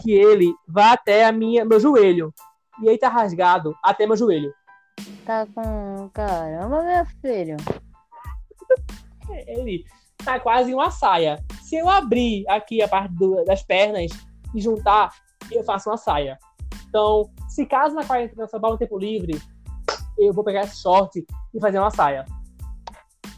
que 0.01 0.11
ele 0.11 0.53
vai 0.67 0.93
até 0.93 1.25
a 1.25 1.31
minha, 1.31 1.65
meu 1.65 1.79
joelho. 1.79 2.33
E 2.81 2.87
aí 2.89 2.97
tá 2.97 3.09
rasgado 3.09 3.75
até 3.83 4.05
meu 4.05 4.15
joelho. 4.15 4.53
tá 5.25 5.45
com. 5.53 6.09
Caramba, 6.13 6.83
meu 6.83 7.05
filho. 7.21 7.57
Ele 9.47 9.83
tá 10.23 10.39
quase 10.39 10.73
uma 10.73 10.91
saia. 10.91 11.43
Se 11.61 11.75
eu 11.77 11.89
abrir 11.89 12.47
aqui 12.49 12.81
a 12.81 12.87
parte 12.87 13.13
do- 13.15 13.43
das 13.45 13.63
pernas 13.63 14.11
e 14.55 14.61
juntar, 14.61 15.11
eu 15.51 15.63
faço 15.63 15.89
uma 15.89 15.97
saia. 15.97 16.37
Então, 16.87 17.29
se 17.47 17.65
caso 17.65 17.95
na 17.95 18.03
quarentena 18.03 18.47
sobrar 18.47 18.71
um 18.73 18.77
tempo 18.77 18.97
livre, 18.97 19.39
eu 20.17 20.33
vou 20.33 20.43
pegar 20.43 20.61
esse 20.61 20.81
short 20.81 21.23
e 21.53 21.59
fazer 21.59 21.79
uma 21.79 21.91
saia. 21.91 22.25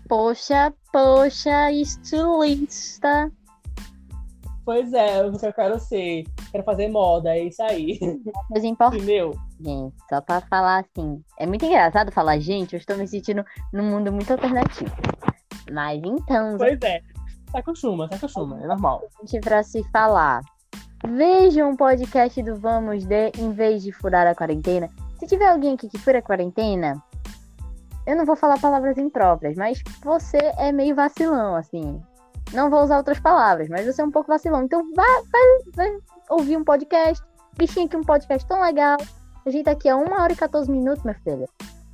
Poxa, 0.07 0.73
poxa, 0.91 1.72
estilista. 1.72 3.31
Pois 4.63 4.93
é, 4.93 5.25
o 5.25 5.31
que 5.38 5.45
eu 5.45 5.53
quero 5.53 5.79
ser. 5.79 6.23
Quero 6.51 6.63
fazer 6.63 6.88
moda, 6.88 7.35
é 7.35 7.45
isso 7.45 7.61
aí. 7.63 7.97
Coisa 8.47 8.67
importante, 8.67 9.01
Entendeu? 9.03 9.33
gente. 9.59 9.95
Só 10.07 10.21
pra 10.21 10.41
falar 10.41 10.85
assim. 10.85 11.23
É 11.39 11.45
muito 11.47 11.65
engraçado 11.65 12.11
falar, 12.11 12.38
gente, 12.39 12.73
eu 12.73 12.77
estou 12.79 12.95
me 12.97 13.07
sentindo 13.07 13.43
num 13.73 13.83
mundo 13.89 14.11
muito 14.11 14.31
alternativo. 14.31 14.91
Mas 15.71 16.01
então, 16.03 16.57
Pois 16.57 16.79
é. 16.83 17.01
Se 17.49 17.57
acostuma, 17.57 18.07
se 18.07 18.15
acostuma, 18.15 18.61
é 18.61 18.67
normal. 18.67 19.01
gente, 19.25 19.41
pra 19.41 19.63
se 19.63 19.83
falar. 19.91 20.41
Vejam 21.05 21.71
um 21.71 21.75
podcast 21.75 22.41
do 22.43 22.55
Vamos 22.55 23.05
De 23.05 23.31
em 23.39 23.51
vez 23.51 23.81
de 23.81 23.91
furar 23.91 24.27
a 24.27 24.35
quarentena. 24.35 24.88
Se 25.19 25.25
tiver 25.27 25.49
alguém 25.49 25.73
aqui 25.73 25.89
que 25.89 25.97
fura 25.97 26.19
a 26.19 26.21
quarentena, 26.21 27.01
eu 28.05 28.15
não 28.15 28.25
vou 28.25 28.35
falar 28.35 28.59
palavras 28.59 28.97
impróprias, 28.97 29.55
mas 29.55 29.81
você 30.03 30.38
é 30.57 30.71
meio 30.71 30.95
vacilão, 30.95 31.55
assim. 31.55 32.01
Não 32.53 32.69
vou 32.69 32.84
usar 32.84 32.98
outras 32.98 33.19
palavras, 33.19 33.69
mas 33.69 33.86
você 33.86 34.02
é 34.02 34.06
um 34.06 34.11
pouco 34.11 34.28
vacilão. 34.30 34.64
Então 34.64 34.82
vai, 34.94 35.23
vai, 35.32 35.41
vai 35.76 35.98
ouvir 36.30 36.57
um 36.57 36.64
podcast. 36.64 37.23
Bichinho 37.57 37.86
aqui, 37.86 37.98
um 37.98 38.03
podcast 38.03 38.48
tão 38.48 38.61
legal. 38.61 38.98
A 39.45 39.49
gente 39.49 39.64
tá 39.65 39.72
aqui 39.72 39.88
a 39.90 39.95
1 39.98 40.11
hora 40.11 40.34
e 40.34 40.36
14 40.36 40.69
minutos, 40.69 41.03
meu 41.03 41.15
filho. 41.15 41.48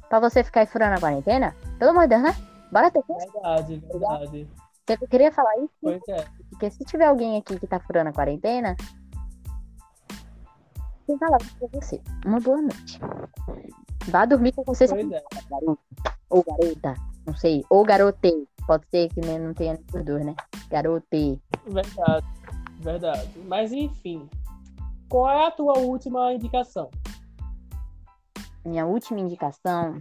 Pra 0.10 0.20
você 0.20 0.44
ficar 0.44 0.62
aí 0.62 0.66
furando 0.68 0.96
a 0.96 1.00
quarentena? 1.00 1.56
Pelo 1.78 1.92
amor 1.92 2.04
de 2.04 2.10
Deus, 2.10 2.22
né? 2.24 2.36
Bora 2.72 2.92
ter 2.92 3.04
curso. 3.04 3.32
Verdade, 3.32 3.84
verdade. 3.92 4.48
Eu 4.90 5.08
queria 5.10 5.32
falar 5.32 5.58
isso, 5.58 5.70
Pois 5.82 6.02
é. 6.10 6.26
porque 6.50 6.70
se 6.72 6.84
tiver 6.86 7.06
alguém 7.06 7.38
aqui 7.38 7.60
que 7.60 7.68
tá 7.68 7.80
furando 7.80 8.10
a 8.10 8.14
quarentena, 8.14 8.76
eu 11.08 11.18
falar 11.18 11.38
pra 11.38 11.68
você. 11.74 12.02
Uma 12.26 12.40
boa 12.40 12.62
noite. 12.62 13.00
Vá 14.08 14.26
dormir 14.26 14.54
com 14.54 14.64
você, 14.64 14.88
Pois 14.88 15.12
é. 15.12 15.24
garoto. 15.50 15.80
Ou 16.30 16.44
garota. 16.44 16.94
Não 17.26 17.36
sei. 17.36 17.66
Ou 17.70 17.84
garote. 17.84 18.48
Pode 18.68 18.86
ser 18.90 19.08
que 19.14 19.22
nem- 19.22 19.40
não 19.40 19.54
tenha 19.54 19.80
dois, 20.06 20.26
né? 20.26 20.36
Garote. 20.70 21.42
Verdade. 21.66 22.28
Verdade. 22.82 23.40
Mas 23.48 23.72
enfim. 23.72 24.30
Qual 25.10 25.30
é 25.30 25.48
a 25.48 25.52
tua 25.52 25.78
última 25.80 26.34
indicação? 26.34 26.92
Minha 28.66 28.86
última 28.86 29.20
indicação. 29.22 30.00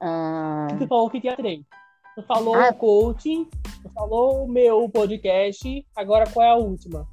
ahn, 0.00 0.78
Tu 0.78 0.86
falou 0.88 1.10
que 1.10 1.20
tinha 1.20 1.36
três. 1.36 1.64
Tu 2.14 2.22
falou 2.22 2.54
Ah. 2.54 2.70
o 2.70 2.74
coaching, 2.74 3.44
tu 3.82 3.90
falou 3.90 4.44
o 4.44 4.48
meu 4.48 4.88
podcast. 4.88 5.86
Agora 5.96 6.24
qual 6.30 6.46
é 6.46 6.50
a 6.50 6.56
última? 6.56 7.06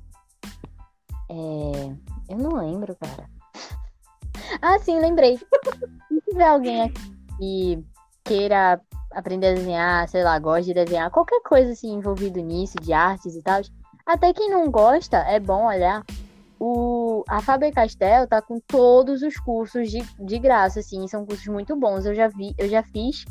É... 1.30 2.34
Eu 2.34 2.38
não 2.38 2.52
lembro, 2.58 2.96
cara. 2.96 3.30
Ah, 4.62 4.78
sim, 4.80 5.00
lembrei. 5.00 5.38
Se 6.08 6.22
tiver 6.30 6.48
alguém 6.48 6.82
aqui 6.82 7.84
queira 8.24 8.80
aprender 9.12 9.48
a 9.48 9.54
desenhar, 9.54 10.08
sei 10.08 10.24
lá, 10.24 10.40
gosta 10.40 10.64
de 10.64 10.74
desenhar, 10.74 11.12
qualquer 11.12 11.42
coisa 11.42 11.72
assim 11.72 11.94
envolvido 11.94 12.40
nisso, 12.40 12.78
de 12.82 12.94
artes 12.94 13.36
e 13.36 13.42
tal, 13.42 13.62
até 14.06 14.34
quem 14.34 14.50
não 14.50 14.70
gosta, 14.70 15.18
é 15.18 15.40
bom 15.40 15.66
olhar. 15.66 16.04
O... 16.60 17.24
A 17.28 17.42
Faber 17.42 17.74
Castell 17.74 18.28
tá 18.28 18.42
com 18.42 18.60
todos 18.60 19.22
os 19.22 19.36
cursos 19.38 19.90
de, 19.90 20.04
de 20.20 20.40
graça, 20.40 20.80
assim, 20.80 21.08
são 21.08 21.26
cursos 21.26 21.48
muito 21.48 21.76
bons. 21.76 22.06
Eu 22.06 22.14
já 22.14 22.28
vi, 22.28 22.54
eu 22.58 22.70
já 22.70 22.84
fiz 22.84 23.26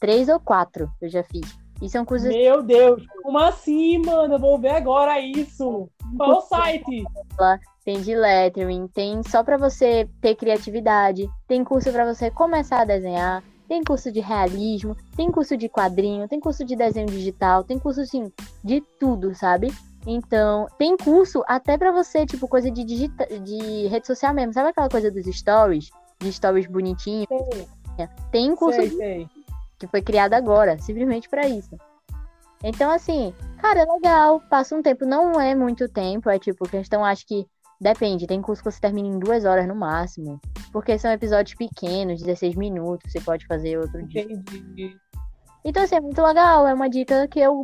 três 0.00 0.28
ou 0.28 0.40
quatro, 0.40 0.90
eu 1.00 1.08
já 1.08 1.22
fiz. 1.22 1.56
E 1.80 1.88
são 1.88 2.04
cursos 2.04 2.28
Meu 2.28 2.62
Deus, 2.62 3.04
como 3.22 3.38
assim, 3.38 3.98
mano? 3.98 4.34
Eu 4.34 4.38
vou 4.38 4.58
ver 4.58 4.70
agora 4.70 5.20
isso. 5.20 5.88
Qual 6.16 6.38
o 6.38 6.40
site? 6.40 7.04
tem 7.84 8.00
de 8.00 8.14
lettering, 8.14 8.86
tem 8.88 9.22
só 9.24 9.42
para 9.42 9.56
você 9.56 10.08
ter 10.20 10.36
criatividade, 10.36 11.28
tem 11.48 11.64
curso 11.64 11.90
para 11.90 12.12
você 12.12 12.30
começar 12.30 12.82
a 12.82 12.84
desenhar, 12.84 13.42
tem 13.72 13.82
curso 13.82 14.12
de 14.12 14.20
realismo, 14.20 14.94
tem 15.16 15.32
curso 15.32 15.56
de 15.56 15.66
quadrinho, 15.66 16.28
tem 16.28 16.38
curso 16.38 16.62
de 16.62 16.76
desenho 16.76 17.06
digital, 17.06 17.64
tem 17.64 17.78
curso 17.78 18.02
assim 18.02 18.30
de 18.62 18.82
tudo, 19.00 19.34
sabe? 19.34 19.72
Então, 20.06 20.66
tem 20.76 20.94
curso 20.94 21.42
até 21.48 21.78
para 21.78 21.90
você, 21.90 22.26
tipo, 22.26 22.46
coisa 22.46 22.70
de 22.70 22.84
digita 22.84 23.26
de 23.40 23.86
rede 23.86 24.06
social 24.06 24.34
mesmo. 24.34 24.52
Sabe 24.52 24.68
aquela 24.68 24.90
coisa 24.90 25.10
dos 25.10 25.24
stories? 25.24 25.88
De 26.18 26.30
stories 26.30 26.66
bonitinhos? 26.66 27.26
Tem 28.30 28.54
curso 28.54 28.78
sei, 28.78 28.90
sei. 28.90 29.28
que 29.78 29.86
foi 29.86 30.02
criado 30.02 30.34
agora, 30.34 30.78
simplesmente 30.78 31.26
para 31.26 31.48
isso. 31.48 31.74
Então, 32.62 32.90
assim, 32.90 33.32
cara, 33.58 33.80
é 33.80 33.86
legal. 33.86 34.42
Passa 34.50 34.76
um 34.76 34.82
tempo, 34.82 35.06
não 35.06 35.40
é 35.40 35.54
muito 35.54 35.88
tempo, 35.88 36.28
é 36.28 36.38
tipo, 36.38 36.68
questão, 36.68 37.02
acho 37.02 37.26
que 37.26 37.46
Depende, 37.82 38.28
tem 38.28 38.40
curso 38.40 38.62
que 38.62 38.70
você 38.70 38.80
termina 38.80 39.08
em 39.08 39.18
duas 39.18 39.44
horas 39.44 39.66
no 39.66 39.74
máximo. 39.74 40.40
Porque 40.72 40.96
são 40.96 41.10
episódios 41.10 41.56
pequenos, 41.56 42.22
16 42.22 42.54
minutos, 42.54 43.10
você 43.10 43.20
pode 43.20 43.44
fazer 43.44 43.76
outro 43.76 44.06
dia. 44.06 44.22
Entendi. 44.22 44.96
Então, 45.64 45.82
assim, 45.82 45.96
é 45.96 46.00
muito 46.00 46.22
legal. 46.22 46.64
É 46.64 46.72
uma 46.72 46.88
dica 46.88 47.26
que 47.26 47.40
eu. 47.40 47.60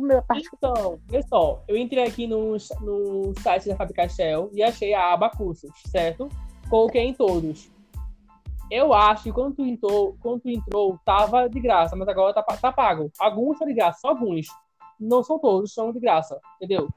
Então, 0.53 0.99
pessoal, 1.07 1.63
eu 1.69 1.77
entrei 1.77 2.03
aqui 2.03 2.27
no, 2.27 2.57
no 2.81 3.33
site 3.39 3.69
da 3.69 3.77
Fábrica 3.77 4.01
Castel 4.01 4.49
e 4.51 4.61
achei 4.61 4.93
a 4.93 5.13
aba 5.13 5.29
cursos, 5.29 5.71
certo? 5.87 6.27
Coloquei 6.69 7.03
em 7.03 7.13
todos. 7.13 7.71
Eu 8.69 8.93
acho 8.93 9.23
que 9.23 9.31
quando 9.31 9.55
tu 9.55 9.65
entrou, 9.65 10.17
quando 10.19 10.41
tu 10.41 10.49
entrou, 10.49 10.99
tava 11.05 11.47
de 11.47 11.61
graça, 11.61 11.95
mas 11.95 12.09
agora 12.09 12.33
tá, 12.33 12.43
tá 12.43 12.73
pago. 12.73 13.09
Alguns 13.17 13.57
são 13.57 13.65
de 13.65 13.73
graça, 13.73 13.99
só 14.01 14.09
alguns. 14.09 14.47
Não 14.99 15.23
são 15.23 15.39
todos, 15.39 15.73
são 15.73 15.93
de 15.93 15.99
graça, 16.01 16.37
entendeu? 16.57 16.89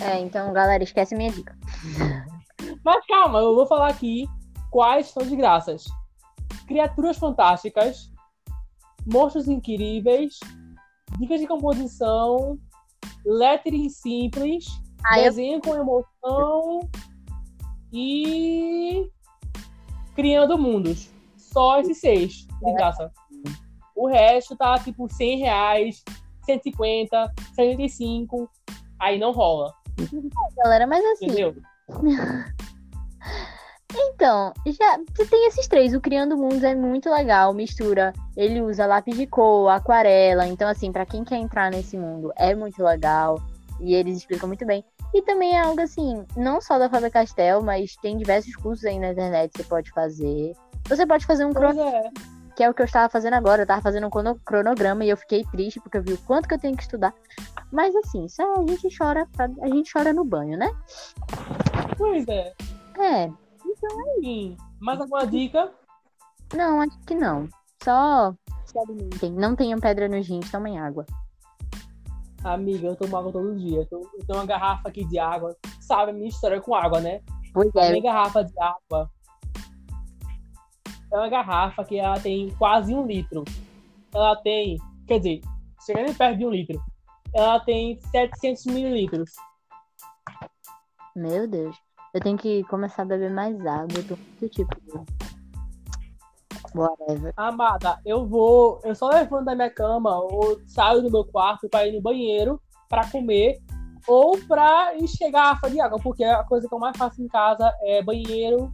É, 0.00 0.20
então, 0.20 0.52
galera, 0.52 0.84
esquece 0.84 1.16
minha 1.16 1.32
dica. 1.32 1.58
Mas 2.84 3.04
calma, 3.06 3.38
eu 3.40 3.54
vou 3.54 3.66
falar 3.66 3.88
aqui 3.88 4.28
quais 4.70 5.08
são 5.08 5.22
de 5.22 5.36
graças. 5.36 5.84
Criaturas 6.66 7.16
Fantásticas, 7.16 8.10
Monstros 9.06 9.48
Incríveis, 9.48 10.38
Dicas 11.18 11.40
de 11.40 11.46
Composição, 11.46 12.58
Lettering 13.24 13.88
Simples, 13.88 14.66
Ah, 15.04 15.18
eu- 15.18 15.24
Desenho 15.24 15.60
com 15.60 15.74
Emoção 15.74 16.80
e 17.92 19.08
Criando 20.14 20.58
Mundos. 20.58 21.10
Só 21.36 21.78
esses 21.80 21.98
seis, 22.00 22.46
de 22.62 22.72
graça. 22.74 23.10
O 23.94 24.06
resto 24.08 24.56
tá 24.56 24.78
tipo 24.78 25.08
100 25.10 25.38
reais, 25.38 26.02
150, 26.44 27.32
75, 27.54 28.50
aí 28.98 29.18
não 29.18 29.32
rola, 29.32 29.72
galera, 30.56 30.86
mas 30.86 31.02
assim. 31.04 31.26
entendeu? 31.26 31.56
Então, 33.98 34.52
já 34.66 34.98
você 35.14 35.24
tem 35.26 35.46
esses 35.48 35.66
três. 35.66 35.94
O 35.94 36.00
Criando 36.00 36.36
Mundos 36.36 36.62
é 36.62 36.74
muito 36.74 37.08
legal, 37.10 37.54
mistura. 37.54 38.12
Ele 38.36 38.60
usa 38.60 38.86
lápis 38.86 39.16
de 39.16 39.26
cor, 39.26 39.70
aquarela. 39.70 40.46
Então, 40.46 40.68
assim, 40.68 40.92
pra 40.92 41.06
quem 41.06 41.24
quer 41.24 41.36
entrar 41.36 41.70
nesse 41.70 41.96
mundo, 41.96 42.32
é 42.36 42.54
muito 42.54 42.82
legal. 42.82 43.40
E 43.80 43.94
eles 43.94 44.18
explicam 44.18 44.48
muito 44.48 44.66
bem. 44.66 44.84
E 45.14 45.22
também 45.22 45.54
é 45.56 45.60
algo 45.60 45.80
assim, 45.80 46.24
não 46.36 46.60
só 46.60 46.78
da 46.78 46.90
Faber 46.90 47.10
Castell, 47.10 47.62
mas 47.62 47.96
tem 47.96 48.16
diversos 48.18 48.54
cursos 48.56 48.84
aí 48.84 48.98
na 48.98 49.12
internet 49.12 49.50
que 49.52 49.62
você 49.62 49.68
pode 49.68 49.90
fazer. 49.92 50.52
Você 50.88 51.06
pode 51.06 51.24
fazer 51.26 51.44
um 51.46 51.52
crono, 51.52 51.74
Pois 51.82 51.94
é. 51.94 52.10
que 52.54 52.62
é 52.64 52.68
o 52.70 52.74
que 52.74 52.82
eu 52.82 52.86
estava 52.86 53.08
fazendo 53.08 53.34
agora. 53.34 53.62
Eu 53.62 53.66
tava 53.66 53.80
fazendo 53.82 54.06
um 54.06 54.10
crono- 54.10 54.40
cronograma 54.44 55.04
e 55.04 55.08
eu 55.10 55.16
fiquei 55.16 55.44
triste 55.44 55.80
porque 55.80 55.96
eu 55.98 56.02
vi 56.02 56.12
o 56.12 56.18
quanto 56.18 56.48
que 56.48 56.54
eu 56.54 56.58
tenho 56.58 56.76
que 56.76 56.82
estudar. 56.82 57.14
Mas 57.72 57.94
assim, 57.96 58.28
só 58.28 58.42
a 58.54 58.66
gente 58.66 58.88
chora, 58.96 59.26
pra- 59.36 59.48
a 59.62 59.68
gente 59.68 59.90
chora 59.92 60.12
no 60.12 60.24
banho, 60.24 60.58
né? 60.58 60.70
Pois 61.96 62.26
é. 62.28 62.52
É, 62.98 63.30
Sim. 64.20 64.56
Mais 64.80 65.00
alguma 65.00 65.26
dica? 65.26 65.72
Não, 66.54 66.80
acho 66.80 66.98
que 67.00 67.14
não. 67.14 67.48
Só 67.82 68.34
se 68.64 68.78
alimentem. 68.78 69.32
Não 69.32 69.56
tenham 69.56 69.80
pedra 69.80 70.08
nos 70.08 70.26
rins, 70.26 70.50
tomem 70.50 70.78
água. 70.78 71.06
Amiga, 72.44 72.88
eu 72.88 72.96
tomo 72.96 73.16
água 73.16 73.32
todo 73.32 73.56
dia. 73.56 73.86
Eu 73.90 74.00
tenho 74.26 74.38
uma 74.38 74.46
garrafa 74.46 74.88
aqui 74.88 75.04
de 75.04 75.18
água. 75.18 75.56
Sabe 75.80 76.10
a 76.10 76.14
minha 76.14 76.28
história 76.28 76.60
com 76.60 76.74
água, 76.74 77.00
né? 77.00 77.20
Pois 77.52 77.74
A 77.74 77.86
é, 77.86 77.90
minha 77.92 78.02
garrafa 78.02 78.44
de 78.44 78.52
água 78.60 79.10
é 81.12 81.16
uma 81.16 81.28
garrafa 81.28 81.84
que 81.84 81.98
ela 81.98 82.20
tem 82.20 82.50
quase 82.58 82.94
um 82.94 83.06
litro. 83.06 83.44
Ela 84.14 84.36
tem, 84.36 84.78
quer 85.06 85.18
dizer, 85.18 85.40
chegando 85.84 86.16
perto 86.16 86.38
de 86.38 86.46
um 86.46 86.50
litro. 86.50 86.82
Ela 87.34 87.60
tem 87.60 87.98
700 88.10 88.66
mililitros. 88.66 89.32
meu 91.14 91.48
Deus. 91.48 91.76
Eu 92.16 92.20
tenho 92.22 92.38
que 92.38 92.64
começar 92.64 93.02
a 93.02 93.04
beber 93.04 93.30
mais 93.30 93.54
água. 93.66 93.88
Eu 93.94 94.08
tô 94.08 94.16
muito 94.16 94.48
tipo. 94.48 94.74
Whatever. 96.74 97.34
Amada, 97.36 98.00
eu 98.06 98.26
vou. 98.26 98.80
Eu 98.84 98.94
só 98.94 99.10
levanto 99.10 99.44
da 99.44 99.54
minha 99.54 99.68
cama 99.68 100.18
ou 100.18 100.58
saio 100.66 101.02
do 101.02 101.10
meu 101.10 101.26
quarto 101.26 101.68
para 101.68 101.86
ir 101.86 101.92
no 101.92 102.00
banheiro 102.00 102.58
para 102.88 103.06
comer 103.10 103.60
ou 104.08 104.38
para 104.48 104.96
encher 104.96 105.30
garrafa 105.30 105.68
de 105.68 105.78
água, 105.78 105.98
porque 106.02 106.24
a 106.24 106.42
coisa 106.42 106.66
que 106.66 106.74
eu 106.74 106.78
mais 106.78 106.96
faço 106.96 107.22
em 107.22 107.28
casa 107.28 107.70
é 107.82 108.02
banheiro, 108.02 108.72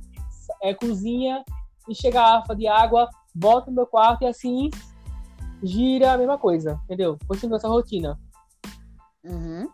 é 0.62 0.72
cozinha, 0.72 1.44
encher 1.88 2.12
garrafa 2.12 2.54
de 2.54 2.68
água, 2.68 3.08
volto 3.34 3.70
no 3.70 3.72
meu 3.72 3.86
quarto 3.88 4.22
e 4.22 4.26
assim 4.26 4.70
gira 5.64 6.12
a 6.12 6.18
mesma 6.18 6.38
coisa, 6.38 6.80
entendeu? 6.84 7.18
Continua 7.26 7.56
essa 7.56 7.66
rotina. 7.66 8.16
Uhum. 9.24 9.68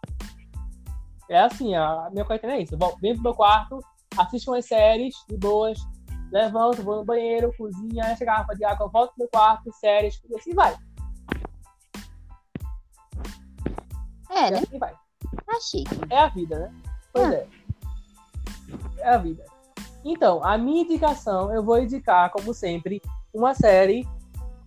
É 1.28 1.40
assim, 1.40 1.74
a 1.74 2.08
minha 2.10 2.24
quarentena 2.24 2.54
é 2.54 2.62
isso. 2.62 2.76
Volto- 2.78 2.98
venho 3.00 3.14
pro 3.14 3.22
meu 3.24 3.34
quarto, 3.34 3.80
assisto 4.16 4.50
umas 4.50 4.64
séries 4.66 5.14
de 5.28 5.36
boas, 5.36 5.78
levanto, 6.32 6.82
vou 6.82 6.96
no 6.96 7.04
banheiro, 7.04 7.52
cozinha, 7.56 8.12
encho 8.12 8.22
a 8.22 8.26
garrafa 8.26 8.54
de 8.54 8.64
água, 8.64 8.88
volto 8.88 9.10
pro 9.10 9.18
meu 9.20 9.28
quarto, 9.28 9.70
séries, 9.72 10.20
e 10.28 10.36
assim 10.36 10.54
vai. 10.54 10.74
É, 14.30 14.48
E 14.48 14.50
né? 14.50 14.58
assim 14.58 14.78
vai. 14.78 14.92
Tá 15.46 15.60
chique. 15.60 15.98
É 16.10 16.18
a 16.18 16.28
vida, 16.28 16.58
né? 16.58 16.74
Pois 17.12 17.32
é. 17.32 17.46
É 18.98 19.08
a 19.14 19.18
vida. 19.18 19.44
Então, 20.04 20.42
a 20.44 20.56
minha 20.56 20.82
indicação, 20.82 21.52
eu 21.52 21.62
vou 21.62 21.78
indicar, 21.78 22.30
como 22.30 22.54
sempre, 22.54 23.02
uma 23.34 23.54
série, 23.54 24.06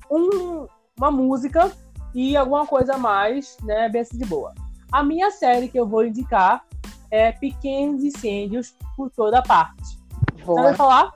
um- 0.10 0.68
uma 0.98 1.10
música 1.10 1.72
e 2.14 2.36
alguma 2.36 2.68
coisa 2.68 2.96
a 2.96 2.98
mais, 2.98 3.58
né? 3.64 3.88
Bem 3.90 4.02
assim 4.02 4.18
de 4.18 4.26
boa. 4.26 4.54
A 4.92 5.04
minha 5.04 5.32
série 5.32 5.70
que 5.70 5.80
eu 5.80 5.88
vou 5.88 6.06
indicar 6.06 6.66
é 7.10 7.32
Pequenos 7.32 8.04
Incêndios 8.04 8.76
por 8.98 9.10
Toda 9.10 9.42
Parte. 9.42 9.98
Você 10.44 10.62
vai 10.62 10.74
falar? 10.74 11.14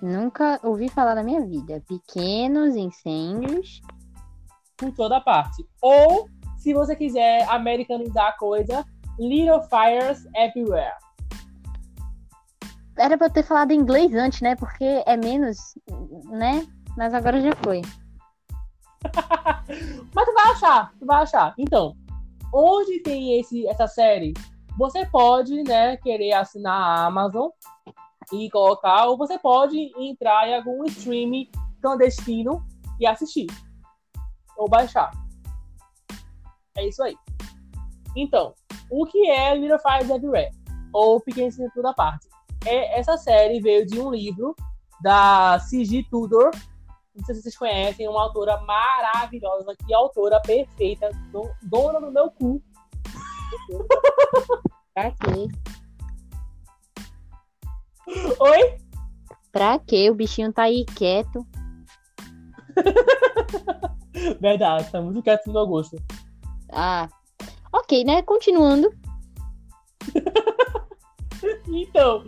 Nunca 0.00 0.58
ouvi 0.62 0.88
falar 0.88 1.14
na 1.14 1.22
minha 1.22 1.44
vida. 1.46 1.82
Pequenos 1.86 2.74
incêndios. 2.74 3.82
Por 4.76 4.90
Toda 4.92 5.20
Parte. 5.20 5.64
Ou, 5.82 6.28
se 6.56 6.72
você 6.72 6.96
quiser 6.96 7.46
americanizar 7.50 8.28
a 8.28 8.32
coisa, 8.32 8.84
Little 9.18 9.62
Fires 9.64 10.26
Everywhere. 10.34 10.96
Era 12.96 13.18
pra 13.18 13.26
eu 13.26 13.32
ter 13.32 13.42
falado 13.42 13.70
em 13.70 13.78
inglês 13.78 14.14
antes, 14.14 14.40
né? 14.40 14.56
Porque 14.56 15.02
é 15.06 15.16
menos, 15.16 15.58
né? 16.30 16.66
Mas 16.96 17.12
agora 17.12 17.40
já 17.40 17.54
foi. 17.56 17.82
Mas 20.14 20.24
tu 20.24 20.34
vai 20.34 20.52
achar, 20.52 20.92
tu 20.98 21.06
vai 21.06 21.22
achar. 21.22 21.54
Então, 21.58 21.96
onde 22.52 23.00
tem 23.00 23.40
esse, 23.40 23.66
essa 23.66 23.86
série, 23.86 24.34
você 24.76 25.06
pode, 25.06 25.62
né, 25.64 25.96
querer 25.98 26.32
assinar 26.32 26.74
a 26.74 27.06
Amazon 27.06 27.48
e 28.32 28.50
colocar, 28.50 29.06
ou 29.06 29.16
você 29.16 29.38
pode 29.38 29.76
entrar 29.98 30.48
em 30.48 30.56
algum 30.56 30.84
streaming 30.84 31.50
clandestino 31.80 32.64
e 33.00 33.06
assistir. 33.06 33.46
Ou 34.56 34.68
baixar. 34.68 35.10
É 36.76 36.86
isso 36.86 37.02
aí. 37.02 37.16
Então, 38.16 38.54
o 38.90 39.06
que 39.06 39.28
é 39.30 39.54
Little 39.56 39.78
Fires 39.78 40.10
Everywhere? 40.10 40.50
Ou 40.92 41.20
Pequeno 41.20 41.50
Centro 41.50 41.82
da 41.82 41.92
Parte? 41.92 42.28
É, 42.64 42.98
essa 42.98 43.16
série 43.16 43.60
veio 43.60 43.86
de 43.86 43.98
um 43.98 44.10
livro 44.10 44.54
da 45.02 45.58
C.G. 45.58 46.06
Tudor, 46.10 46.50
não 47.14 47.24
sei 47.24 47.34
se 47.34 47.42
vocês 47.42 47.56
conhecem, 47.56 48.08
uma 48.08 48.22
autora 48.22 48.60
maravilhosa, 48.62 49.74
que 49.86 49.92
autora 49.92 50.40
perfeita, 50.40 51.10
do- 51.30 51.50
dona 51.62 52.00
do 52.00 52.10
meu 52.10 52.30
cu. 52.30 52.62
Pra 54.94 55.10
quê? 55.10 55.48
Oi? 58.38 58.76
Pra 59.50 59.78
quê? 59.78 60.10
O 60.10 60.14
bichinho 60.14 60.52
tá 60.52 60.64
aí 60.64 60.84
quieto. 60.84 61.46
Verdade, 64.40 64.90
tá 64.90 65.00
muito 65.00 65.22
quieto 65.22 65.46
no 65.46 65.52
meu 65.54 65.66
gosto. 65.66 65.96
Ah. 66.70 67.08
Ok, 67.72 68.04
né? 68.04 68.22
Continuando. 68.22 68.90
Então, 71.66 72.22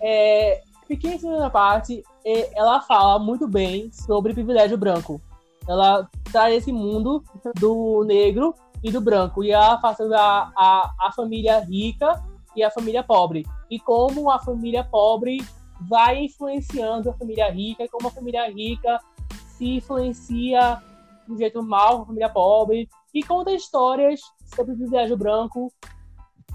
é, 0.00 0.62
Pequena 0.86 1.18
Segunda 1.18 1.50
Parte, 1.50 2.02
é, 2.24 2.58
ela 2.58 2.80
fala 2.80 3.18
muito 3.18 3.48
bem 3.48 3.90
sobre 3.92 4.34
privilégio 4.34 4.76
branco. 4.76 5.20
Ela 5.66 6.08
traz 6.30 6.54
esse 6.54 6.72
mundo 6.72 7.24
do 7.58 8.04
negro 8.04 8.54
e 8.82 8.90
do 8.90 9.00
branco. 9.00 9.42
E 9.42 9.50
ela 9.50 9.80
faz 9.80 9.98
a, 10.00 10.52
a, 10.54 10.94
a 11.00 11.12
família 11.12 11.58
rica 11.60 12.22
e 12.54 12.62
a 12.62 12.70
família 12.70 13.02
pobre. 13.02 13.46
E 13.70 13.80
como 13.80 14.30
a 14.30 14.38
família 14.38 14.84
pobre 14.84 15.42
vai 15.88 16.24
influenciando 16.24 17.10
a 17.10 17.14
família 17.14 17.50
rica, 17.50 17.84
e 17.84 17.88
como 17.88 18.08
a 18.08 18.10
família 18.10 18.48
rica 18.50 19.00
se 19.48 19.76
influencia 19.76 20.82
de 21.26 21.32
um 21.32 21.38
jeito 21.38 21.62
mal 21.62 21.96
com 21.96 22.02
a 22.02 22.06
família 22.06 22.28
pobre. 22.28 22.88
E 23.14 23.22
conta 23.22 23.52
histórias 23.52 24.20
sobre 24.44 24.74
o 24.74 24.76
privilégio 24.76 25.16
branco 25.16 25.72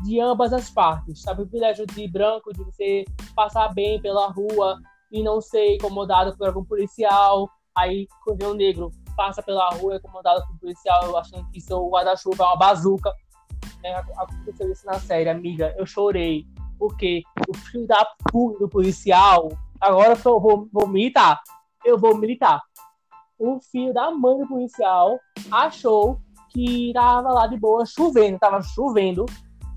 de 0.03 0.19
ambas 0.19 0.53
as 0.53 0.69
partes, 0.69 1.21
sabe? 1.21 1.41
O 1.41 1.47
privilégio 1.47 1.85
de 1.85 2.07
branco, 2.07 2.53
de 2.53 2.63
você 2.63 3.05
passar 3.35 3.73
bem 3.73 4.01
pela 4.01 4.27
rua 4.27 4.79
e 5.11 5.23
não 5.23 5.41
ser 5.41 5.75
incomodado 5.75 6.35
por 6.37 6.47
algum 6.47 6.63
policial. 6.63 7.49
Aí, 7.75 8.07
quando 8.23 8.43
o 8.43 8.53
negro 8.53 8.91
passa 9.15 9.43
pela 9.43 9.69
rua 9.71 9.97
incomodado 9.97 10.45
por 10.45 10.55
um 10.55 10.57
policial, 10.57 11.17
achando 11.17 11.49
que 11.51 11.59
seu 11.59 11.89
guarda-chuva 11.89 12.43
é 12.43 12.47
uma 12.47 12.57
bazuca. 12.57 13.13
É, 13.83 13.95
aconteceu 13.95 14.71
isso 14.71 14.85
na 14.85 14.99
série, 14.99 15.29
amiga. 15.29 15.75
Eu 15.77 15.85
chorei. 15.85 16.45
Porque 16.77 17.21
o 17.47 17.53
filho 17.57 17.85
da 17.85 18.07
puta 18.31 18.59
do 18.59 18.69
policial. 18.69 19.49
Agora 19.81 20.13
eu 20.13 20.39
vou, 20.39 20.69
vou 20.71 20.87
militar. 20.87 21.41
Eu 21.83 21.97
vou 21.97 22.17
militar. 22.17 22.61
O 23.37 23.59
filho 23.59 23.93
da 23.93 24.09
mãe 24.11 24.37
do 24.37 24.47
policial 24.47 25.19
achou 25.51 26.19
que 26.49 26.91
tava 26.93 27.29
lá 27.33 27.47
de 27.47 27.57
boa, 27.57 27.85
chovendo. 27.85 28.39
Tava 28.39 28.61
chovendo. 28.61 29.25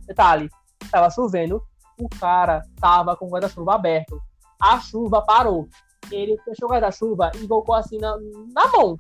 Detalhe, 0.07 0.51
tava 0.91 1.11
chovendo. 1.11 1.63
O 2.01 2.09
cara 2.09 2.63
tava 2.81 3.17
com 3.17 3.27
o 3.27 3.31
guarda-chuva 3.31 3.75
aberto. 3.75 4.21
A 4.61 4.81
chuva 4.81 5.23
parou. 5.23 5.69
Ele 6.11 6.37
fechou 6.45 6.69
o 6.69 6.73
guarda-chuva 6.73 7.31
e 7.37 7.47
colocou 7.47 7.75
assim 7.75 7.99
na, 7.99 8.17
na 8.53 8.67
mão, 8.73 8.97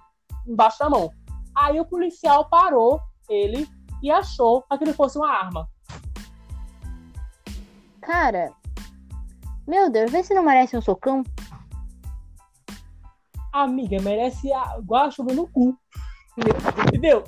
embaixo 0.46 0.78
da 0.78 0.90
mão. 0.90 1.10
Aí 1.54 1.78
o 1.80 1.84
policial 1.84 2.48
parou 2.48 3.00
ele 3.28 3.68
e 4.02 4.10
achou 4.10 4.62
que 4.62 4.84
ele 4.84 4.92
fosse 4.92 5.18
uma 5.18 5.30
arma. 5.30 5.68
Cara, 8.00 8.52
meu 9.66 9.90
Deus, 9.90 10.10
vê 10.10 10.22
se 10.22 10.34
não 10.34 10.42
merece 10.42 10.76
um 10.76 10.82
socão. 10.82 11.22
Amiga, 13.52 14.00
merece 14.00 14.52
a 14.52 14.78
guarda-chuva 14.80 15.32
no 15.34 15.46
cu. 15.48 15.76
Entendeu? 16.88 17.22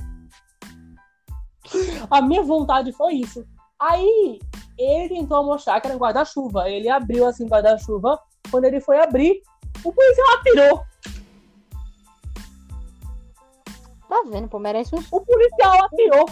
A 2.10 2.22
minha 2.22 2.42
vontade 2.42 2.92
foi 2.92 3.14
isso. 3.14 3.46
Aí 3.84 4.38
ele 4.78 5.08
tentou 5.08 5.44
mostrar 5.44 5.80
que 5.80 5.86
era 5.86 5.96
um 5.96 6.00
guarda-chuva. 6.00 6.68
Ele 6.70 6.88
abriu 6.88 7.26
assim 7.26 7.44
o 7.44 7.48
guarda-chuva. 7.48 8.18
Quando 8.50 8.64
ele 8.64 8.80
foi 8.80 8.98
abrir, 8.98 9.42
o 9.84 9.92
policial 9.92 10.26
atirou. 10.38 10.84
Tá 14.08 14.22
vendo, 14.30 14.48
pô, 14.48 14.58
merece 14.58 14.94
um. 14.94 15.04
O 15.10 15.20
policial 15.20 15.84
atirou. 15.84 16.26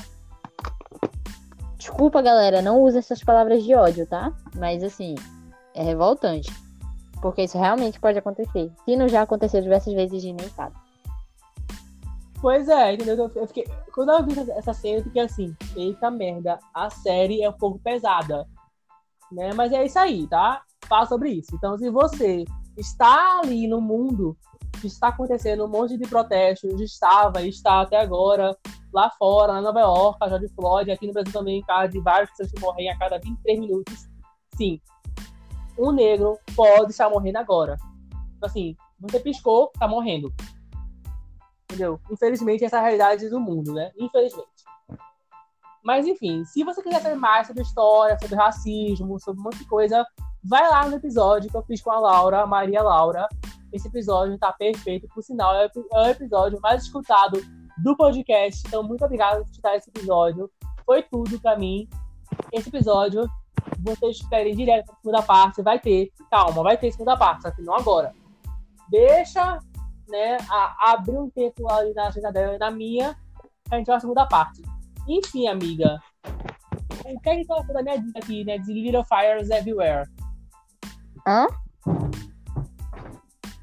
Desculpa, 1.76 2.22
galera, 2.22 2.62
não 2.62 2.80
use 2.80 2.98
essas 2.98 3.22
palavras 3.22 3.62
de 3.64 3.74
ódio, 3.74 4.06
tá? 4.06 4.32
Mas 4.56 4.82
assim, 4.82 5.14
é 5.74 5.82
revoltante. 5.82 6.50
Porque 7.20 7.42
isso 7.42 7.58
realmente 7.58 8.00
pode 8.00 8.18
acontecer. 8.18 8.72
Se 8.84 8.96
não 8.96 9.08
já 9.08 9.22
aconteceu 9.22 9.60
diversas 9.60 9.92
vezes, 9.92 10.22
gente 10.22 10.40
nem 10.40 10.50
sabe. 10.50 10.74
Pois 12.42 12.68
é, 12.68 12.92
entendeu? 12.92 13.30
Eu 13.36 13.46
fiquei... 13.46 13.64
Quando 13.94 14.10
eu 14.10 14.26
vi 14.26 14.50
essa 14.50 14.74
cena, 14.74 14.98
eu 14.98 15.04
fiquei 15.04 15.22
assim, 15.22 15.56
eita 15.76 16.10
merda, 16.10 16.58
a 16.74 16.90
série 16.90 17.40
é 17.40 17.48
um 17.48 17.52
pouco 17.52 17.78
pesada. 17.78 18.44
Né? 19.30 19.52
Mas 19.54 19.72
é 19.72 19.86
isso 19.86 19.96
aí, 19.96 20.26
tá? 20.26 20.60
Fala 20.88 21.06
sobre 21.06 21.30
isso. 21.30 21.54
Então, 21.54 21.78
se 21.78 21.88
você 21.88 22.44
está 22.76 23.38
ali 23.38 23.68
no 23.68 23.80
mundo 23.80 24.36
que 24.80 24.88
está 24.88 25.08
acontecendo 25.08 25.64
um 25.64 25.68
monte 25.68 25.96
de 25.96 26.08
protestos, 26.08 26.80
estava 26.80 27.42
e 27.42 27.48
está 27.48 27.82
até 27.82 28.00
agora 28.00 28.56
lá 28.92 29.08
fora, 29.10 29.52
na 29.52 29.62
Nova 29.62 29.78
York, 29.78 30.18
a 30.20 30.28
George 30.28 30.48
Floyd, 30.48 30.90
aqui 30.90 31.06
no 31.06 31.12
Brasil 31.12 31.32
também, 31.32 31.62
caso 31.62 31.92
de 31.92 32.00
várias 32.00 32.28
pessoas 32.30 32.50
que 32.50 32.60
morrem 32.60 32.90
a 32.90 32.98
cada 32.98 33.20
23 33.20 33.60
minutos. 33.60 34.08
Sim, 34.56 34.80
um 35.78 35.92
negro 35.92 36.36
pode 36.56 36.90
estar 36.90 37.08
morrendo 37.08 37.38
agora. 37.38 37.76
Então, 38.36 38.48
assim, 38.48 38.76
você 38.98 39.20
piscou, 39.20 39.70
tá 39.78 39.86
morrendo. 39.86 40.34
Entendeu? 41.72 41.98
Infelizmente, 42.10 42.64
essa 42.64 42.76
é 42.76 42.78
a 42.80 42.82
realidade 42.82 43.30
do 43.30 43.40
mundo, 43.40 43.72
né? 43.72 43.90
Infelizmente. 43.98 44.46
Mas, 45.82 46.06
enfim, 46.06 46.44
se 46.44 46.62
você 46.62 46.82
quiser 46.82 47.00
saber 47.00 47.16
mais 47.16 47.46
sobre 47.46 47.62
história, 47.62 48.18
sobre 48.20 48.36
racismo, 48.36 49.18
sobre 49.18 49.40
um 49.40 49.44
monte 49.44 49.58
de 49.58 49.66
coisa, 49.66 50.06
vai 50.44 50.68
lá 50.68 50.86
no 50.86 50.96
episódio 50.96 51.50
que 51.50 51.56
eu 51.56 51.62
fiz 51.62 51.80
com 51.80 51.90
a 51.90 51.98
Laura, 51.98 52.42
a 52.42 52.46
Maria 52.46 52.82
Laura. 52.82 53.26
Esse 53.72 53.88
episódio 53.88 54.38
tá 54.38 54.52
perfeito. 54.52 55.08
Por 55.14 55.22
sinal, 55.22 55.54
é 55.56 55.70
o 55.74 56.06
episódio 56.08 56.60
mais 56.60 56.82
escutado 56.82 57.40
do 57.82 57.96
podcast. 57.96 58.62
Então, 58.66 58.82
muito 58.82 59.02
obrigado 59.02 59.38
por 59.38 59.50
escutar 59.50 59.74
esse 59.74 59.88
episódio. 59.88 60.50
Foi 60.84 61.02
tudo 61.02 61.40
para 61.40 61.58
mim. 61.58 61.88
Esse 62.52 62.68
episódio, 62.68 63.26
vocês 63.80 64.16
esperem 64.16 64.54
direto 64.54 64.86
pra 64.86 64.96
segunda 64.96 65.22
parte. 65.22 65.62
Vai 65.62 65.80
ter, 65.80 66.12
calma, 66.30 66.62
vai 66.62 66.76
ter 66.76 66.92
segunda 66.92 67.16
parte, 67.16 67.42
só 67.42 67.50
que 67.50 67.62
não 67.62 67.74
agora. 67.74 68.12
Deixa, 68.90 69.58
né, 70.12 70.36
a, 70.48 70.92
abrir 70.92 71.18
um 71.18 71.30
tempo 71.30 71.68
ali 71.68 71.92
na 71.94 72.08
agenda 72.08 72.30
dela 72.30 72.54
e 72.54 72.58
na 72.58 72.70
minha, 72.70 73.16
a 73.70 73.76
gente 73.76 73.86
vai 73.86 73.96
a 73.96 74.00
segunda 74.00 74.26
parte. 74.26 74.62
Enfim, 75.08 75.48
amiga, 75.48 75.98
o 77.04 77.20
que 77.20 77.30
é 77.30 77.36
que 77.36 77.46
tu 77.46 77.54
achou 77.54 77.74
da 77.74 77.82
minha 77.82 77.98
dica 77.98 78.18
aqui, 78.18 78.44
né, 78.44 78.58
de 78.58 78.72
Little 78.72 79.04
Fires 79.04 79.50
Everywhere? 79.50 80.08
Hã? 81.26 81.46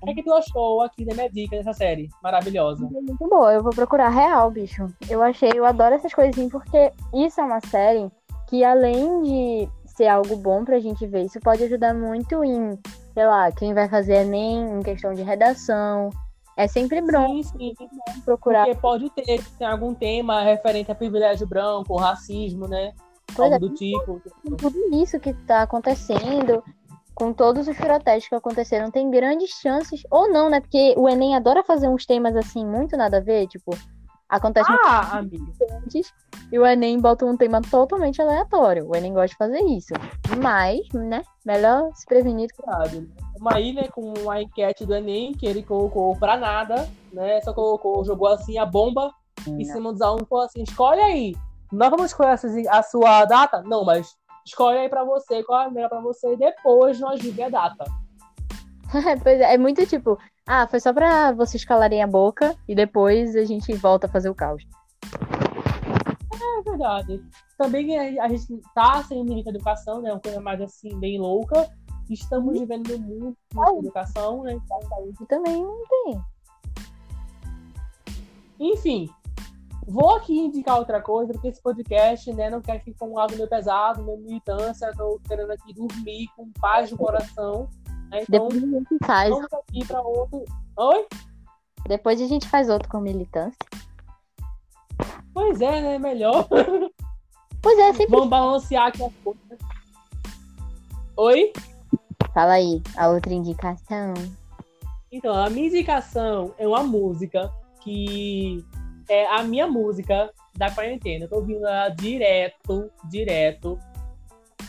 O 0.01 0.05
que, 0.05 0.11
é 0.11 0.13
que 0.13 0.23
tu 0.23 0.33
achou 0.33 0.81
aqui 0.81 1.05
da 1.05 1.13
minha 1.13 1.29
dica 1.29 1.57
dessa 1.57 1.73
série 1.73 2.09
maravilhosa? 2.23 2.87
Muito 2.89 3.27
boa, 3.27 3.53
eu 3.53 3.61
vou 3.61 3.71
procurar 3.71 4.09
real, 4.09 4.49
bicho. 4.49 4.87
Eu 5.09 5.21
achei, 5.21 5.51
eu 5.53 5.65
adoro 5.65 5.95
essas 5.95 6.13
coisinhas 6.13 6.51
porque 6.51 6.91
isso 7.13 7.39
é 7.39 7.43
uma 7.43 7.59
série 7.59 8.09
que 8.47 8.63
além 8.63 9.21
de 9.21 9.69
ser 9.85 10.07
algo 10.07 10.37
bom 10.37 10.63
pra 10.63 10.79
gente 10.79 11.05
ver, 11.05 11.25
isso 11.25 11.39
pode 11.41 11.63
ajudar 11.63 11.93
muito 11.93 12.43
em, 12.43 12.79
sei 13.13 13.25
lá, 13.25 13.51
quem 13.51 13.73
vai 13.73 13.89
fazer 13.89 14.21
Enem, 14.21 14.79
em 14.79 14.81
questão 14.81 15.13
de 15.13 15.21
redação. 15.21 16.09
É 16.59 16.67
sempre 16.67 17.01
bom 17.01 17.41
Sim, 17.41 17.73
sim. 17.73 17.87
procurar. 18.25 18.65
Porque 18.65 18.81
pode 18.81 19.09
ter 19.11 19.41
tem 19.57 19.65
algum 19.65 19.93
tema 19.93 20.41
referente 20.41 20.91
a 20.91 20.95
privilégio 20.95 21.47
branco, 21.47 21.95
racismo, 21.95 22.67
né? 22.67 22.91
Pois 23.33 23.53
Algo 23.53 23.65
é, 23.65 23.69
do 23.69 23.73
tipo. 23.73 24.21
tudo 24.57 24.77
isso 24.93 25.17
que 25.21 25.31
tá 25.45 25.61
acontecendo, 25.61 26.61
com 27.15 27.31
todos 27.31 27.65
os 27.65 27.77
protestos 27.77 28.27
que 28.27 28.35
aconteceram, 28.35 28.91
tem 28.91 29.09
grandes 29.09 29.51
chances, 29.51 30.01
ou 30.11 30.29
não, 30.29 30.49
né? 30.49 30.59
Porque 30.59 30.93
o 30.97 31.07
Enem 31.07 31.33
adora 31.33 31.63
fazer 31.63 31.87
uns 31.87 32.05
temas 32.05 32.35
assim, 32.35 32.65
muito 32.65 32.97
nada 32.97 33.19
a 33.19 33.21
ver, 33.21 33.47
tipo, 33.47 33.71
acontece 34.27 34.69
Ah, 34.83 35.19
amiga. 35.19 35.45
antes 35.81 36.11
e 36.51 36.59
o 36.59 36.65
Enem 36.65 36.99
bota 36.99 37.25
um 37.25 37.37
tema 37.37 37.61
totalmente 37.61 38.21
aleatório. 38.21 38.85
O 38.85 38.93
Enem 38.93 39.13
gosta 39.13 39.29
de 39.29 39.37
fazer 39.37 39.61
isso. 39.61 39.93
Mas, 40.41 40.81
né? 40.93 41.23
Melhor 41.45 41.89
se 41.95 42.05
prevenir 42.05 42.49
do 42.49 42.53
que 42.53 42.63
Sabe? 42.69 43.09
Uma 43.39 43.51
né, 43.51 43.87
com 43.87 44.13
uma 44.19 44.41
enquete 44.41 44.85
do 44.85 44.93
Enem 44.93 45.33
que 45.33 45.45
ele 45.45 45.63
colocou 45.63 46.15
pra 46.17 46.35
nada, 46.35 46.89
né? 47.13 47.39
Só 47.41 47.53
colocou, 47.53 48.03
jogou 48.03 48.27
assim 48.27 48.57
a 48.57 48.65
bomba 48.65 49.13
em 49.47 49.63
cima 49.63 49.91
dos 49.91 50.01
alunos 50.01 50.23
e 50.25 50.29
falou 50.29 50.45
assim: 50.45 50.63
escolhe 50.63 51.01
aí. 51.01 51.35
Nós 51.71 51.89
vamos 51.89 52.07
escolher 52.07 52.37
a 52.69 52.83
sua 52.83 53.25
data? 53.25 53.61
Não, 53.63 53.85
mas 53.85 54.15
escolhe 54.45 54.79
aí 54.79 54.89
pra 54.89 55.03
você 55.03 55.43
qual 55.43 55.61
é 55.61 55.65
a 55.65 55.69
melhor 55.69 55.89
pra 55.89 56.01
você 56.01 56.33
e 56.33 56.37
depois 56.37 56.99
nós 56.99 57.21
vimos 57.21 57.39
a 57.39 57.49
data. 57.49 57.85
pois 59.23 59.39
é, 59.39 59.53
é 59.53 59.57
muito 59.57 59.85
tipo, 59.85 60.17
ah, 60.47 60.67
foi 60.67 60.79
só 60.79 60.91
pra 60.91 61.31
vocês 61.31 61.63
calarem 61.63 62.01
a 62.01 62.07
boca 62.07 62.55
e 62.67 62.73
depois 62.73 63.35
a 63.35 63.45
gente 63.45 63.71
volta 63.73 64.07
a 64.07 64.09
fazer 64.09 64.29
o 64.29 64.35
caos. 64.35 64.63
É 66.33 66.61
verdade. 66.63 67.23
Também 67.57 68.17
a, 68.19 68.25
a 68.25 68.27
gente 68.29 68.59
tá 68.73 69.03
sem 69.03 69.23
muita 69.23 69.49
educação, 69.49 70.01
né? 70.01 70.11
Uma 70.11 70.19
coisa 70.19 70.41
mais 70.41 70.59
assim, 70.59 70.97
bem 70.99 71.19
louca. 71.19 71.69
Estamos 72.09 72.59
vivendo 72.59 72.97
num 72.97 72.99
mundo 72.99 73.37
de 73.53 73.79
educação, 73.79 74.43
né? 74.43 74.53
Então, 74.53 74.79
E 75.21 75.25
também 75.25 75.61
não 75.63 75.83
tem. 75.87 76.21
Enfim, 78.59 79.09
vou 79.87 80.15
aqui 80.15 80.37
indicar 80.37 80.77
outra 80.77 81.01
coisa, 81.01 81.31
porque 81.33 81.47
esse 81.47 81.61
podcast, 81.61 82.31
né, 82.33 82.49
não 82.49 82.61
quer 82.61 82.79
que 82.79 82.93
um 83.01 83.13
lado 83.13 83.35
meio 83.35 83.47
pesado, 83.47 84.03
meio 84.03 84.17
militância, 84.19 84.93
tô 84.97 85.19
querendo 85.27 85.51
aqui 85.51 85.73
dormir 85.73 86.27
com 86.35 86.51
paz 86.59 86.91
no 86.91 86.97
coração. 86.97 87.69
Né? 88.09 88.23
Então, 88.23 88.49
Depois 88.49 88.63
a 88.63 88.67
gente 88.67 88.97
faz. 89.05 89.29
vamos 89.29 89.53
aqui 89.53 89.85
para 89.85 90.01
outro. 90.01 90.45
Oi? 90.77 91.07
Depois 91.87 92.21
a 92.21 92.27
gente 92.27 92.47
faz 92.47 92.69
outro 92.69 92.89
com 92.89 92.99
militância. 92.99 93.57
Pois 95.33 95.61
é, 95.61 95.81
né? 95.81 95.99
Melhor. 95.99 96.47
Pois 97.61 97.77
é, 97.77 97.91
sempre 97.93 98.11
vamos 98.11 98.29
balancear 98.29 98.87
aqui 98.87 99.03
as 99.03 99.13
coisas. 99.23 99.59
Oi? 101.17 101.51
Fala 102.39 102.53
aí, 102.53 102.81
a 102.95 103.09
outra 103.09 103.33
indicação. 103.33 104.13
Então, 105.11 105.35
a 105.35 105.49
minha 105.49 105.67
indicação 105.67 106.53
é 106.57 106.65
uma 106.65 106.83
música 106.83 107.51
que 107.81 108.63
é 109.09 109.27
a 109.27 109.43
minha 109.43 109.67
música 109.67 110.31
da 110.55 110.71
quarentena. 110.71 111.25
Eu 111.25 111.29
tô 111.29 111.35
ouvindo 111.35 111.67
ela 111.67 111.89
direto, 111.89 112.89
direto. 113.09 113.77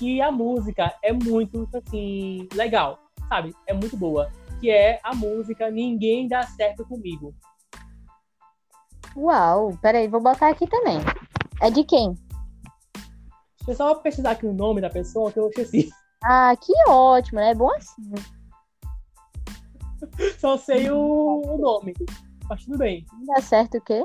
E 0.01 0.21
a 0.21 0.33
música 0.33 0.93
é 1.01 1.13
muito, 1.13 1.69
assim, 1.73 2.49
legal, 2.55 2.99
sabe? 3.29 3.55
É 3.69 3.73
muito 3.73 3.97
boa. 3.97 4.29
Que 4.59 4.69
é 4.69 4.99
a 5.05 5.15
música 5.15 5.71
Ninguém 5.71 6.27
Dá 6.27 6.43
Certo 6.43 6.85
Comigo. 6.85 7.33
Uau, 9.17 9.79
peraí, 9.81 10.09
vou 10.09 10.21
botar 10.21 10.49
aqui 10.49 10.67
também. 10.67 10.99
É 11.63 11.71
de 11.71 11.85
quem? 11.85 12.15
Deixa 13.59 13.71
eu 13.71 13.77
só 13.77 13.95
pesquisar 13.95 14.33
aqui 14.33 14.47
o 14.47 14.53
nome 14.53 14.81
da 14.81 14.91
pessoa 14.91 15.31
que 15.31 15.39
eu 15.39 15.49
esqueci. 15.51 15.89
Ah, 16.23 16.55
que 16.57 16.73
ótimo, 16.89 17.41
né? 17.41 17.51
É 17.51 17.55
bom 17.55 17.71
assim. 17.75 18.13
Só 20.39 20.57
sei 20.57 20.91
o, 20.91 20.97
o 20.97 21.59
nome. 21.59 21.95
Mas 22.49 22.65
tudo 22.65 22.79
bem. 22.79 23.07
Dá 23.27 23.41
certo 23.41 23.79
o 23.79 23.81
quê? 23.81 24.03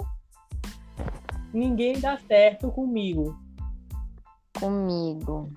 Ninguém 1.53 1.99
dá 1.99 2.17
certo 2.17 2.71
comigo. 2.71 3.37
Comigo. 4.59 5.51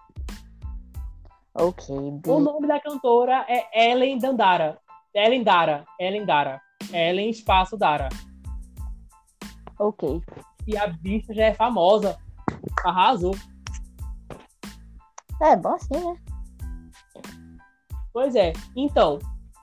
Ok, 1.54 1.94
O 2.26 2.38
nome 2.38 2.68
da 2.68 2.80
cantora 2.80 3.44
é 3.48 3.90
Ellen 3.90 4.18
Dandara. 4.18 4.78
Ellen 5.12 5.42
Dara. 5.42 5.84
Ellen 5.98 6.24
Dara. 6.24 6.62
Ellen 6.92 7.30
Espaço 7.30 7.76
Dara. 7.76 8.08
Ok. 9.78 10.22
E 10.66 10.76
a 10.76 10.86
bicha 10.86 11.34
já 11.34 11.46
é 11.46 11.54
famosa. 11.54 12.16
Arrasou. 12.84 13.34
É 15.42 15.56
bom 15.56 15.74
assim, 15.74 15.94
né? 15.94 16.16
Pois 18.18 18.34
é. 18.34 18.52
Então, 18.74 19.20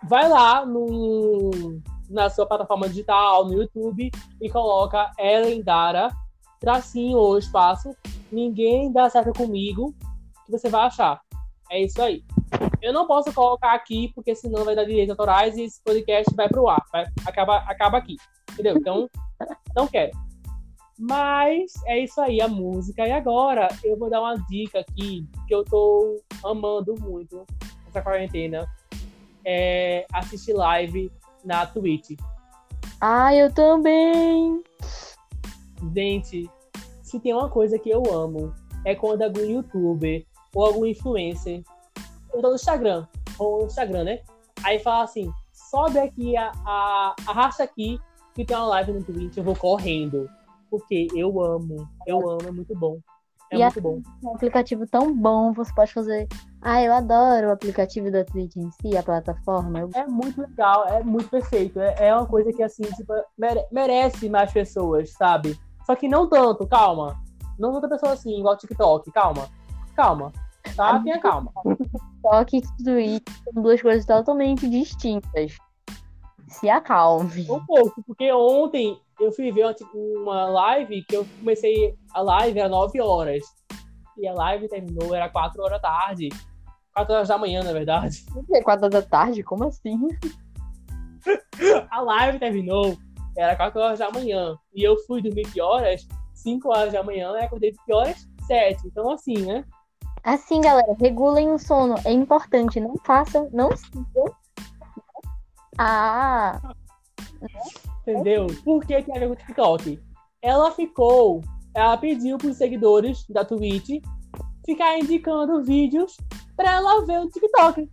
vai 0.08 0.30
lá 0.30 0.66
no, 0.66 1.82
na 2.10 2.30
sua 2.30 2.46
plataforma 2.46 2.88
digital, 2.88 3.44
no 3.44 3.54
YouTube, 3.54 4.10
e 4.42 4.50
coloca 4.50 5.12
Ellen 5.20 5.62
Dara, 5.62 6.10
tracinho 6.62 7.18
ou 7.18 7.38
espaço, 7.38 7.94
ninguém 8.32 8.94
dá 8.94 9.10
certo 9.10 9.34
comigo, 9.34 9.94
que 10.46 10.54
você 10.54 10.70
vai 10.70 10.84
achar. 10.84 11.20
É 11.70 11.82
isso 11.82 12.02
aí. 12.02 12.24
Eu 12.82 12.94
não 12.94 13.06
posso 13.06 13.34
colocar 13.34 13.74
aqui, 13.74 14.14
porque 14.16 14.34
senão 14.34 14.64
vai 14.64 14.74
dar 14.74 14.86
direitos 14.86 15.10
autorais 15.10 15.58
e 15.58 15.64
esse 15.64 15.84
podcast 15.84 16.34
vai 16.34 16.48
pro 16.48 16.70
ar. 16.70 16.82
Vai, 16.94 17.04
acaba, 17.28 17.58
acaba 17.58 17.98
aqui. 17.98 18.16
Entendeu? 18.54 18.78
Então, 18.78 19.10
não 19.76 19.86
quero. 19.86 20.18
Mas 20.98 21.74
é 21.88 22.00
isso 22.00 22.22
aí, 22.22 22.40
a 22.40 22.48
música. 22.48 23.06
E 23.06 23.12
agora 23.12 23.68
eu 23.84 24.00
vou 24.00 24.10
dar 24.10 24.22
uma 24.22 24.38
dica 24.48 24.80
aqui 24.80 25.28
que 25.46 25.54
eu 25.54 25.66
tô 25.66 26.24
amando 26.42 26.96
muito 27.02 27.46
essa 27.96 28.02
quarentena. 28.02 28.68
É 29.46 30.06
assistir 30.12 30.54
live 30.54 31.12
na 31.44 31.66
Twitch. 31.66 32.20
Ah, 33.00 33.34
eu 33.34 33.54
também. 33.54 34.64
Gente, 35.94 36.50
se 37.02 37.20
tem 37.20 37.34
uma 37.34 37.50
coisa 37.50 37.78
que 37.80 37.90
eu 37.90 38.04
amo, 38.12 38.54
é 38.84 38.96
quando 38.96 39.22
algum 39.22 39.42
youtuber 39.42 40.26
ou 40.54 40.66
algum 40.66 40.86
influencer, 40.86 41.64
tô 42.32 42.42
no 42.42 42.56
Instagram, 42.56 43.08
ou 43.38 43.60
no 43.60 43.66
Instagram, 43.66 44.04
né? 44.04 44.22
Aí 44.64 44.80
fala 44.80 45.04
assim, 45.04 45.32
sobe 45.54 46.00
aqui, 46.00 46.36
a, 46.36 46.52
a, 46.66 47.16
arrasta 47.28 47.64
aqui, 47.64 48.00
que 48.34 48.44
tem 48.44 48.56
uma 48.56 48.68
live 48.68 48.94
no 48.94 49.04
Twitch, 49.04 49.38
eu 49.38 49.44
vou 49.44 49.56
correndo. 49.56 50.30
Porque 50.70 51.08
eu 51.14 51.42
amo, 51.42 51.88
eu 52.08 52.28
amo, 52.30 52.48
é 52.48 52.52
muito 52.52 52.76
bom. 52.76 53.00
É 53.52 53.58
E 53.58 53.62
muito 53.62 53.82
bom. 53.82 54.02
É 54.24 54.28
um 54.28 54.36
aplicativo 54.36 54.88
tão 54.88 55.16
bom, 55.16 55.54
você 55.54 55.74
pode 55.74 55.94
fazer. 55.94 56.28
Ah, 56.68 56.82
eu 56.82 56.92
adoro 56.92 57.50
o 57.50 57.52
aplicativo 57.52 58.10
da 58.10 58.26
Twitch 58.26 58.56
em 58.56 58.72
si, 58.72 58.98
a 58.98 59.04
plataforma. 59.04 59.88
É 59.94 60.08
muito 60.08 60.42
legal, 60.42 60.88
é 60.88 61.04
muito 61.04 61.30
perfeito. 61.30 61.80
É, 61.80 62.08
é 62.08 62.16
uma 62.16 62.26
coisa 62.26 62.52
que, 62.52 62.64
assim, 62.64 62.82
tipo, 62.98 63.14
mere- 63.38 63.68
merece 63.72 64.28
mais 64.28 64.52
pessoas, 64.52 65.12
sabe? 65.12 65.56
Só 65.86 65.96
que 65.96 66.08
não 66.08 66.28
tanto, 66.28 66.66
calma. 66.66 67.22
Não 67.60 67.72
tanta 67.72 67.88
pessoa 67.88 68.14
assim, 68.14 68.40
igual 68.40 68.58
TikTok, 68.58 69.12
calma. 69.12 69.48
Calma. 69.96 70.34
Tá? 70.76 71.00
Tenha 71.02 71.20
calma. 71.20 71.52
Só 72.24 72.44
que 72.44 72.62
Twitch 72.84 73.30
são 73.44 73.62
duas 73.62 73.80
coisas 73.80 74.04
totalmente 74.04 74.68
distintas. 74.68 75.56
Se 76.48 76.68
acalme. 76.68 77.46
Um 77.48 77.64
pouco, 77.64 78.04
porque 78.08 78.34
ontem 78.34 79.00
eu 79.20 79.32
fui 79.32 79.52
ver 79.52 79.66
uma, 79.66 79.76
uma 80.24 80.46
live 80.50 81.04
que 81.04 81.16
eu 81.16 81.28
comecei 81.38 81.96
a 82.12 82.22
live 82.24 82.60
às 82.60 82.72
9 82.72 83.00
horas. 83.00 83.44
E 84.18 84.28
a 84.28 84.34
live 84.34 84.68
terminou, 84.68 85.14
era 85.14 85.30
4 85.30 85.62
horas 85.62 85.80
da 85.80 85.88
tarde. 85.90 86.30
4 86.96 87.14
horas 87.14 87.28
da 87.28 87.38
manhã, 87.38 87.62
na 87.62 87.74
verdade. 87.74 88.26
Quatro 88.64 88.90
da 88.90 89.02
tarde? 89.02 89.44
Como 89.44 89.66
assim? 89.66 90.08
A 91.92 92.02
live 92.02 92.40
terminou, 92.40 92.98
era 93.38 93.56
4 93.56 93.80
horas 93.80 94.00
da 94.00 94.12
manhã. 94.12 94.58
E 94.74 94.84
eu 94.84 94.98
fui 95.06 95.22
dormir 95.22 95.52
que 95.52 95.60
horas? 95.60 96.08
5 96.34 96.70
horas 96.70 96.94
da 96.94 97.04
manhã, 97.04 97.32
e 97.34 97.44
acordei 97.44 97.74
que 97.74 97.94
horas? 97.94 98.28
7. 98.48 98.88
Então, 98.88 99.10
assim, 99.12 99.46
né? 99.46 99.66
Assim, 100.24 100.62
galera, 100.62 100.96
regulem 101.00 101.52
o 101.52 101.60
sono. 101.60 101.96
É 102.06 102.12
importante. 102.12 102.80
Não 102.80 102.96
façam, 103.04 103.50
não 103.52 103.76
sigam. 103.76 104.26
Ah, 105.78 106.60
Entendeu? 108.02 108.48
Por 108.64 108.86
que 108.86 108.96
a 108.96 109.02
ver 109.02 109.28
com 109.28 109.34
o 109.34 109.36
TikTok? 109.36 110.00
Ela 110.42 110.72
ficou, 110.72 111.42
ela 111.74 111.98
pediu 111.98 112.38
pros 112.38 112.58
seguidores 112.58 113.26
da 113.28 113.44
Twitch 113.44 114.04
ficar 114.66 114.98
indicando 114.98 115.64
vídeos 115.64 116.18
pra 116.56 116.74
ela 116.74 117.06
ver 117.06 117.20
o 117.20 117.30
TikTok. 117.30 117.90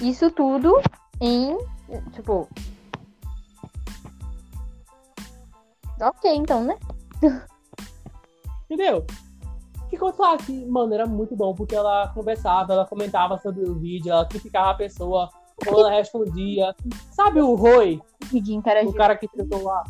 isso 0.00 0.30
tudo 0.30 0.80
em. 1.20 1.56
Tipo. 2.12 2.48
Ok, 6.00 6.32
então, 6.32 6.62
né? 6.62 6.78
Entendeu? 8.70 9.04
Ficou 9.90 10.14
lá 10.18 10.36
que, 10.36 10.66
mano, 10.66 10.94
era 10.94 11.06
muito 11.06 11.34
bom, 11.34 11.54
porque 11.54 11.74
ela 11.74 12.08
conversava, 12.08 12.74
ela 12.74 12.86
comentava 12.86 13.38
sobre 13.38 13.64
o 13.64 13.74
vídeo, 13.74 14.12
ela 14.12 14.26
criticava 14.26 14.70
a 14.70 14.74
pessoa, 14.74 15.30
ou 15.66 15.80
ela 15.80 15.90
respondia. 15.90 16.76
Sabe 17.10 17.40
o 17.40 17.54
Roy, 17.54 18.00
o 18.86 18.92
cara 18.92 19.16
que 19.16 19.26
tentou 19.26 19.62
lá? 19.62 19.82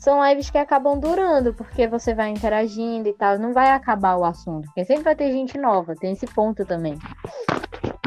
São 0.00 0.26
lives 0.26 0.48
que 0.48 0.56
acabam 0.56 0.98
durando, 0.98 1.52
porque 1.52 1.86
você 1.86 2.14
vai 2.14 2.30
interagindo 2.30 3.06
e 3.06 3.12
tal. 3.12 3.38
Não 3.38 3.52
vai 3.52 3.70
acabar 3.70 4.16
o 4.16 4.24
assunto. 4.24 4.64
Porque 4.64 4.84
sempre 4.86 5.04
vai 5.04 5.14
ter 5.14 5.30
gente 5.30 5.58
nova. 5.58 5.94
Tem 5.94 6.12
esse 6.12 6.26
ponto 6.26 6.64
também. 6.64 6.98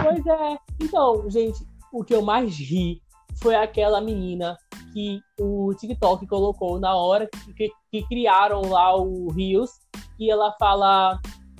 Pois 0.01 0.25
é. 0.25 0.57
Então, 0.81 1.29
gente, 1.29 1.63
o 1.93 2.03
que 2.03 2.15
eu 2.15 2.23
mais 2.23 2.57
ri 2.57 2.99
foi 3.41 3.53
aquela 3.53 4.01
menina 4.01 4.57
que 4.91 5.21
o 5.39 5.71
TikTok 5.75 6.25
colocou 6.25 6.79
na 6.79 6.95
hora 6.95 7.29
que, 7.55 7.69
que 7.91 8.07
criaram 8.07 8.61
lá 8.61 8.95
o 8.95 9.29
Rios, 9.31 9.69
e 10.19 10.31
ela 10.31 10.51
fala. 10.59 11.19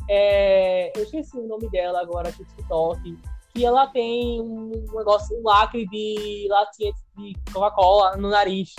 é, 0.09 0.91
eu 0.97 1.03
esqueci 1.03 1.37
o 1.37 1.47
nome 1.47 1.69
dela 1.69 2.01
agora 2.01 2.31
do 2.31 2.43
TikTok. 2.43 3.17
Que 3.53 3.63
ela 3.63 3.85
tem 3.85 4.41
um 4.41 4.71
negócio, 4.95 5.37
um 5.39 5.43
lacre 5.43 5.87
de 5.87 6.47
latinha 6.49 6.91
de 7.17 7.33
Coca-Cola 7.53 8.17
no 8.17 8.29
nariz. 8.29 8.73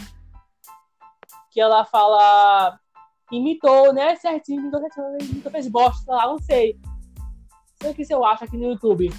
Que 1.54 1.60
ela 1.60 1.84
fala. 1.84 2.78
Imitou, 3.30 3.92
né? 3.92 4.16
Certinho, 4.16 4.60
imitou 4.60 4.80
certinho, 4.80 5.18
imitou, 5.20 5.52
fez 5.52 5.68
bosta, 5.68 6.02
sei 6.02 6.14
lá, 6.14 6.26
não 6.26 6.38
sei. 6.38 6.78
Sei 7.80 7.90
o 7.90 7.94
que 7.94 8.04
eu 8.12 8.24
acho 8.24 8.44
aqui 8.44 8.56
no 8.56 8.72
YouTube. 8.72 9.10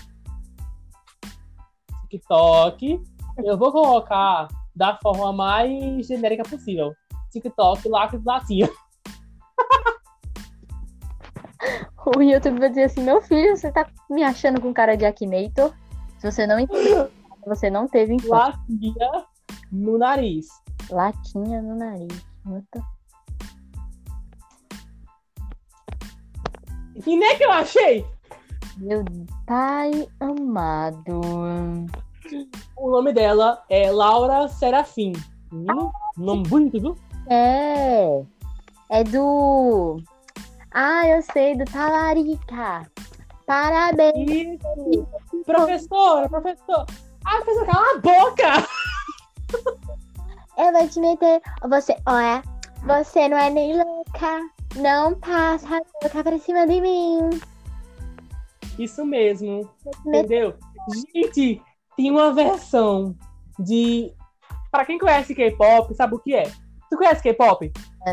TikTok. 2.09 3.01
Eu 3.37 3.57
vou 3.57 3.71
colocar 3.71 4.47
da 4.75 4.97
forma 4.97 5.31
mais 5.31 6.05
genérica 6.05 6.43
possível. 6.43 6.93
TikTok, 7.31 7.87
lacre 7.87 8.19
de 8.19 8.25
latinha. 8.25 8.69
O 12.05 12.21
YouTube 12.21 12.59
vai 12.59 12.69
dizer 12.69 12.83
assim: 12.83 13.01
Meu 13.01 13.19
filho, 13.19 13.57
você 13.57 13.71
tá 13.71 13.89
me 14.07 14.23
achando 14.23 14.61
com 14.61 14.71
cara 14.71 14.95
de 14.95 15.05
Akinator? 15.05 15.73
Se 16.19 16.31
você 16.31 16.45
não 16.45 16.59
entendeu, 16.59 17.09
você 17.47 17.67
não 17.67 17.87
teve 17.87 18.13
infância. 18.13 18.35
Latinha 18.35 19.25
no 19.71 19.97
nariz. 19.97 20.45
Latinha 20.89 21.61
no 21.61 21.75
nariz. 21.75 22.25
What? 22.45 22.67
E 27.05 27.17
nem 27.17 27.37
que 27.37 27.43
eu 27.43 27.51
achei. 27.51 28.05
Meu 28.77 29.03
pai 29.45 30.07
amado. 30.19 31.21
O 32.77 32.89
nome 32.89 33.13
dela 33.13 33.63
é 33.69 33.91
Laura 33.91 34.47
Serafim. 34.47 35.13
Hum, 35.51 35.91
nome 36.17 36.47
bonito, 36.47 36.79
viu? 36.79 36.95
É. 37.27 38.23
É 38.89 39.03
do. 39.03 39.97
Ah, 40.71 41.07
eu 41.07 41.21
sei, 41.21 41.57
do 41.57 41.65
Talarica. 41.65 42.89
Parabéns. 43.45 44.59
Isso. 44.91 45.43
Professora, 45.45 46.29
professor. 46.29 46.85
Ah, 47.25 47.41
professor, 47.41 47.65
cala 47.65 47.91
a 47.91 47.99
boca! 47.99 48.67
Eu 50.57 50.71
vou 50.71 50.87
te 50.87 50.99
meter. 50.99 51.41
Você, 51.69 51.95
olha, 52.05 52.41
você 52.85 53.27
não 53.27 53.37
é 53.37 53.49
nem 53.49 53.77
louca. 53.77 54.41
Não 54.77 55.17
passa 55.19 55.77
a 55.77 55.81
boca 56.01 56.23
pra 56.23 56.39
cima 56.39 56.65
de 56.67 56.81
mim. 56.81 57.29
Isso 58.77 59.05
mesmo. 59.05 59.69
Entendeu? 60.05 60.55
Gente, 61.13 61.61
tem 61.95 62.11
uma 62.11 62.33
versão 62.33 63.15
de. 63.59 64.13
Pra 64.71 64.85
quem 64.85 64.99
conhece 64.99 65.33
K-pop, 65.33 65.93
sabe 65.95 66.15
o 66.15 66.19
que 66.19 66.35
é? 66.35 66.43
Tu 66.89 66.97
conhece 66.97 67.23
K-pop? 67.23 67.71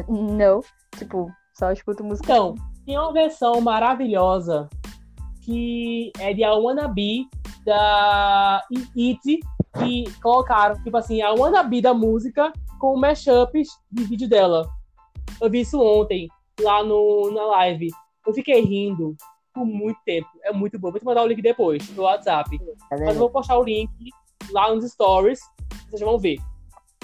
Não. 0.08 0.60
Tipo, 0.96 1.30
só 1.54 1.72
escuto 1.72 2.04
música. 2.04 2.32
Então, 2.32 2.54
tem 2.86 2.98
uma 2.98 3.12
versão 3.12 3.60
maravilhosa 3.60 4.68
que 5.42 6.12
é 6.18 6.32
de 6.32 6.44
A 6.44 6.54
Wannabe 6.54 7.28
da 7.64 8.62
It, 8.96 9.40
que 9.78 10.04
colocaram, 10.20 10.82
tipo 10.82 10.96
assim, 10.96 11.22
a 11.22 11.32
Wannabe 11.32 11.80
da 11.80 11.94
música 11.94 12.52
com 12.78 12.96
mashups 12.96 13.68
de 13.90 14.04
vídeo 14.04 14.28
dela. 14.28 14.68
Eu 15.40 15.50
vi 15.50 15.60
isso 15.60 15.80
ontem. 15.80 16.28
lá 16.60 16.82
no, 16.82 17.30
na 17.32 17.44
live. 17.46 17.88
Eu 18.26 18.34
fiquei 18.34 18.60
rindo 18.60 19.16
por 19.52 19.64
muito 19.64 19.98
tempo. 20.04 20.28
É 20.44 20.52
muito 20.52 20.78
bom. 20.78 20.90
Vou 20.90 21.00
te 21.00 21.04
mandar 21.04 21.22
o 21.22 21.26
link 21.26 21.40
depois 21.40 21.88
no 21.96 22.02
WhatsApp. 22.02 22.58
Tá 22.58 22.96
Mas 22.98 23.14
eu 23.14 23.14
vou 23.14 23.30
postar 23.30 23.58
o 23.58 23.64
link 23.64 23.90
lá 24.50 24.74
nos 24.74 24.90
stories. 24.90 25.40
Vocês 25.88 26.00
vão 26.00 26.18
ver. 26.18 26.38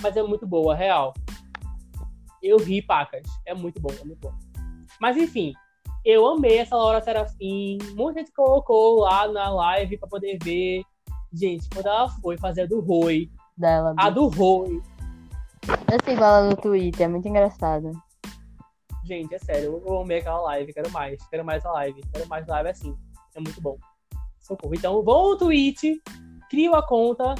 Mas 0.02 0.16
é 0.16 0.22
muito 0.22 0.46
boa, 0.46 0.74
real. 0.74 1.14
Eu 2.42 2.58
ri, 2.58 2.82
pacas. 2.82 3.26
É 3.46 3.54
muito 3.54 3.80
bom, 3.80 3.90
é 4.00 4.04
muito 4.04 4.20
bom. 4.20 4.32
Mas 5.00 5.16
enfim, 5.16 5.52
eu 6.04 6.26
amei 6.26 6.58
essa 6.58 6.76
Laura 6.76 7.00
Serafim. 7.00 7.78
Muita 7.94 8.20
gente 8.20 8.32
colocou 8.32 9.00
lá 9.00 9.28
na 9.28 9.50
live 9.50 9.98
pra 9.98 10.08
poder 10.08 10.38
ver. 10.42 10.82
Gente, 11.32 11.68
quando 11.68 11.86
ela 11.86 12.08
foi 12.08 12.38
fazer 12.38 12.62
a 12.62 12.66
do 12.66 12.80
Rui, 12.80 13.30
Dela. 13.56 13.94
a 13.96 14.10
do 14.10 14.28
Rui, 14.28 14.80
Eu 15.68 15.98
sigo 16.04 16.22
ela 16.22 16.48
no 16.48 16.56
Twitter, 16.56 17.06
é 17.06 17.08
muito 17.08 17.28
engraçado. 17.28 17.90
gente, 19.04 19.34
é 19.34 19.38
sério, 19.38 19.64
eu, 19.64 19.82
eu 19.86 20.00
amei 20.00 20.18
aquela 20.18 20.40
live, 20.42 20.72
quero 20.72 20.90
mais, 20.90 21.26
quero 21.28 21.44
mais 21.44 21.64
a 21.64 21.72
live, 21.72 22.00
quero 22.12 22.28
mais 22.28 22.46
live 22.46 22.68
assim. 22.68 22.96
É 23.34 23.40
muito 23.40 23.60
bom. 23.60 23.76
Socorro. 24.40 24.74
Então, 24.74 25.02
vão 25.02 25.30
no 25.30 25.36
Twitch, 25.36 25.82
cria 26.50 26.70
uma 26.70 26.82
conta 26.82 27.34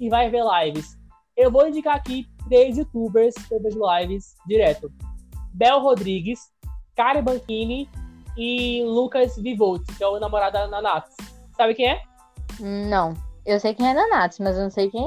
e 0.00 0.08
vai 0.08 0.30
ver 0.30 0.42
lives. 0.44 0.96
Eu 1.36 1.50
vou 1.50 1.68
indicar 1.68 1.96
aqui 1.96 2.26
três 2.48 2.78
youtubers 2.78 3.34
que 3.34 3.54
eu 3.54 3.62
vejo 3.62 3.78
lives 3.98 4.34
direto. 4.46 4.90
Bel 5.52 5.80
Rodrigues, 5.80 6.40
Kari 6.94 7.22
Banchini 7.22 7.88
e 8.36 8.82
Lucas 8.84 9.36
Vivolt, 9.36 9.82
que 9.96 10.02
é 10.02 10.08
o 10.08 10.18
namorado 10.18 10.54
da 10.54 10.68
Nanatos. 10.68 11.14
Sabe 11.56 11.74
quem 11.74 11.90
é? 11.90 12.02
Não. 12.60 13.14
Eu 13.46 13.60
sei 13.60 13.74
quem 13.74 13.88
é 13.88 13.94
Nanatos, 13.94 14.40
mas 14.40 14.56
eu 14.56 14.64
não 14.64 14.70
sei 14.70 14.90
quem 14.90 15.06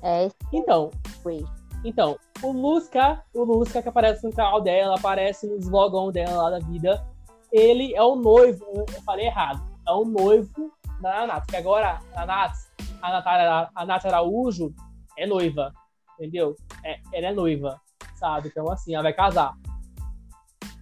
é 0.00 0.24
esse 0.24 0.36
Então, 0.50 0.90
foi. 1.22 1.44
Então, 1.84 2.18
o 2.42 2.52
Lusca, 2.52 3.22
o 3.34 3.44
Lusca 3.44 3.82
que 3.82 3.88
aparece 3.90 4.26
no 4.26 4.32
canal 4.32 4.62
dela, 4.62 4.96
aparece 4.96 5.46
nos 5.46 5.68
vlogão 5.68 6.10
dela 6.10 6.44
lá 6.44 6.50
da 6.50 6.58
vida, 6.58 7.06
ele 7.52 7.94
é 7.94 8.02
o 8.02 8.16
noivo, 8.16 8.64
eu 8.74 9.02
falei 9.02 9.26
errado, 9.26 9.62
é 9.86 9.92
o 9.92 10.06
noivo 10.06 10.72
da 11.02 11.26
Nath, 11.26 11.46
que 11.46 11.56
agora 11.56 12.00
a 12.14 12.24
Nath, 12.24 12.56
a 13.02 13.12
Natália, 13.12 13.70
a 13.74 13.84
Nath 13.84 14.06
Araújo 14.06 14.74
é 15.18 15.26
noiva, 15.26 15.74
entendeu? 16.14 16.56
É, 16.82 16.98
ela 17.12 17.26
é 17.26 17.32
noiva, 17.34 17.78
sabe? 18.14 18.48
Então, 18.48 18.70
assim, 18.70 18.94
ela 18.94 19.02
vai 19.02 19.12
casar. 19.12 19.54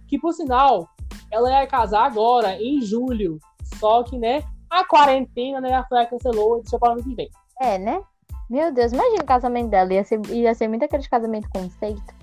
Que, 0.07 0.17
por 0.17 0.31
sinal, 0.31 0.87
ela 1.29 1.49
ia 1.51 1.67
casar 1.67 2.05
agora, 2.05 2.55
em 2.55 2.81
julho, 2.81 3.37
só 3.79 4.01
que, 4.03 4.17
né, 4.17 4.43
a 4.69 4.85
quarentena, 4.85 5.59
né, 5.59 5.73
a 5.73 5.83
Fleia 5.83 6.05
cancelou 6.05 6.57
e 6.57 6.61
deixou 6.61 6.79
para 6.79 6.93
ano 6.93 7.03
que 7.03 7.15
vem. 7.15 7.29
É, 7.59 7.77
né? 7.77 8.01
Meu 8.49 8.71
Deus, 8.71 8.91
imagina 8.91 9.23
o 9.23 9.27
casamento 9.27 9.69
dela. 9.69 9.93
Ia 9.93 10.03
ser, 10.03 10.25
ia 10.27 10.53
ser 10.53 10.67
muito 10.67 10.85
aquele 10.85 11.07
casamento 11.07 11.49
conceito. 11.49 12.19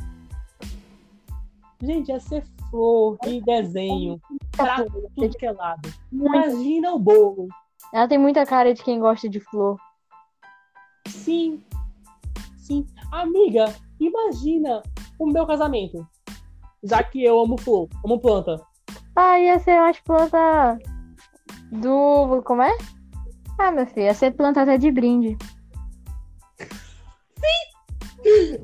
Gente, 1.81 2.09
ia 2.09 2.21
ser 2.21 2.45
flor 2.71 3.19
e 3.27 3.41
desenho. 3.43 4.21
Pra 4.57 4.85
tudo 5.15 5.37
que 5.37 5.47
é 5.47 5.53
lado. 5.53 5.93
Imagina 6.11 6.95
o 6.95 6.99
bolo. 6.99 7.49
Ela 7.93 8.09
tem 8.09 8.19
muita 8.19 8.47
cara 8.47 8.75
de 8.75 8.83
quem 8.83 8.99
gosta 8.99 9.29
de 9.29 9.39
flor. 9.39 9.79
Sim. 11.07 11.63
Sim. 12.57 12.87
Amiga, 13.13 13.73
imagina 14.01 14.83
o 15.19 15.27
meu 15.27 15.47
casamento. 15.47 16.07
Já 16.83 17.03
que 17.03 17.23
eu 17.23 17.39
amo 17.41 17.57
flor, 17.59 17.89
amo 18.05 18.19
planta. 18.19 18.61
Ah, 19.15 19.39
ia 19.39 19.59
ser 19.59 19.81
umas 19.81 20.01
plantas 20.01 20.96
do. 21.71 22.43
Como 22.45 22.63
é? 22.63 22.77
Ah, 23.59 23.71
meu 23.71 23.87
filho, 23.87 24.07
ia 24.07 24.15
ser 24.15 24.33
planta 24.33 24.63
até 24.63 24.77
de 24.77 24.91
brinde. 24.91 25.37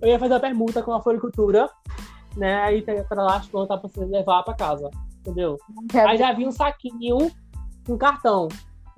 Eu 0.03 0.09
ia 0.09 0.19
fazer 0.19 0.35
a 0.35 0.41
permuta 0.41 0.83
com 0.83 0.93
a 0.93 1.03
floricultura, 1.03 1.70
né? 2.37 2.62
Aí 2.62 2.83
tem 2.83 3.03
pra 3.05 3.23
lá 3.23 3.37
as 3.37 3.47
plantas 3.47 3.81
pra 3.81 3.89
você 3.89 4.05
levar 4.05 4.43
pra 4.43 4.55
casa. 4.55 4.91
Entendeu? 5.20 5.57
Aí 6.07 6.19
já 6.19 6.33
vi 6.33 6.47
um 6.47 6.53
saquinho, 6.53 7.31
um 7.89 7.97
cartão. 7.97 8.49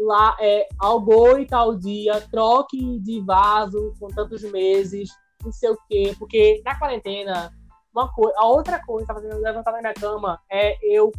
Lá 0.01 0.37
é 0.41 0.67
ao 0.79 0.99
boi 0.99 1.47
tal 1.47 1.77
dia, 1.77 2.21
troque 2.31 2.99
de 3.01 3.21
vaso 3.21 3.95
com 4.01 4.09
tantos 4.09 4.43
meses, 4.51 5.11
não 5.45 5.53
sei 5.53 5.71
o 5.71 5.79
quê. 5.89 6.15
Porque 6.19 6.63
na 6.65 6.79
quarentena, 6.79 7.53
uma 7.95 8.11
coisa, 8.13 8.35
a 8.39 8.47
outra 8.47 8.85
coisa 8.85 9.07
que 9.07 9.15
tá 9.15 9.21
fazendo 9.21 9.41
levantar 9.41 9.71
da 9.71 9.81
minha 9.81 9.95
cama 9.95 10.41
é 10.51 10.77
eu 10.83 11.13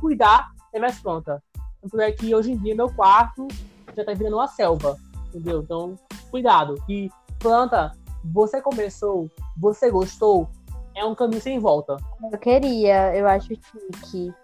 cuidar 0.00 0.48
das 0.72 0.80
minhas 0.80 0.98
plantas. 1.00 1.40
Tanto 1.88 2.00
é 2.00 2.10
que 2.10 2.34
hoje 2.34 2.52
em 2.52 2.56
dia 2.56 2.74
meu 2.74 2.92
quarto 2.92 3.46
já 3.94 4.04
tá 4.04 4.12
virando 4.12 4.36
uma 4.36 4.48
selva, 4.48 4.96
entendeu? 5.28 5.62
Então, 5.62 5.96
cuidado. 6.30 6.74
Que 6.86 7.10
planta, 7.38 7.92
você 8.24 8.60
começou, 8.60 9.30
você 9.56 9.90
gostou, 9.90 10.48
é 10.94 11.04
um 11.04 11.14
caminho 11.14 11.40
sem 11.40 11.58
volta. 11.58 11.96
Eu 12.32 12.38
queria, 12.38 13.14
eu 13.16 13.26
acho 13.28 13.48
chique. 13.48 14.34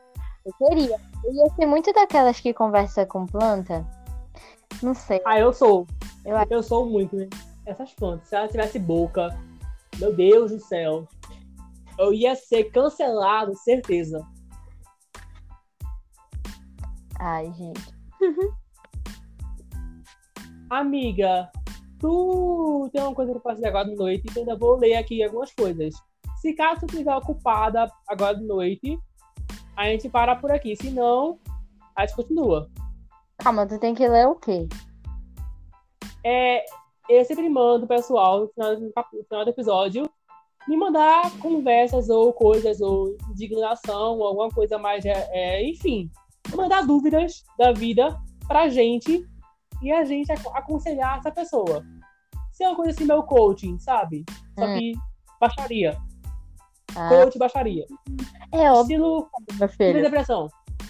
Eu 0.44 0.52
queria. 0.58 0.96
Eu 1.24 1.32
ia 1.32 1.54
ser 1.54 1.66
muito 1.66 1.92
daquelas 1.92 2.38
que 2.38 2.54
conversa 2.54 3.04
com 3.06 3.26
planta. 3.26 3.86
Não 4.82 4.94
sei. 4.94 5.20
Ah, 5.24 5.38
eu 5.38 5.52
sou. 5.52 5.86
Eu 6.24 6.36
Eu 6.50 6.62
sou 6.62 6.86
muito, 6.86 7.16
né? 7.16 7.28
Essas 7.66 7.92
plantas. 7.92 8.28
Se 8.28 8.36
ela 8.36 8.48
tivesse 8.48 8.78
boca, 8.78 9.36
meu 9.98 10.14
Deus 10.14 10.52
do 10.52 10.60
céu. 10.60 11.08
Eu 11.98 12.12
ia 12.12 12.34
ser 12.34 12.64
cancelado, 12.70 13.54
certeza. 13.56 14.26
Ai, 17.24 17.52
gente. 17.52 17.94
Amiga, 20.68 21.48
tu 22.00 22.90
tem 22.92 23.00
uma 23.00 23.14
coisa 23.14 23.30
pra 23.30 23.40
fazer 23.40 23.68
agora 23.68 23.88
de 23.88 23.94
noite, 23.94 24.24
então 24.28 24.42
ainda 24.42 24.56
vou 24.56 24.76
ler 24.76 24.96
aqui 24.96 25.22
algumas 25.22 25.52
coisas. 25.54 25.94
Se 26.40 26.52
caso 26.52 26.80
tu 26.80 26.86
estiver 26.86 27.14
ocupada 27.14 27.88
agora 28.08 28.36
de 28.36 28.44
noite, 28.44 28.98
a 29.76 29.84
gente 29.84 30.08
para 30.08 30.34
por 30.34 30.50
aqui. 30.50 30.74
Se 30.74 30.90
não, 30.90 31.38
a 31.94 32.04
gente 32.04 32.16
continua. 32.16 32.68
Calma, 33.38 33.68
tu 33.68 33.78
tem 33.78 33.94
que 33.94 34.08
ler 34.08 34.26
o 34.26 34.34
quê? 34.34 34.68
É, 36.24 36.64
eu 37.08 37.24
sempre 37.24 37.48
mando 37.48 37.84
o 37.84 37.88
pessoal 37.88 38.40
no 38.40 38.48
final, 38.48 38.80
no 38.80 39.24
final 39.24 39.44
do 39.44 39.50
episódio 39.50 40.10
me 40.66 40.76
mandar 40.76 41.30
conversas 41.38 42.08
ou 42.08 42.32
coisas 42.32 42.80
ou 42.80 43.16
indignação 43.30 44.18
ou 44.18 44.26
alguma 44.26 44.48
coisa 44.48 44.76
mais, 44.76 45.04
é, 45.04 45.28
é, 45.30 45.68
enfim, 45.68 46.10
mandar 46.54 46.86
dúvidas 46.86 47.44
da 47.58 47.72
vida 47.72 48.16
pra 48.46 48.68
gente 48.68 49.26
e 49.82 49.90
a 49.92 50.04
gente 50.04 50.30
ac- 50.32 50.46
aconselhar 50.54 51.18
essa 51.18 51.30
pessoa. 51.30 51.84
Se 52.52 52.64
é 52.64 52.68
uma 52.68 52.76
coisa 52.76 52.90
assim, 52.92 53.04
meu 53.04 53.22
coaching, 53.22 53.78
sabe? 53.78 54.24
Só 54.58 54.66
Hum. 54.66 54.78
que 54.78 54.92
baixaria. 55.40 55.96
Ah, 56.94 57.08
Coach 57.08 57.38
baixaria. 57.38 57.86
é 58.52 58.70
óbvio, 58.70 59.26
Estilo 59.50 59.68
meu 59.78 59.92
de 59.94 60.02
depressão. 60.02 60.48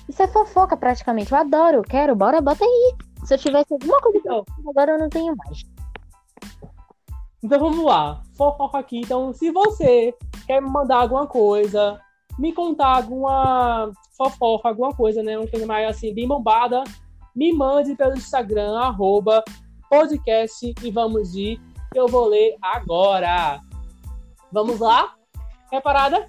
Isso 0.09 0.21
é 0.23 0.27
fofoca 0.27 0.77
praticamente. 0.77 1.31
Eu 1.33 1.39
adoro, 1.39 1.77
eu 1.79 1.83
quero. 1.83 2.17
Bora, 2.17 2.41
bota 2.41 2.65
aí. 2.65 2.95
Se 3.25 3.35
eu 3.35 3.39
tivesse 3.39 3.73
alguma 3.73 4.01
coisa 4.01 4.19
Então, 4.19 4.45
agora 4.69 4.93
eu 4.93 4.99
não 4.99 5.09
tenho 5.09 5.35
mais. 5.37 5.63
Então 7.43 7.59
vamos 7.59 7.85
lá, 7.85 8.23
fofoca 8.37 8.79
aqui. 8.79 8.99
Então, 9.01 9.33
se 9.33 9.51
você 9.53 10.13
quer 10.47 10.61
me 10.61 10.69
mandar 10.71 10.97
alguma 10.99 11.27
coisa, 11.27 12.01
me 12.39 12.53
contar 12.53 12.97
alguma 12.97 13.93
fofoca, 14.31 14.69
alguma 14.69 14.95
coisa, 14.95 15.23
né? 15.23 15.39
Uma 15.39 15.49
coisa 15.49 15.67
mais 15.67 15.89
assim, 15.89 16.15
bem 16.15 16.27
bombada, 16.27 16.85
me 17.35 17.53
mande 17.53 17.95
pelo 17.95 18.15
Instagram, 18.15 18.79
arroba 18.79 19.43
podcast 19.89 20.75
e 20.83 20.91
vamos 20.91 21.33
de 21.33 21.61
que 21.93 22.01
eu 22.01 22.09
vou 22.09 22.27
ler 22.27 22.57
agora. 22.63 23.61
Vamos 24.51 24.81
lá? 24.81 25.15
Preparada? 25.69 26.29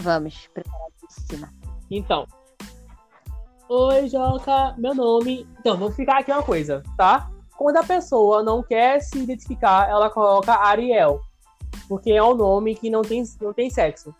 Vamos, 0.00 0.48
preparadíssima. 0.52 1.52
Então. 1.90 2.26
Oi, 3.68 4.08
Joca, 4.08 4.74
meu 4.76 4.94
nome. 4.94 5.46
Então, 5.58 5.76
vou 5.76 5.90
ficar 5.90 6.18
aqui 6.18 6.30
uma 6.30 6.42
coisa, 6.42 6.82
tá? 6.96 7.30
Quando 7.56 7.76
a 7.76 7.84
pessoa 7.84 8.42
não 8.42 8.62
quer 8.62 9.00
se 9.00 9.18
identificar, 9.18 9.88
ela 9.88 10.10
coloca 10.10 10.52
Ariel. 10.52 11.20
Porque 11.88 12.12
é 12.12 12.22
um 12.22 12.34
nome 12.34 12.74
que 12.74 12.90
não 12.90 13.02
tem, 13.02 13.22
não 13.40 13.52
tem 13.52 13.70
sexo. 13.70 14.14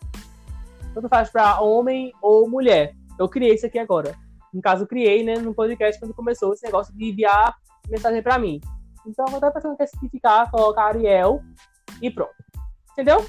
Tanto 0.94 1.09
faz 1.09 1.31
pra 1.31 1.60
homem 1.60 2.12
ou 2.20 2.48
mulher. 2.48 2.94
Eu 3.19 3.28
criei 3.28 3.55
isso 3.55 3.66
aqui 3.66 3.78
agora. 3.78 4.14
No 4.52 4.60
caso, 4.60 4.85
eu 4.85 4.86
criei, 4.86 5.24
né, 5.24 5.35
no 5.36 5.55
podcast 5.55 5.98
quando 5.98 6.14
começou 6.14 6.52
esse 6.52 6.64
negócio 6.64 6.94
de 6.94 7.10
enviar 7.10 7.55
mensagem 7.89 8.23
pra 8.23 8.39
mim. 8.39 8.60
Então, 9.06 9.24
quando 9.24 9.44
a 9.44 9.51
pessoa 9.51 9.77
quer 9.77 9.86
se 9.86 9.97
identificar, 9.97 10.51
coloca 10.51 10.82
Ariel 10.82 11.40
e 12.01 12.10
pronto. 12.10 12.35
Entendeu? 12.93 13.24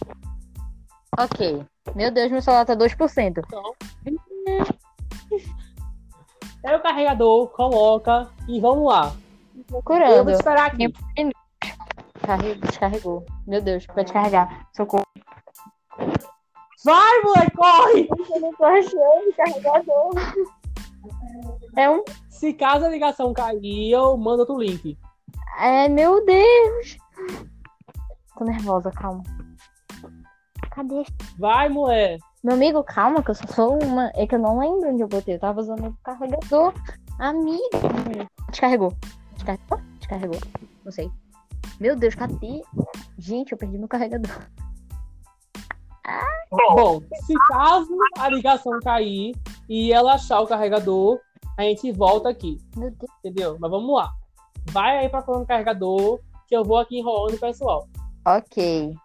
Ok. 1.18 1.65
Meu 1.95 2.11
Deus, 2.11 2.31
meu 2.31 2.41
celular 2.41 2.65
tá 2.65 2.76
2%. 2.76 3.41
Então. 3.45 3.76
Pega 6.61 6.77
o 6.77 6.81
carregador, 6.81 7.48
coloca 7.49 8.30
e 8.48 8.60
vamos 8.60 8.91
lá. 8.91 9.14
Eu 9.56 9.64
vou 9.69 9.81
Procurando. 9.84 10.30
esperar 10.31 10.68
aqui. 10.68 10.94
Carregou, 12.22 12.56
descarregou. 12.56 13.26
Meu 13.45 13.61
Deus, 13.61 13.85
vai 13.94 14.03
descarregar. 14.03 14.68
Socorro. 14.76 15.03
Vai, 16.84 17.22
moleque, 17.22 17.55
corre! 17.55 18.10
Eu 18.34 18.41
não 18.41 18.53
tô 18.53 18.65
achando 18.65 19.34
carregador. 19.38 20.11
É 21.77 21.89
um. 21.89 22.03
Se 22.30 22.53
caso 22.53 22.85
a 22.85 22.89
ligação 22.89 23.34
cair, 23.34 23.91
eu 23.91 24.18
mando 24.18 24.41
outro 24.41 24.57
link. 24.57 24.97
É, 25.60 25.88
meu 25.88 26.26
Deus. 26.26 26.97
Tô 28.38 28.43
nervosa, 28.43 28.91
calma. 28.91 29.23
cadê? 30.72 31.05
Vai, 31.38 31.69
mulher. 31.69 32.18
Meu 32.43 32.55
amigo, 32.55 32.84
calma, 32.84 33.23
que 33.23 33.31
eu 33.31 33.35
só 33.35 33.47
sou 33.47 33.81
uma. 33.81 34.11
É 34.15 34.27
que 34.27 34.35
eu 34.35 34.39
não 34.39 34.60
lembro 34.60 34.89
onde 34.91 35.01
eu 35.01 35.07
botei. 35.07 35.35
Eu 35.35 35.39
tava 35.39 35.61
usando 35.61 35.88
o 35.88 35.97
carregador. 36.03 36.73
Amigo. 37.19 37.61
Descarregou. 38.49 38.93
Descarregou? 39.35 39.80
Descarregou. 39.99 40.39
Não 40.84 40.91
sei. 40.91 41.10
Meu 41.80 41.95
Deus, 41.95 42.15
cadê? 42.15 42.61
Gente, 43.18 43.53
eu 43.53 43.57
perdi 43.57 43.77
meu 43.77 43.88
carregador. 43.88 44.49
Bom, 46.52 47.02
se 47.26 47.34
caso 47.48 47.98
a 48.18 48.30
ligação 48.30 48.80
cair 48.82 49.34
e 49.70 49.92
ela 49.92 50.14
achar 50.14 50.42
o 50.42 50.48
carregador, 50.48 51.20
a 51.58 51.64
gente 51.64 51.92
volta 51.92 52.30
aqui. 52.30 52.58
Entendeu? 53.20 53.58
Mas 53.60 53.72
vamos 53.72 53.96
lá. 53.96 54.12
Vai 54.72 54.98
aí 54.98 55.10
procurando 55.10 55.44
o 55.44 55.48
carregador, 55.48 56.20
que 56.48 56.56
eu 56.56 56.64
vou 56.64 56.78
aqui 56.78 57.00
enrolando 57.00 57.36
o 57.36 57.40
pessoal. 57.40 57.88
Ok. 58.26 58.96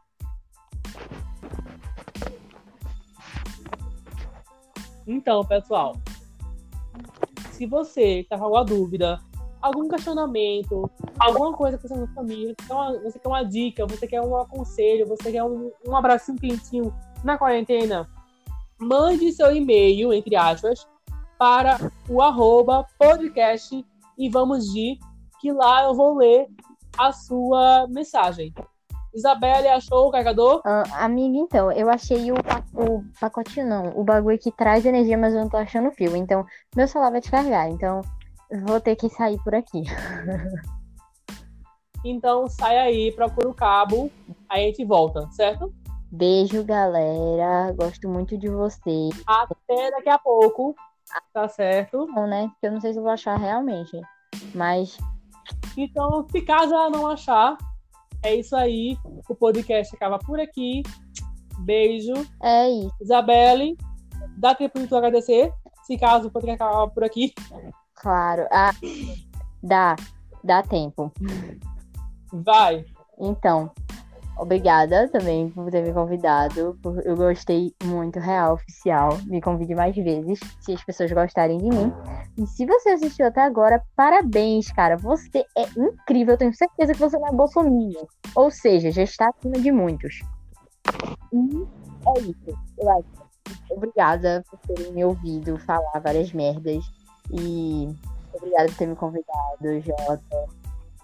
Então, 5.06 5.42
pessoal, 5.44 5.96
se 7.52 7.64
você 7.66 8.20
está 8.20 8.36
com 8.36 8.44
alguma 8.44 8.64
dúvida, 8.64 9.18
algum 9.60 9.88
questionamento, 9.88 10.90
alguma 11.18 11.52
coisa 11.52 11.76
que 11.76 11.88
você 11.88 11.96
na 11.96 12.06
família, 12.08 12.54
você 12.58 12.66
quer, 12.66 12.74
uma, 12.74 12.98
você 13.00 13.18
quer 13.18 13.28
uma 13.28 13.42
dica, 13.42 13.86
você 13.86 14.06
quer 14.06 14.20
um 14.20 14.36
aconselho, 14.36 15.06
você 15.06 15.32
quer 15.32 15.42
um, 15.42 15.70
um 15.86 15.96
abracinho 15.96 16.38
quentinho 16.38 16.94
na 17.24 17.36
quarentena, 17.36 18.08
mande 18.78 19.32
seu 19.32 19.54
e-mail, 19.54 20.12
entre 20.12 20.36
aspas, 20.36 20.86
para 21.38 21.78
o 22.08 22.22
arroba 22.22 22.86
podcast 22.98 23.84
e 24.16 24.28
vamos 24.28 24.72
de 24.72 24.98
que 25.40 25.52
lá 25.52 25.84
eu 25.84 25.94
vou 25.94 26.16
ler 26.16 26.48
a 26.96 27.12
sua 27.12 27.86
mensagem. 27.88 28.52
Isabelle, 29.14 29.68
achou 29.68 30.08
o 30.08 30.10
carregador? 30.10 30.60
Amiga, 30.92 31.38
então, 31.38 31.72
eu 31.72 31.88
achei 31.88 32.30
o, 32.30 32.36
o 32.74 33.04
pacotinho, 33.20 33.66
não. 33.66 33.98
O 33.98 34.04
bagulho 34.04 34.38
que 34.38 34.52
traz 34.52 34.84
energia, 34.84 35.16
mas 35.16 35.34
eu 35.34 35.40
não 35.40 35.48
tô 35.48 35.56
achando 35.56 35.88
o 35.88 35.92
fio. 35.92 36.14
Então, 36.14 36.44
meu 36.76 36.86
celular 36.86 37.10
vai 37.10 37.20
descarregar. 37.20 37.68
Então, 37.68 38.02
vou 38.66 38.80
ter 38.80 38.96
que 38.96 39.08
sair 39.08 39.38
por 39.42 39.54
aqui. 39.54 39.82
Então 42.04 42.46
sai 42.48 42.78
aí, 42.78 43.12
procura 43.12 43.48
o 43.48 43.54
cabo, 43.54 44.10
aí 44.48 44.64
a 44.64 44.66
gente 44.68 44.84
volta, 44.84 45.28
certo? 45.32 45.74
Beijo, 46.10 46.64
galera. 46.64 47.72
Gosto 47.72 48.08
muito 48.08 48.38
de 48.38 48.48
vocês. 48.48 49.10
Até 49.26 49.90
daqui 49.90 50.08
a 50.08 50.18
pouco, 50.18 50.74
tá 51.34 51.48
certo? 51.48 52.06
Não, 52.06 52.26
né? 52.26 52.48
Porque 52.48 52.66
eu 52.66 52.72
não 52.72 52.80
sei 52.80 52.92
se 52.92 52.98
eu 52.98 53.02
vou 53.02 53.12
achar 53.12 53.36
realmente. 53.36 54.00
Mas, 54.54 54.96
Então, 55.76 56.26
se 56.30 56.40
caso 56.42 56.74
ela 56.74 56.88
não 56.88 57.06
achar, 57.06 57.58
é 58.22 58.34
isso 58.34 58.56
aí. 58.56 58.96
O 59.28 59.34
podcast 59.34 59.94
acaba 59.94 60.18
por 60.18 60.40
aqui. 60.40 60.82
Beijo. 61.60 62.14
é 62.42 62.70
isso. 62.70 62.94
Isabelle, 63.00 63.76
dá 64.36 64.54
tempo 64.54 64.78
de 64.78 64.86
tu 64.86 64.96
agradecer. 64.96 65.52
Se 65.84 65.98
caso 65.98 66.28
o 66.28 66.30
podcast 66.30 66.62
acabar 66.62 66.88
por 66.88 67.04
aqui. 67.04 67.32
Claro. 68.00 68.46
Ah, 68.50 68.72
dá. 69.62 69.96
Dá 70.44 70.62
tempo. 70.62 71.12
Vai. 72.32 72.84
Então, 73.18 73.70
obrigada 74.38 75.08
também 75.08 75.50
por 75.50 75.70
ter 75.70 75.82
me 75.82 75.92
convidado. 75.92 76.78
Eu 77.04 77.16
gostei 77.16 77.74
muito, 77.84 78.20
real, 78.20 78.54
oficial. 78.54 79.18
Me 79.26 79.40
convide 79.40 79.74
mais 79.74 79.96
vezes, 79.96 80.38
se 80.60 80.72
as 80.72 80.84
pessoas 80.84 81.10
gostarem 81.10 81.58
de 81.58 81.68
mim. 81.68 81.92
E 82.36 82.46
se 82.46 82.64
você 82.64 82.90
assistiu 82.90 83.26
até 83.26 83.42
agora, 83.42 83.82
parabéns, 83.96 84.70
cara. 84.70 84.96
Você 84.96 85.44
é 85.56 85.64
incrível. 85.76 86.34
Eu 86.34 86.38
tenho 86.38 86.54
certeza 86.54 86.92
que 86.92 87.00
você 87.00 87.18
não 87.18 87.28
é 87.28 87.32
bolsominion. 87.32 88.04
Ou 88.36 88.50
seja, 88.50 88.92
já 88.92 89.02
está 89.02 89.30
acima 89.30 89.58
de 89.58 89.72
muitos. 89.72 90.20
E 91.32 91.66
é 92.16 92.20
isso. 92.20 92.58
Eu 92.78 92.90
acho. 92.90 93.28
Obrigada 93.70 94.44
por 94.48 94.58
terem 94.60 94.92
me 94.92 95.04
ouvido 95.04 95.58
falar 95.58 96.00
várias 96.00 96.32
merdas. 96.32 96.84
E 97.30 97.94
obrigada 98.32 98.68
por 98.68 98.76
ter 98.76 98.86
me 98.86 98.96
convidado, 98.96 99.80
Jota. 99.84 100.46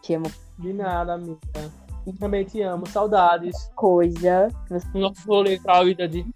Te 0.03 0.15
amo 0.15 0.31
De 0.59 0.73
nada, 0.73 1.15
amiga. 1.15 1.39
Também 2.19 2.45
te 2.45 2.61
amo. 2.63 2.87
Saudades. 2.87 3.71
coisa. 3.75 4.49
Nosso 4.95 5.27
rolê 5.27 5.59
pra 5.59 5.83
vida 5.83 6.07
de. 6.07 6.27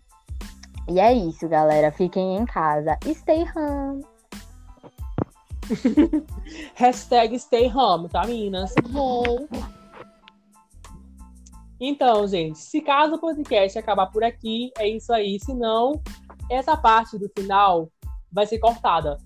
E 0.89 0.99
é 0.99 1.13
isso, 1.13 1.49
galera. 1.49 1.93
Fiquem 1.93 2.37
em 2.37 2.47
casa. 2.47 2.99
Stay 3.05 3.45
home. 3.55 4.05
Hashtag 6.75 7.39
stay 7.39 7.71
home, 7.71 8.09
tá, 8.09 8.27
meninas? 8.27 8.75
Hey. 8.79 9.49
Então, 11.81 12.27
gente, 12.27 12.59
se 12.59 12.81
caso 12.81 13.15
o 13.15 13.21
podcast 13.21 13.79
acabar 13.79 14.07
por 14.07 14.25
aqui, 14.25 14.73
é 14.79 14.89
isso 14.89 15.13
aí. 15.13 15.39
Se 15.39 15.55
não, 15.55 16.01
essa 16.51 16.77
parte 16.77 17.19
do 17.19 17.31
final 17.37 17.89
vai 18.33 18.47
ser 18.47 18.59
cortada. 18.59 19.19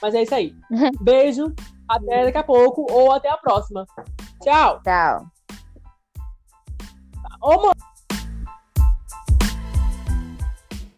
Mas 0.00 0.14
é 0.14 0.22
isso 0.22 0.34
aí. 0.34 0.54
Beijo, 1.00 1.54
até 1.88 2.24
daqui 2.24 2.38
a 2.38 2.42
pouco 2.42 2.86
ou 2.90 3.12
até 3.12 3.28
a 3.30 3.36
próxima. 3.36 3.86
Tchau. 4.42 4.80
Tchau. 4.82 5.26
Ô, 7.40 7.56
mano. 7.56 7.87